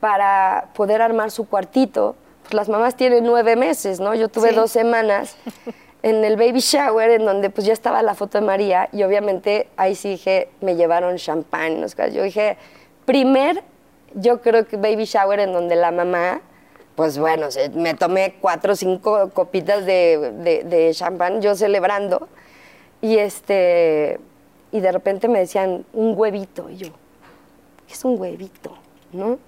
para 0.00 0.68
poder 0.74 1.02
armar 1.02 1.30
su 1.30 1.48
cuartito. 1.48 2.16
Pues 2.42 2.54
las 2.54 2.68
mamás 2.68 2.96
tienen 2.96 3.24
nueve 3.24 3.56
meses, 3.56 4.00
¿no? 4.00 4.14
Yo 4.14 4.28
tuve 4.28 4.50
Sí. 4.50 4.54
dos 4.56 4.70
semanas 4.70 5.36
en 6.02 6.24
el 6.24 6.36
baby 6.36 6.60
shower, 6.60 7.10
en 7.10 7.24
donde 7.26 7.50
pues 7.50 7.66
ya 7.66 7.72
estaba 7.72 8.02
la 8.02 8.14
foto 8.14 8.38
de 8.38 8.44
María 8.46 8.88
y 8.92 9.02
obviamente 9.02 9.68
ahí 9.76 9.94
sí 9.94 10.10
dije, 10.10 10.48
me 10.60 10.74
llevaron 10.76 11.16
champán. 11.16 11.80
¿no? 11.80 11.86
Yo 12.08 12.22
dije, 12.22 12.56
primer, 13.04 13.62
yo 14.14 14.40
creo 14.40 14.66
que 14.66 14.76
baby 14.76 15.04
shower 15.04 15.40
en 15.40 15.52
donde 15.52 15.76
la 15.76 15.90
mamá, 15.90 16.40
pues 16.96 17.18
bueno, 17.18 17.48
me 17.74 17.94
tomé 17.94 18.34
cuatro 18.40 18.72
o 18.72 18.76
cinco 18.76 19.30
copitas 19.34 19.84
de, 19.86 20.32
de, 20.38 20.64
de 20.64 20.92
champán, 20.94 21.40
yo 21.42 21.54
celebrando. 21.54 22.28
Y 23.02 23.18
este 23.18 24.18
y 24.72 24.80
de 24.80 24.92
repente 24.92 25.28
me 25.28 25.38
decían 25.38 25.84
un 25.92 26.14
huevito 26.16 26.70
y 26.70 26.76
yo, 26.76 26.88
¿qué 27.86 27.94
es 27.94 28.04
un 28.04 28.20
huevito? 28.20 28.76
¿No? 29.12 29.38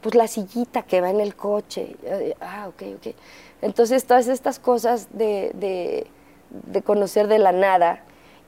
Pues 0.00 0.14
la 0.14 0.26
sillita 0.26 0.82
que 0.82 1.00
va 1.00 1.10
en 1.10 1.20
el 1.20 1.36
coche. 1.36 1.96
Ah, 2.40 2.66
ok, 2.68 2.82
ok. 2.96 3.14
Entonces 3.62 4.04
todas 4.04 4.26
estas 4.26 4.58
cosas 4.58 5.08
de, 5.12 5.52
de, 5.54 6.06
de 6.50 6.82
conocer 6.82 7.28
de 7.28 7.38
la 7.38 7.52
nada 7.52 8.02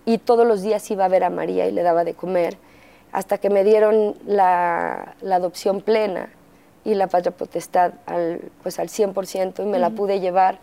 y 0.05 0.19
todos 0.19 0.47
los 0.47 0.63
días 0.63 0.91
iba 0.91 1.05
a 1.05 1.09
ver 1.09 1.23
a 1.23 1.31
María 1.31 1.69
y 1.69 1.73
le 1.73 1.83
daba 1.83 2.03
de 2.05 2.15
comer 2.15 2.57
hasta 3.13 3.39
que 3.39 3.49
me 3.49 3.63
dieron 3.63 4.17
la, 4.27 5.15
la 5.21 5.37
adopción 5.37 5.81
plena 5.81 6.31
y 6.85 6.95
la 6.95 7.07
patria 7.07 7.31
potestad 7.31 7.93
al, 8.07 8.41
pues 8.63 8.81
al 8.81 8.89
100% 8.89 9.63
y 9.63 9.67
me 9.67 9.79
la 9.79 9.91
pude 9.91 10.19
llevar. 10.19 10.59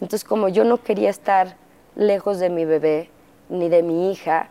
Entonces 0.00 0.24
como 0.24 0.48
yo 0.48 0.64
no 0.64 0.82
quería 0.82 1.08
estar 1.08 1.54
lejos 1.94 2.40
de 2.40 2.50
mi 2.50 2.64
bebé 2.64 3.08
ni 3.48 3.68
de 3.68 3.84
mi 3.84 4.10
hija, 4.10 4.48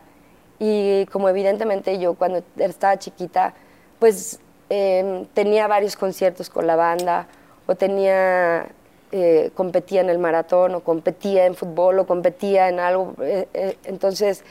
y 0.58 1.06
como 1.06 1.28
evidentemente 1.28 1.98
yo 1.98 2.14
cuando 2.14 2.42
estaba 2.56 2.98
chiquita, 2.98 3.54
pues 3.98 4.40
eh, 4.70 5.26
tenía 5.34 5.66
varios 5.66 5.96
conciertos 5.96 6.48
con 6.48 6.66
la 6.66 6.76
banda, 6.76 7.26
o 7.66 7.74
tenía, 7.74 8.66
eh, 9.12 9.50
competía 9.54 10.00
en 10.00 10.10
el 10.10 10.18
maratón, 10.18 10.74
o 10.74 10.80
competía 10.80 11.46
en 11.46 11.54
fútbol, 11.54 11.98
o 11.98 12.06
competía 12.06 12.68
en 12.68 12.80
algo. 12.80 13.14
eh, 13.20 13.48
eh, 13.54 13.76
entonces, 13.84 14.44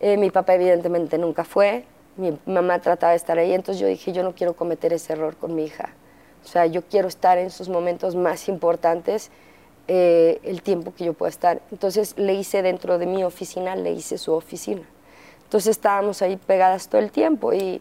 mi 0.00 0.30
papá 0.30 0.54
evidentemente 0.54 1.18
nunca 1.18 1.42
fue, 1.42 1.84
mi 2.16 2.38
mamá 2.46 2.78
trataba 2.80 3.10
de 3.10 3.16
estar 3.16 3.36
ahí, 3.36 3.52
entonces 3.52 3.80
yo 3.80 3.88
dije, 3.88 4.12
yo 4.12 4.22
no 4.22 4.32
quiero 4.32 4.54
cometer 4.54 4.92
ese 4.92 5.12
error 5.14 5.36
con 5.36 5.56
mi 5.56 5.64
hija. 5.64 5.90
O 6.44 6.46
sea, 6.46 6.66
yo 6.66 6.82
quiero 6.82 7.08
estar 7.08 7.36
en 7.36 7.50
sus 7.50 7.68
momentos 7.68 8.14
más 8.14 8.48
importantes 8.48 9.30
el 9.88 10.62
tiempo 10.62 10.92
que 10.94 11.04
yo 11.04 11.14
pueda 11.14 11.30
estar. 11.30 11.60
Entonces 11.72 12.14
le 12.16 12.34
hice 12.34 12.62
dentro 12.62 12.98
de 12.98 13.06
mi 13.06 13.24
oficina, 13.24 13.74
le 13.74 13.90
hice 13.90 14.18
su 14.18 14.32
oficina. 14.32 14.82
Entonces 15.48 15.70
estábamos 15.70 16.20
ahí 16.20 16.36
pegadas 16.36 16.88
todo 16.88 17.00
el 17.00 17.10
tiempo 17.10 17.54
y 17.54 17.80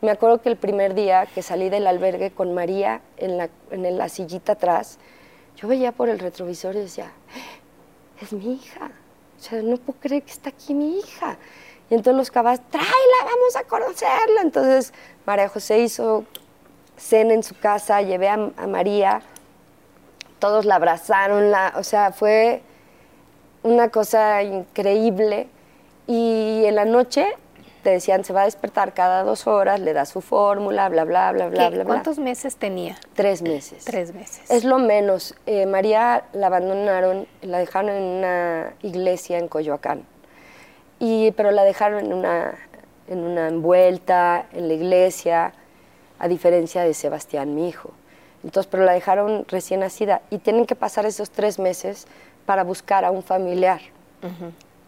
me 0.00 0.10
acuerdo 0.10 0.40
que 0.40 0.48
el 0.48 0.56
primer 0.56 0.94
día 0.94 1.26
que 1.26 1.42
salí 1.42 1.68
del 1.68 1.86
albergue 1.86 2.30
con 2.30 2.54
María 2.54 3.02
en 3.18 3.36
la, 3.36 3.50
en 3.70 3.98
la 3.98 4.08
sillita 4.08 4.52
atrás, 4.52 4.98
yo 5.56 5.68
veía 5.68 5.92
por 5.92 6.08
el 6.08 6.18
retrovisor 6.18 6.74
y 6.74 6.80
decía, 6.80 7.12
"Eh, 7.36 8.22
es 8.22 8.32
mi 8.32 8.54
hija. 8.54 8.90
O 9.38 9.42
sea, 9.42 9.60
no 9.60 9.76
puedo 9.76 9.98
creer 10.00 10.22
que 10.22 10.30
está 10.30 10.48
aquí 10.48 10.72
mi 10.72 10.98
hija. 10.98 11.36
Y 11.90 11.94
entonces 11.94 12.16
los 12.16 12.30
cabas, 12.30 12.60
tráela, 12.70 12.88
vamos 13.24 13.56
a 13.56 13.64
conocerla. 13.64 14.40
Entonces 14.40 14.94
María 15.26 15.48
José 15.50 15.80
hizo 15.80 16.24
cena 16.96 17.34
en 17.34 17.42
su 17.42 17.58
casa, 17.58 18.00
llevé 18.00 18.28
a, 18.28 18.38
María, 18.66 19.20
todos 20.38 20.64
la 20.64 20.76
abrazaron, 20.76 21.50
la, 21.50 21.74
o 21.76 21.84
sea, 21.84 22.12
fue 22.12 22.62
una 23.62 23.90
cosa 23.90 24.42
increíble. 24.42 25.48
Y 26.14 26.66
en 26.66 26.74
la 26.74 26.84
noche 26.84 27.26
te 27.82 27.88
decían, 27.88 28.22
se 28.22 28.34
va 28.34 28.42
a 28.42 28.44
despertar 28.44 28.92
cada 28.92 29.22
dos 29.22 29.46
horas, 29.46 29.80
le 29.80 29.94
da 29.94 30.04
su 30.04 30.20
fórmula, 30.20 30.90
bla, 30.90 31.04
bla, 31.04 31.32
bla, 31.32 31.48
bla, 31.48 31.64
¿Qué- 31.70 31.74
bla, 31.74 31.84
bla. 31.84 31.94
¿Cuántos 31.94 32.18
meses 32.18 32.56
tenía? 32.56 32.96
Tres 33.14 33.40
meses. 33.40 33.86
Tres 33.86 34.12
meses. 34.12 34.50
Es 34.50 34.64
lo 34.64 34.78
menos. 34.78 35.34
Eh, 35.46 35.64
María 35.64 36.24
la 36.34 36.48
abandonaron, 36.48 37.26
la 37.40 37.56
dejaron 37.58 37.88
en 37.90 38.02
una 38.02 38.74
iglesia 38.82 39.38
en 39.38 39.48
Coyoacán. 39.48 40.02
Y, 40.98 41.30
pero 41.32 41.50
la 41.50 41.64
dejaron 41.64 42.04
en 42.04 42.12
una, 42.12 42.58
en 43.08 43.20
una 43.20 43.48
envuelta, 43.48 44.44
en 44.52 44.68
la 44.68 44.74
iglesia, 44.74 45.54
a 46.18 46.28
diferencia 46.28 46.82
de 46.84 46.92
Sebastián, 46.92 47.54
mi 47.54 47.68
hijo. 47.70 47.90
Entonces, 48.44 48.68
pero 48.70 48.84
la 48.84 48.92
dejaron 48.92 49.46
recién 49.48 49.80
nacida 49.80 50.20
y 50.28 50.36
tienen 50.38 50.66
que 50.66 50.74
pasar 50.76 51.06
esos 51.06 51.30
tres 51.30 51.58
meses 51.58 52.06
para 52.44 52.64
buscar 52.64 53.04
a 53.06 53.10
un 53.10 53.22
familiar. 53.22 53.80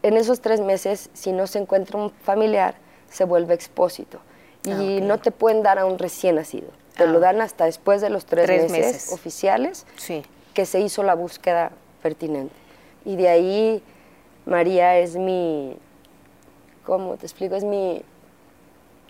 En 0.05 0.17
esos 0.17 0.41
tres 0.41 0.61
meses, 0.61 1.11
si 1.15 1.33
no 1.33 1.47
se 1.49 1.59
encuentra 1.59 1.99
un 1.99 2.11
familiar, 2.11 2.75
se 3.11 3.25
vuelve 3.25 3.55
expósito. 3.55 4.21
Y 4.67 5.01
no 5.01 5.19
te 5.19 5.31
pueden 5.31 5.63
dar 5.63 5.79
a 5.79 5.85
un 5.87 5.99
recién 5.99 6.37
nacido. 6.37 6.69
Te 6.97 7.05
Ah. 7.05 7.07
lo 7.07 7.21
dan 7.21 7.41
hasta 7.41 7.65
después 7.65 8.01
de 8.01 8.09
los 8.11 8.25
tres, 8.27 8.45
Tres 8.47 8.71
meses, 8.71 8.93
meses. 8.95 9.13
oficiales 9.13 9.87
Sí. 9.97 10.23
que 10.55 10.65
se 10.67 10.81
hizo 10.81 11.03
la 11.03 11.15
búsqueda 11.15 11.73
pertinente. 12.03 12.55
Y 13.05 13.17
de 13.17 13.29
ahí 13.29 13.83
María 14.47 14.99
es 14.99 15.17
mi, 15.17 15.77
¿cómo 16.85 17.17
te 17.17 17.27
explico? 17.27 17.57
Es 17.57 17.65
mi, 17.65 18.03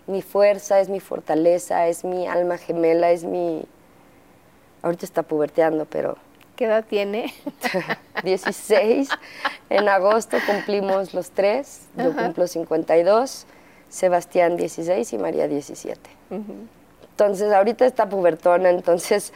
mi 0.07 0.21
fuerza, 0.21 0.79
es 0.79 0.87
mi 0.89 0.99
fortaleza, 1.01 1.87
es 1.87 2.03
mi 2.05 2.25
alma 2.27 2.57
gemela, 2.57 3.11
es 3.11 3.23
mi, 3.25 3.65
ahorita 4.81 5.05
está 5.05 5.23
puberteando, 5.23 5.85
pero 5.85 6.17
¿Qué 6.55 6.65
edad 6.65 6.85
tiene? 6.87 7.33
16. 8.23 9.09
En 9.69 9.89
agosto 9.89 10.37
cumplimos 10.45 11.13
los 11.13 11.31
tres. 11.31 11.81
Yo 11.97 12.15
cumplo 12.15 12.47
52, 12.47 13.45
Sebastián 13.89 14.55
16 14.55 15.11
y 15.13 15.17
María 15.17 15.47
17. 15.47 15.99
Entonces, 17.11 17.51
ahorita 17.51 17.85
está 17.85 18.07
pubertona, 18.07 18.69
entonces, 18.69 19.33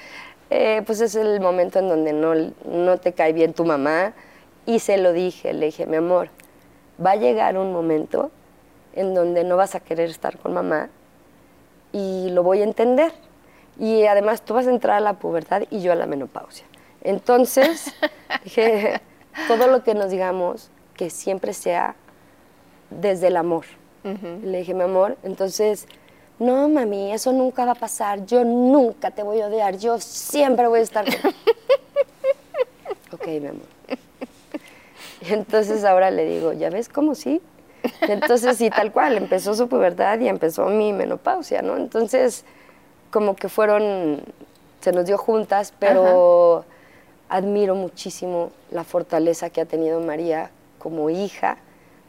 eh, 0.50 0.82
pues 0.86 1.02
es 1.02 1.16
el 1.16 1.42
momento 1.42 1.80
en 1.80 1.90
donde 1.90 2.14
no, 2.14 2.34
no 2.66 2.98
te 2.98 3.12
cae 3.12 3.34
bien 3.34 3.54
tu 3.54 3.66
mamá. 3.66 4.14
Y 4.66 4.80
se 4.80 4.98
lo 4.98 5.12
dije, 5.12 5.54
le 5.54 5.68
dije, 5.68 5.86
mi 5.86 5.98
amor, 5.98 6.30
va 7.04 7.12
a 7.12 7.16
llegar 7.16 7.58
un 7.58 7.74
momento 7.74 8.32
en 8.94 9.14
donde 9.14 9.44
no 9.44 9.58
vas 9.58 9.76
a 9.76 9.80
querer 9.80 10.10
estar 10.10 10.38
con 10.38 10.54
mamá 10.54 10.90
y 11.92 12.30
lo 12.30 12.44
voy 12.44 12.62
a 12.62 12.64
entender. 12.64 13.12
Y 13.78 14.06
además 14.06 14.42
tú 14.42 14.54
vas 14.54 14.68
a 14.68 14.70
entrar 14.70 14.98
a 14.98 15.00
la 15.00 15.14
pubertad 15.14 15.64
y 15.70 15.82
yo 15.82 15.92
a 15.92 15.96
la 15.96 16.06
menopausia. 16.06 16.66
Entonces, 17.02 17.94
dije, 18.44 19.02
todo 19.48 19.68
lo 19.68 19.84
que 19.84 19.94
nos 19.94 20.10
digamos, 20.12 20.70
que 20.96 21.10
siempre 21.10 21.54
sea 21.54 21.96
desde 22.90 23.28
el 23.28 23.38
amor. 23.38 23.66
Le 24.04 24.60
dije, 24.60 24.74
mi 24.74 24.84
amor, 24.84 25.18
entonces, 25.24 25.86
no, 26.40 26.68
mami, 26.70 27.12
eso 27.12 27.32
nunca 27.34 27.66
va 27.66 27.74
a 27.74 27.76
pasar. 27.76 28.26
Yo 28.26 28.44
nunca 28.44 29.12
te 29.12 29.24
voy 29.24 29.42
a 29.42 29.48
odiar. 29.48 29.78
Yo 29.78 30.00
siempre 30.00 30.68
voy 30.68 30.80
a 30.80 30.84
estar 30.84 31.06
con... 31.06 31.32
ok, 33.12 33.28
mi 33.28 33.48
amor. 33.48 33.68
Y 35.22 35.34
entonces 35.34 35.84
ahora 35.84 36.12
le 36.12 36.26
digo, 36.26 36.54
¿ya 36.54 36.70
ves 36.70 36.90
cómo 36.90 37.14
sí? 37.14 37.42
entonces, 38.02 38.58
sí, 38.58 38.70
tal 38.70 38.92
cual, 38.92 39.18
empezó 39.18 39.54
su 39.54 39.68
pubertad 39.68 40.20
y 40.20 40.28
empezó 40.28 40.66
mi 40.68 40.94
menopausia, 40.94 41.62
¿no? 41.62 41.78
Entonces, 41.78 42.46
como 43.12 43.36
que 43.36 43.50
fueron, 43.50 44.22
se 44.82 44.92
nos 44.92 45.06
dio 45.06 45.18
juntas, 45.18 45.74
pero 45.78 46.66
admiro 47.30 47.76
muchísimo 47.76 48.52
la 48.72 48.84
fortaleza 48.84 49.50
que 49.50 49.62
ha 49.62 49.66
tenido 49.66 50.02
María 50.02 50.50
como 50.80 51.10
hija, 51.10 51.58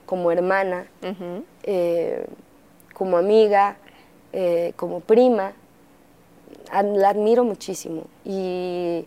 como 0.07 0.33
hermana, 0.33 0.87
eh, 1.63 2.27
como 2.95 3.19
amiga, 3.19 3.77
eh, 4.33 4.73
como 4.77 5.01
prima. 5.01 5.53
la 6.73 7.11
admiro 7.11 7.45
muchísimo 7.45 8.05
y, 8.25 9.07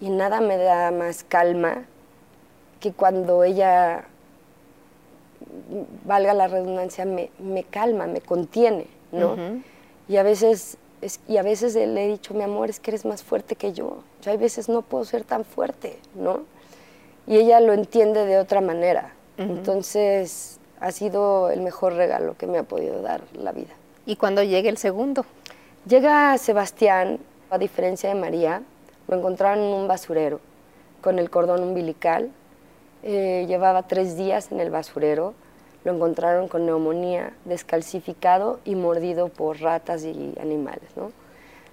nada 0.00 0.40
me 0.40 0.56
da 0.56 0.90
más 0.90 1.24
calma 1.24 1.84
que 2.80 2.92
cuando 2.92 3.44
ella, 3.44 4.04
valga 6.04 6.34
la 6.34 6.48
redundancia, 6.48 7.04
me, 7.06 7.64
calma, 7.64 8.06
me 8.06 8.20
contiene, 8.20 8.86
¿no? 9.12 9.36
Y 10.08 10.16
a 10.16 10.22
veces 10.22 10.78
y 11.28 11.36
a 11.36 11.42
veces 11.42 11.74
le 11.74 12.04
he 12.04 12.08
dicho, 12.08 12.34
mi 12.34 12.42
amor, 12.42 12.70
es 12.70 12.80
que 12.80 12.90
eres 12.90 13.04
más 13.04 13.22
fuerte 13.22 13.54
que 13.54 13.72
yo. 13.72 13.98
Yo 14.22 14.30
hay 14.30 14.36
veces 14.36 14.68
no 14.68 14.82
puedo 14.82 15.04
ser 15.04 15.24
tan 15.24 15.44
fuerte, 15.44 15.98
¿no? 16.14 16.40
Y 17.26 17.36
ella 17.36 17.60
lo 17.60 17.72
entiende 17.72 18.24
de 18.24 18.38
otra 18.38 18.60
manera. 18.60 19.12
Entonces, 19.36 20.58
ha 20.80 20.92
sido 20.92 21.50
el 21.50 21.60
mejor 21.60 21.94
regalo 21.94 22.36
que 22.38 22.46
me 22.46 22.58
ha 22.58 22.62
podido 22.62 23.02
dar 23.02 23.22
la 23.34 23.52
vida. 23.52 23.74
¿Y 24.06 24.16
cuando 24.16 24.42
llegue 24.42 24.68
el 24.68 24.78
segundo? 24.78 25.26
Llega 25.86 26.38
Sebastián, 26.38 27.18
a 27.50 27.58
diferencia 27.58 28.08
de 28.08 28.14
María, 28.14 28.62
lo 29.08 29.16
encontraron 29.16 29.62
en 29.62 29.74
un 29.74 29.88
basurero 29.88 30.40
con 31.00 31.18
el 31.18 31.30
cordón 31.30 31.62
umbilical. 31.62 32.30
Eh, 33.02 33.44
llevaba 33.46 33.86
tres 33.86 34.16
días 34.16 34.50
en 34.50 34.60
el 34.60 34.70
basurero 34.70 35.34
lo 35.86 35.94
encontraron 35.94 36.48
con 36.48 36.66
neumonía, 36.66 37.32
descalcificado 37.44 38.58
y 38.64 38.74
mordido 38.74 39.28
por 39.28 39.60
ratas 39.60 40.02
y 40.02 40.34
animales. 40.40 40.90
¿no? 40.96 41.12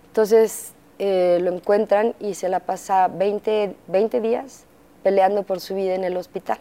Entonces 0.05 0.73
eh, 0.99 1.39
lo 1.41 1.51
encuentran 1.51 2.13
y 2.19 2.35
se 2.35 2.47
la 2.47 2.59
pasa 2.59 3.07
20, 3.07 3.75
20 3.87 4.21
días 4.21 4.65
peleando 5.01 5.41
por 5.41 5.59
su 5.59 5.73
vida 5.73 5.95
en 5.95 6.03
el 6.03 6.15
hospital. 6.15 6.59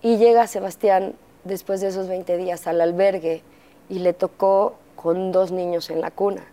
Y 0.00 0.18
llega 0.18 0.46
Sebastián 0.46 1.14
después 1.42 1.80
de 1.80 1.88
esos 1.88 2.06
20 2.06 2.36
días 2.36 2.68
al 2.68 2.80
albergue 2.82 3.42
y 3.88 3.98
le 3.98 4.12
tocó 4.12 4.74
con 4.94 5.32
dos 5.32 5.50
niños 5.50 5.90
en 5.90 6.00
la 6.00 6.12
cuna. 6.12 6.46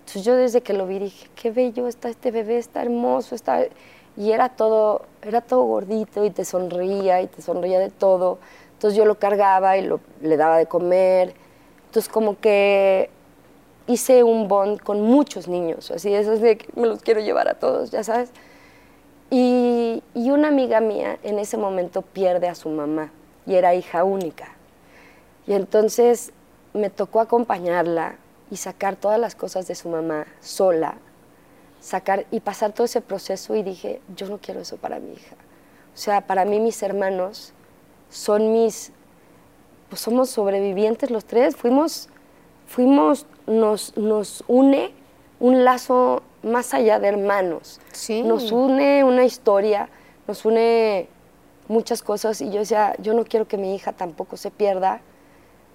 Entonces 0.00 0.24
yo 0.24 0.34
desde 0.34 0.62
que 0.62 0.72
lo 0.72 0.88
vi 0.88 0.98
dije, 0.98 1.28
qué 1.36 1.52
bello 1.52 1.86
está 1.86 2.08
este 2.08 2.32
bebé, 2.32 2.58
está 2.58 2.82
hermoso, 2.82 3.36
está... 3.36 3.66
Y 4.16 4.32
era 4.32 4.48
todo, 4.48 5.02
era 5.22 5.42
todo 5.42 5.62
gordito 5.62 6.24
y 6.24 6.30
te 6.30 6.44
sonreía 6.44 7.22
y 7.22 7.28
te 7.28 7.40
sonreía 7.40 7.78
de 7.78 7.90
todo. 7.90 8.40
Entonces 8.78 8.96
yo 8.96 9.04
lo 9.04 9.16
cargaba 9.16 9.76
y 9.76 9.90
le 10.20 10.36
daba 10.36 10.56
de 10.56 10.66
comer. 10.66 11.34
Entonces 11.86 12.08
como 12.08 12.38
que 12.38 13.10
hice 13.88 14.22
un 14.22 14.46
bond 14.46 14.80
con 14.80 15.00
muchos 15.00 15.48
niños, 15.48 15.90
así 15.90 16.14
es 16.14 16.40
de 16.40 16.58
que 16.58 16.68
me 16.78 16.86
los 16.86 17.02
quiero 17.02 17.20
llevar 17.20 17.48
a 17.48 17.54
todos, 17.54 17.90
ya 17.90 18.04
sabes. 18.04 18.30
Y, 19.30 20.04
y, 20.14 20.30
una 20.30 20.46
amiga 20.46 20.80
mía 20.80 21.18
en 21.24 21.40
ese 21.40 21.56
momento 21.56 22.02
pierde 22.02 22.46
a 22.46 22.54
su 22.54 22.68
mamá 22.68 23.10
y 23.46 23.56
era 23.56 23.74
hija 23.74 24.04
única. 24.04 24.46
Y 25.48 25.54
entonces 25.54 26.32
me 26.72 26.88
tocó 26.88 27.20
acompañarla 27.20 28.14
y 28.48 28.58
sacar 28.58 28.94
todas 28.94 29.18
las 29.18 29.34
cosas 29.34 29.66
de 29.66 29.74
su 29.74 29.88
mamá 29.88 30.26
sola, 30.40 30.98
sacar 31.80 32.26
y 32.30 32.40
pasar 32.40 32.72
todo 32.72 32.84
ese 32.84 33.00
proceso 33.00 33.56
y 33.56 33.64
dije, 33.64 34.00
yo 34.14 34.28
no 34.28 34.38
quiero 34.38 34.60
eso 34.60 34.76
para 34.76 35.00
mi 35.00 35.14
hija. 35.14 35.34
O 35.94 35.98
sea, 35.98 36.20
para 36.20 36.44
mí 36.44 36.60
mis 36.60 36.80
hermanos 36.82 37.52
son 38.10 38.52
mis, 38.52 38.92
pues 39.88 40.00
somos 40.00 40.30
sobrevivientes 40.30 41.10
los 41.10 41.24
tres, 41.24 41.56
fuimos, 41.56 42.08
fuimos, 42.66 43.26
nos, 43.46 43.96
nos 43.96 44.44
une 44.48 44.92
un 45.40 45.64
lazo 45.64 46.22
más 46.42 46.74
allá 46.74 46.98
de 46.98 47.08
hermanos, 47.08 47.80
nos 48.24 48.52
une 48.52 49.04
una 49.04 49.24
historia, 49.24 49.88
nos 50.26 50.44
une 50.44 51.08
muchas 51.68 52.02
cosas 52.02 52.40
y 52.40 52.50
yo 52.50 52.60
decía, 52.60 52.94
yo 52.98 53.14
no 53.14 53.24
quiero 53.24 53.46
que 53.46 53.58
mi 53.58 53.74
hija 53.74 53.92
tampoco 53.92 54.36
se 54.36 54.50
pierda 54.50 55.00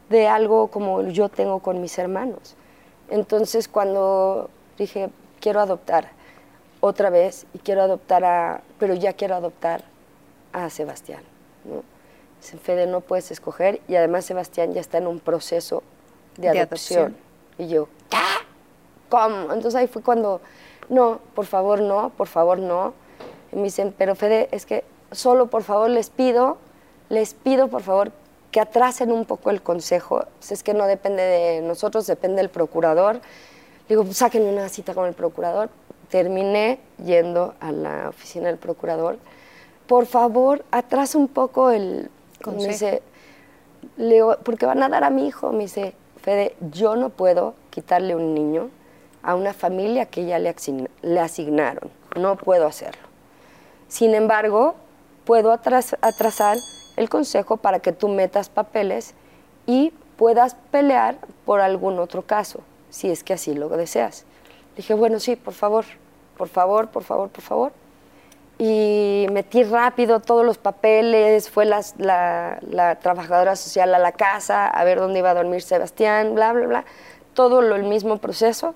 de 0.09 0.27
algo 0.27 0.67
como 0.67 1.01
yo 1.03 1.29
tengo 1.29 1.59
con 1.59 1.81
mis 1.81 1.97
hermanos. 1.97 2.55
Entonces 3.09 3.67
cuando 3.67 4.49
dije, 4.77 5.09
quiero 5.39 5.59
adoptar 5.59 6.09
otra 6.81 7.09
vez 7.09 7.45
y 7.53 7.59
quiero 7.59 7.81
adoptar 7.81 8.25
a, 8.25 8.61
pero 8.79 8.93
ya 8.93 9.13
quiero 9.13 9.35
adoptar 9.35 9.83
a 10.51 10.69
Sebastián. 10.69 11.23
¿no? 11.65 11.92
Fede, 12.51 12.87
no 12.87 13.01
puedes 13.01 13.31
escoger 13.31 13.81
y 13.87 13.95
además 13.95 14.25
Sebastián 14.25 14.73
ya 14.73 14.81
está 14.81 14.97
en 14.97 15.07
un 15.07 15.19
proceso 15.19 15.83
de, 16.37 16.49
adopción. 16.49 17.15
Y 17.57 17.67
yo, 17.67 17.87
¿qué? 18.09 18.17
¿Cómo? 19.09 19.53
Entonces 19.53 19.75
ahí 19.75 19.87
fue 19.87 20.01
cuando, 20.01 20.41
no, 20.89 21.19
por 21.35 21.45
favor 21.45 21.81
no, 21.81 22.11
por 22.11 22.27
favor 22.27 22.59
no. 22.59 22.93
Y 23.51 23.55
me 23.55 23.63
dicen, 23.63 23.93
pero 23.97 24.15
Fede, 24.15 24.49
es 24.51 24.65
que 24.65 24.83
solo 25.11 25.47
por 25.47 25.63
favor 25.63 25.89
les 25.89 26.09
pido, 26.09 26.57
les 27.09 27.33
pido 27.33 27.67
por 27.67 27.81
favor 27.81 28.11
que 28.51 28.59
atrasen 28.59 29.11
un 29.11 29.25
poco 29.25 29.49
el 29.49 29.61
consejo. 29.61 30.25
Pues 30.39 30.51
es 30.51 30.63
que 30.63 30.73
no 30.73 30.85
depende 30.85 31.23
de 31.23 31.61
nosotros, 31.61 32.07
depende 32.07 32.37
del 32.37 32.49
procurador. 32.49 33.21
Digo, 33.89 34.03
pues 34.03 34.17
sáquenme 34.17 34.51
una 34.51 34.69
cita 34.69 34.93
con 34.93 35.07
el 35.07 35.13
procurador. 35.13 35.69
Terminé 36.09 36.79
yendo 37.03 37.55
a 37.59 37.71
la 37.71 38.09
oficina 38.09 38.47
del 38.47 38.57
procurador. 38.57 39.17
Por 39.87 40.05
favor, 40.05 40.63
atrasa 40.71 41.17
un 41.17 41.27
poco 41.27 41.71
el 41.71 42.09
me 42.51 42.67
dice, 42.67 43.01
le 43.97 44.15
digo, 44.15 44.35
porque 44.43 44.65
van 44.65 44.83
a 44.83 44.89
dar 44.89 45.03
a 45.03 45.09
mi 45.09 45.27
hijo. 45.27 45.51
Me 45.51 45.63
dice, 45.63 45.95
Fede, 46.21 46.55
yo 46.71 46.95
no 46.95 47.09
puedo 47.09 47.55
quitarle 47.69 48.15
un 48.15 48.33
niño 48.33 48.69
a 49.21 49.35
una 49.35 49.53
familia 49.53 50.05
que 50.05 50.25
ya 50.25 50.39
le, 50.39 50.53
le 51.01 51.19
asignaron. 51.19 51.89
No 52.15 52.35
puedo 52.35 52.67
hacerlo. 52.67 53.01
Sin 53.87 54.15
embargo, 54.15 54.75
puedo 55.25 55.51
atrasar 55.51 56.57
el 56.97 57.09
consejo 57.09 57.57
para 57.57 57.79
que 57.79 57.91
tú 57.91 58.07
metas 58.07 58.49
papeles 58.49 59.13
y 59.65 59.93
puedas 60.17 60.55
pelear 60.71 61.17
por 61.45 61.61
algún 61.61 61.99
otro 61.99 62.23
caso, 62.23 62.59
si 62.89 63.09
es 63.09 63.23
que 63.23 63.33
así 63.33 63.53
lo 63.53 63.69
deseas. 63.69 64.25
dije, 64.75 64.93
bueno, 64.93 65.19
sí, 65.19 65.35
por 65.35 65.53
favor, 65.53 65.85
por 66.37 66.47
favor, 66.49 66.89
por 66.89 67.03
favor, 67.03 67.29
por 67.29 67.43
favor 67.43 67.82
y 68.59 69.25
metí 69.31 69.63
rápido 69.63 70.19
todos 70.19 70.45
los 70.45 70.57
papeles, 70.57 71.49
fue 71.49 71.65
la, 71.65 71.83
la, 71.97 72.95
trabajadora 73.01 73.55
social 73.55 73.93
a 73.93 73.99
la 73.99 74.11
casa 74.11 74.67
a 74.67 74.83
ver 74.83 74.99
dónde 74.99 75.19
iba 75.19 75.31
a 75.31 75.33
dormir 75.33 75.61
Sebastián, 75.61 76.35
bla, 76.35 76.53
bla, 76.53 76.67
bla, 76.67 76.85
todo 77.33 77.61
lo, 77.61 77.75
el 77.75 77.83
mismo 77.83 78.17
proceso. 78.17 78.75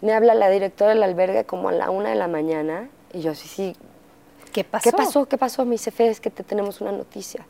Me 0.00 0.12
habla 0.12 0.34
la 0.34 0.48
directora 0.50 0.90
del 0.90 1.02
albergue 1.02 1.44
como 1.44 1.68
a 1.68 1.72
la 1.72 1.90
una 1.90 2.10
de 2.10 2.16
la 2.16 2.28
mañana 2.28 2.88
y 3.12 3.20
yo 3.20 3.34
sí, 3.34 3.48
sí. 3.48 3.76
¿Qué 4.52 4.64
pasó? 4.64 4.90
¿Qué 4.90 4.96
pasó? 4.96 5.26
¿Qué 5.26 5.38
pasó? 5.38 5.64
Me 5.64 5.72
dice, 5.72 5.92
es 5.98 6.20
que 6.20 6.30
te 6.30 6.42
tenemos 6.42 6.80
una 6.80 6.92
noticia. 6.92 7.46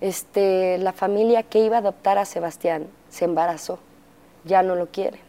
Este, 0.00 0.78
la 0.78 0.92
familia 0.92 1.42
que 1.42 1.60
iba 1.60 1.76
a 1.76 1.78
adoptar 1.78 2.18
a 2.18 2.24
Sebastián 2.24 2.86
se 3.08 3.24
embarazó, 3.24 3.78
ya 4.44 4.62
no 4.62 4.74
lo 4.74 4.88
quieren. 4.88 5.20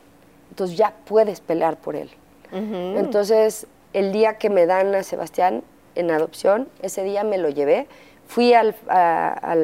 Entonces 0.49 0.77
ya 0.77 0.93
puedes 1.05 1.39
pelear 1.39 1.77
por 1.77 1.95
él. 1.95 2.09
Entonces 2.51 3.65
el 3.93 4.11
día 4.11 4.37
que 4.37 4.49
me 4.49 4.65
dan 4.65 4.93
a 4.95 5.03
Sebastián 5.03 5.63
en 5.95 6.11
adopción, 6.11 6.67
ese 6.81 7.03
día 7.03 7.23
me 7.23 7.37
lo 7.37 7.49
llevé. 7.49 7.87
Fui 8.27 8.53
al, 8.53 8.75
a, 8.89 9.55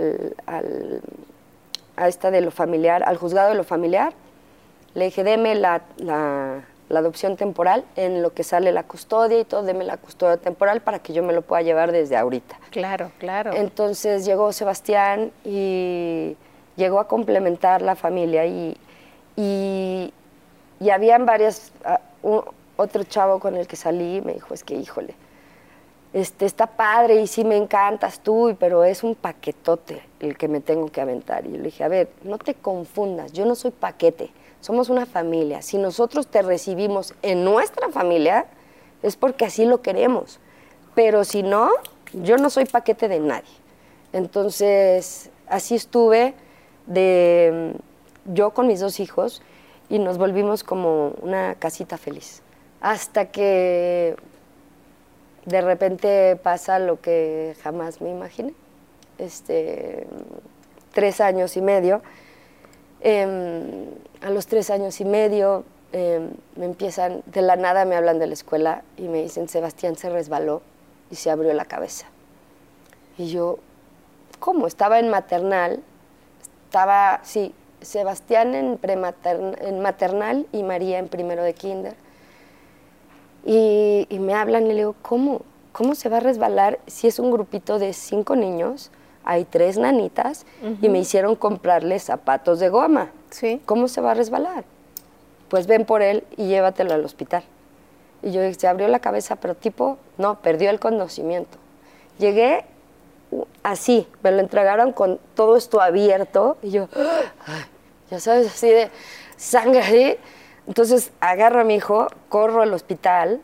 esta 2.07 2.31
de 2.31 2.41
lo 2.41 2.51
familiar, 2.51 3.03
al 3.05 3.17
juzgado 3.17 3.49
de 3.49 3.55
lo 3.55 3.63
familiar. 3.63 4.13
Le 4.93 5.05
dije, 5.05 5.23
deme 5.23 5.55
la, 5.55 5.81
la 5.97 6.99
adopción 6.99 7.37
temporal, 7.37 7.83
en 7.95 8.21
lo 8.21 8.33
que 8.33 8.43
sale 8.43 8.71
la 8.71 8.83
custodia 8.83 9.39
y 9.39 9.45
todo, 9.45 9.63
deme 9.63 9.83
la 9.85 9.97
custodia 9.97 10.37
temporal 10.37 10.81
para 10.81 10.99
que 10.99 11.13
yo 11.13 11.23
me 11.23 11.33
lo 11.33 11.41
pueda 11.41 11.61
llevar 11.61 11.91
desde 11.91 12.17
ahorita. 12.17 12.57
Claro, 12.71 13.11
claro. 13.19 13.53
Entonces 13.53 14.25
llegó 14.25 14.51
Sebastián 14.53 15.31
y 15.45 16.35
llegó 16.75 16.99
a 16.99 17.07
complementar 17.07 17.81
la 17.81 17.95
familia 17.95 18.45
y, 18.45 18.75
y, 19.35 20.13
y 20.79 20.89
habían 20.89 21.25
varias, 21.25 21.71
ah, 21.85 21.99
un- 22.23 22.43
otro 22.79 23.03
chavo 23.03 23.39
con 23.39 23.55
el 23.55 23.67
que 23.67 23.75
salí 23.75 24.21
me 24.21 24.33
dijo, 24.33 24.53
es 24.53 24.63
que 24.63 24.75
híjole, 24.75 25.15
este, 26.13 26.45
está 26.45 26.65
padre 26.65 27.21
y 27.21 27.27
sí 27.27 27.43
me 27.43 27.57
encantas 27.57 28.21
tú, 28.21 28.55
pero 28.59 28.83
es 28.83 29.03
un 29.03 29.15
paquetote 29.15 30.01
el 30.19 30.37
que 30.37 30.47
me 30.47 30.61
tengo 30.61 30.87
que 30.87 31.01
aventar. 31.01 31.45
Y 31.45 31.51
yo 31.51 31.57
le 31.57 31.63
dije, 31.63 31.83
a 31.83 31.87
ver, 31.87 32.09
no 32.23 32.37
te 32.37 32.55
confundas, 32.55 33.33
yo 33.33 33.45
no 33.45 33.55
soy 33.55 33.71
paquete, 33.71 34.31
somos 34.61 34.89
una 34.89 35.05
familia. 35.05 35.61
Si 35.61 35.77
nosotros 35.77 36.27
te 36.27 36.41
recibimos 36.41 37.13
en 37.21 37.43
nuestra 37.43 37.89
familia, 37.89 38.47
es 39.03 39.17
porque 39.17 39.45
así 39.45 39.65
lo 39.65 39.81
queremos. 39.81 40.39
Pero 40.95 41.25
si 41.25 41.43
no, 41.43 41.69
yo 42.13 42.37
no 42.37 42.49
soy 42.49 42.65
paquete 42.65 43.07
de 43.07 43.19
nadie. 43.19 43.51
Entonces, 44.13 45.29
así 45.47 45.75
estuve 45.75 46.33
de 46.87 47.73
mm, 48.25 48.33
yo 48.33 48.51
con 48.51 48.67
mis 48.67 48.79
dos 48.79 48.99
hijos 48.99 49.41
y 49.89 49.99
nos 49.99 50.17
volvimos 50.17 50.63
como 50.63 51.13
una 51.21 51.55
casita 51.55 51.97
feliz. 51.97 52.41
Hasta 52.81 53.25
que 53.25 54.15
de 55.45 55.61
repente 55.61 56.35
pasa 56.35 56.79
lo 56.79 57.01
que 57.01 57.55
jamás 57.61 58.01
me 58.01 58.09
imaginé. 58.09 58.53
Este, 59.17 60.07
tres 60.93 61.21
años 61.21 61.57
y 61.57 61.61
medio. 61.61 62.01
Em, 63.01 63.85
a 64.21 64.29
los 64.29 64.47
tres 64.47 64.69
años 64.69 64.99
y 64.99 65.05
medio 65.05 65.63
em, 65.91 66.31
me 66.55 66.65
empiezan, 66.65 67.23
de 67.25 67.41
la 67.41 67.55
nada 67.55 67.85
me 67.85 67.95
hablan 67.95 68.19
de 68.19 68.27
la 68.27 68.33
escuela 68.33 68.83
y 68.97 69.07
me 69.07 69.21
dicen, 69.21 69.47
Sebastián 69.47 69.95
se 69.95 70.09
resbaló 70.09 70.61
y 71.09 71.15
se 71.15 71.31
abrió 71.31 71.53
la 71.53 71.65
cabeza. 71.65 72.05
Y 73.17 73.29
yo, 73.29 73.59
¿cómo? 74.39 74.67
Estaba 74.67 74.99
en 74.99 75.09
maternal, 75.09 75.81
estaba, 76.65 77.21
sí, 77.23 77.53
Sebastián 77.81 78.53
en, 78.55 78.79
en 78.83 79.79
maternal 79.79 80.45
y 80.51 80.63
María 80.63 80.99
en 80.99 81.07
primero 81.07 81.43
de 81.43 81.53
kinder. 81.53 81.95
Y, 83.45 84.07
y 84.09 84.19
me 84.19 84.33
hablan 84.33 84.65
y 84.65 84.69
le 84.69 84.75
digo, 84.75 84.95
¿cómo? 85.01 85.41
¿Cómo 85.71 85.95
se 85.95 86.09
va 86.09 86.17
a 86.17 86.19
resbalar 86.19 86.79
si 86.87 87.07
es 87.07 87.19
un 87.19 87.31
grupito 87.31 87.79
de 87.79 87.93
cinco 87.93 88.35
niños? 88.35 88.91
Hay 89.23 89.45
tres 89.45 89.77
nanitas 89.77 90.45
y 90.81 90.89
me 90.89 90.99
hicieron 90.99 91.35
comprarle 91.35 91.99
zapatos 91.99 92.59
de 92.59 92.69
goma. 92.69 93.11
Sí. 93.29 93.61
¿Cómo 93.65 93.87
se 93.87 94.01
va 94.01 94.11
a 94.11 94.13
resbalar? 94.15 94.63
Pues 95.49 95.67
ven 95.67 95.85
por 95.85 96.01
él 96.01 96.23
y 96.35 96.47
llévatelo 96.47 96.93
al 96.93 97.05
hospital. 97.05 97.43
Y 98.23 98.31
yo 98.31 98.41
se 98.53 98.67
abrió 98.67 98.87
la 98.87 98.99
cabeza, 98.99 99.35
pero 99.35 99.55
tipo, 99.55 99.97
no, 100.17 100.41
perdió 100.41 100.69
el 100.69 100.79
conocimiento. 100.79 101.57
Llegué 102.17 102.65
uh, 103.31 103.45
así, 103.63 104.07
me 104.23 104.31
lo 104.31 104.39
entregaron 104.39 104.91
con 104.91 105.19
todo 105.35 105.55
esto 105.55 105.79
abierto 105.79 106.57
y 106.63 106.71
yo, 106.71 106.89
ya 108.11 108.19
sabes, 108.19 108.47
así 108.47 108.67
de 108.67 108.89
sangre. 109.37 110.17
Entonces 110.69 111.11
agarro 111.19 111.61
a 111.61 111.63
mi 111.63 111.73
hijo, 111.73 112.07
corro 112.29 112.61
al 112.61 112.71
hospital 112.75 113.41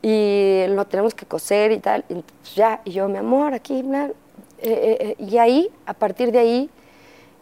y 0.00 0.64
lo 0.68 0.86
tenemos 0.86 1.14
que 1.14 1.26
coser 1.26 1.72
y 1.72 1.78
tal. 1.78 2.06
Y 2.08 2.14
pues 2.14 2.54
ya, 2.54 2.80
y 2.86 2.92
yo, 2.92 3.06
mi 3.06 3.18
amor, 3.18 3.52
aquí, 3.52 3.82
bla. 3.82 4.06
Eh, 4.06 4.12
eh, 4.62 4.96
eh, 4.98 5.16
y 5.22 5.36
ahí, 5.36 5.70
a 5.84 5.92
partir 5.92 6.32
de 6.32 6.38
ahí, 6.38 6.70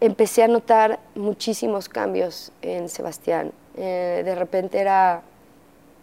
empecé 0.01 0.43
a 0.43 0.49
notar 0.49 0.99
muchísimos 1.15 1.89
cambios 1.89 2.51
en 2.62 2.89
Sebastián. 2.89 3.53
Eh, 3.77 4.23
de 4.24 4.35
repente 4.35 4.81
era, 4.81 5.23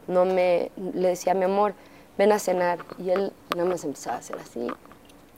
no 0.08 0.24
me, 0.24 0.72
le 0.94 1.10
decía, 1.10 1.34
mi 1.34 1.44
amor, 1.44 1.74
ven 2.18 2.32
a 2.32 2.40
cenar. 2.40 2.80
Y 3.00 3.10
él 3.10 3.34
nada 3.54 3.68
más 3.68 3.84
empezaba 3.84 4.16
a 4.16 4.20
hacer 4.20 4.38
así. 4.40 4.66
Yo 4.66 4.76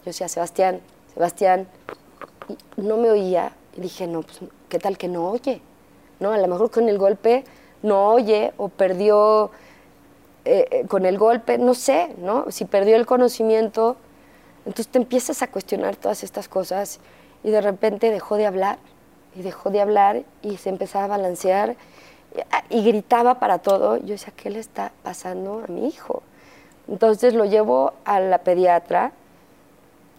decía, 0.06 0.28
Sebastián, 0.28 0.82
Sebastián. 1.16 1.68
No 2.78 2.98
me 2.98 3.10
oía. 3.10 3.54
Y 3.76 3.82
dije, 3.82 4.06
no, 4.06 4.22
pues, 4.22 4.40
¿qué 4.70 4.78
tal 4.78 5.00
que 5.00 5.08
no 5.08 5.32
oye? 5.32 5.64
¿No? 6.20 6.32
A 6.32 6.38
lo 6.38 6.48
mejor 6.48 6.70
con 6.70 6.88
el 6.88 7.00
golpe 7.00 7.44
no 7.84 8.14
oye 8.14 8.54
o 8.58 8.70
perdió 8.70 9.52
eh, 10.46 10.68
eh, 10.72 10.88
con 10.88 11.06
el 11.06 11.18
golpe, 11.18 11.58
no 11.58 11.74
sé, 11.74 12.16
¿no? 12.18 12.50
Si 12.50 12.66
perdió 12.66 12.96
el 12.96 13.06
conocimiento, 13.06 13.96
entonces 14.66 14.88
te 14.88 14.98
empiezas 14.98 15.42
a 15.42 15.48
cuestionar 15.48 15.96
todas 15.96 16.24
estas 16.24 16.48
cosas 16.48 17.00
y 17.44 17.52
de 17.52 17.62
repente 17.62 18.12
dejó 18.12 18.38
de 18.38 18.46
hablar 18.46 18.78
y 19.36 19.42
dejó 19.42 19.70
de 19.70 19.82
hablar 19.82 20.24
y 20.42 20.58
se 20.58 20.70
empezaba 20.70 21.06
a 21.06 21.08
balancear 21.08 21.76
y, 22.70 22.78
y 22.78 22.84
gritaba 22.84 23.40
para 23.40 23.60
todo. 23.60 23.98
Yo 23.98 24.14
decía, 24.14 24.34
¿qué 24.36 24.50
le 24.50 24.60
está 24.60 24.92
pasando 25.04 25.64
a 25.68 25.72
mi 25.72 25.88
hijo? 25.88 26.24
Entonces 26.88 27.34
lo 27.34 27.46
llevo 27.46 27.94
a 28.06 28.20
la 28.20 28.40
pediatra 28.40 29.12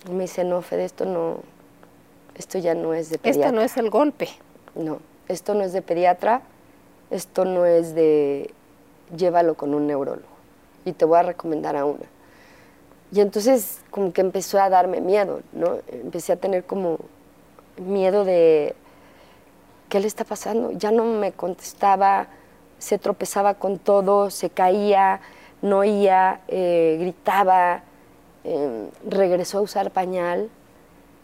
y 0.09 0.13
me 0.13 0.23
dice, 0.23 0.45
no, 0.45 0.63
Fede, 0.63 0.85
esto 0.85 1.05
no, 1.05 1.39
esto 2.35 2.59
ya 2.59 2.75
no 2.75 2.95
es 2.95 3.11
de 3.11 3.19
pediatra. 3.19 3.47
Esto 3.47 3.57
no 3.57 3.63
es 3.63 3.77
el 3.77 3.91
golpe. 3.91 4.29
No, 4.75 5.01
esto 5.29 5.55
no 5.55 5.63
es 5.63 5.73
de 5.73 5.83
pediatra, 5.83 6.43
esto 7.13 7.45
no 7.45 7.65
es 7.67 7.95
de 7.95 8.51
llévalo 9.17 9.55
con 9.55 9.75
un 9.75 9.87
neurólogo 9.87 10.27
y 10.85 10.93
te 10.93 11.05
voy 11.05 11.19
a 11.19 11.23
recomendar 11.23 11.77
a 11.77 11.85
una. 11.85 12.07
Y 13.13 13.21
entonces 13.21 13.81
como 13.91 14.13
que 14.13 14.23
empezó 14.23 14.59
a 14.61 14.71
darme 14.71 15.01
miedo, 15.01 15.41
¿no? 15.53 15.79
Empecé 15.89 16.33
a 16.33 16.37
tener 16.37 16.65
como 16.65 16.99
miedo 17.77 18.25
de 18.25 18.75
¿qué 19.89 20.01
le 20.01 20.07
está 20.07 20.25
pasando? 20.25 20.73
Ya 20.73 20.91
no 20.91 21.05
me 21.05 21.33
contestaba, 21.33 22.29
se 22.79 22.99
tropezaba 22.99 23.55
con 23.55 23.79
todo, 23.79 24.31
se 24.31 24.49
caía, 24.51 25.21
no 25.61 25.79
oía, 25.79 26.41
eh, 26.49 26.97
gritaba, 27.01 27.83
eh, 28.45 28.89
regresó 29.09 29.59
a 29.59 29.61
usar 29.61 29.91
pañal 29.91 30.49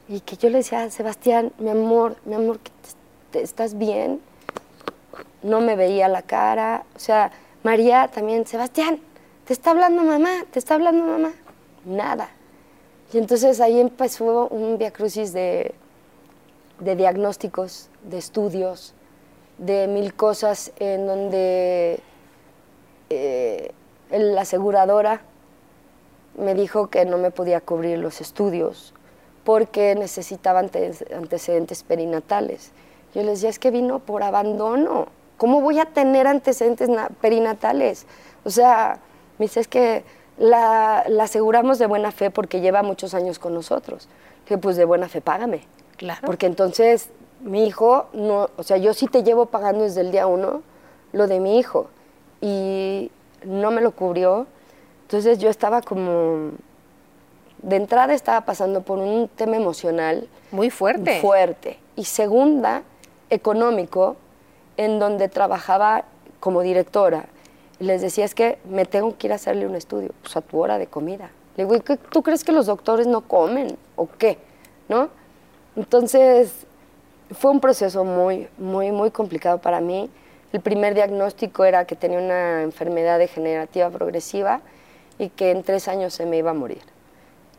y 0.08 0.20
que 0.20 0.36
yo 0.36 0.50
le 0.50 0.58
decía, 0.58 0.90
Sebastián, 0.90 1.52
mi 1.58 1.70
amor, 1.70 2.16
mi 2.26 2.34
amor, 2.34 2.58
¿qué 2.60 2.70
te- 2.70 3.38
te- 3.38 3.42
¿estás 3.44 3.76
bien? 3.78 4.20
No 5.42 5.60
me 5.60 5.76
veía 5.76 6.08
la 6.08 6.22
cara, 6.22 6.84
o 6.96 6.98
sea, 6.98 7.30
María 7.62 8.08
también, 8.08 8.46
Sebastián, 8.46 9.00
te 9.44 9.52
está 9.52 9.70
hablando 9.70 10.02
mamá, 10.02 10.44
te 10.50 10.58
está 10.58 10.74
hablando 10.74 11.04
mamá, 11.04 11.32
nada. 11.84 12.28
Y 13.12 13.18
entonces 13.18 13.60
ahí 13.60 13.80
empezó 13.80 14.48
un 14.48 14.78
viacrucis 14.78 15.32
de, 15.32 15.74
de 16.80 16.96
diagnósticos, 16.96 17.88
de 18.02 18.18
estudios, 18.18 18.94
de 19.58 19.88
mil 19.88 20.14
cosas 20.14 20.72
en 20.78 21.06
donde 21.06 22.00
eh, 23.10 23.72
la 24.10 24.42
aseguradora 24.42 25.22
me 26.38 26.54
dijo 26.54 26.88
que 26.88 27.04
no 27.04 27.18
me 27.18 27.30
podía 27.30 27.60
cubrir 27.60 27.98
los 27.98 28.20
estudios 28.20 28.94
porque 29.44 29.94
necesitaba 29.94 30.60
antecedentes 30.60 31.82
perinatales. 31.82 32.70
Yo 33.18 33.24
les 33.24 33.38
decía, 33.40 33.50
es 33.50 33.58
que 33.58 33.72
vino 33.72 33.98
por 33.98 34.22
abandono. 34.22 35.08
¿Cómo 35.38 35.60
voy 35.60 35.80
a 35.80 35.86
tener 35.86 36.28
antecedentes 36.28 36.88
na- 36.88 37.08
perinatales? 37.20 38.06
O 38.44 38.50
sea, 38.50 39.00
me 39.38 39.46
dice, 39.46 39.58
es 39.58 39.66
que 39.66 40.04
la, 40.36 41.02
la 41.08 41.24
aseguramos 41.24 41.80
de 41.80 41.86
buena 41.86 42.12
fe 42.12 42.30
porque 42.30 42.60
lleva 42.60 42.84
muchos 42.84 43.14
años 43.14 43.40
con 43.40 43.54
nosotros. 43.54 44.08
Que 44.46 44.56
pues 44.56 44.76
de 44.76 44.84
buena 44.84 45.08
fe, 45.08 45.20
págame. 45.20 45.62
Claro. 45.96 46.20
Porque 46.24 46.46
entonces 46.46 47.10
mi 47.40 47.66
hijo, 47.66 48.06
no, 48.12 48.50
o 48.56 48.62
sea, 48.62 48.76
yo 48.76 48.94
sí 48.94 49.08
te 49.08 49.24
llevo 49.24 49.46
pagando 49.46 49.82
desde 49.82 50.02
el 50.02 50.12
día 50.12 50.28
uno 50.28 50.62
lo 51.10 51.26
de 51.26 51.40
mi 51.40 51.58
hijo 51.58 51.88
y 52.40 53.10
no 53.44 53.72
me 53.72 53.80
lo 53.80 53.90
cubrió. 53.90 54.46
Entonces 55.02 55.38
yo 55.38 55.50
estaba 55.50 55.82
como, 55.82 56.50
de 57.62 57.74
entrada 57.76 58.14
estaba 58.14 58.42
pasando 58.42 58.82
por 58.82 58.98
un 59.00 59.26
tema 59.26 59.56
emocional 59.56 60.28
Muy 60.52 60.70
fuerte. 60.70 61.20
fuerte. 61.20 61.80
Y 61.96 62.04
segunda, 62.04 62.82
económico, 63.30 64.16
en 64.76 64.98
donde 64.98 65.28
trabajaba 65.28 66.04
como 66.40 66.62
directora. 66.62 67.26
Les 67.80 68.00
decía, 68.02 68.24
es 68.24 68.34
que 68.34 68.58
me 68.68 68.84
tengo 68.84 69.16
que 69.16 69.26
ir 69.28 69.32
a 69.32 69.36
hacerle 69.36 69.66
un 69.66 69.74
estudio, 69.74 70.10
pues 70.22 70.36
a 70.36 70.40
tu 70.40 70.58
hora 70.58 70.78
de 70.78 70.86
comida. 70.86 71.30
Le 71.56 71.64
digo, 71.64 71.76
¿y 71.76 71.80
qué- 71.80 71.96
¿tú 71.96 72.22
crees 72.22 72.44
que 72.44 72.52
los 72.52 72.66
doctores 72.66 73.06
no 73.06 73.22
comen 73.22 73.76
o 73.96 74.08
qué? 74.18 74.38
¿No? 74.88 75.08
Entonces, 75.76 76.52
fue 77.32 77.50
un 77.50 77.60
proceso 77.60 78.04
muy, 78.04 78.48
muy, 78.58 78.90
muy 78.90 79.10
complicado 79.10 79.58
para 79.58 79.80
mí. 79.80 80.10
El 80.52 80.60
primer 80.60 80.94
diagnóstico 80.94 81.64
era 81.64 81.84
que 81.84 81.94
tenía 81.94 82.18
una 82.18 82.62
enfermedad 82.62 83.18
degenerativa 83.18 83.90
progresiva 83.90 84.60
y 85.18 85.28
que 85.28 85.50
en 85.50 85.62
tres 85.62 85.88
años 85.88 86.14
se 86.14 86.24
me 86.26 86.38
iba 86.38 86.50
a 86.52 86.54
morir. 86.54 86.80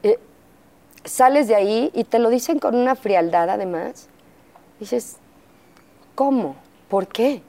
Eh, 0.04 0.18
sales 1.04 1.48
de 1.48 1.56
ahí 1.56 1.91
y 1.94 2.04
te 2.06 2.20
lo 2.20 2.30
dicen 2.30 2.60
con 2.60 2.76
una 2.76 2.96
frialdad 2.96 3.50
además. 3.50 4.08
Dices, 4.80 5.18
¿cómo? 6.20 6.58
¿Por 6.90 7.08
qué? 7.08 7.41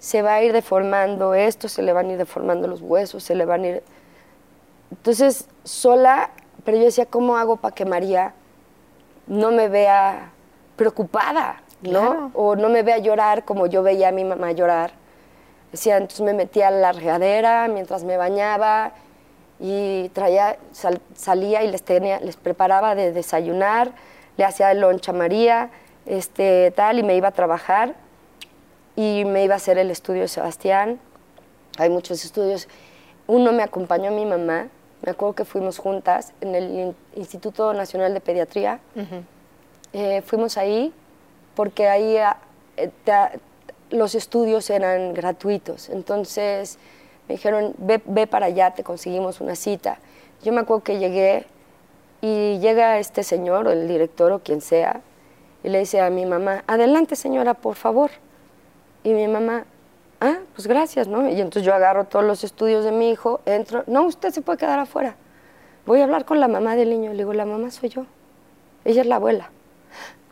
Se 0.00 0.20
va 0.20 0.34
a 0.34 0.42
ir 0.42 0.52
deformando 0.52 1.32
esto, 1.32 1.68
se 1.68 1.80
le 1.80 1.92
van 1.92 2.08
a 2.08 2.12
ir 2.14 2.18
deformando 2.18 2.66
los 2.66 2.82
huesos, 2.82 3.22
se 3.22 3.36
le 3.36 3.44
van 3.44 3.62
a 3.62 3.68
ir... 3.68 3.82
Entonces, 4.90 5.46
sola, 5.62 6.30
pero 6.64 6.76
yo 6.76 6.86
decía, 6.86 7.06
¿cómo 7.06 7.36
hago 7.36 7.58
para 7.58 7.72
que 7.72 7.84
María 7.84 8.34
no 9.28 9.52
me 9.52 9.68
vea 9.68 10.32
preocupada, 10.74 11.62
¿no? 11.82 12.00
Claro. 12.00 12.30
O 12.34 12.56
no 12.56 12.68
me 12.68 12.82
vea 12.82 12.98
llorar 12.98 13.44
como 13.44 13.68
yo 13.68 13.84
veía 13.84 14.08
a 14.08 14.12
mi 14.12 14.24
mamá 14.24 14.50
llorar. 14.50 14.90
Decía, 15.70 15.96
entonces 15.96 16.22
me 16.22 16.34
metía 16.34 16.66
a 16.66 16.72
la 16.72 16.90
regadera 16.90 17.68
mientras 17.68 18.02
me 18.02 18.16
bañaba 18.16 18.90
y 19.60 20.08
traía, 20.08 20.58
salía 21.14 21.62
y 21.62 21.70
les, 21.70 21.84
tenía, 21.84 22.18
les 22.18 22.34
preparaba 22.34 22.96
de 22.96 23.12
desayunar, 23.12 23.92
le 24.36 24.44
hacía 24.44 24.72
el 24.72 24.80
loncha 24.80 25.12
a 25.12 25.14
María, 25.14 25.70
este, 26.10 26.72
tal, 26.72 26.98
y 26.98 27.04
me 27.04 27.14
iba 27.14 27.28
a 27.28 27.30
trabajar 27.30 27.94
y 28.96 29.24
me 29.24 29.44
iba 29.44 29.54
a 29.54 29.58
hacer 29.58 29.78
el 29.78 29.92
estudio 29.92 30.22
de 30.22 30.28
Sebastián. 30.28 30.98
Hay 31.78 31.88
muchos 31.88 32.24
estudios. 32.24 32.66
Uno 33.28 33.52
me 33.52 33.62
acompañó 33.62 34.10
mi 34.10 34.26
mamá, 34.26 34.66
me 35.02 35.12
acuerdo 35.12 35.36
que 35.36 35.44
fuimos 35.44 35.78
juntas 35.78 36.32
en 36.40 36.56
el 36.56 36.96
Instituto 37.14 37.72
Nacional 37.74 38.12
de 38.12 38.20
Pediatría. 38.20 38.80
Eh, 39.92 40.22
fuimos 40.22 40.58
ahí 40.58 40.92
porque 41.54 41.88
ahí 41.88 42.16
eh, 42.16 42.90
los 43.90 44.16
estudios 44.16 44.68
eran 44.68 45.14
gratuitos. 45.14 45.90
Entonces 45.90 46.78
me 47.28 47.36
dijeron, 47.36 47.72
ve, 47.78 48.02
ve 48.04 48.26
para 48.26 48.46
allá, 48.46 48.72
te 48.72 48.82
conseguimos 48.82 49.40
una 49.40 49.54
cita. 49.54 50.00
Yo 50.42 50.52
me 50.52 50.62
acuerdo 50.62 50.82
que 50.82 50.98
llegué 50.98 51.46
y 52.20 52.58
llega 52.58 52.98
este 52.98 53.22
señor 53.22 53.68
o 53.68 53.70
el 53.70 53.86
director 53.86 54.32
o 54.32 54.40
quien 54.40 54.60
sea 54.60 55.02
y 55.62 55.68
le 55.68 55.80
dice 55.80 56.00
a 56.00 56.10
mi 56.10 56.26
mamá, 56.26 56.64
adelante 56.66 57.16
señora, 57.16 57.54
por 57.54 57.76
favor. 57.76 58.10
Y 59.04 59.12
mi 59.12 59.28
mamá, 59.28 59.64
ah, 60.20 60.38
pues 60.54 60.66
gracias, 60.66 61.08
¿no? 61.08 61.28
Y 61.28 61.40
entonces 61.40 61.64
yo 61.64 61.74
agarro 61.74 62.04
todos 62.04 62.24
los 62.24 62.44
estudios 62.44 62.84
de 62.84 62.92
mi 62.92 63.10
hijo, 63.10 63.40
entro, 63.46 63.84
no, 63.86 64.04
usted 64.04 64.30
se 64.30 64.42
puede 64.42 64.58
quedar 64.58 64.78
afuera. 64.78 65.16
Voy 65.86 66.00
a 66.00 66.04
hablar 66.04 66.24
con 66.24 66.40
la 66.40 66.48
mamá 66.48 66.76
del 66.76 66.90
niño. 66.90 67.10
Le 67.12 67.18
digo, 67.18 67.32
la 67.32 67.46
mamá 67.46 67.70
soy 67.70 67.88
yo. 67.88 68.06
Ella 68.84 69.00
es 69.02 69.06
la 69.06 69.16
abuela. 69.16 69.50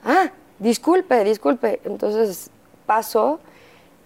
Ah, 0.05 0.31
disculpe, 0.59 1.25
disculpe. 1.25 1.81
Entonces 1.85 2.51
paso 2.87 3.41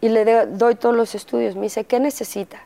y 0.00 0.08
le 0.08 0.46
doy 0.46 0.74
todos 0.74 0.94
los 0.94 1.14
estudios. 1.14 1.56
Me 1.56 1.62
dice, 1.62 1.84
¿qué 1.84 2.00
necesita? 2.00 2.58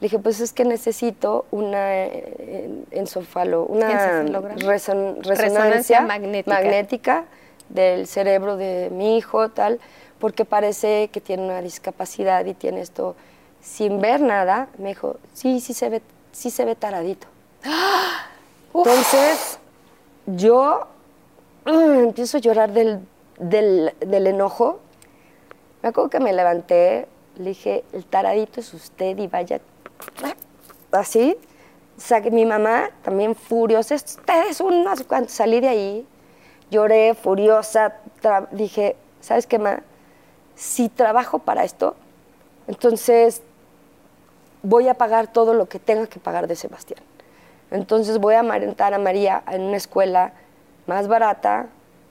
Le 0.00 0.06
dije, 0.06 0.18
pues 0.18 0.40
es 0.40 0.52
que 0.52 0.64
necesito 0.64 1.46
una 1.50 2.04
eh, 2.06 2.84
ensofalo, 2.92 3.64
una 3.64 4.22
resonancia, 5.24 6.02
magnética. 6.02 7.24
Del 7.68 8.06
cerebro 8.06 8.56
de 8.56 8.90
mi 8.90 9.16
hijo, 9.16 9.48
tal, 9.50 9.80
porque 10.18 10.44
parece 10.44 11.08
que 11.12 11.20
tiene 11.20 11.44
una 11.44 11.62
discapacidad 11.62 12.44
y 12.46 12.54
tiene 12.54 12.80
esto 12.80 13.14
sin 13.60 14.00
ver 14.00 14.20
nada. 14.20 14.68
Me 14.78 14.90
dijo, 14.90 15.16
sí, 15.34 15.60
sí 15.60 15.74
se 15.74 15.88
ve, 15.88 16.02
sí 16.32 16.50
se 16.50 16.64
ve 16.64 16.74
taradito. 16.74 17.26
Entonces, 18.74 19.58
yo 20.26 20.86
mm, 21.64 22.04
empiezo 22.04 22.38
a 22.38 22.40
llorar 22.40 22.72
del, 22.72 23.00
del, 23.38 23.94
del 24.00 24.26
enojo. 24.26 24.80
Me 25.82 25.90
acuerdo 25.90 26.10
que 26.10 26.20
me 26.20 26.32
levanté, 26.32 27.06
le 27.38 27.50
dije, 27.50 27.84
el 27.92 28.04
taradito 28.04 28.60
es 28.60 28.74
usted 28.74 29.16
y 29.18 29.26
vaya 29.26 29.60
así. 30.92 31.36
mi 32.30 32.44
mamá 32.44 32.90
también 33.02 33.34
furiosa, 33.34 33.94
ustedes 33.94 34.60
unos 34.60 35.02
cuando 35.04 35.28
salí 35.28 35.60
de 35.60 35.68
ahí, 35.68 36.06
lloré 36.70 37.14
furiosa, 37.14 37.94
dije, 38.50 38.96
¿sabes 39.20 39.46
qué, 39.46 39.58
ma? 39.58 39.82
Si 40.54 40.88
trabajo 40.88 41.38
para 41.38 41.64
esto, 41.64 41.94
entonces 42.66 43.42
voy 44.62 44.88
a 44.88 44.94
pagar 44.94 45.32
todo 45.32 45.54
lo 45.54 45.68
que 45.68 45.78
tenga 45.78 46.06
que 46.06 46.20
pagar 46.20 46.46
de 46.46 46.56
Sebastián. 46.56 47.00
Entonces 47.70 48.18
voy 48.18 48.34
a 48.34 48.40
amarentar 48.40 48.94
a 48.94 48.98
María 48.98 49.42
en 49.50 49.62
una 49.62 49.76
escuela 49.76 50.32
más 50.86 51.06
barata 51.06 51.66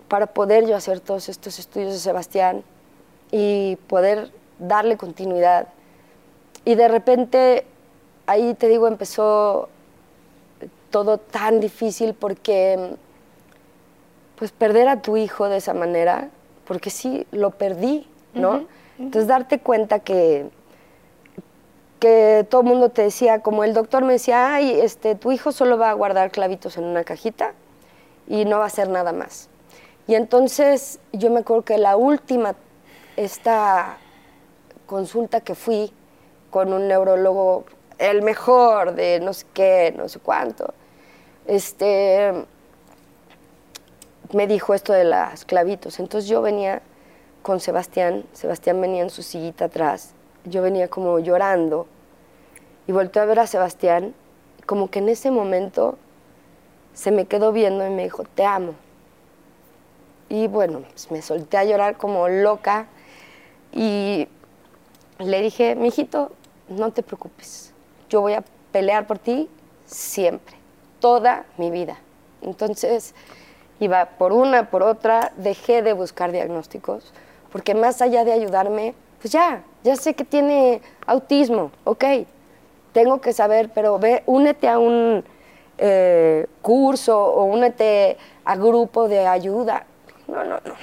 para 0.07 0.27
poder 0.27 0.65
yo 0.65 0.75
hacer 0.75 0.99
todos 0.99 1.29
estos 1.29 1.59
estudios 1.59 1.93
de 1.93 1.99
Sebastián 1.99 2.63
y 3.31 3.75
poder 3.87 4.31
darle 4.59 4.97
continuidad. 4.97 5.67
Y 6.63 6.75
de 6.75 6.87
repente 6.87 7.65
ahí 8.27 8.53
te 8.53 8.67
digo, 8.67 8.87
empezó 8.87 9.69
todo 10.89 11.17
tan 11.17 11.59
difícil 11.59 12.13
porque 12.13 12.95
pues 14.37 14.51
perder 14.51 14.87
a 14.87 15.01
tu 15.01 15.17
hijo 15.17 15.49
de 15.49 15.57
esa 15.57 15.73
manera, 15.73 16.29
porque 16.65 16.89
sí, 16.89 17.25
lo 17.31 17.51
perdí, 17.51 18.07
¿no? 18.33 18.65
Entonces 18.99 19.27
darte 19.27 19.59
cuenta 19.59 19.99
que, 19.99 20.49
que 21.99 22.45
todo 22.49 22.61
el 22.61 22.67
mundo 22.67 22.89
te 22.89 23.01
decía, 23.01 23.39
como 23.41 23.63
el 23.63 23.73
doctor 23.73 24.03
me 24.03 24.13
decía, 24.13 24.53
ay, 24.53 24.79
este, 24.79 25.15
tu 25.15 25.31
hijo 25.31 25.51
solo 25.51 25.77
va 25.77 25.89
a 25.89 25.93
guardar 25.93 26.31
clavitos 26.31 26.77
en 26.77 26.83
una 26.83 27.03
cajita 27.03 27.53
y 28.27 28.45
no 28.45 28.59
va 28.59 28.65
a 28.65 28.67
hacer 28.67 28.89
nada 28.89 29.11
más. 29.11 29.49
Y 30.07 30.15
entonces 30.15 30.99
yo 31.13 31.31
me 31.31 31.39
acuerdo 31.39 31.63
que 31.63 31.77
la 31.77 31.97
última, 31.97 32.55
esta 33.15 33.97
consulta 34.85 35.41
que 35.41 35.55
fui 35.55 35.91
con 36.51 36.73
un 36.73 36.87
neurólogo 36.87 37.65
el 37.97 38.21
mejor 38.21 38.93
de 38.93 39.19
no 39.19 39.33
sé 39.33 39.45
qué, 39.53 39.93
no 39.97 40.07
sé 40.07 40.19
cuánto. 40.19 40.73
Este, 41.45 42.45
me 44.33 44.47
dijo 44.47 44.73
esto 44.73 44.93
de 44.93 45.03
las 45.03 45.45
clavitos. 45.45 45.99
Entonces 45.99 46.29
yo 46.29 46.41
venía 46.41 46.81
con 47.41 47.59
Sebastián, 47.59 48.25
Sebastián 48.33 48.81
venía 48.81 49.03
en 49.03 49.09
su 49.09 49.23
sillita 49.23 49.65
atrás, 49.65 50.13
yo 50.45 50.61
venía 50.61 50.89
como 50.89 51.19
llorando 51.19 51.87
y 52.87 52.91
volteé 52.91 53.21
a 53.21 53.25
ver 53.25 53.39
a 53.39 53.47
Sebastián, 53.47 54.13
como 54.65 54.89
que 54.89 54.99
en 54.99 55.09
ese 55.09 55.31
momento 55.31 55.97
se 56.93 57.11
me 57.11 57.25
quedó 57.25 57.51
viendo 57.51 57.85
y 57.85 57.89
me 57.89 58.03
dijo, 58.03 58.23
te 58.23 58.45
amo. 58.45 58.73
Y 60.29 60.47
bueno, 60.47 60.81
pues 60.89 61.09
me 61.11 61.21
solté 61.21 61.57
a 61.57 61.63
llorar 61.63 61.97
como 61.97 62.27
loca 62.27 62.87
y 63.71 64.27
le 65.19 65.41
dije, 65.41 65.75
mijito, 65.75 66.31
no 66.67 66.91
te 66.91 67.03
preocupes, 67.03 67.73
yo 68.09 68.21
voy 68.21 68.33
a 68.33 68.43
pelear 68.71 69.07
por 69.07 69.19
ti 69.19 69.49
siempre, 69.85 70.55
toda 70.99 71.45
mi 71.57 71.71
vida. 71.71 71.97
Entonces, 72.41 73.15
iba 73.79 74.05
por 74.17 74.33
una, 74.33 74.69
por 74.69 74.83
otra, 74.83 75.31
dejé 75.37 75.81
de 75.81 75.93
buscar 75.93 76.31
diagnósticos, 76.31 77.13
porque 77.51 77.75
más 77.75 78.01
allá 78.01 78.23
de 78.23 78.33
ayudarme, 78.33 78.93
pues 79.21 79.31
ya, 79.31 79.63
ya 79.83 79.95
sé 79.95 80.13
que 80.13 80.23
tiene 80.23 80.81
autismo, 81.05 81.71
ok, 81.83 82.03
tengo 82.93 83.21
que 83.21 83.33
saber, 83.33 83.69
pero 83.73 83.99
ve, 83.99 84.23
únete 84.25 84.67
a 84.67 84.79
un 84.79 85.23
eh, 85.77 86.47
curso 86.61 87.23
o 87.23 87.43
únete 87.43 88.17
a 88.45 88.55
grupo 88.55 89.07
de 89.07 89.27
ayuda. 89.27 89.85
No, 90.27 90.43
no, 90.43 90.59
no, 90.65 90.73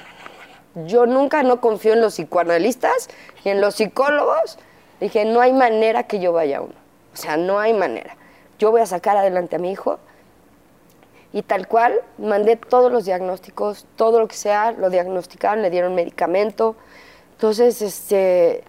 no, 0.73 0.87
Yo 0.87 1.05
nunca 1.05 1.43
no 1.43 1.59
confío 1.59 1.93
en 1.93 2.01
los 2.01 2.13
psicoanalistas 2.13 3.09
y 3.43 3.49
en 3.49 3.59
los 3.59 3.75
psicólogos. 3.75 4.57
Dije, 5.01 5.25
no 5.25 5.41
hay 5.41 5.51
manera 5.51 6.03
que 6.03 6.19
yo 6.19 6.31
vaya 6.31 6.59
a 6.59 6.61
uno. 6.61 6.73
O 7.13 7.17
sea, 7.17 7.35
no 7.35 7.59
hay 7.59 7.73
manera. 7.73 8.15
Yo 8.57 8.71
voy 8.71 8.81
a 8.81 8.85
sacar 8.85 9.17
adelante 9.17 9.57
a 9.57 9.59
mi 9.59 9.71
hijo 9.71 9.99
y 11.35 11.41
tal 11.41 11.67
cual 11.67 11.99
mandé 12.17 12.55
todos 12.55 12.89
los 12.89 13.03
diagnósticos, 13.03 13.85
todo 13.97 14.21
lo 14.21 14.27
que 14.29 14.37
sea, 14.37 14.71
lo 14.71 14.89
diagnosticaron, 14.89 15.61
le 15.61 15.69
dieron 15.69 15.93
medicamento. 15.93 16.77
Entonces, 17.33 17.81
este, 17.81 18.63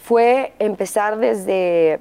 fue 0.00 0.52
empezar 0.60 1.18
desde 1.18 1.98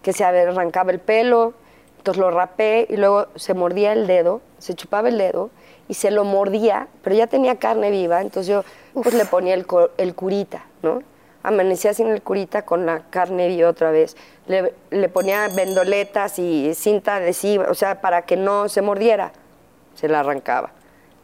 que 0.00 0.14
se 0.14 0.24
arrancaba 0.24 0.92
el 0.92 0.98
pelo, 0.98 1.52
entonces 1.98 2.18
lo 2.18 2.30
rapé 2.30 2.86
y 2.88 2.96
luego 2.96 3.26
se 3.34 3.52
mordía 3.52 3.92
el 3.92 4.06
dedo, 4.06 4.40
se 4.56 4.72
chupaba 4.72 5.10
el 5.10 5.18
dedo 5.18 5.50
y 5.86 5.92
se 5.92 6.10
lo 6.10 6.24
mordía, 6.24 6.88
pero 7.02 7.14
ya 7.14 7.26
tenía 7.26 7.56
carne 7.56 7.90
viva, 7.90 8.22
entonces 8.22 8.46
yo 8.46 8.64
pues 8.94 9.14
le 9.14 9.26
ponía 9.26 9.52
el, 9.52 9.66
el 9.98 10.14
curita, 10.14 10.64
¿no? 10.82 11.02
Amanecía 11.42 11.94
sin 11.94 12.08
el 12.08 12.22
curita 12.22 12.62
con 12.62 12.86
la 12.86 13.02
carne 13.10 13.48
viva 13.48 13.68
otra 13.68 13.90
vez. 13.90 14.16
Le, 14.46 15.08
ponía 15.08 15.48
vendoletas 15.48 16.38
y 16.38 16.74
cinta 16.74 17.16
adhesiva, 17.16 17.66
o 17.70 17.74
sea, 17.74 18.00
para 18.00 18.22
que 18.22 18.36
no 18.36 18.68
se 18.68 18.82
mordiera. 18.82 19.32
Se 19.94 20.08
la 20.08 20.20
arrancaba. 20.20 20.70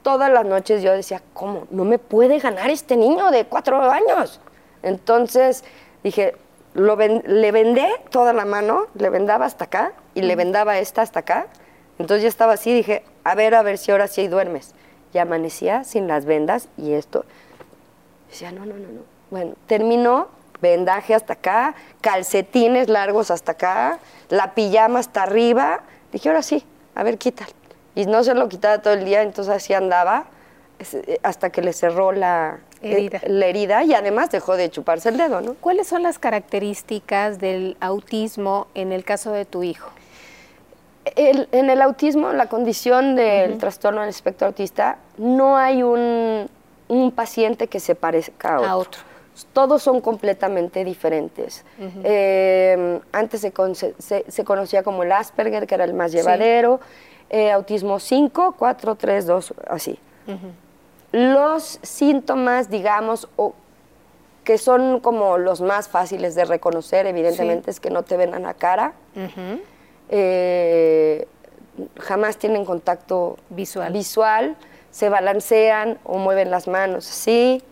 Todas 0.03 0.31
las 0.31 0.45
noches 0.45 0.83
yo 0.83 0.93
decía, 0.93 1.23
¿cómo? 1.33 1.67
No 1.71 1.85
me 1.85 1.99
puede 1.99 2.39
ganar 2.39 2.71
este 2.71 2.97
niño 2.97 3.31
de 3.31 3.47
cuatro 3.47 3.81
años. 3.81 4.41
Entonces 4.83 5.65
dije, 6.05 6.35
lo 6.75 6.97
le 6.97 7.53
vendé 7.53 7.89
toda 8.11 8.33
la 8.33 8.45
mano, 8.45 8.87
le 8.95 9.11
vendaba 9.11 9.47
hasta 9.47 9.65
acá 9.65 9.93
y 10.15 10.23
le 10.23 10.37
vendaba 10.37 10.79
esta 10.79 11.03
hasta 11.03 11.21
acá. 11.21 11.47
Entonces 11.99 12.23
ya 12.23 12.29
estaba 12.29 12.53
así, 12.53 12.73
dije, 12.73 13.03
a 13.25 13.35
ver, 13.35 13.55
a 13.55 13.63
ver 13.63 13.79
si 13.79 13.91
ahora 13.91 14.07
sí 14.07 14.29
duermes. 14.29 14.75
Y 15.13 15.19
amanecía 15.19 15.83
sin 15.83 16.07
las 16.07 16.27
vendas 16.27 16.69
y 16.77 16.93
esto. 16.93 17.25
Decía, 18.29 18.53
no, 18.53 18.67
no, 18.67 18.75
no, 18.75 18.89
no 18.89 19.16
bueno, 19.31 19.55
terminó, 19.67 20.29
vendaje 20.61 21.15
hasta 21.15 21.35
acá, 21.35 21.75
calcetines 22.01 22.89
largos 22.89 23.31
hasta 23.31 23.53
acá, 23.53 23.99
la 24.29 24.55
pijama 24.55 25.01
hasta 25.01 25.23
arriba. 25.23 25.81
Dije, 26.13 26.29
ahora 26.29 26.43
sí, 26.43 26.65
a 26.95 27.03
ver, 27.03 27.19
quítalo. 27.19 27.51
Y 27.95 28.07
no 28.07 28.23
se 28.25 28.35
lo 28.35 28.49
quitaba 28.49 28.79
todo 28.79 28.95
el 28.95 29.05
día, 29.05 29.23
entonces 29.23 29.55
así 29.55 29.73
andaba 29.73 30.27
eh, 30.79 31.19
hasta 31.23 31.51
que 31.51 31.63
le 31.63 31.73
cerró 31.73 32.13
la 32.13 32.59
eh, 32.83 32.93
herida. 32.93 33.21
la 33.27 33.47
herida 33.47 33.85
y 33.85 33.95
además 33.95 34.31
dejó 34.31 34.57
de 34.57 34.71
chuparse 34.71 35.09
el 35.09 35.17
dedo, 35.17 35.41
¿no? 35.41 35.55
¿Cuáles 35.55 35.89
son 35.89 36.03
las 36.03 36.19
características 36.19 37.39
del 37.39 37.77
autismo 37.81 38.67
en 38.75 38.93
el 38.93 39.05
caso 39.05 39.33
de 39.33 39.45
tu 39.45 39.63
hijo? 39.63 39.91
en 41.15 41.71
el 41.71 41.83
autismo, 41.83 42.33
la 42.33 42.49
condición 42.49 43.15
del 43.15 43.59
trastorno 43.59 44.01
del 44.01 44.11
espectro 44.11 44.49
autista, 44.49 44.99
no 45.19 45.57
hay 45.57 45.85
un, 45.85 46.51
un 46.89 47.13
paciente 47.13 47.69
que 47.69 47.81
se 47.81 47.95
parezca 47.95 48.57
a 48.57 48.77
otro. 48.77 49.01
Todos 49.53 49.83
son 49.83 50.01
completamente 50.01 50.85
diferentes. 50.85 51.65
Eh, 52.05 53.01
antes 53.13 53.41
se, 53.41 53.53
con- 53.53 53.75
se- 53.75 53.95
se 53.99 54.45
conocía 54.45 54.83
como 54.83 55.03
el 55.03 55.13
Asperger, 55.13 55.67
que 55.67 55.75
era 55.75 55.85
el 55.85 55.95
más 55.95 56.13
llevadero. 56.13 56.81
Eh, 57.29 57.51
autismo 57.51 57.99
5, 57.99 58.55
4, 58.59 58.95
3, 58.95 59.27
2, 59.27 59.55
así. 59.69 59.99
Los 61.13 61.79
síntomas, 61.83 62.71
digamos, 62.71 63.29
o 63.37 63.55
que 64.45 64.59
son 64.59 65.01
como 65.01 65.39
los 65.39 65.61
más 65.61 65.89
fáciles 65.89 66.35
de 66.35 66.45
reconocer, 66.45 67.07
evidentemente, 67.07 67.71
es 67.71 67.81
que 67.81 67.91
no 67.91 68.03
te 68.05 68.17
ven 68.17 68.33
a 68.35 68.39
la 68.39 68.55
cara. 68.55 68.93
Eh, 70.09 71.27
jamás 71.99 72.37
tienen 72.39 72.65
contacto 72.65 73.37
Visual. 73.51 73.93
visual, 73.93 74.57
se 74.91 75.09
balancean 75.09 75.99
o 76.05 76.19
mueven 76.19 76.51
las 76.51 76.69
manos 76.69 77.09
así, 77.11 77.63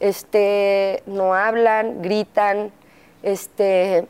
este, 0.00 1.02
no 1.06 1.34
hablan, 1.34 2.02
gritan, 2.02 2.72
este, 3.22 4.06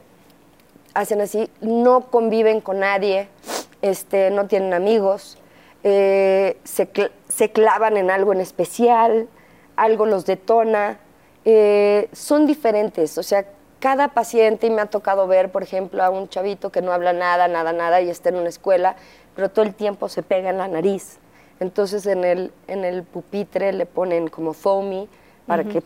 hacen 0.95 1.21
así, 1.21 1.51
no 1.61 2.11
conviven 2.11 2.61
con 2.61 2.81
nadie, 2.81 3.29
este, 3.83 4.31
no 4.31 4.47
tienen 4.47 4.75
amigos, 4.75 5.39
eh, 5.85 6.59
se, 6.65 6.89
se 7.29 7.53
clavan 7.53 7.97
en 7.97 8.11
algo 8.11 8.33
en 8.33 8.41
especial, 8.41 9.29
algo 9.77 10.07
los 10.07 10.27
detona, 10.27 10.99
eh, 11.45 12.09
son 12.13 12.47
diferentes, 12.47 13.17
o 13.17 13.23
sea, 13.23 13.47
cada 13.79 14.09
paciente, 14.09 14.67
y 14.67 14.71
me 14.71 14.83
ha 14.83 14.87
tocado 14.87 15.29
ver, 15.29 15.53
por 15.53 15.63
ejemplo, 15.63 16.03
a 16.03 16.11
un 16.11 16.29
chavito 16.29 16.71
que 16.71 16.83
no 16.83 16.93
habla 16.93 17.13
nada, 17.13 17.47
nada, 17.47 17.73
nada, 17.73 18.01
y 18.01 18.11
está 18.11 18.29
en 18.31 18.37
una 18.37 18.49
escuela, 18.49 18.97
pero 19.37 19.49
todo 19.51 19.65
el 19.65 19.73
tiempo 19.75 20.09
se 20.09 20.25
pega 20.25 20.51
en 20.51 20.59
la 20.59 20.67
nariz. 20.67 21.19
Entonces 21.61 22.07
en 22.07 22.25
el, 22.25 22.53
en 22.67 22.85
el 22.85 23.03
pupitre 23.03 23.73
le 23.73 23.87
ponen 23.87 24.29
como 24.29 24.53
foamy 24.53 25.09
para 25.49 25.65
que, 25.65 25.83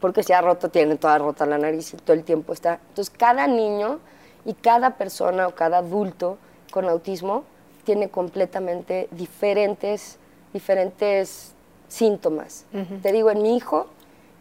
porque 0.00 0.22
se 0.22 0.34
ha 0.34 0.40
roto, 0.40 0.68
tiene 0.68 0.94
toda 0.94 1.18
rota 1.18 1.44
la 1.46 1.58
nariz 1.58 1.92
y 1.94 1.96
todo 1.96 2.14
el 2.14 2.22
tiempo 2.22 2.52
está. 2.52 2.78
Entonces 2.90 3.12
cada 3.16 3.48
niño 3.48 3.98
y 4.44 4.54
cada 4.54 4.96
persona 4.96 5.48
o 5.48 5.54
cada 5.56 5.78
adulto 5.78 6.38
con 6.70 6.88
autismo 6.88 7.42
tiene 7.82 8.08
completamente 8.08 9.08
diferentes, 9.10 10.18
diferentes 10.52 11.54
síntomas. 11.88 12.66
Te 13.02 13.12
digo, 13.12 13.30
en 13.30 13.42
mi 13.42 13.56
hijo 13.56 13.88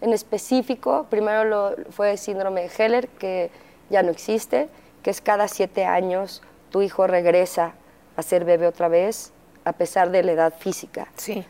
en 0.02 0.14
específico, 0.14 1.08
primero 1.10 1.44
lo, 1.44 1.76
fue 1.90 2.18
síndrome 2.18 2.62
de 2.62 2.72
Heller, 2.78 3.08
que 3.08 3.50
ya 3.90 4.04
no 4.04 4.12
existe, 4.12 4.70
que 5.02 5.10
es 5.10 5.22
cada 5.22 5.48
siete 5.48 5.86
años 5.86 6.42
tu 6.70 6.82
hijo 6.82 7.08
regresa 7.08 7.74
a 8.16 8.22
ser 8.22 8.46
bebé 8.46 8.68
otra 8.68 8.90
vez, 8.90 9.32
a 9.64 9.74
pesar 9.74 10.12
de 10.12 10.24
la 10.24 10.34
edad 10.34 10.54
física. 10.58 11.08
Sí. 11.16 11.46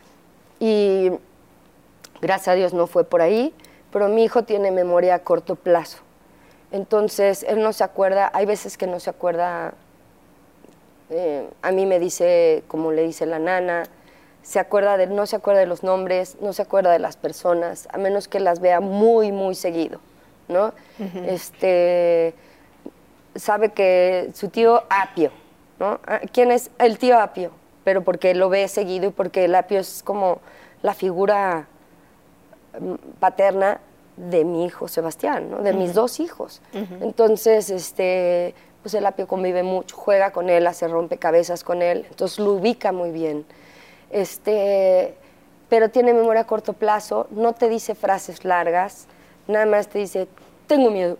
Y 0.60 1.10
gracias 2.20 2.48
a 2.48 2.54
Dios 2.54 2.74
no 2.74 2.86
fue 2.86 3.04
por 3.04 3.22
ahí, 3.22 3.54
pero 3.92 4.08
mi 4.08 4.24
hijo 4.24 4.44
tiene 4.44 4.70
memoria 4.70 5.14
a 5.14 5.18
corto 5.20 5.54
plazo. 5.54 5.98
Entonces, 6.70 7.44
él 7.48 7.62
no 7.62 7.72
se 7.72 7.84
acuerda, 7.84 8.30
hay 8.34 8.44
veces 8.44 8.76
que 8.76 8.86
no 8.86 9.00
se 9.00 9.10
acuerda, 9.10 9.72
eh, 11.10 11.48
a 11.62 11.70
mí 11.72 11.86
me 11.86 11.98
dice, 11.98 12.62
como 12.68 12.92
le 12.92 13.02
dice 13.02 13.24
la 13.24 13.38
nana, 13.38 13.84
se 14.42 14.58
acuerda 14.58 14.96
de, 14.96 15.06
no 15.06 15.26
se 15.26 15.36
acuerda 15.36 15.60
de 15.60 15.66
los 15.66 15.82
nombres, 15.82 16.36
no 16.40 16.52
se 16.52 16.62
acuerda 16.62 16.90
de 16.92 16.98
las 16.98 17.16
personas, 17.16 17.88
a 17.92 17.98
menos 17.98 18.28
que 18.28 18.40
las 18.40 18.60
vea 18.60 18.80
muy, 18.80 19.32
muy 19.32 19.54
seguido, 19.54 20.00
¿no? 20.48 20.72
Este, 21.26 22.34
sabe 23.34 23.70
que 23.70 24.30
su 24.34 24.48
tío 24.48 24.84
Apio, 24.90 25.30
¿no? 25.78 26.00
Ah, 26.06 26.20
¿Quién 26.32 26.50
es 26.50 26.70
el 26.78 26.98
tío 26.98 27.18
Apio? 27.18 27.50
Pero 27.84 28.02
porque 28.02 28.34
lo 28.34 28.48
ve 28.48 28.68
seguido 28.68 29.08
y 29.08 29.10
porque 29.10 29.44
el 29.44 29.54
Apio 29.54 29.80
es 29.80 30.02
como 30.02 30.40
la 30.82 30.94
figura 30.94 31.66
paterna 33.20 33.80
de 34.16 34.44
mi 34.44 34.64
hijo 34.64 34.88
Sebastián, 34.88 35.50
¿no? 35.50 35.58
de 35.58 35.72
mis 35.72 35.94
dos 35.94 36.20
hijos. 36.20 36.60
Entonces, 37.00 37.70
este, 37.70 38.54
pues 38.82 38.94
el 38.94 39.06
Apio 39.06 39.26
convive 39.28 39.62
mucho, 39.62 39.96
juega 39.96 40.32
con 40.32 40.50
él, 40.50 40.66
hace 40.66 40.88
rompecabezas 40.88 41.64
con 41.64 41.82
él, 41.82 42.06
entonces 42.08 42.38
lo 42.38 42.52
ubica 42.54 42.92
muy 42.92 43.10
bien. 43.10 43.44
Este, 44.10 45.14
pero 45.68 45.90
tiene 45.90 46.14
memoria 46.14 46.42
a 46.42 46.46
corto 46.46 46.72
plazo, 46.72 47.26
no 47.30 47.52
te 47.52 47.68
dice 47.68 47.94
frases 47.94 48.44
largas, 48.44 49.06
nada 49.46 49.66
más 49.66 49.88
te 49.88 49.98
dice, 49.98 50.28
tengo 50.66 50.90
miedo, 50.90 51.16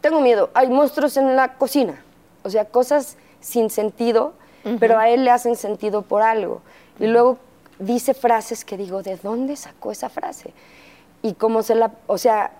tengo 0.00 0.20
miedo, 0.20 0.50
hay 0.54 0.68
monstruos 0.68 1.16
en 1.16 1.36
la 1.36 1.54
cocina. 1.54 2.02
O 2.42 2.50
sea, 2.50 2.64
cosas 2.64 3.16
sin 3.40 3.70
sentido, 3.70 4.34
pero 4.80 4.98
a 4.98 5.08
él 5.08 5.24
le 5.24 5.30
hacen 5.30 5.54
sentido 5.54 6.02
por 6.02 6.22
algo. 6.22 6.60
Y 6.98 7.06
luego 7.06 7.38
dice 7.78 8.14
frases 8.14 8.64
que 8.64 8.76
digo, 8.76 9.02
¿de 9.02 9.16
dónde 9.16 9.54
sacó 9.56 9.92
esa 9.92 10.08
frase? 10.08 10.52
Y 11.22 11.34
como 11.34 11.62
se 11.62 11.74
la, 11.74 11.92
o 12.06 12.18
sea, 12.18 12.52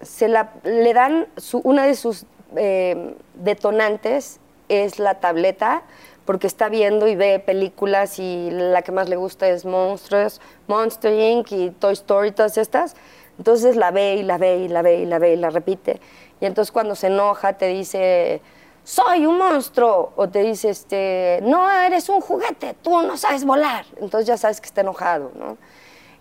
se 0.00 0.28
la, 0.28 0.52
le 0.64 0.92
dan, 0.94 1.26
su, 1.36 1.58
una 1.58 1.86
de 1.86 1.94
sus 1.94 2.26
eh, 2.56 3.16
detonantes 3.34 4.40
es 4.68 4.98
la 4.98 5.20
tableta, 5.20 5.82
porque 6.24 6.46
está 6.46 6.68
viendo 6.68 7.06
y 7.06 7.14
ve 7.14 7.38
películas 7.38 8.18
y 8.18 8.50
la 8.50 8.82
que 8.82 8.92
más 8.92 9.08
le 9.08 9.16
gusta 9.16 9.48
es 9.48 9.64
Monsters, 9.64 10.40
Monster 10.66 11.12
Inc. 11.12 11.52
y 11.52 11.70
Toy 11.70 11.92
Story, 11.92 12.32
todas 12.32 12.58
estas. 12.58 12.96
Entonces 13.38 13.76
la 13.76 13.90
ve 13.90 14.16
y 14.16 14.22
la 14.22 14.38
ve 14.38 14.58
y 14.58 14.68
la 14.68 14.82
ve 14.82 14.96
y 14.98 15.06
la 15.06 15.18
ve 15.18 15.34
y 15.34 15.36
la 15.36 15.50
repite. 15.50 16.00
Y 16.40 16.46
entonces 16.46 16.72
cuando 16.72 16.94
se 16.94 17.06
enoja 17.06 17.52
te 17.52 17.68
dice, 17.68 18.40
soy 18.86 19.26
un 19.26 19.38
monstruo. 19.38 20.12
O 20.16 20.28
te 20.28 20.42
dice, 20.42 20.70
este, 20.70 21.40
no, 21.42 21.70
eres 21.70 22.08
un 22.08 22.20
juguete, 22.20 22.74
tú 22.82 23.02
no 23.02 23.16
sabes 23.16 23.44
volar. 23.44 23.84
Entonces 23.96 24.26
ya 24.26 24.36
sabes 24.36 24.60
que 24.60 24.66
está 24.66 24.80
enojado, 24.80 25.32
¿no? 25.34 25.58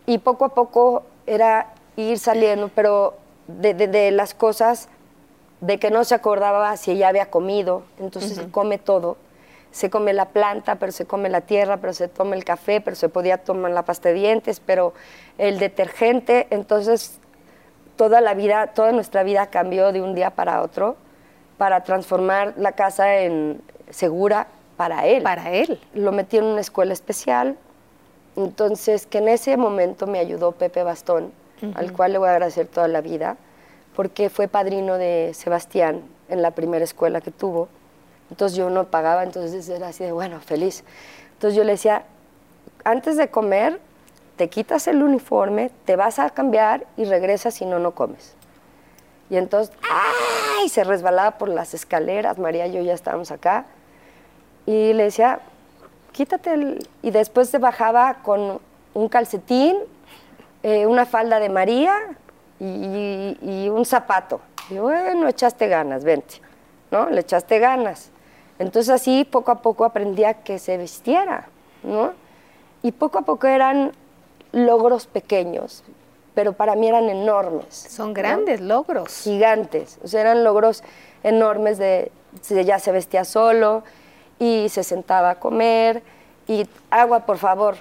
Y 0.05 0.17
poco 0.17 0.45
a 0.45 0.49
poco 0.49 1.03
era 1.27 1.73
ir 1.95 2.19
saliendo, 2.19 2.69
pero 2.73 3.15
de, 3.47 3.73
de- 3.73 3.87
de 3.87 4.11
las 4.11 4.33
cosas 4.33 4.89
de 5.61 5.77
que 5.79 5.89
no 5.91 6.03
se 6.03 6.15
acordaba 6.15 6.75
si 6.77 6.91
ella 6.91 7.07
había 7.07 7.29
comido, 7.29 7.83
entonces 7.99 8.39
come 8.51 8.77
todo. 8.77 9.17
Se 9.71 9.89
come 9.89 10.13
la 10.13 10.25
planta, 10.29 10.75
pero 10.75 10.91
se 10.93 11.05
come 11.05 11.27
la 11.29 11.41
tierra, 11.41 11.77
pero 11.77 11.91
se 11.93 12.07
toma 12.07 12.35
el 12.35 12.45
café, 12.45 12.79
pero 12.79 12.95
se 12.95 13.09
podía 13.09 13.39
tomar 13.39 13.71
la 13.71 13.83
pasta 13.83 14.09
de 14.09 14.15
dientes, 14.15 14.61
pero 14.65 14.93
el 15.37 15.59
detergente, 15.59 16.47
entonces 16.49 17.19
toda 17.97 18.21
la 18.21 18.33
vida, 18.35 18.67
toda 18.67 18.91
nuestra 18.93 19.23
vida 19.23 19.47
cambió 19.47 19.91
de 19.91 20.01
un 20.01 20.15
día 20.15 20.29
para 20.31 20.61
otro 20.61 20.95
para 21.57 21.83
transformar 21.83 22.53
la 22.57 22.73
casa 22.73 23.15
en 23.19 23.61
segura 23.89 24.47
para 24.77 25.07
él. 25.07 25.23
Para 25.23 25.51
él. 25.51 25.79
Lo 25.93 26.11
metí 26.11 26.37
en 26.37 26.43
una 26.45 26.61
escuela 26.61 26.93
especial, 26.93 27.57
entonces 28.35 29.05
que 29.07 29.19
en 29.19 29.27
ese 29.29 29.57
momento 29.57 30.07
me 30.07 30.19
ayudó 30.19 30.51
Pepe 30.51 30.83
Bastón, 30.83 31.31
al 31.73 31.93
cual 31.93 32.11
le 32.11 32.17
voy 32.17 32.27
a 32.27 32.31
agradecer 32.33 32.67
toda 32.67 32.87
la 32.87 33.01
vida, 33.01 33.37
porque 33.95 34.29
fue 34.29 34.47
padrino 34.47 34.97
de 34.97 35.31
Sebastián 35.33 36.03
en 36.29 36.41
la 36.41 36.51
primera 36.51 36.83
escuela 36.83 37.21
que 37.21 37.31
tuvo. 37.31 37.69
Entonces 38.29 38.57
yo 38.57 38.69
no 38.69 38.85
pagaba, 38.85 39.23
entonces 39.23 39.67
era 39.69 39.87
así 39.87 40.03
de, 40.03 40.11
bueno, 40.11 40.39
feliz. 40.41 40.83
Entonces 41.33 41.55
yo 41.55 41.63
le 41.63 41.73
decía, 41.73 42.03
antes 42.83 43.17
de 43.17 43.29
comer, 43.29 43.79
te 44.35 44.49
quitas 44.49 44.87
el 44.87 45.01
uniforme, 45.01 45.71
te 45.85 45.95
vas 45.95 46.19
a 46.19 46.29
cambiar 46.29 46.85
y 46.97 47.05
regresas 47.05 47.53
si 47.53 47.65
no, 47.65 47.79
no 47.79 47.91
comes. 47.91 48.35
Y 49.29 49.37
entonces, 49.37 49.75
¡ay! 49.89 50.69
Se 50.69 50.83
resbalaba 50.83 51.37
por 51.37 51.49
las 51.49 51.73
escaleras, 51.73 52.37
María 52.37 52.67
y 52.67 52.73
yo 52.73 52.81
ya 52.81 52.93
estábamos 52.93 53.31
acá. 53.31 53.65
Y 54.65 54.93
le 54.93 55.03
decía, 55.03 55.39
quítate 56.15 56.53
el... 56.53 56.87
Y 57.01 57.11
después 57.11 57.49
se 57.49 57.57
bajaba 57.57 58.15
con 58.23 58.59
un 58.93 59.09
calcetín, 59.09 59.75
eh, 60.63 60.85
una 60.87 61.05
falda 61.05 61.39
de 61.41 61.49
María 61.49 61.93
y, 62.59 63.37
y 63.41 63.69
un 63.69 63.83
zapato. 63.85 64.39
Y 64.69 64.75
bueno, 64.77 65.27
echaste 65.27 65.67
ganas, 65.67 66.05
vente. 66.05 66.41
¿No? 66.89 67.09
Le 67.09 67.19
echaste 67.19 67.59
ganas. 67.59 68.11
Entonces 68.59 68.89
así 68.89 69.25
poco 69.29 69.51
a 69.51 69.61
poco 69.61 69.83
aprendí 69.83 70.23
a 70.23 70.35
que 70.35 70.57
se 70.59 70.77
vistiera, 70.77 71.47
¿no? 71.83 72.13
Y 72.81 72.93
poco 72.93 73.17
a 73.19 73.21
poco 73.23 73.47
eran 73.47 73.91
logros 74.53 75.07
pequeños, 75.07 75.83
pero 76.33 76.53
para 76.53 76.75
mí 76.75 76.87
eran 76.87 77.09
enormes. 77.09 77.75
Son 77.75 78.09
¿no? 78.09 78.13
grandes 78.13 78.61
logros. 78.61 79.09
gigantes. 79.23 79.99
O 80.03 80.07
sea, 80.07 80.21
eran 80.21 80.45
logros 80.45 80.83
enormes 81.23 81.77
de, 81.77 82.11
se- 82.39 82.63
ya 82.63 82.79
se 82.79 82.93
vestía 82.93 83.25
solo 83.25 83.83
y 84.39 84.69
se 84.69 84.83
sentaba 84.83 85.31
a 85.31 85.35
comer 85.35 86.03
y 86.47 86.67
agua, 86.89 87.25
por 87.25 87.37
favor, 87.37 87.75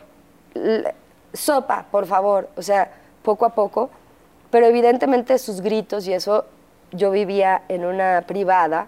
sopa, 1.32 1.86
por 1.90 2.06
favor. 2.06 2.48
O 2.56 2.62
sea, 2.62 2.90
poco 3.22 3.44
a 3.46 3.50
poco. 3.50 3.90
Pero 4.50 4.66
evidentemente 4.66 5.38
sus 5.38 5.60
gritos 5.60 6.06
y 6.06 6.12
eso, 6.12 6.44
yo 6.92 7.10
vivía 7.10 7.62
en 7.68 7.84
una 7.84 8.22
privada 8.26 8.86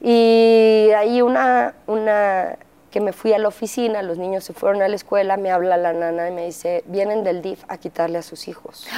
y 0.00 0.90
ahí 0.96 1.20
una, 1.22 1.74
una 1.86 2.56
que 2.90 3.00
me 3.00 3.12
fui 3.12 3.32
a 3.32 3.38
la 3.38 3.48
oficina, 3.48 4.02
los 4.02 4.18
niños 4.18 4.44
se 4.44 4.52
fueron 4.52 4.82
a 4.82 4.88
la 4.88 4.94
escuela, 4.94 5.36
me 5.36 5.50
habla 5.50 5.76
la 5.76 5.92
nana 5.92 6.28
y 6.28 6.32
me 6.32 6.46
dice, 6.46 6.84
vienen 6.86 7.24
del 7.24 7.42
DIF 7.42 7.64
a 7.68 7.78
quitarle 7.78 8.18
a 8.18 8.22
sus 8.22 8.48
hijos. 8.48 8.86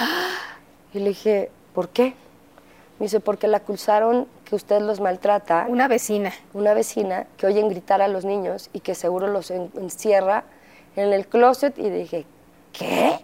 Y 0.94 1.00
le 1.00 1.10
dije, 1.10 1.50
¿por 1.74 1.90
qué? 1.90 2.14
Me 2.98 3.04
dice, 3.04 3.20
porque 3.20 3.46
le 3.48 3.56
acusaron 3.56 4.26
que 4.44 4.56
usted 4.56 4.80
los 4.80 5.00
maltrata, 5.00 5.66
Una 5.68 5.86
vecina. 5.88 6.32
una 6.52 6.74
vecina 6.74 7.26
que 7.36 7.46
oyen 7.46 7.68
gritar 7.68 8.02
a 8.02 8.08
los 8.08 8.24
niños 8.24 8.70
y 8.72 8.80
que 8.80 8.94
seguro 8.94 9.28
los 9.28 9.50
en- 9.52 9.70
encierra 9.76 10.44
en 10.96 11.12
el 11.12 11.26
closet. 11.28 11.78
Y 11.78 11.90
dije, 11.90 12.26
¿qué? 12.72 13.20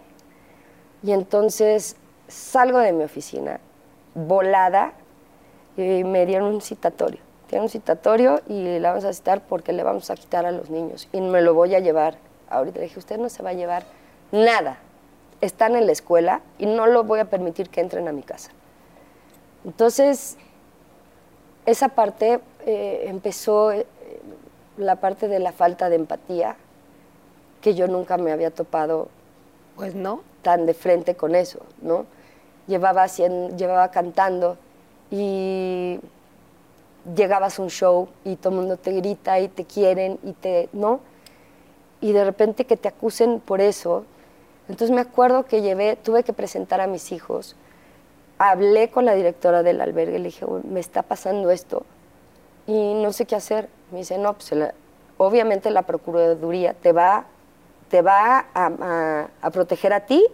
Y 1.03 1.11
entonces 1.11 1.97
salgo 2.27 2.79
de 2.79 2.93
mi 2.93 3.03
oficina, 3.03 3.59
volada, 4.13 4.93
y 5.77 6.03
me 6.05 6.25
dieron 6.25 6.53
un 6.53 6.61
citatorio. 6.61 7.19
Tiene 7.47 7.63
un 7.65 7.69
citatorio 7.69 8.41
y 8.47 8.79
la 8.79 8.89
vamos 8.89 9.03
a 9.05 9.11
citar 9.13 9.41
porque 9.41 9.73
le 9.73 9.83
vamos 9.83 10.09
a 10.09 10.15
quitar 10.15 10.45
a 10.45 10.51
los 10.51 10.69
niños. 10.69 11.09
Y 11.11 11.19
me 11.21 11.41
lo 11.41 11.53
voy 11.53 11.75
a 11.75 11.79
llevar. 11.79 12.15
Ahorita 12.49 12.77
le 12.79 12.85
dije, 12.85 12.97
usted 12.97 13.17
no 13.19 13.27
se 13.29 13.43
va 13.43 13.49
a 13.49 13.53
llevar 13.53 13.83
nada. 14.31 14.77
Están 15.41 15.75
en 15.75 15.85
la 15.85 15.91
escuela 15.91 16.41
y 16.57 16.65
no 16.65 16.87
lo 16.87 17.03
voy 17.03 17.19
a 17.19 17.25
permitir 17.25 17.69
que 17.69 17.81
entren 17.81 18.07
a 18.07 18.13
mi 18.13 18.23
casa. 18.23 18.51
Entonces, 19.65 20.37
esa 21.65 21.89
parte 21.89 22.39
eh, 22.65 23.05
empezó 23.07 23.71
eh, 23.71 23.85
la 24.77 24.97
parte 24.97 25.27
de 25.27 25.39
la 25.39 25.51
falta 25.51 25.89
de 25.89 25.95
empatía, 25.95 26.55
que 27.61 27.73
yo 27.73 27.87
nunca 27.87 28.17
me 28.17 28.31
había 28.31 28.51
topado. 28.51 29.09
Pues 29.75 29.95
no. 29.95 30.21
Tan 30.43 30.65
de 30.67 30.75
frente 30.75 31.15
con 31.15 31.33
eso, 31.33 31.59
¿no? 31.81 32.05
Llevaba, 32.67 33.03
haciendo, 33.03 33.55
llevaba 33.57 33.89
cantando 33.89 34.57
y 35.09 35.99
llegabas 37.15 37.59
a 37.59 37.61
un 37.61 37.69
show 37.69 38.07
y 38.23 38.35
todo 38.35 38.53
el 38.53 38.59
mundo 38.59 38.77
te 38.77 38.91
grita 38.91 39.39
y 39.39 39.47
te 39.47 39.65
quieren 39.65 40.19
y 40.23 40.33
te, 40.33 40.69
¿no? 40.73 40.99
Y 42.01 42.11
de 42.11 42.23
repente 42.23 42.65
que 42.65 42.77
te 42.77 42.87
acusen 42.87 43.39
por 43.39 43.61
eso. 43.61 44.05
Entonces 44.67 44.91
me 44.91 45.01
acuerdo 45.01 45.45
que 45.45 45.61
llevé, 45.61 45.95
tuve 45.95 46.23
que 46.23 46.33
presentar 46.33 46.81
a 46.81 46.87
mis 46.87 47.11
hijos, 47.11 47.55
hablé 48.37 48.89
con 48.89 49.05
la 49.05 49.13
directora 49.13 49.63
del 49.63 49.81
albergue, 49.81 50.19
le 50.19 50.25
dije, 50.25 50.45
me 50.63 50.79
está 50.79 51.03
pasando 51.03 51.51
esto 51.51 51.85
y 52.67 52.93
no 52.95 53.13
sé 53.13 53.25
qué 53.25 53.35
hacer. 53.35 53.69
Me 53.91 53.99
dice, 53.99 54.17
no, 54.17 54.33
pues 54.33 54.51
obviamente 55.17 55.69
la 55.69 55.83
Procuraduría 55.83 56.73
te 56.73 56.91
va, 56.91 57.25
te 57.89 58.01
va 58.01 58.45
a, 58.53 59.27
a 59.41 59.49
proteger 59.51 59.93
a 59.93 60.01
ti, 60.01 60.25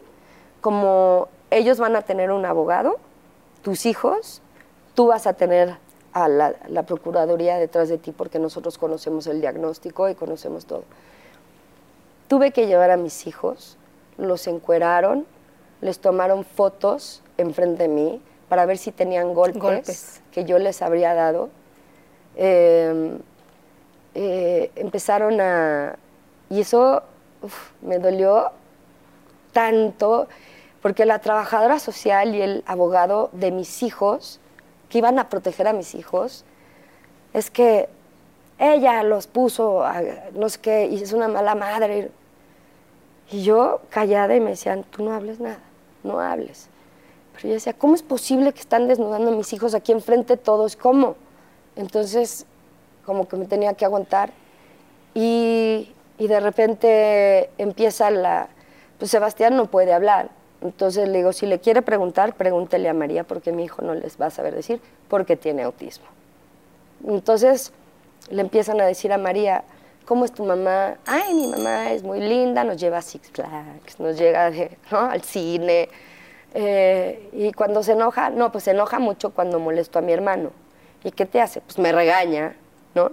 como 0.61 1.27
ellos 1.49 1.79
van 1.79 1.95
a 1.95 2.01
tener 2.01 2.31
un 2.31 2.45
abogado, 2.45 2.97
tus 3.61 3.85
hijos, 3.85 4.41
tú 4.95 5.07
vas 5.07 5.27
a 5.27 5.33
tener 5.33 5.77
a 6.13 6.27
la, 6.27 6.83
Procuraduría 6.83 7.57
detrás 7.57 7.89
de 7.89 7.97
ti 7.97 8.11
porque 8.11 8.39
nosotros 8.39 8.77
conocemos 8.77 9.27
el 9.27 9.41
diagnóstico 9.41 10.09
y 10.09 10.15
conocemos 10.15 10.65
todo. 10.65 10.83
Tuve 12.27 12.51
que 12.51 12.67
llevar 12.67 12.91
a 12.91 12.97
mis 12.97 13.27
hijos, 13.27 13.77
los 14.17 14.47
encueraron, 14.47 15.25
les 15.81 15.99
tomaron 15.99 16.43
fotos 16.43 17.21
enfrente 17.41 17.83
de 17.83 17.89
mí 17.89 18.21
para 18.49 18.65
ver 18.65 18.77
si 18.77 18.91
tenían 18.91 19.33
golpes, 19.33 20.21
que 20.31 20.45
yo 20.45 20.59
les 20.59 20.81
habría 20.81 21.13
dado. 21.13 21.49
Em, 22.35 23.19
eh, 24.13 24.71
empezaron 24.75 25.39
a... 25.39 25.95
Y 26.49 26.61
eso 26.61 27.03
me 27.81 27.97
dolió 27.97 28.51
tanto, 29.53 30.27
porque 30.81 31.05
la 31.05 31.19
trabajadora 31.19 31.79
social 31.79 32.35
y 32.35 32.41
el 32.41 32.63
abogado 32.65 33.29
de 33.33 33.51
mis 33.51 33.83
hijos 33.83 34.39
que 34.91 34.97
iban 34.97 35.17
a 35.17 35.29
proteger 35.29 35.67
a 35.67 35.73
mis 35.73 35.95
hijos, 35.95 36.43
es 37.33 37.49
que 37.49 37.87
ella 38.59 39.01
los 39.03 39.25
puso, 39.25 39.83
a, 39.83 40.01
no 40.33 40.49
sé 40.49 40.59
qué, 40.59 40.85
y 40.87 41.01
es 41.01 41.13
una 41.13 41.29
mala 41.29 41.55
madre. 41.55 42.11
Y 43.31 43.43
yo 43.43 43.79
callada 43.89 44.35
y 44.35 44.41
me 44.41 44.51
decían, 44.51 44.83
tú 44.83 45.03
no 45.03 45.13
hables 45.13 45.39
nada, 45.39 45.59
no 46.03 46.19
hables. 46.19 46.67
Pero 47.33 47.49
yo 47.49 47.53
decía, 47.53 47.73
¿cómo 47.73 47.95
es 47.95 48.03
posible 48.03 48.53
que 48.53 48.59
están 48.59 48.87
desnudando 48.87 49.31
a 49.31 49.35
mis 49.35 49.51
hijos 49.53 49.73
aquí 49.73 49.91
enfrente 49.91 50.35
de 50.35 50.37
todos? 50.37 50.75
¿Cómo? 50.75 51.15
Entonces, 51.75 52.45
como 53.05 53.27
que 53.27 53.37
me 53.37 53.45
tenía 53.45 53.73
que 53.73 53.85
aguantar. 53.85 54.31
Y, 55.13 55.91
y 56.17 56.27
de 56.27 56.39
repente 56.39 57.49
empieza 57.57 58.11
la... 58.11 58.47
Pues 58.99 59.11
Sebastián 59.11 59.55
no 59.55 59.65
puede 59.65 59.93
hablar. 59.93 60.29
Entonces 60.61 61.09
le 61.09 61.17
digo, 61.17 61.33
si 61.33 61.47
le 61.47 61.59
quiere 61.59 61.81
preguntar, 61.81 62.35
pregúntele 62.35 62.87
a 62.87 62.93
María 62.93 63.23
porque 63.23 63.51
mi 63.51 63.63
hijo 63.63 63.81
no 63.81 63.95
les 63.95 64.21
va 64.21 64.27
a 64.27 64.29
saber 64.29 64.53
decir 64.55 64.79
porque 65.07 65.35
tiene 65.35 65.63
autismo. 65.63 66.05
Entonces 67.07 67.73
le 68.29 68.41
empiezan 68.41 68.79
a 68.79 68.85
decir 68.85 69.11
a 69.11 69.17
María, 69.17 69.63
¿cómo 70.05 70.23
es 70.23 70.31
tu 70.31 70.45
mamá? 70.45 70.97
Ay, 71.07 71.33
mi 71.33 71.47
mamá 71.47 71.91
es 71.91 72.03
muy 72.03 72.19
linda, 72.19 72.63
nos 72.63 72.77
lleva 72.77 72.99
a 72.99 73.01
Six 73.01 73.31
Flags, 73.31 73.99
nos 73.99 74.17
llega 74.17 74.51
al 74.91 75.21
cine. 75.23 75.89
Eh, 76.53 77.29
y 77.33 77.51
cuando 77.53 77.83
se 77.83 77.93
enoja, 77.93 78.29
no, 78.29 78.51
pues 78.51 78.65
se 78.65 78.71
enoja 78.71 78.99
mucho 78.99 79.31
cuando 79.31 79.59
molesto 79.59 79.99
a 79.99 80.01
mi 80.01 80.11
hermano. 80.11 80.51
¿Y 81.03 81.11
qué 81.11 81.25
te 81.25 81.41
hace? 81.41 81.61
Pues 81.61 81.79
me 81.79 81.91
regaña, 81.91 82.55
¿no? 82.93 83.11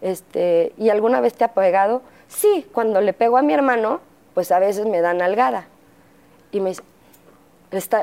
Este, 0.00 0.72
¿Y 0.76 0.90
alguna 0.90 1.20
vez 1.20 1.34
te 1.34 1.44
ha 1.44 1.54
pegado? 1.54 2.02
Sí, 2.28 2.66
cuando 2.72 3.00
le 3.00 3.12
pego 3.12 3.38
a 3.38 3.42
mi 3.42 3.54
hermano, 3.54 4.00
pues 4.34 4.52
a 4.52 4.58
veces 4.58 4.86
me 4.86 5.00
da 5.00 5.14
nalgada 5.14 5.66
y 6.50 6.60
me 6.60 6.70
dice, 6.70 6.82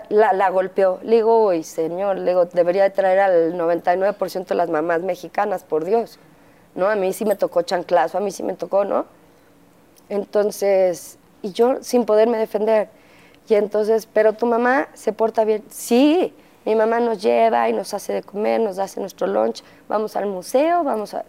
la, 0.09 0.33
la, 0.33 0.49
golpeó. 0.49 0.99
Le 1.03 1.17
digo, 1.17 1.47
uy, 1.47 1.63
señor, 1.63 2.17
le 2.17 2.31
digo, 2.31 2.45
debería 2.45 2.83
de 2.83 2.89
traer 2.89 3.19
al 3.19 3.53
99% 3.53 4.47
de 4.47 4.55
las 4.55 4.69
mamás 4.69 5.01
mexicanas, 5.01 5.63
por 5.63 5.85
Dios. 5.85 6.19
¿No? 6.75 6.87
A 6.87 6.95
mí 6.95 7.13
sí 7.13 7.25
me 7.25 7.35
tocó 7.35 7.61
chanclazo, 7.61 8.17
a 8.17 8.21
mí 8.21 8.31
sí 8.31 8.43
me 8.43 8.53
tocó, 8.53 8.85
¿no? 8.85 9.05
Entonces, 10.07 11.17
y 11.41 11.51
yo 11.51 11.83
sin 11.83 12.05
poderme 12.05 12.37
defender. 12.37 12.89
Y 13.49 13.55
entonces, 13.55 14.07
pero 14.11 14.33
tu 14.33 14.45
mamá 14.45 14.89
se 14.93 15.11
porta 15.11 15.43
bien. 15.43 15.63
Sí, 15.69 16.33
mi 16.65 16.75
mamá 16.75 16.99
nos 16.99 17.21
lleva 17.21 17.67
y 17.67 17.73
nos 17.73 17.95
hace 17.95 18.13
de 18.13 18.21
comer, 18.21 18.61
nos 18.61 18.77
hace 18.77 18.99
nuestro 18.99 19.25
lunch, 19.25 19.63
vamos 19.87 20.15
al 20.15 20.27
museo, 20.27 20.83
vamos 20.83 21.15
a... 21.15 21.25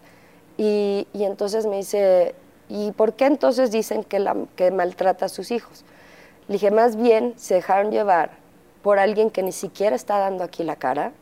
Y, 0.55 1.07
entonces 1.13 1.65
me 1.65 1.77
dice, 1.77 2.35
¿y 2.69 2.91
por 2.91 3.13
qué 3.13 3.25
entonces 3.25 3.71
dicen 3.71 4.03
que, 4.03 4.19
la, 4.19 4.35
que 4.55 4.69
maltrata 4.69 5.25
a 5.25 5.29
sus 5.29 5.49
hijos? 5.49 5.83
Le 6.47 6.53
dije, 6.53 6.69
más 6.69 6.95
bien 6.95 7.33
se 7.37 7.55
dejaron 7.55 7.91
llevar 7.91 8.31
por 8.83 8.99
alguien 8.99 9.31
que 9.31 9.41
ni 9.41 9.51
siquiera 9.51 9.95
está 9.95 10.19
dando 10.19 10.43
aquí 10.43 10.63
la 10.63 10.75
cara. 10.75 11.13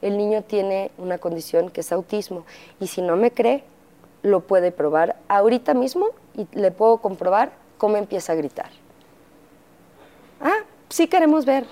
El 0.00 0.16
niño 0.16 0.42
tiene 0.42 0.90
una 0.98 1.18
condición 1.18 1.70
que 1.70 1.82
es 1.82 1.92
autismo 1.92 2.44
y 2.80 2.88
si 2.88 3.00
no 3.00 3.16
me 3.16 3.30
cree, 3.30 3.62
lo 4.22 4.40
puede 4.40 4.72
probar 4.72 5.14
ahorita 5.28 5.74
mismo 5.74 6.08
y 6.34 6.48
le 6.58 6.72
puedo 6.72 6.98
comprobar 6.98 7.52
cómo 7.78 7.96
empieza 7.96 8.32
a 8.32 8.36
gritar. 8.36 8.81
Sí 10.92 11.08
queremos 11.08 11.44
ver. 11.44 11.64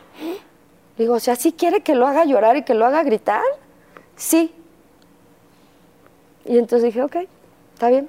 Digo, 0.99 1.15
o 1.15 1.21
sea, 1.21 1.37
¿sí 1.37 1.53
quiere 1.53 1.83
que 1.83 1.95
lo 1.95 2.07
haga 2.07 2.25
llorar 2.25 2.57
y 2.57 2.65
que 2.65 2.75
lo 2.75 2.87
haga 2.87 3.03
gritar? 3.03 3.45
Sí. 4.17 4.53
Y 6.45 6.59
entonces 6.59 6.87
dije, 6.87 7.03
ok, 7.03 7.17
está 7.75 7.89
bien, 7.89 8.09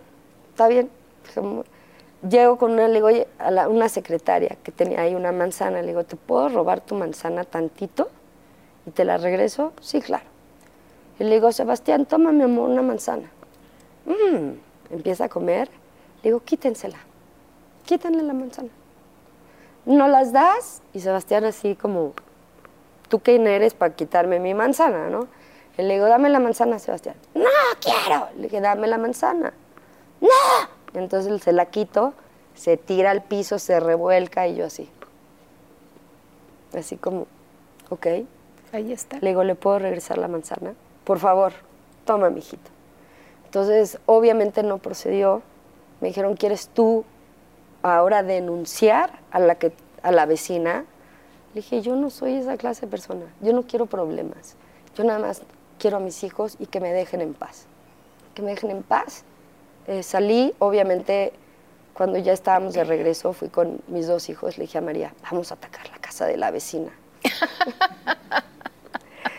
está 0.49 0.67
bien 0.67 0.89
llego 2.27 2.57
con 2.57 2.71
una, 2.71 2.87
le 2.87 2.95
digo, 2.95 3.09
a 3.39 3.67
una 3.67 3.89
secretaria 3.89 4.57
que 4.63 4.71
tenía 4.71 5.01
ahí 5.01 5.15
una 5.15 5.31
manzana, 5.31 5.81
le 5.81 5.89
digo, 5.89 6.03
¿te 6.03 6.15
puedo 6.15 6.49
robar 6.49 6.81
tu 6.81 6.95
manzana 6.95 7.43
tantito? 7.43 8.09
Y 8.85 8.91
te 8.91 9.05
la 9.05 9.17
regreso, 9.17 9.73
sí, 9.81 10.01
claro. 10.01 10.25
Y 11.19 11.23
le 11.23 11.35
digo, 11.35 11.51
Sebastián, 11.51 12.05
toma, 12.05 12.31
mi 12.31 12.43
amor, 12.43 12.69
una 12.69 12.81
manzana. 12.81 13.29
Mm, 14.05 14.93
empieza 14.93 15.25
a 15.25 15.29
comer. 15.29 15.69
Le 16.23 16.29
digo, 16.29 16.39
quítensela, 16.43 16.97
quítenle 17.85 18.23
la 18.23 18.33
manzana. 18.33 18.69
¿No 19.85 20.07
las 20.07 20.31
das? 20.31 20.81
Y 20.93 20.99
Sebastián 20.99 21.43
así 21.45 21.75
como, 21.75 22.13
¿tú 23.09 23.19
quién 23.19 23.47
eres 23.47 23.73
para 23.73 23.95
quitarme 23.95 24.39
mi 24.39 24.53
manzana, 24.53 25.09
no? 25.09 25.27
Y 25.77 25.83
le 25.83 25.95
digo, 25.95 26.07
dame 26.07 26.29
la 26.29 26.39
manzana, 26.39 26.79
Sebastián. 26.79 27.15
No 27.33 27.49
quiero. 27.79 28.27
Le 28.35 28.43
dije, 28.43 28.61
dame 28.61 28.87
la 28.87 28.97
manzana. 28.97 29.53
No, 30.19 30.27
entonces 30.93 31.41
se 31.41 31.51
la 31.51 31.65
quito, 31.65 32.13
se 32.53 32.77
tira 32.77 33.11
al 33.11 33.23
piso, 33.23 33.57
se 33.57 33.79
revuelca 33.79 34.47
y 34.47 34.55
yo 34.55 34.65
así. 34.65 34.89
Así 36.77 36.97
como, 36.97 37.25
ok. 37.89 38.07
Ahí 38.73 38.93
está. 38.93 39.17
Le 39.19 39.29
digo, 39.29 39.43
¿le 39.43 39.55
puedo 39.55 39.79
regresar 39.79 40.17
la 40.17 40.27
manzana? 40.27 40.73
Por 41.03 41.19
favor, 41.19 41.53
toma, 42.05 42.29
mijito. 42.29 42.69
Entonces, 43.45 43.99
obviamente 44.05 44.63
no 44.63 44.77
procedió. 44.77 45.41
Me 45.99 46.09
dijeron, 46.09 46.35
¿quieres 46.35 46.69
tú 46.69 47.03
ahora 47.83 48.23
denunciar 48.23 49.19
a 49.31 49.39
la, 49.39 49.55
que, 49.55 49.73
a 50.03 50.11
la 50.11 50.25
vecina? 50.25 50.85
Le 51.53 51.61
dije, 51.61 51.81
yo 51.81 51.95
no 51.95 52.09
soy 52.09 52.35
esa 52.35 52.57
clase 52.57 52.81
de 52.81 52.87
persona. 52.87 53.25
Yo 53.41 53.53
no 53.53 53.63
quiero 53.63 53.85
problemas. 53.85 54.55
Yo 54.95 55.03
nada 55.03 55.19
más 55.19 55.41
quiero 55.79 55.97
a 55.97 55.99
mis 55.99 56.23
hijos 56.23 56.55
y 56.59 56.67
que 56.67 56.79
me 56.79 56.93
dejen 56.93 57.21
en 57.21 57.33
paz. 57.33 57.65
Que 58.35 58.41
me 58.41 58.51
dejen 58.51 58.71
en 58.71 58.83
paz 58.83 59.25
eh, 59.87 60.03
salí, 60.03 60.53
obviamente, 60.59 61.33
cuando 61.93 62.17
ya 62.19 62.33
estábamos 62.33 62.73
de 62.73 62.83
regreso, 62.83 63.33
fui 63.33 63.49
con 63.49 63.81
mis 63.87 64.07
dos 64.07 64.29
hijos, 64.29 64.57
le 64.57 64.65
dije 64.65 64.77
a 64.77 64.81
María, 64.81 65.13
vamos 65.29 65.51
a 65.51 65.55
atacar 65.55 65.89
la 65.89 65.97
casa 65.97 66.25
de 66.25 66.37
la 66.37 66.51
vecina. 66.51 66.91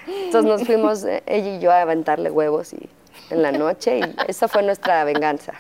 Entonces 0.07 0.51
nos 0.51 0.65
fuimos, 0.67 1.05
eh, 1.05 1.23
ella 1.27 1.57
y 1.57 1.61
yo, 1.61 1.71
a 1.71 1.83
aventarle 1.83 2.31
huevos 2.31 2.73
y, 2.73 2.89
en 3.31 3.43
la 3.43 3.53
noche 3.53 4.01
y 4.01 4.17
esa 4.29 4.49
fue 4.49 4.63
nuestra 4.63 5.05
venganza. 5.05 5.55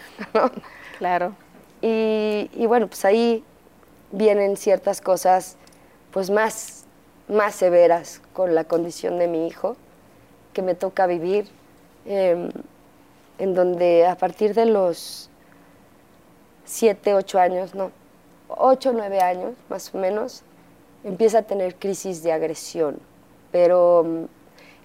Claro. 0.98 1.34
Y, 1.82 2.48
y, 2.54 2.66
bueno, 2.66 2.86
pues 2.86 3.04
ahí 3.04 3.44
vienen 4.12 4.56
ciertas 4.56 5.00
cosas 5.00 5.56
pues 6.10 6.30
más, 6.30 6.84
más 7.28 7.54
severas 7.54 8.22
con 8.32 8.54
la 8.54 8.64
condición 8.64 9.18
de 9.18 9.28
mi 9.28 9.46
hijo 9.46 9.76
que 10.54 10.62
me 10.62 10.74
toca 10.74 11.06
vivir. 11.06 11.48
Eh, 12.06 12.48
en 13.42 13.54
donde 13.54 14.06
a 14.06 14.16
partir 14.16 14.54
de 14.54 14.66
los 14.66 15.28
siete, 16.64 17.14
ocho 17.14 17.40
años, 17.40 17.74
no, 17.74 17.90
ocho, 18.48 18.92
nueve 18.92 19.20
años 19.20 19.54
más 19.68 19.92
o 19.92 19.98
menos, 19.98 20.42
empieza 21.02 21.38
a 21.38 21.42
tener 21.42 21.74
crisis 21.74 22.22
de 22.22 22.32
agresión, 22.32 23.00
pero 23.50 24.04
mm, 24.04 24.24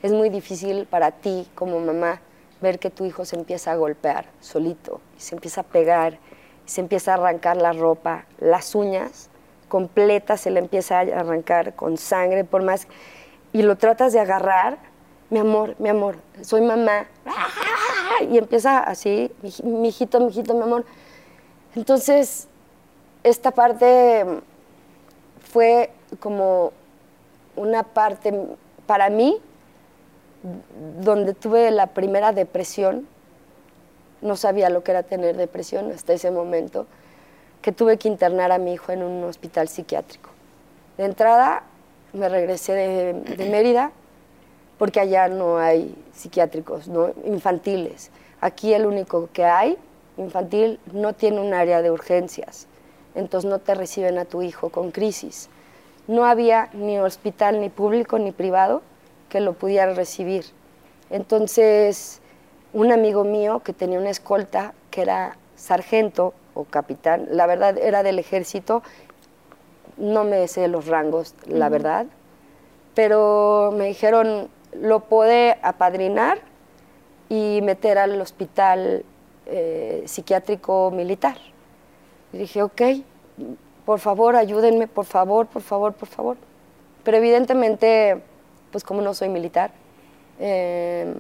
es 0.04 0.12
muy 0.12 0.30
difícil 0.30 0.88
para 0.88 1.12
ti 1.12 1.48
como 1.54 1.80
mamá 1.80 2.20
ver 2.60 2.80
que 2.80 2.90
tu 2.90 3.06
hijo 3.06 3.26
se 3.26 3.36
empieza 3.36 3.72
a 3.74 3.76
golpear 3.76 4.26
solito, 4.40 5.02
y 5.16 5.22
se 5.22 5.36
empieza 5.36 5.62
a 5.62 5.64
pegar, 5.64 6.18
se 6.68 6.82
empieza 6.82 7.12
a 7.12 7.14
arrancar 7.16 7.58
la 7.58 7.74
ropa, 7.74 8.26
las 8.40 8.76
uñas 8.76 9.30
completas 9.68 10.42
se 10.42 10.52
le 10.52 10.60
empieza 10.60 11.00
a 11.00 11.02
arrancar 11.02 11.74
con 11.74 11.98
sangre, 11.98 12.44
por 12.44 12.62
más, 12.62 12.88
y 13.52 13.64
lo 13.64 13.78
tratas 13.78 14.14
de 14.14 14.20
agarrar, 14.20 14.78
mi 15.30 15.40
amor, 15.40 15.76
mi 15.80 15.90
amor, 15.90 16.18
soy 16.42 16.62
mamá, 16.62 17.08
y 18.30 18.38
empieza 18.38 18.80
así, 18.80 19.32
mi 19.64 19.90
hijito, 19.90 20.20
mi 20.20 20.28
hijito, 20.28 20.54
mi 20.54 20.64
amor. 20.64 20.86
Entonces, 21.76 22.48
esta 23.24 23.52
parte 23.52 24.26
fue 25.52 25.92
como 26.20 26.72
una 27.56 27.84
parte 27.84 28.34
para 28.86 29.10
mí 29.10 29.42
donde 31.02 31.34
tuve 31.34 31.72
la 31.72 31.88
primera 31.88 32.32
depresión, 32.32 33.08
no 34.22 34.36
sabía 34.36 34.70
lo 34.70 34.84
que 34.84 34.92
era 34.92 35.04
tener 35.04 35.38
depresión 35.38 35.92
hasta 35.92 36.14
ese 36.14 36.32
momento, 36.32 36.88
que 37.62 37.72
tuve 37.72 37.98
que 37.98 38.08
internar 38.08 38.52
a 38.52 38.58
mi 38.58 38.74
hijo 38.74 38.92
en 38.92 39.04
un 39.04 39.24
hospital 39.24 39.68
psiquiátrico. 39.68 40.30
De 40.98 41.06
entrada 41.06 41.64
me 42.14 42.30
regresé 42.30 42.74
de, 42.74 43.50
Mérida 43.50 43.92
porque 44.78 45.00
allá 45.00 45.28
no 45.28 45.58
hay 45.58 45.96
psiquiátricos 46.14 46.88
¿no? 46.88 47.12
infantiles. 47.26 48.12
Aquí 48.42 48.74
el 48.74 48.86
único 48.86 49.30
que 49.34 49.44
hay 49.44 49.78
infantil 50.18 50.80
no 50.94 51.14
tiene 51.14 51.40
un 51.40 51.54
área 51.54 51.82
de 51.82 51.92
urgencias, 51.92 52.68
entonces 53.16 53.50
no 53.50 53.60
te 53.60 53.76
reciben 53.76 54.18
a 54.18 54.26
tu 54.26 54.42
hijo 54.42 54.70
con 54.70 54.92
crisis. 54.92 55.50
No 56.08 56.26
había 56.26 56.70
ni 56.74 57.00
hospital 57.00 57.60
ni 57.60 57.70
público 57.70 58.18
ni 58.18 58.32
privado 58.32 58.82
que 59.30 59.42
lo 59.42 59.54
pudiera 59.54 59.94
recibir. 59.94 60.46
Entonces, 61.10 62.22
un 62.74 62.92
amigo 62.92 63.24
mío 63.24 63.62
que 63.64 63.74
tenía 63.74 64.00
una 64.00 64.10
escolta, 64.10 64.74
que 64.92 65.02
era 65.02 65.38
sargento 65.56 66.34
o 66.54 66.66
capitán, 66.66 67.28
la 67.32 67.46
verdad 67.46 67.78
era 67.78 68.04
del 68.04 68.20
ejército, 68.20 68.84
no 69.98 70.24
me 70.24 70.48
sé 70.48 70.68
los 70.68 70.88
rangos, 70.88 71.36
la 71.48 71.70
verdad, 71.70 72.06
pero 72.94 73.74
me 73.76 73.86
dijeron, 73.86 74.50
lo 74.74 75.02
puede 75.02 75.58
apadrinar 75.62 76.40
y 77.30 77.62
meter 77.64 77.98
al 77.98 78.20
hospital 78.22 79.04
eh, 79.46 80.04
psiquiátrico 80.06 80.92
militar. 80.92 81.38
Y 82.34 82.38
dije, 82.38 82.62
ok, 82.62 82.82
por 83.86 84.00
favor, 84.00 84.36
ayúdenme, 84.36 84.88
por 84.88 85.06
favor, 85.06 85.48
por 85.48 85.62
favor, 85.62 85.94
por 85.94 86.08
favor. 86.08 86.38
Pero 87.04 87.18
evidentemente 87.18 88.22
pues 88.72 88.84
como 88.84 89.02
no 89.02 89.14
soy 89.14 89.30
militar. 89.30 89.72
Em, 90.40 91.16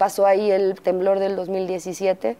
pasó 0.00 0.24
ahí 0.24 0.50
el 0.50 0.80
temblor 0.80 1.18
del 1.18 1.36
2017, 1.36 2.34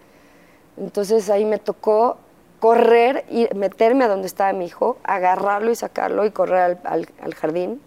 entonces 0.79 1.29
ahí 1.29 1.45
me 1.45 1.59
tocó 1.59 2.17
correr 2.59 3.27
y 3.29 3.49
meterme 3.55 4.05
a 4.05 4.09
donde 4.09 4.29
estaba 4.29 4.55
mi 4.55 4.65
hijo, 4.65 4.97
agarrarlo 5.05 5.71
y 5.71 5.75
sacarlo 5.75 6.25
y 6.25 6.31
correr 6.31 6.79
al, 6.85 7.35
jardín. 7.35 7.83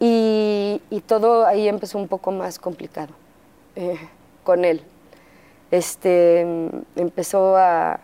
Y, 0.00 0.82
todo 1.06 1.46
ahí 1.46 1.66
empezó 1.66 1.96
un 1.96 2.08
poco 2.08 2.30
más 2.30 2.58
complicado 2.58 3.14
eh, 3.74 3.96
con 4.44 4.66
él. 4.66 4.82
Este, 5.70 6.40
empezó 6.94 7.56
a, 7.56 8.00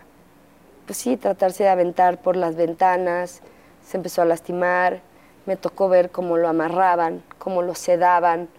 pues 0.87 0.97
sí, 0.97 1.15
tratarse 1.15 1.65
de 1.65 1.69
aventar 1.69 2.19
por 2.19 2.35
las 2.35 2.55
ventanas, 2.55 3.43
se 3.85 3.97
empezó 3.97 4.23
a 4.23 4.25
lastimar 4.25 5.01
me 5.45 5.55
tocó 5.57 5.89
ver 5.89 6.11
cómo 6.11 6.37
lo 6.37 6.47
amarraban, 6.47 7.23
cómo 7.37 7.61
lo 7.61 7.75
sedaban, 7.75 8.49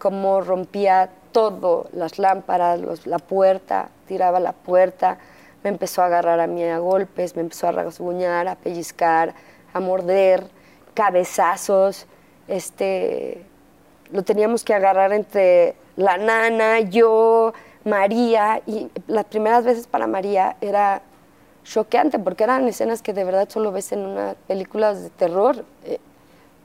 cómo 0.00 0.40
rompía 0.40 1.10
todo, 1.30 1.86
las 1.92 2.18
lámparas, 2.18 3.06
la 3.06 3.18
puerta, 3.18 3.90
tiraba 4.08 4.40
la 4.40 4.52
puerta, 4.52 5.18
me 5.62 5.68
empezó 5.70 6.02
a 6.02 6.06
agarrar 6.06 6.40
a 6.40 6.46
mí 6.46 6.64
a 6.64 6.78
golpes, 6.78 7.36
me 7.36 7.42
empezó 7.42 7.68
a 7.68 7.72
rasguñar, 7.72 8.48
a 8.48 8.56
pellizcar, 8.56 9.34
a 9.72 9.78
morder, 9.78 10.44
cabezazos, 10.94 12.06
este, 12.48 13.44
lo 14.10 14.22
teníamos 14.22 14.64
que 14.64 14.72
agarrar 14.74 15.12
entre 15.12 15.76
la 15.96 16.16
nana, 16.16 16.80
yo, 16.80 17.52
María, 17.84 18.62
y 18.66 18.90
las 19.06 19.26
primeras 19.26 19.64
veces 19.64 19.86
para 19.86 20.06
María 20.06 20.56
era 20.62 21.02
choqueante 21.62 22.18
porque 22.18 22.44
eran 22.44 22.66
escenas 22.66 23.02
que 23.02 23.12
de 23.12 23.22
verdad 23.22 23.48
solo 23.50 23.70
ves 23.70 23.92
en 23.92 24.06
una 24.06 24.34
películas 24.48 25.02
de 25.02 25.10
terror. 25.10 25.64
Eh, 25.84 26.00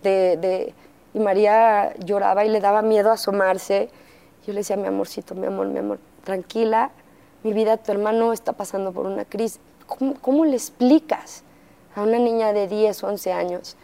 de, 0.04 0.74
y 1.16 1.20
María 1.20 1.96
lloraba 2.00 2.44
y 2.44 2.50
le 2.50 2.60
daba 2.60 2.82
miedo 2.82 3.10
asomarse. 3.10 3.90
Yo 4.46 4.52
le 4.52 4.60
decía, 4.60 4.76
mi 4.76 4.88
amorcito, 4.88 5.34
mi 5.34 5.48
amor, 5.48 5.68
mi 5.68 5.80
amor, 5.80 5.98
tranquila, 6.26 6.92
mi 7.42 7.54
vida, 7.54 7.78
tu 7.78 7.94
hermano 7.94 8.34
está 8.34 8.52
pasando 8.52 8.92
por 8.92 9.06
una 9.06 9.24
crisis. 9.24 9.62
¿Cómo, 9.88 10.16
cómo 10.20 10.44
le 10.44 10.56
explicas 10.56 11.44
a 11.96 12.02
una 12.02 12.20
niña 12.20 12.52
de 12.52 12.68
10 12.68 13.04
o 13.06 13.08
11 13.08 13.32
años 13.32 13.78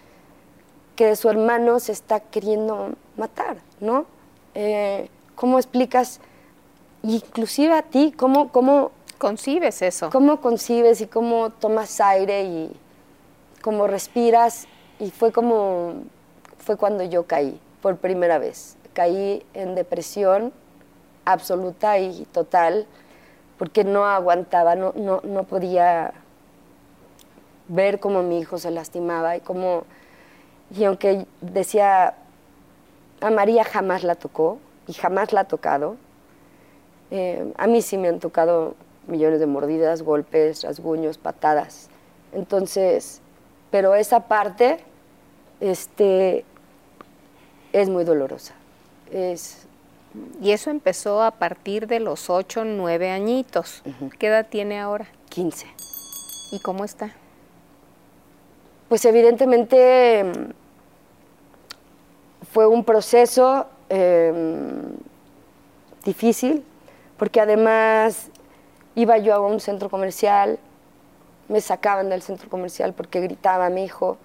que 0.98 1.16
su 1.16 1.30
hermano 1.30 1.80
se 1.80 1.94
está 1.94 2.20
queriendo 2.20 2.96
matar, 3.16 3.58
¿no? 3.80 4.06
Eh, 4.54 5.10
¿Cómo 5.36 5.58
explicas, 5.58 6.20
inclusive 7.02 7.74
a 7.74 7.82
ti, 7.82 8.14
cómo, 8.16 8.52
cómo 8.52 8.92
concibes 9.18 9.82
eso? 9.82 10.10
¿Cómo 10.10 10.42
concibes 10.42 11.00
y 11.00 11.08
cómo 11.08 11.50
tomas 11.50 12.02
aire 12.02 12.44
y 12.44 12.76
cómo 13.62 13.88
respiras? 13.88 14.68
Y 15.00 15.12
fue 15.12 15.32
como, 15.32 16.04
fue 16.62 16.78
cuando 16.78 17.04
yo 17.04 17.24
caí 17.24 17.60
por 17.82 17.98
primera 17.98 18.38
vez. 18.38 18.78
Caí 18.94 19.44
en 19.54 19.76
depresión 19.76 20.54
absoluta 21.26 22.00
y 22.00 22.26
total 22.32 22.88
porque 23.58 23.84
no 23.84 24.06
aguantaba, 24.06 24.76
no, 24.76 24.92
no, 24.96 25.22
no 25.24 25.44
podía 25.44 26.14
ver 27.68 28.00
cómo 28.00 28.24
mi 28.24 28.40
hijo 28.40 28.58
se 28.58 28.72
lastimaba 28.72 29.38
y 29.38 29.42
cómo, 29.42 29.84
y 30.76 30.84
aunque 30.84 31.26
decía, 31.42 32.16
a 33.22 33.30
María 33.30 33.64
jamás 33.64 34.04
la 34.04 34.16
tocó 34.16 34.58
y 34.88 34.94
jamás 34.94 35.32
la 35.32 35.42
ha 35.42 35.44
tocado, 35.44 35.96
eh, 37.12 37.54
a 37.58 37.68
mí 37.68 37.82
sí 37.82 37.98
me 37.98 38.08
han 38.08 38.20
tocado 38.20 38.76
millones 39.08 39.40
de 39.40 39.46
mordidas, 39.46 40.02
golpes, 40.02 40.64
rasguños, 40.64 41.18
patadas. 41.18 41.90
Entonces, 42.34 43.22
pero 43.70 43.94
esa 43.94 44.28
parte 44.28 44.80
este, 45.60 46.46
es 47.72 47.90
muy 47.90 48.04
dolorosa. 48.04 48.54
Es, 49.12 49.66
y 50.42 50.52
eso 50.52 50.70
empezó 50.70 51.22
a 51.24 51.32
partir 51.32 51.88
de 51.88 52.00
los 52.00 52.30
8, 52.30 52.66
9 52.66 53.12
añitos. 53.12 53.82
¿Qué 54.20 54.28
edad 54.28 54.48
tiene 54.50 54.80
ahora? 54.80 55.08
15. 55.30 55.68
¿Y 56.52 56.60
cómo 56.60 56.84
está? 56.84 57.12
Pues 58.90 59.06
evidentemente 59.06 60.24
mm, 60.24 60.52
fue 62.52 62.68
un 62.68 62.84
proceso 62.84 63.68
em, 63.90 64.98
difícil, 66.04 66.64
porque 67.18 67.40
además 67.40 68.32
Iba 68.96 69.18
yo 69.20 69.36
a 69.36 69.40
un 69.40 69.62
centro 69.62 69.90
comercial, 69.90 70.60
me 71.48 71.62
sacaban 71.62 72.10
del 72.10 72.22
centro 72.22 72.50
comercial 72.50 72.94
porque 72.94 73.22
gritaba 73.22 73.70
mi 73.70 73.86
hijo, 73.86 74.18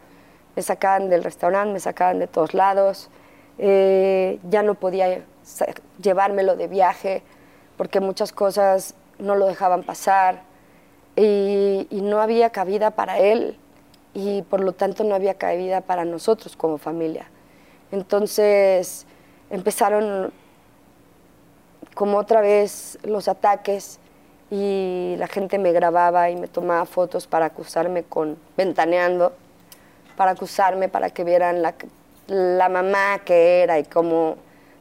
me 0.57 0.63
sacaban 0.63 1.09
del 1.09 1.23
restaurante, 1.23 1.73
me 1.73 1.81
sacaban 1.81 2.19
de 2.19 2.27
todos 2.27 2.53
lados, 2.53 3.09
eh, 3.59 4.39
ya 4.49 4.63
no 4.63 4.75
podía 4.75 5.25
llevármelo 6.03 6.57
de 6.57 6.69
viaje 6.69 7.23
porque 7.77 8.01
muchas 8.01 8.33
cosas 8.33 8.95
no 9.19 9.35
lo 9.35 9.47
dejaban 9.47 9.83
pasar 9.83 10.43
y, 11.15 11.87
y 11.91 12.01
no 12.03 12.21
había 12.21 12.51
cabida 12.51 12.91
para 12.91 13.19
él 13.19 13.59
y 14.15 14.43
por 14.43 14.61
lo 14.61 14.73
tanto 14.73 15.05
no 15.05 15.15
había 15.15 15.35
cabida 15.35 15.81
para 15.81 16.05
nosotros 16.05 16.57
como 16.57 16.79
familia. 16.79 17.29
Entonces 17.93 19.07
empezaron 19.51 20.33
como 21.95 22.19
otra 22.19 22.41
vez 22.41 22.99
los 23.05 23.29
ataques 23.29 23.99
y 24.51 25.15
la 25.19 25.27
gente 25.27 25.59
me 25.59 25.73
grababa 25.73 26.31
y 26.31 26.37
me 26.37 26.47
tomaba 26.49 26.85
fotos 26.85 27.27
para 27.27 27.47
acusarme 27.47 28.05
con 28.05 28.37
ventaneando, 28.57 29.33
para 30.17 30.33
acusarme, 30.33 30.89
para 30.89 31.11
que 31.11 31.25
vieran 31.25 31.63
la, 31.63 31.75
la 32.27 32.69
mamá 32.69 33.21
que 33.25 33.63
era 33.63 33.79
y 33.79 33.85
cómo 33.85 34.37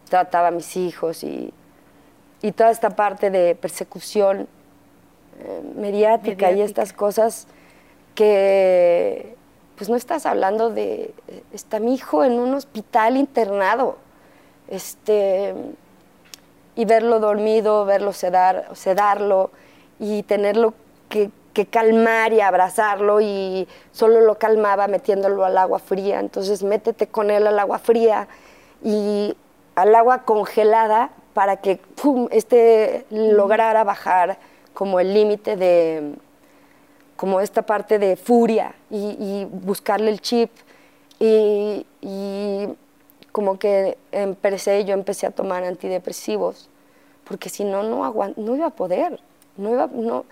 trataba 0.09 0.49
a 0.49 0.51
mis 0.51 0.75
hijos 0.77 1.23
y, 1.23 1.53
y 2.41 2.51
toda 2.51 2.71
esta 2.71 2.91
parte 2.91 3.29
de 3.29 3.55
persecución 3.55 4.47
eh, 5.39 5.61
mediática, 5.75 6.51
y 6.51 6.61
estas 6.61 6.93
cosas 6.93 7.47
que 8.13 9.35
pues 9.75 9.89
no 9.89 9.97
estás 9.97 10.25
hablando 10.25 10.69
de 10.69 11.13
está 11.51 11.79
mi 11.79 11.95
hijo 11.95 12.23
en 12.23 12.39
un 12.39 12.53
hospital 12.53 13.17
internado 13.17 13.97
este 14.69 15.53
y 16.75 16.85
verlo 16.85 17.19
dormido, 17.19 17.85
verlo 17.85 18.13
sedar, 18.13 18.69
sedarlo 18.73 19.51
y 19.99 20.23
tenerlo 20.23 20.73
que 21.09 21.29
que 21.55 21.65
calmar 21.65 22.33
y 22.33 22.41
abrazarlo 22.41 23.21
y 23.21 23.67
solo 23.93 24.19
lo 24.19 24.37
calmaba 24.37 24.87
metiéndolo 24.87 25.45
al 25.45 25.57
agua 25.57 25.79
fría. 25.79 26.19
Entonces 26.19 26.61
métete 26.61 27.07
con 27.07 27.31
él 27.31 27.47
al 27.47 27.57
agua 27.57 27.79
fría 27.79 28.27
y 28.83 29.35
al 29.75 29.95
agua 29.95 30.23
congelada 30.23 31.11
para 31.33 31.57
que 31.57 31.79
este 32.31 33.05
lograra 33.09 33.85
bajar 33.85 34.37
como 34.73 34.99
el 34.99 35.13
límite 35.13 35.55
de, 35.55 36.15
como 37.15 37.39
esta 37.39 37.61
parte 37.61 37.99
de 37.99 38.17
furia 38.17 38.75
y, 38.91 39.47
buscarle 39.49 40.11
el 40.11 40.19
chip. 40.21 40.51
Y, 41.19 41.85
como 43.31 43.59
que 43.59 43.97
empecé, 44.11 44.85
yo 44.85 44.93
empecé 44.93 45.27
a 45.27 45.31
tomar 45.31 45.63
antidepresivos, 45.63 46.69
porque 47.25 47.49
si 47.49 47.65
no, 47.65 47.83
no, 47.83 48.13
no 48.37 48.55
iba 48.55 48.67
a 48.67 48.69
poder, 48.69 49.19
no, 49.57 50.25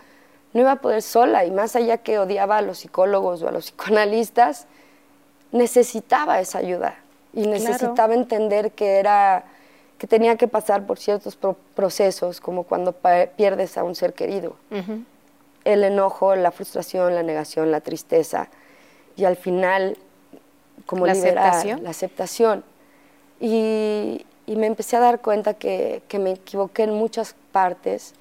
no 0.53 0.61
iba 0.61 0.71
a 0.71 0.75
poder 0.77 1.01
sola. 1.01 1.45
Y 1.45 1.51
más 1.51 1.75
allá 1.75 1.97
que 1.97 2.19
odiaba 2.19 2.57
a 2.57 2.61
los 2.61 2.79
psicólogos 2.79 3.41
o 3.41 3.47
a 3.47 3.51
los 3.51 3.65
psicoanalistas, 3.65 4.67
necesitaba 5.51 6.39
esa 6.39 6.59
ayuda 6.59 6.95
y 7.33 7.47
necesitaba 7.47 8.13
entender 8.13 8.71
que 8.71 8.97
era 8.97 9.45
que 9.97 10.07
tenía 10.07 10.35
que 10.35 10.49
pasar 10.49 10.85
por 10.85 10.99
ciertos 10.99 11.37
procesos, 11.75 12.41
como 12.41 12.63
cuando 12.63 12.93
pierdes 13.37 13.77
a 13.77 13.85
un 13.85 13.95
ser 13.95 14.13
querido. 14.13 14.55
El 15.63 15.83
enojo, 15.85 16.35
la 16.35 16.51
frustración, 16.51 17.15
la 17.15 17.23
negación, 17.23 17.71
la 17.71 17.79
tristeza. 17.79 18.49
Y 19.15 19.23
al 19.23 19.37
final, 19.37 19.97
como 20.85 21.07
la 21.07 21.13
liberar 21.13 21.37
aceptación. 21.37 21.83
la 21.83 21.89
aceptación. 21.91 22.63
Y, 23.39 24.25
y 24.45 24.55
me 24.57 24.67
empecé 24.67 24.97
a 24.97 24.99
dar 24.99 25.21
cuenta 25.21 25.53
que, 25.53 26.03
que 26.09 26.19
me 26.19 26.31
equivoqué 26.31 26.83
en 26.83 26.93
muchas 26.93 27.33
partes 27.53 28.13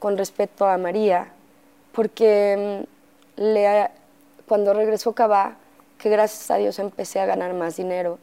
con 0.00 0.18
respecto 0.18 0.66
a 0.66 0.76
María, 0.76 1.28
porque 1.92 2.86
mm, 3.36 3.42
cuando 4.46 4.74
regresó 4.74 5.12
Cabá, 5.12 5.56
que 5.98 6.08
gracias 6.10 6.50
a 6.50 6.56
Dios 6.56 6.78
empecé 6.78 7.20
a 7.20 7.26
ganar 7.26 7.54
más 7.54 7.76
dinero, 7.76 8.18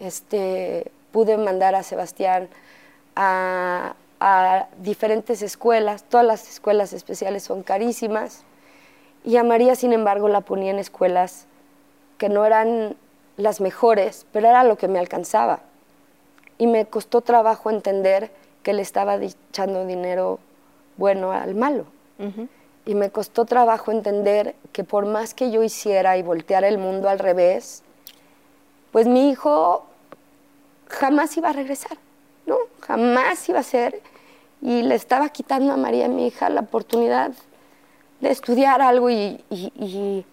este, 0.00 0.90
pude 1.12 1.36
mandar 1.36 1.74
a 1.74 1.82
Sebastián 1.82 2.48
a, 3.14 3.94
a 4.20 4.66
diferentes 4.78 5.42
escuelas, 5.42 6.04
todas 6.04 6.26
las 6.26 6.48
escuelas 6.48 6.92
especiales 6.92 7.42
son 7.42 7.62
carísimas, 7.62 8.44
y 9.24 9.38
a 9.38 9.44
María, 9.44 9.74
sin 9.74 9.92
embargo, 9.92 10.28
la 10.28 10.42
ponía 10.42 10.70
en 10.70 10.78
escuelas 10.78 11.46
que 12.18 12.28
no 12.28 12.44
eran 12.44 12.96
las 13.36 13.60
mejores, 13.60 14.26
pero 14.32 14.48
era 14.48 14.64
lo 14.64 14.76
que 14.76 14.86
me 14.86 14.98
alcanzaba. 14.98 15.60
Y 16.58 16.66
me 16.66 16.84
costó 16.86 17.22
trabajo 17.22 17.70
entender 17.70 18.30
que 18.62 18.74
le 18.74 18.82
estaba 18.82 19.16
echando 19.16 19.86
dinero 19.86 20.38
bueno 20.96 21.32
al 21.32 21.54
malo. 21.54 21.86
Y 22.86 22.94
me 22.94 23.10
costó 23.10 23.44
trabajo 23.44 23.92
entender 23.92 24.54
que 24.72 24.84
por 24.84 25.06
más 25.06 25.32
que 25.34 25.50
yo 25.50 25.62
hiciera 25.62 26.16
y 26.18 26.22
volteara 26.22 26.68
el 26.68 26.78
mundo 26.78 27.08
al 27.08 27.18
revés, 27.18 27.82
pues 28.92 29.06
mi 29.06 29.30
hijo 29.30 29.86
jamás 30.88 31.36
iba 31.36 31.50
a 31.50 31.52
regresar, 31.52 31.98
¿no? 32.46 32.56
Jamás 32.80 33.48
iba 33.48 33.60
a 33.60 33.64
ser. 33.64 34.00
Y 34.60 34.82
le 34.82 34.94
estaba 34.94 35.28
quitando 35.30 35.72
a 35.72 35.76
María, 35.76 36.08
mi 36.08 36.26
hija, 36.26 36.48
la 36.48 36.60
oportunidad 36.60 37.32
de 38.20 38.30
estudiar 38.30 38.80
algo 38.80 39.10
y, 39.10 39.44
y, 39.50 40.24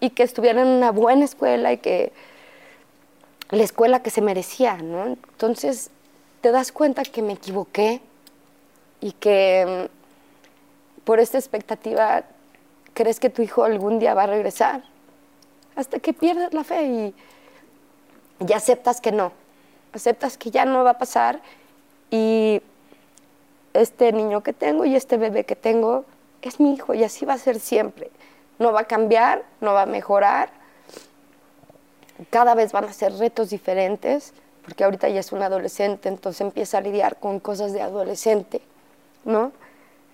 y, 0.00 0.10
que 0.10 0.22
estuviera 0.22 0.62
en 0.62 0.68
una 0.68 0.90
buena 0.90 1.24
escuela 1.24 1.72
y 1.72 1.78
que 1.78 2.12
la 3.50 3.62
escuela 3.62 4.02
que 4.02 4.10
se 4.10 4.20
merecía, 4.20 4.76
¿no? 4.76 5.06
Entonces 5.06 5.90
te 6.40 6.52
das 6.52 6.72
cuenta 6.72 7.02
que 7.02 7.22
me 7.22 7.34
equivoqué 7.34 8.00
y 9.00 9.12
que 9.12 9.88
por 11.04 11.20
esta 11.20 11.38
expectativa 11.38 12.24
crees 12.94 13.20
que 13.20 13.30
tu 13.30 13.42
hijo 13.42 13.64
algún 13.64 13.98
día 13.98 14.14
va 14.14 14.24
a 14.24 14.26
regresar 14.26 14.82
hasta 15.76 15.98
que 15.98 16.12
pierdes 16.12 16.52
la 16.52 16.64
fe 16.64 16.84
y, 16.84 17.14
y 18.46 18.52
aceptas 18.52 19.00
que 19.00 19.12
no, 19.12 19.32
aceptas 19.92 20.36
que 20.36 20.50
ya 20.50 20.64
no 20.64 20.84
va 20.84 20.90
a 20.90 20.98
pasar 20.98 21.40
y 22.10 22.62
este 23.72 24.12
niño 24.12 24.42
que 24.42 24.52
tengo 24.52 24.84
y 24.84 24.96
este 24.96 25.16
bebé 25.16 25.44
que 25.44 25.56
tengo 25.56 26.04
es 26.42 26.60
mi 26.60 26.74
hijo 26.74 26.94
y 26.94 27.04
así 27.04 27.24
va 27.24 27.34
a 27.34 27.38
ser 27.38 27.60
siempre. 27.60 28.10
No 28.58 28.72
va 28.72 28.80
a 28.80 28.84
cambiar, 28.84 29.44
no 29.60 29.72
va 29.72 29.82
a 29.82 29.86
mejorar. 29.86 30.50
Cada 32.30 32.54
vez 32.54 32.72
van 32.72 32.84
a 32.84 32.92
ser 32.92 33.14
retos 33.14 33.50
diferentes, 33.50 34.34
porque 34.64 34.84
ahorita 34.84 35.08
ya 35.08 35.20
es 35.20 35.32
un 35.32 35.42
adolescente, 35.42 36.08
entonces 36.08 36.42
empieza 36.42 36.78
a 36.78 36.80
lidiar 36.82 37.16
con 37.16 37.40
cosas 37.40 37.72
de 37.72 37.80
adolescente, 37.80 38.60
¿no? 39.24 39.52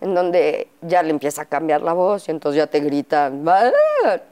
En 0.01 0.14
donde 0.14 0.68
ya 0.82 1.02
le 1.02 1.10
empieza 1.10 1.43
a 1.43 1.44
cambiar 1.47 1.81
la 1.82 1.93
voz 1.94 2.28
y 2.28 2.31
entonces 2.31 2.59
ya 2.59 2.66
te 2.66 2.81
gritan, 2.81 3.44
"Ah", 3.48 3.70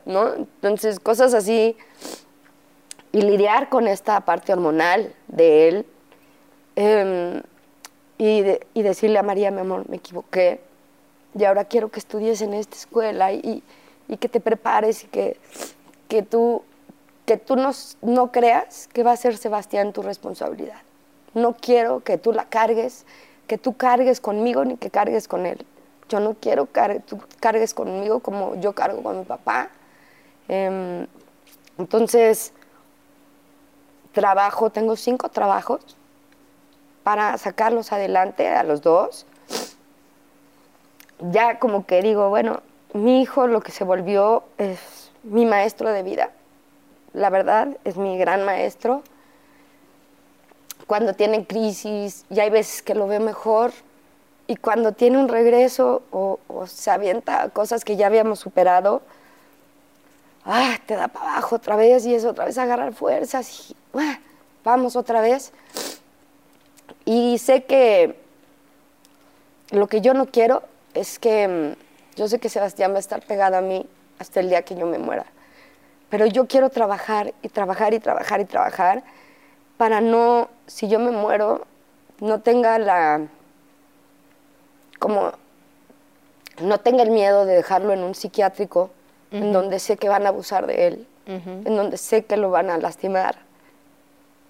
¿no? 0.04 0.34
Entonces, 0.34 1.00
cosas 1.00 1.32
así. 1.34 1.76
Y 3.12 3.22
lidiar 3.22 3.68
con 3.68 3.86
esta 3.88 4.20
parte 4.22 4.52
hormonal 4.52 5.14
de 5.28 5.68
él. 5.68 5.86
em, 6.76 7.40
y, 8.18 8.42
y 8.74 8.82
decirle 8.82 9.18
a 9.18 9.22
María, 9.22 9.50
mi 9.52 9.60
amor, 9.60 9.88
me 9.88 9.96
equivoqué. 9.96 10.60
Y 11.38 11.44
ahora 11.44 11.64
quiero 11.64 11.88
que 11.90 11.98
estudies 12.00 12.42
en 12.42 12.52
esta 12.54 12.76
escuela 12.76 13.32
y, 13.32 13.62
y 14.08 14.16
que 14.16 14.28
te 14.28 14.40
prepares 14.40 15.04
y 15.04 15.06
que, 15.08 15.36
que 16.08 16.22
tú, 16.22 16.62
que 17.26 17.36
tú 17.36 17.56
no, 17.56 17.70
no 18.02 18.30
creas 18.32 18.88
que 18.92 19.02
va 19.04 19.12
a 19.12 19.16
ser 19.16 19.36
Sebastián 19.36 19.92
tu 19.92 20.02
responsabilidad. 20.02 20.78
No 21.32 21.54
quiero 21.54 22.00
que 22.00 22.18
tú 22.18 22.32
la 22.32 22.44
cargues, 22.44 23.04
que 23.46 23.58
tú 23.58 23.76
cargues 23.76 24.20
conmigo 24.20 24.64
ni 24.64 24.76
que 24.76 24.90
cargues 24.90 25.28
con 25.28 25.46
él. 25.46 25.64
Yo 26.08 26.20
no 26.20 26.34
quiero 26.34 26.70
que 26.70 27.00
tú 27.00 27.20
cargues 27.40 27.74
conmigo 27.74 28.20
como 28.20 28.54
yo 28.56 28.72
cargo 28.74 29.02
con 29.02 29.18
mi 29.18 29.24
papá. 29.24 29.70
Em, 30.48 31.06
entonces, 31.78 32.52
trabajo, 34.12 34.70
tengo 34.70 34.96
cinco 34.96 35.28
trabajos 35.28 35.96
para 37.02 37.36
sacarlos 37.38 37.92
adelante 37.92 38.48
a 38.48 38.62
los 38.62 38.82
dos. 38.82 39.26
Ya 41.20 41.58
como 41.58 41.86
que 41.86 42.02
digo, 42.02 42.28
bueno, 42.28 42.62
mi 42.92 43.22
hijo 43.22 43.46
lo 43.46 43.60
que 43.60 43.72
se 43.72 43.84
volvió 43.84 44.44
es 44.58 45.10
mi 45.22 45.46
maestro 45.46 45.90
de 45.90 46.02
vida. 46.02 46.30
La 47.12 47.30
verdad, 47.30 47.76
es 47.84 47.96
mi 47.96 48.18
gran 48.18 48.44
maestro. 48.44 49.02
Cuando 50.86 51.14
tiene 51.14 51.46
crisis, 51.46 52.24
y 52.30 52.40
hay 52.40 52.50
veces 52.50 52.82
que 52.82 52.94
lo 52.94 53.06
veo 53.06 53.20
mejor, 53.20 53.72
y 54.46 54.56
cuando 54.56 54.92
tiene 54.92 55.18
un 55.18 55.28
regreso 55.28 56.02
o, 56.10 56.38
o 56.48 56.66
se 56.66 56.90
avienta 56.90 57.48
cosas 57.48 57.84
que 57.84 57.96
ya 57.96 58.06
habíamos 58.06 58.40
superado, 58.40 59.02
ah, 60.44 60.76
te 60.86 60.94
da 60.94 61.08
para 61.08 61.32
abajo 61.32 61.56
otra 61.56 61.76
vez 61.76 62.04
y 62.06 62.14
es 62.14 62.24
otra 62.24 62.44
vez 62.44 62.58
agarrar 62.58 62.92
fuerzas 62.92 63.70
y 63.70 63.76
ah, 63.94 64.18
vamos 64.62 64.96
otra 64.96 65.20
vez. 65.20 65.52
Y 67.04 67.38
sé 67.38 67.64
que 67.64 68.16
lo 69.70 69.86
que 69.86 70.00
yo 70.00 70.14
no 70.14 70.26
quiero 70.26 70.62
es 70.94 71.18
que 71.18 71.48
mm, 71.48 72.16
yo 72.16 72.28
sé 72.28 72.38
que 72.38 72.48
Sebastián 72.48 72.92
va 72.92 72.96
a 72.96 73.00
estar 73.00 73.24
pegado 73.24 73.56
a 73.56 73.60
mí 73.60 73.86
hasta 74.18 74.40
el 74.40 74.48
día 74.48 74.62
que 74.62 74.74
yo 74.74 74.86
me 74.86 74.98
muera. 74.98 75.26
Pero 76.10 76.26
yo 76.26 76.46
quiero 76.46 76.70
trabajar 76.70 77.34
y 77.42 77.48
trabajar 77.48 77.94
y 77.94 77.98
trabajar 77.98 78.40
y 78.40 78.44
trabajar 78.44 79.04
para 79.76 80.00
no, 80.00 80.48
si 80.66 80.88
yo 80.88 80.98
me 80.98 81.10
muero, 81.10 81.66
no 82.20 82.40
tenga 82.40 82.78
la, 82.78 83.26
como, 84.98 85.32
no 86.62 86.78
tenga 86.78 87.02
el 87.02 87.10
miedo 87.10 87.44
de 87.44 87.54
dejarlo 87.54 87.92
en 87.92 88.02
un 88.02 88.14
psiquiátrico 88.14 88.90
en 89.30 89.52
donde 89.52 89.80
sé 89.80 89.96
que 89.96 90.08
van 90.08 90.26
a 90.26 90.28
abusar 90.28 90.66
de 90.66 90.86
él, 90.86 91.08
en 91.26 91.76
donde 91.76 91.96
sé 91.96 92.24
que 92.24 92.36
lo 92.36 92.50
van 92.50 92.70
a 92.70 92.78
lastimar 92.78 93.36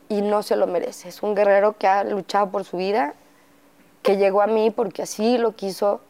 y 0.09 0.21
no 0.21 0.43
se 0.43 0.57
lo 0.57 0.67
merece. 0.67 1.09
Es 1.09 1.23
un 1.23 1.35
guerrero 1.35 1.79
que 1.79 1.87
ha 1.87 2.05
luchado 2.05 2.51
por 2.51 2.65
su 2.65 2.77
vida, 2.77 3.15
que 4.03 4.19
llegó 4.19 4.43
a 4.43 4.47
mí 4.47 4.71
porque 4.71 5.03
así 5.03 5.39
lo 5.39 5.53
quiso, 5.53 6.01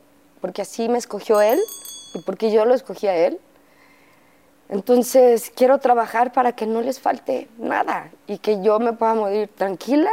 porque 0.40 0.62
así 0.62 0.88
me 0.88 0.98
escogió 0.98 1.40
él 1.40 1.60
y 2.14 2.22
porque 2.22 2.50
yo 2.50 2.64
lo 2.64 2.74
escogí 2.74 3.06
a 3.06 3.14
él. 3.14 3.38
Entonces 4.68 5.52
quiero 5.54 5.78
trabajar 5.78 6.32
para 6.32 6.52
que 6.52 6.66
no 6.66 6.80
les 6.80 7.00
falte 7.00 7.48
nada 7.58 8.10
y 8.26 8.38
que 8.38 8.62
yo 8.62 8.78
me 8.80 8.92
pueda 8.92 9.14
morir 9.14 9.48
tranquila, 9.54 10.10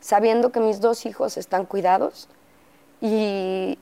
sabiendo 0.00 0.50
que 0.50 0.60
mis 0.60 0.80
dos 0.80 1.06
hijos 1.06 1.36
están 1.36 1.66
cuidados 1.66 2.28
y 3.00 3.78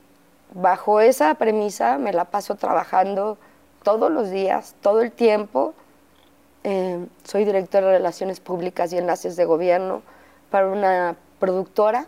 bajo 0.53 0.99
esa 0.99 1.33
premisa 1.35 1.97
me 1.97 2.11
la 2.11 2.25
paso 2.25 2.55
trabajando 2.55 3.37
todos 3.83 4.11
los 4.11 4.29
días, 4.29 4.75
todo 4.81 5.01
el 5.01 5.11
tiempo. 5.11 5.73
Eh, 6.63 7.05
soy 7.23 7.45
directora 7.45 7.87
de 7.87 7.93
Relaciones 7.93 8.39
Públicas 8.39 8.91
y 8.93 8.97
Enlaces 8.97 9.35
de 9.35 9.45
Gobierno 9.45 10.01
para 10.49 10.67
una 10.67 11.15
productora, 11.39 12.05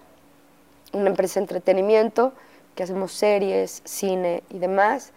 una 0.91 1.09
empresa 1.09 1.39
de 1.39 1.45
entretenimiento, 1.45 2.33
que 2.75 2.83
hacemos 2.83 3.11
series, 3.13 3.81
cine 3.85 4.43
y 4.49 4.59
demás. 4.59 5.13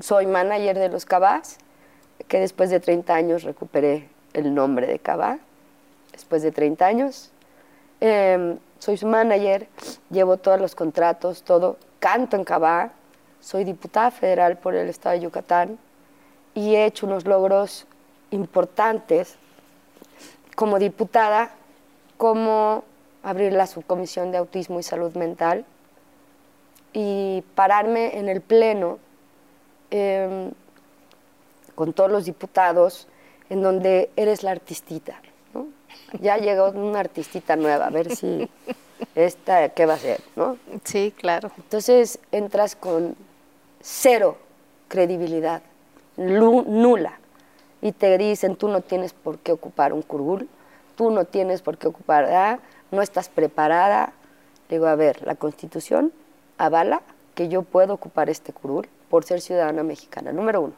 Soy 0.00 0.26
manager 0.26 0.78
de 0.78 0.90
los 0.90 1.06
Cabás, 1.06 1.58
que 2.28 2.38
después 2.38 2.68
de 2.68 2.80
30 2.80 3.14
años 3.14 3.42
recuperé 3.44 4.08
el 4.34 4.54
nombre 4.54 4.86
de 4.86 4.98
Cabá, 4.98 5.38
después 6.12 6.42
de 6.42 6.52
30 6.52 6.86
años. 6.86 7.30
Eh, 8.02 8.58
soy 8.78 8.98
su 8.98 9.06
manager, 9.06 9.68
llevo 10.10 10.36
todos 10.36 10.60
los 10.60 10.74
contratos, 10.74 11.42
todo, 11.42 11.78
canto 11.98 12.36
en 12.36 12.44
Cabá, 12.44 12.92
soy 13.40 13.64
diputada 13.64 14.10
federal 14.10 14.58
por 14.58 14.74
el 14.74 14.88
estado 14.88 15.14
de 15.14 15.22
Yucatán 15.22 15.78
y 16.54 16.74
he 16.74 16.84
hecho 16.84 17.06
unos 17.06 17.24
logros 17.24 17.86
importantes 18.30 19.36
como 20.56 20.78
diputada, 20.78 21.50
como 22.18 22.84
abrir 23.22 23.52
la 23.52 23.66
subcomisión 23.66 24.30
de 24.30 24.38
autismo 24.38 24.78
y 24.78 24.82
salud 24.82 25.14
mental 25.14 25.64
y 26.92 27.44
pararme 27.54 28.18
en 28.18 28.28
el 28.28 28.40
pleno 28.40 28.98
em, 29.90 30.50
con 31.74 31.92
todos 31.92 32.10
los 32.10 32.24
diputados 32.24 33.06
en 33.50 33.62
donde 33.62 34.10
eres 34.16 34.42
la 34.42 34.52
artistita. 34.52 35.20
Ya 36.20 36.36
llegó 36.36 36.70
una 36.70 37.00
artistita 37.00 37.56
nueva, 37.56 37.86
a 37.86 37.90
ver 37.90 38.14
si 38.14 38.48
esta, 39.14 39.70
¿qué 39.70 39.86
va 39.86 39.94
a 39.94 39.98
ser? 39.98 40.20
¿no? 40.36 40.58
Sí, 40.84 41.12
claro. 41.16 41.50
Entonces 41.56 42.18
entras 42.32 42.76
con 42.76 43.16
cero 43.80 44.36
credibilidad, 44.88 45.62
nula, 46.16 47.18
y 47.82 47.92
te 47.92 48.16
dicen, 48.18 48.56
tú 48.56 48.68
no 48.68 48.80
tienes 48.80 49.12
por 49.12 49.38
qué 49.38 49.52
ocupar 49.52 49.92
un 49.92 50.02
curul, 50.02 50.48
tú 50.96 51.10
no 51.10 51.24
tienes 51.24 51.62
por 51.62 51.78
qué 51.78 51.88
ocupar, 51.88 52.24
ah, 52.24 52.58
no 52.90 53.02
estás 53.02 53.28
preparada. 53.28 54.12
Digo, 54.68 54.86
a 54.86 54.94
ver, 54.94 55.24
la 55.26 55.34
Constitución 55.34 56.12
avala 56.58 57.02
que 57.34 57.48
yo 57.48 57.62
puedo 57.62 57.94
ocupar 57.94 58.30
este 58.30 58.52
curul 58.52 58.88
por 59.10 59.24
ser 59.24 59.40
ciudadana 59.40 59.82
mexicana, 59.82 60.32
número 60.32 60.60
uno. 60.60 60.74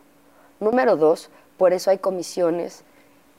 Número 0.61 0.97
dos, 0.97 1.31
por 1.57 1.73
eso 1.73 1.91
hay 1.91 1.99
comisiones 1.99 2.85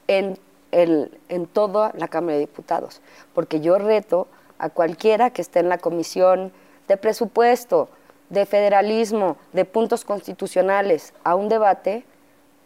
en, 0.07 0.39
en 0.71 1.47
toda 1.47 1.91
la 1.95 2.07
Cámara 2.07 2.33
de 2.33 2.41
Diputados, 2.41 3.01
porque 3.33 3.59
yo 3.59 3.77
reto 3.77 4.27
a 4.57 4.69
cualquiera 4.69 5.31
que 5.31 5.41
esté 5.41 5.59
en 5.59 5.69
la 5.69 5.77
comisión 5.77 6.51
de 6.87 6.97
presupuesto, 6.97 7.89
de 8.29 8.45
federalismo, 8.45 9.37
de 9.53 9.65
puntos 9.65 10.05
constitucionales, 10.05 11.13
a 11.23 11.35
un 11.35 11.49
debate 11.49 12.05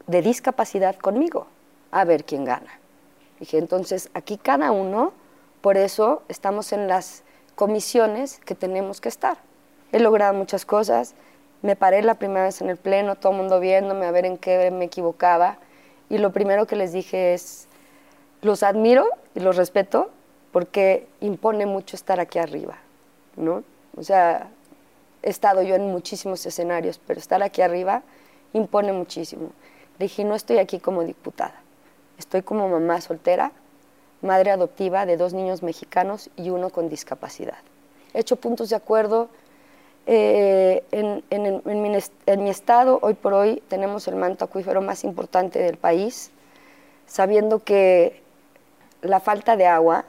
de 0.08 0.22
discapacidad 0.22 0.96
conmigo, 0.96 1.48
a 1.92 2.04
ver 2.04 2.26
quién 2.26 2.46
gana. 2.46 2.80
Dije, 3.40 3.58
entonces 3.58 4.10
aquí 4.14 4.38
cada 4.38 4.72
uno, 4.72 5.14
por 5.62 5.78
eso 5.78 6.24
estamos 6.28 6.74
en 6.74 6.88
las 6.88 7.24
comisiones 7.56 8.40
que 8.46 8.56
tenemos 8.56 9.00
que 9.00 9.10
estar. 9.10 9.38
He 9.92 10.00
logrado 10.00 10.34
muchas 10.34 10.66
cosas, 10.66 11.14
me 11.64 11.76
paré 11.76 12.04
la 12.04 12.16
primera 12.16 12.44
vez 12.44 12.62
en 12.62 12.70
el 12.70 12.78
pleno, 12.78 13.16
todo 13.16 13.32
el 13.32 13.40
mundo 13.40 13.60
viéndome 13.60 14.06
a 14.06 14.12
ver 14.12 14.26
en 14.26 14.38
qué 14.38 14.70
me 14.70 14.86
equivocaba, 14.86 15.58
y 16.10 16.20
lo 16.20 16.32
primero 16.32 16.68
que 16.68 16.76
les 16.76 16.92
dije 16.92 17.34
es, 17.34 17.68
los 18.42 18.62
admiro 18.62 19.08
y 19.34 19.40
los 19.40 19.56
respeto 19.56 20.12
porque 20.52 21.08
impone 21.22 21.66
mucho 21.66 21.96
estar 21.96 22.20
aquí 22.20 22.38
arriba, 22.38 22.78
¿no? 23.38 23.64
O 23.98 24.04
sea, 24.04 24.50
he 25.24 25.30
estado 25.30 25.64
yo 25.64 25.76
en 25.76 25.90
muchísimos 25.90 26.46
escenarios, 26.46 27.00
pero 27.08 27.20
estar 27.20 27.42
aquí 27.42 27.62
arriba 27.62 28.04
impone 28.52 28.92
muchísimo. 28.92 29.50
Dije, 29.98 30.26
no 30.26 30.36
estoy 30.36 30.58
aquí 30.58 30.80
como 30.80 31.04
diputada, 31.04 31.56
estoy 32.20 32.42
como 32.42 32.68
mamá 32.68 33.00
soltera, 33.00 33.54
madre 34.22 34.52
adoptiva 34.52 35.06
de 35.06 35.16
dos 35.16 35.34
niños 35.34 35.64
mexicanos 35.64 36.30
y 36.36 36.50
uno 36.50 36.70
con 36.70 36.90
discapacidad. 36.90 37.58
He 38.14 38.20
hecho 38.20 38.36
puntos 38.36 38.70
de 38.70 38.76
acuerdo. 38.76 39.30
Eh, 40.06 40.84
en, 40.92 42.42
mi, 42.44 42.50
estado, 42.50 43.00
hoy 43.02 43.14
por 43.14 43.34
hoy, 43.34 43.64
tenemos 43.70 44.08
el 44.08 44.16
manto 44.16 44.46
acuífero 44.46 44.82
más 44.82 45.04
importante 45.04 45.60
del 45.60 45.78
país, 45.78 46.32
sabiendo 47.08 47.64
que 47.64 48.22
la 49.02 49.20
falta 49.20 49.56
de 49.56 49.66
agua 49.66 50.06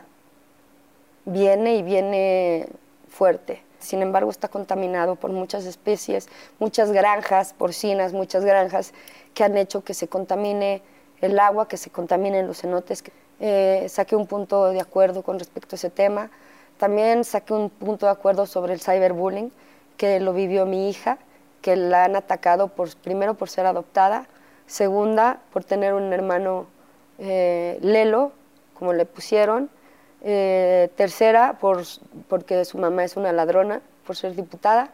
viene 1.24 1.76
y 1.76 1.82
viene 1.82 2.66
fuerte. 3.08 3.62
Sin 3.78 4.02
embargo, 4.02 4.30
está 4.30 4.48
contaminado 4.48 5.16
por 5.16 5.30
muchas 5.30 5.66
especies, 5.66 6.28
muchas 6.58 6.90
granjas 6.90 7.52
porcinas, 7.52 8.12
muchas 8.12 8.44
granjas 8.44 8.94
que 9.34 9.44
han 9.44 9.56
hecho 9.56 9.84
que 9.84 9.94
se 9.94 10.08
contamine 10.08 10.82
el 11.20 11.38
agua, 11.38 11.68
que 11.68 11.76
se 11.76 11.90
contaminen 11.90 12.46
los 12.46 12.62
cenotes. 12.62 13.04
Eh, 13.40 13.86
saqué 13.88 14.16
un 14.16 14.26
punto 14.26 14.70
de 14.70 14.80
acuerdo 14.80 15.22
con 15.22 15.38
respecto 15.38 15.74
a 15.74 15.76
ese 15.76 15.90
tema. 15.90 16.30
También 16.78 17.24
saqué 17.24 17.52
un 17.52 17.70
punto 17.70 18.06
de 18.06 18.12
acuerdo 18.12 18.46
sobre 18.46 18.72
el 18.72 18.80
cyberbullying, 18.80 19.52
que 19.96 20.20
lo 20.20 20.32
vivió 20.32 20.66
mi 20.66 20.88
hija, 20.88 21.18
que 21.62 21.76
la 21.76 22.04
han 22.04 22.16
atacado 22.16 22.68
por, 22.68 22.94
primero 22.96 23.34
por 23.34 23.48
ser 23.48 23.66
adoptada, 23.66 24.26
segunda 24.66 25.38
por 25.52 25.64
tener 25.64 25.94
un 25.94 26.12
hermano 26.12 26.66
eh, 27.18 27.78
lelo, 27.80 28.32
como 28.74 28.92
le 28.92 29.06
pusieron, 29.06 29.70
eh, 30.22 30.90
tercera, 30.96 31.58
por, 31.60 31.84
porque 32.28 32.64
su 32.64 32.78
mamá 32.78 33.04
es 33.04 33.16
una 33.16 33.32
ladrona, 33.32 33.80
por 34.06 34.16
ser 34.16 34.34
diputada. 34.34 34.90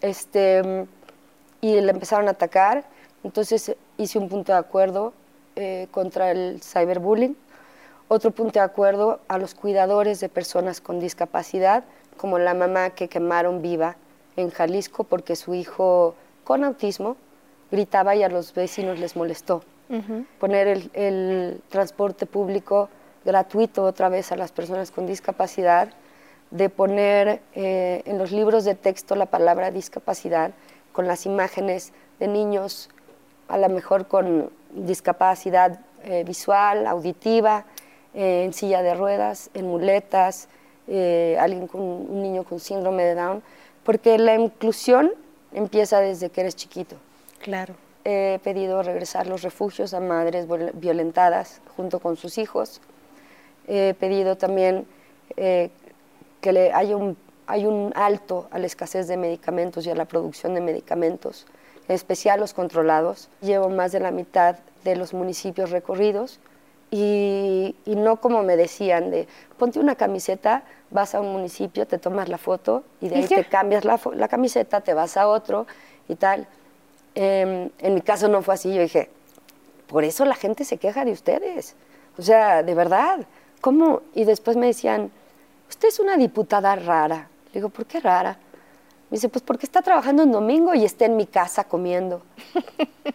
Este, 0.00 0.86
y 1.60 1.80
le 1.80 1.90
empezaron 1.92 2.28
a 2.28 2.32
atacar. 2.32 2.84
Entonces 3.22 3.74
hice 3.96 4.18
un 4.18 4.28
punto 4.28 4.52
de 4.52 4.58
acuerdo 4.58 5.14
eh, 5.56 5.88
contra 5.90 6.30
el 6.30 6.60
cyberbullying. 6.62 7.36
Otro 8.08 8.32
punto 8.32 8.58
de 8.58 8.64
acuerdo 8.64 9.20
a 9.28 9.38
los 9.38 9.54
cuidadores 9.54 10.20
de 10.20 10.28
personas 10.28 10.80
con 10.82 11.00
discapacidad, 11.00 11.84
como 12.18 12.38
la 12.38 12.52
mamá 12.52 12.90
que 12.90 13.08
quemaron 13.08 13.62
viva 13.62 13.96
en 14.36 14.50
Jalisco 14.50 15.04
porque 15.04 15.36
su 15.36 15.54
hijo 15.54 16.14
con 16.44 16.64
autismo 16.64 17.16
gritaba 17.70 18.14
y 18.14 18.22
a 18.22 18.28
los 18.28 18.54
vecinos 18.54 18.98
les 18.98 19.16
molestó. 19.16 19.62
Poner 20.40 20.66
el, 20.66 20.90
el 20.94 21.60
transporte 21.68 22.26
público 22.26 22.88
gratuito 23.24 23.84
otra 23.84 24.08
vez 24.08 24.32
a 24.32 24.36
las 24.36 24.50
personas 24.50 24.90
con 24.90 25.06
discapacidad, 25.06 25.90
de 26.50 26.68
poner 26.68 27.40
eh, 27.54 28.02
en 28.04 28.16
los 28.16 28.30
libros 28.30 28.64
de 28.64 28.76
texto 28.76 29.16
la 29.16 29.26
palabra 29.26 29.72
discapacidad 29.72 30.52
con 30.92 31.08
las 31.08 31.26
imágenes 31.26 31.92
de 32.20 32.28
niños, 32.28 32.90
a 33.48 33.58
lo 33.58 33.68
mejor 33.68 34.06
con 34.06 34.50
discapacidad 34.70 35.80
eh, 36.04 36.22
visual, 36.24 36.86
auditiva, 36.86 37.64
eh, 38.14 38.44
en 38.44 38.52
silla 38.52 38.82
de 38.82 38.94
ruedas, 38.94 39.50
en 39.54 39.66
muletas, 39.66 40.48
alguien 40.86 41.66
con 41.66 41.80
un 41.80 42.22
niño 42.22 42.44
con 42.44 42.60
síndrome 42.60 43.04
de 43.04 43.14
Down, 43.14 43.42
porque 43.84 44.18
la 44.18 44.34
inclusión 44.34 45.12
empieza 45.52 46.00
desde 46.00 46.30
que 46.30 46.40
eres 46.40 46.56
chiquito. 46.56 46.96
Claro. 47.40 47.74
He 48.04 48.40
pedido 48.42 48.82
regresar 48.82 49.26
los 49.26 49.42
refugios 49.42 49.94
a 49.94 50.00
madres 50.00 50.46
violentadas 50.74 51.60
junto 51.76 52.00
con 52.00 52.16
sus 52.16 52.38
hijos 52.38 52.80
he 53.66 53.94
pedido 53.94 54.36
también 54.36 54.86
eh, 55.36 55.70
que 56.40 56.52
le 56.52 56.72
haya 56.72 56.96
un, 56.96 57.16
hay 57.46 57.66
un 57.66 57.92
alto 57.94 58.48
a 58.50 58.58
la 58.58 58.66
escasez 58.66 59.08
de 59.08 59.16
medicamentos 59.16 59.86
y 59.86 59.90
a 59.90 59.94
la 59.94 60.04
producción 60.04 60.54
de 60.54 60.60
medicamentos, 60.60 61.46
en 61.88 61.94
especial 61.94 62.40
los 62.40 62.54
controlados. 62.54 63.28
Llevo 63.40 63.68
más 63.68 63.92
de 63.92 64.00
la 64.00 64.10
mitad 64.10 64.56
de 64.84 64.96
los 64.96 65.14
municipios 65.14 65.70
recorridos 65.70 66.40
y, 66.90 67.74
no 67.86 68.20
como 68.20 68.42
me 68.42 68.56
decían 68.56 69.10
de 69.10 69.26
ponte 69.58 69.80
una 69.80 69.96
camiseta, 69.96 70.64
vas 70.94 71.14
a 71.16 71.20
un 71.20 71.32
municipio, 71.32 71.86
te 71.86 71.98
tomas 71.98 72.28
la 72.28 72.38
foto 72.38 72.84
y 73.00 73.08
de 73.08 73.16
ahí 73.16 73.26
te 73.26 73.44
cambias 73.44 73.84
la, 73.84 74.00
la, 74.14 74.28
camiseta, 74.28 74.80
te 74.80 74.94
vas 74.94 75.16
a 75.16 75.26
otro 75.26 75.66
y 76.08 76.14
tal. 76.14 76.46
Em, 77.16 77.68
en 77.80 77.94
mi 77.94 78.00
caso 78.00 78.28
no 78.28 78.42
fue 78.42 78.54
así, 78.54 78.72
yo 78.72 78.80
dije, 78.80 79.10
por 79.88 80.04
eso 80.04 80.24
la 80.24 80.36
gente 80.36 80.64
se 80.64 80.78
queja 80.78 81.04
de 81.04 81.10
ustedes. 81.10 81.74
O 82.16 82.22
sea, 82.22 82.62
de 82.62 82.74
verdad, 82.76 83.26
¿cómo? 83.60 84.02
Y 84.14 84.24
después 84.24 84.56
me 84.56 84.66
decían, 84.66 85.10
usted 85.68 85.88
es 85.88 85.98
una 85.98 86.16
diputada 86.16 86.76
rara. 86.76 87.28
Le 87.46 87.54
digo, 87.54 87.70
¿por 87.70 87.86
qué 87.86 87.98
rara? 87.98 88.38
Me 89.10 89.16
dice, 89.16 89.28
pues 89.28 89.42
porque 89.42 89.66
está 89.66 89.82
trabajando 89.82 90.22
en 90.22 90.30
domingo 90.30 90.74
y 90.76 90.84
está 90.84 91.06
en 91.06 91.16
mi 91.16 91.26
casa 91.26 91.64
comiendo. 91.64 92.22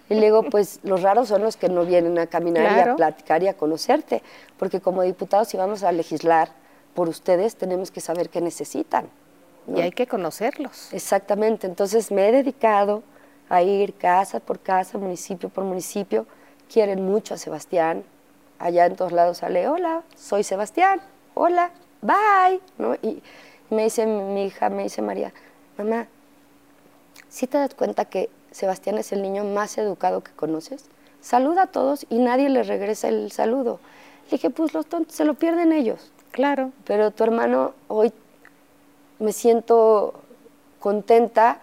y 0.09 0.15
le 0.15 0.25
digo, 0.25 0.43
pues 0.43 0.81
los 0.83 1.01
raros 1.01 1.29
son 1.29 1.43
los 1.43 1.55
que 1.55 1.69
no 1.69 1.85
vienen 1.85 2.19
a 2.19 2.27
caminar 2.27 2.75
y 2.75 2.89
a 2.89 2.95
platicar 2.97 3.41
y 3.41 3.47
a 3.47 3.53
conocerte, 3.53 4.21
porque 4.57 4.81
como 4.81 5.01
diputados 5.01 5.47
si 5.47 5.55
vamos 5.55 5.83
a 5.83 5.93
legislar 5.93 6.49
por 6.93 7.09
ustedes 7.09 7.55
tenemos 7.55 7.91
que 7.91 8.01
saber 8.01 8.29
qué 8.29 8.41
necesitan. 8.41 9.09
Y 9.67 9.81
hay 9.81 9.91
que 9.91 10.07
conocerlos. 10.07 10.91
Exactamente, 10.93 11.67
entonces 11.67 12.11
me 12.11 12.27
he 12.27 12.31
dedicado 12.31 13.03
a 13.49 13.61
ir 13.61 13.93
casa 13.93 14.39
por 14.39 14.59
casa, 14.59 14.97
municipio 14.97 15.49
por 15.49 15.63
municipio. 15.63 16.25
Quieren 16.71 17.05
mucho 17.05 17.33
a 17.33 17.37
Sebastián, 17.37 18.03
allá 18.59 18.85
en 18.85 18.95
todos 18.95 19.11
lados 19.11 19.39
sale, 19.39 19.67
hola, 19.67 20.03
soy 20.15 20.43
Sebastián, 20.43 21.01
hola, 21.33 21.71
bye, 22.01 22.61
¿no? 22.77 22.95
Y 22.95 23.21
me 23.69 23.83
dice 23.83 24.05
mi 24.05 24.45
hija, 24.45 24.69
me 24.69 24.83
dice 24.83 25.01
María, 25.01 25.33
mamá, 25.77 26.07
¿sí 27.29 27.47
te 27.47 27.57
das 27.57 27.73
cuenta 27.73 28.05
que 28.05 28.29
Sebastián 28.51 28.97
es 28.97 29.11
el 29.11 29.21
niño 29.21 29.43
más 29.43 29.77
educado 29.77 30.21
que 30.21 30.31
conoces? 30.31 30.85
Saluda 31.21 31.63
a 31.63 31.67
todos 31.67 32.05
y 32.09 32.19
nadie 32.19 32.49
le 32.49 32.63
regresa 32.63 33.09
el 33.09 33.31
saludo. 33.31 33.79
Le 34.25 34.31
dije, 34.31 34.49
pues 34.49 34.73
los 34.73 34.85
tontos 34.85 35.15
se 35.15 35.25
lo 35.25 35.33
pierden 35.33 35.73
ellos. 35.73 36.11
Claro. 36.39 36.71
Pero 36.85 37.11
tu 37.11 37.25
hermano, 37.25 37.73
hoy 37.89 38.13
me 39.19 39.33
siento 39.33 40.13
contenta 40.79 41.59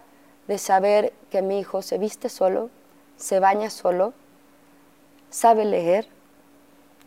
de 0.48 0.58
saber 0.58 1.14
que 1.30 1.40
mi 1.40 1.60
hijo 1.60 1.80
se 1.80 1.96
viste 1.96 2.28
solo, 2.28 2.68
se 3.16 3.40
baña 3.40 3.70
solo, 3.70 4.12
sabe 5.30 5.64
leer, 5.64 6.06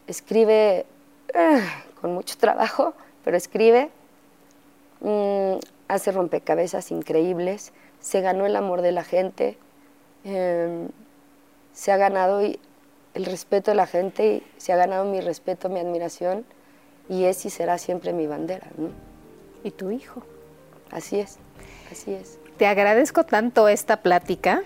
escribe 0.08 0.88
eh, 1.36 1.62
con 2.02 2.16
mucho 2.16 2.40
trabajo, 2.40 2.96
pero 3.24 3.38
escribe, 3.38 3.92
mm, 5.02 5.60
hace 5.90 6.12
rompecabezas 6.12 6.90
increíbles, 6.90 7.72
se 8.00 8.22
ganó 8.22 8.48
el 8.48 8.56
amor 8.56 8.82
de 8.82 8.94
la 8.94 9.04
gente, 9.04 9.60
eh, 10.24 10.88
se 11.74 11.92
ha 11.92 11.98
ganado 11.98 12.40
el 12.40 13.26
respeto 13.26 13.70
de 13.70 13.76
la 13.76 13.86
gente, 13.86 14.26
y 14.26 14.44
se 14.58 14.74
ha 14.74 14.76
ganado 14.76 15.06
mi 15.06 15.22
respeto, 15.22 15.70
mi 15.70 15.80
admiración, 15.80 16.46
y 17.10 17.26
es 17.26 17.46
y 17.46 17.50
será 17.50 17.78
siempre 17.78 18.14
mi 18.14 18.28
bandera. 18.28 18.68
¿no? 18.78 18.90
¿Y 19.64 19.72
tu 19.72 19.92
hijo? 19.92 20.22
Así 20.92 21.20
es, 21.20 21.38
así 21.92 22.14
es. 22.14 22.40
Te 22.58 22.68
agradezco 22.68 23.26
tanto 23.26 23.68
esta 23.68 24.02
plática. 24.02 24.62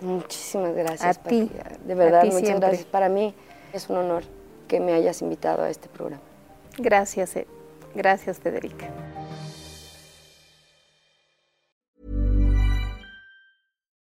Muchísimas 0.00 0.74
gracias. 0.74 1.18
A 1.18 1.22
ti. 1.22 1.50
De 1.84 1.94
verdad, 1.94 2.22
ti 2.22 2.28
muchas 2.28 2.46
siempre. 2.46 2.68
gracias. 2.68 2.86
Para 2.86 3.08
mí 3.08 3.34
es 3.72 3.88
un 3.90 3.96
honor 3.96 4.22
que 4.66 4.80
me 4.80 4.92
hayas 4.92 5.22
invitado 5.22 5.62
a 5.62 5.70
este 5.70 5.88
programa. 5.88 6.22
Gracias, 6.76 7.34
eh, 7.36 7.46
gracias 7.94 8.38
Federica. 8.38 8.86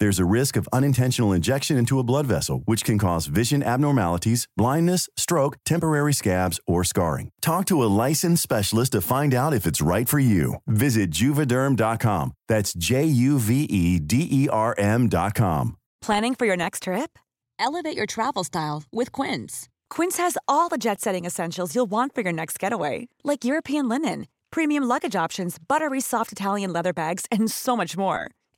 There's 0.00 0.20
a 0.20 0.24
risk 0.24 0.56
of 0.56 0.68
unintentional 0.72 1.32
injection 1.32 1.76
into 1.76 1.98
a 1.98 2.04
blood 2.04 2.26
vessel, 2.26 2.62
which 2.66 2.84
can 2.84 2.98
cause 2.98 3.26
vision 3.26 3.64
abnormalities, 3.64 4.46
blindness, 4.56 5.08
stroke, 5.16 5.56
temporary 5.64 6.12
scabs, 6.12 6.60
or 6.66 6.84
scarring. 6.84 7.30
Talk 7.40 7.66
to 7.66 7.82
a 7.82 7.90
licensed 8.06 8.42
specialist 8.42 8.92
to 8.92 9.00
find 9.00 9.34
out 9.34 9.54
if 9.54 9.66
it's 9.66 9.82
right 9.82 10.08
for 10.08 10.20
you. 10.20 10.54
Visit 10.68 11.10
juvederm.com. 11.10 12.32
That's 12.46 12.72
J 12.74 13.04
U 13.06 13.38
V 13.40 13.64
E 13.64 13.98
D 13.98 14.28
E 14.30 14.48
R 14.48 14.74
M.com. 14.78 15.76
Planning 16.00 16.34
for 16.36 16.46
your 16.46 16.56
next 16.56 16.84
trip? 16.84 17.18
Elevate 17.58 17.96
your 17.96 18.06
travel 18.06 18.44
style 18.44 18.84
with 18.92 19.10
Quince. 19.10 19.68
Quince 19.90 20.16
has 20.18 20.38
all 20.46 20.68
the 20.68 20.78
jet 20.78 21.00
setting 21.00 21.24
essentials 21.24 21.74
you'll 21.74 21.90
want 21.90 22.14
for 22.14 22.20
your 22.20 22.32
next 22.32 22.58
getaway, 22.60 23.08
like 23.24 23.44
European 23.44 23.88
linen, 23.88 24.28
premium 24.52 24.84
luggage 24.84 25.16
options, 25.16 25.58
buttery 25.58 26.00
soft 26.00 26.30
Italian 26.30 26.72
leather 26.72 26.92
bags, 26.92 27.26
and 27.32 27.50
so 27.50 27.76
much 27.76 27.96
more. 27.96 28.30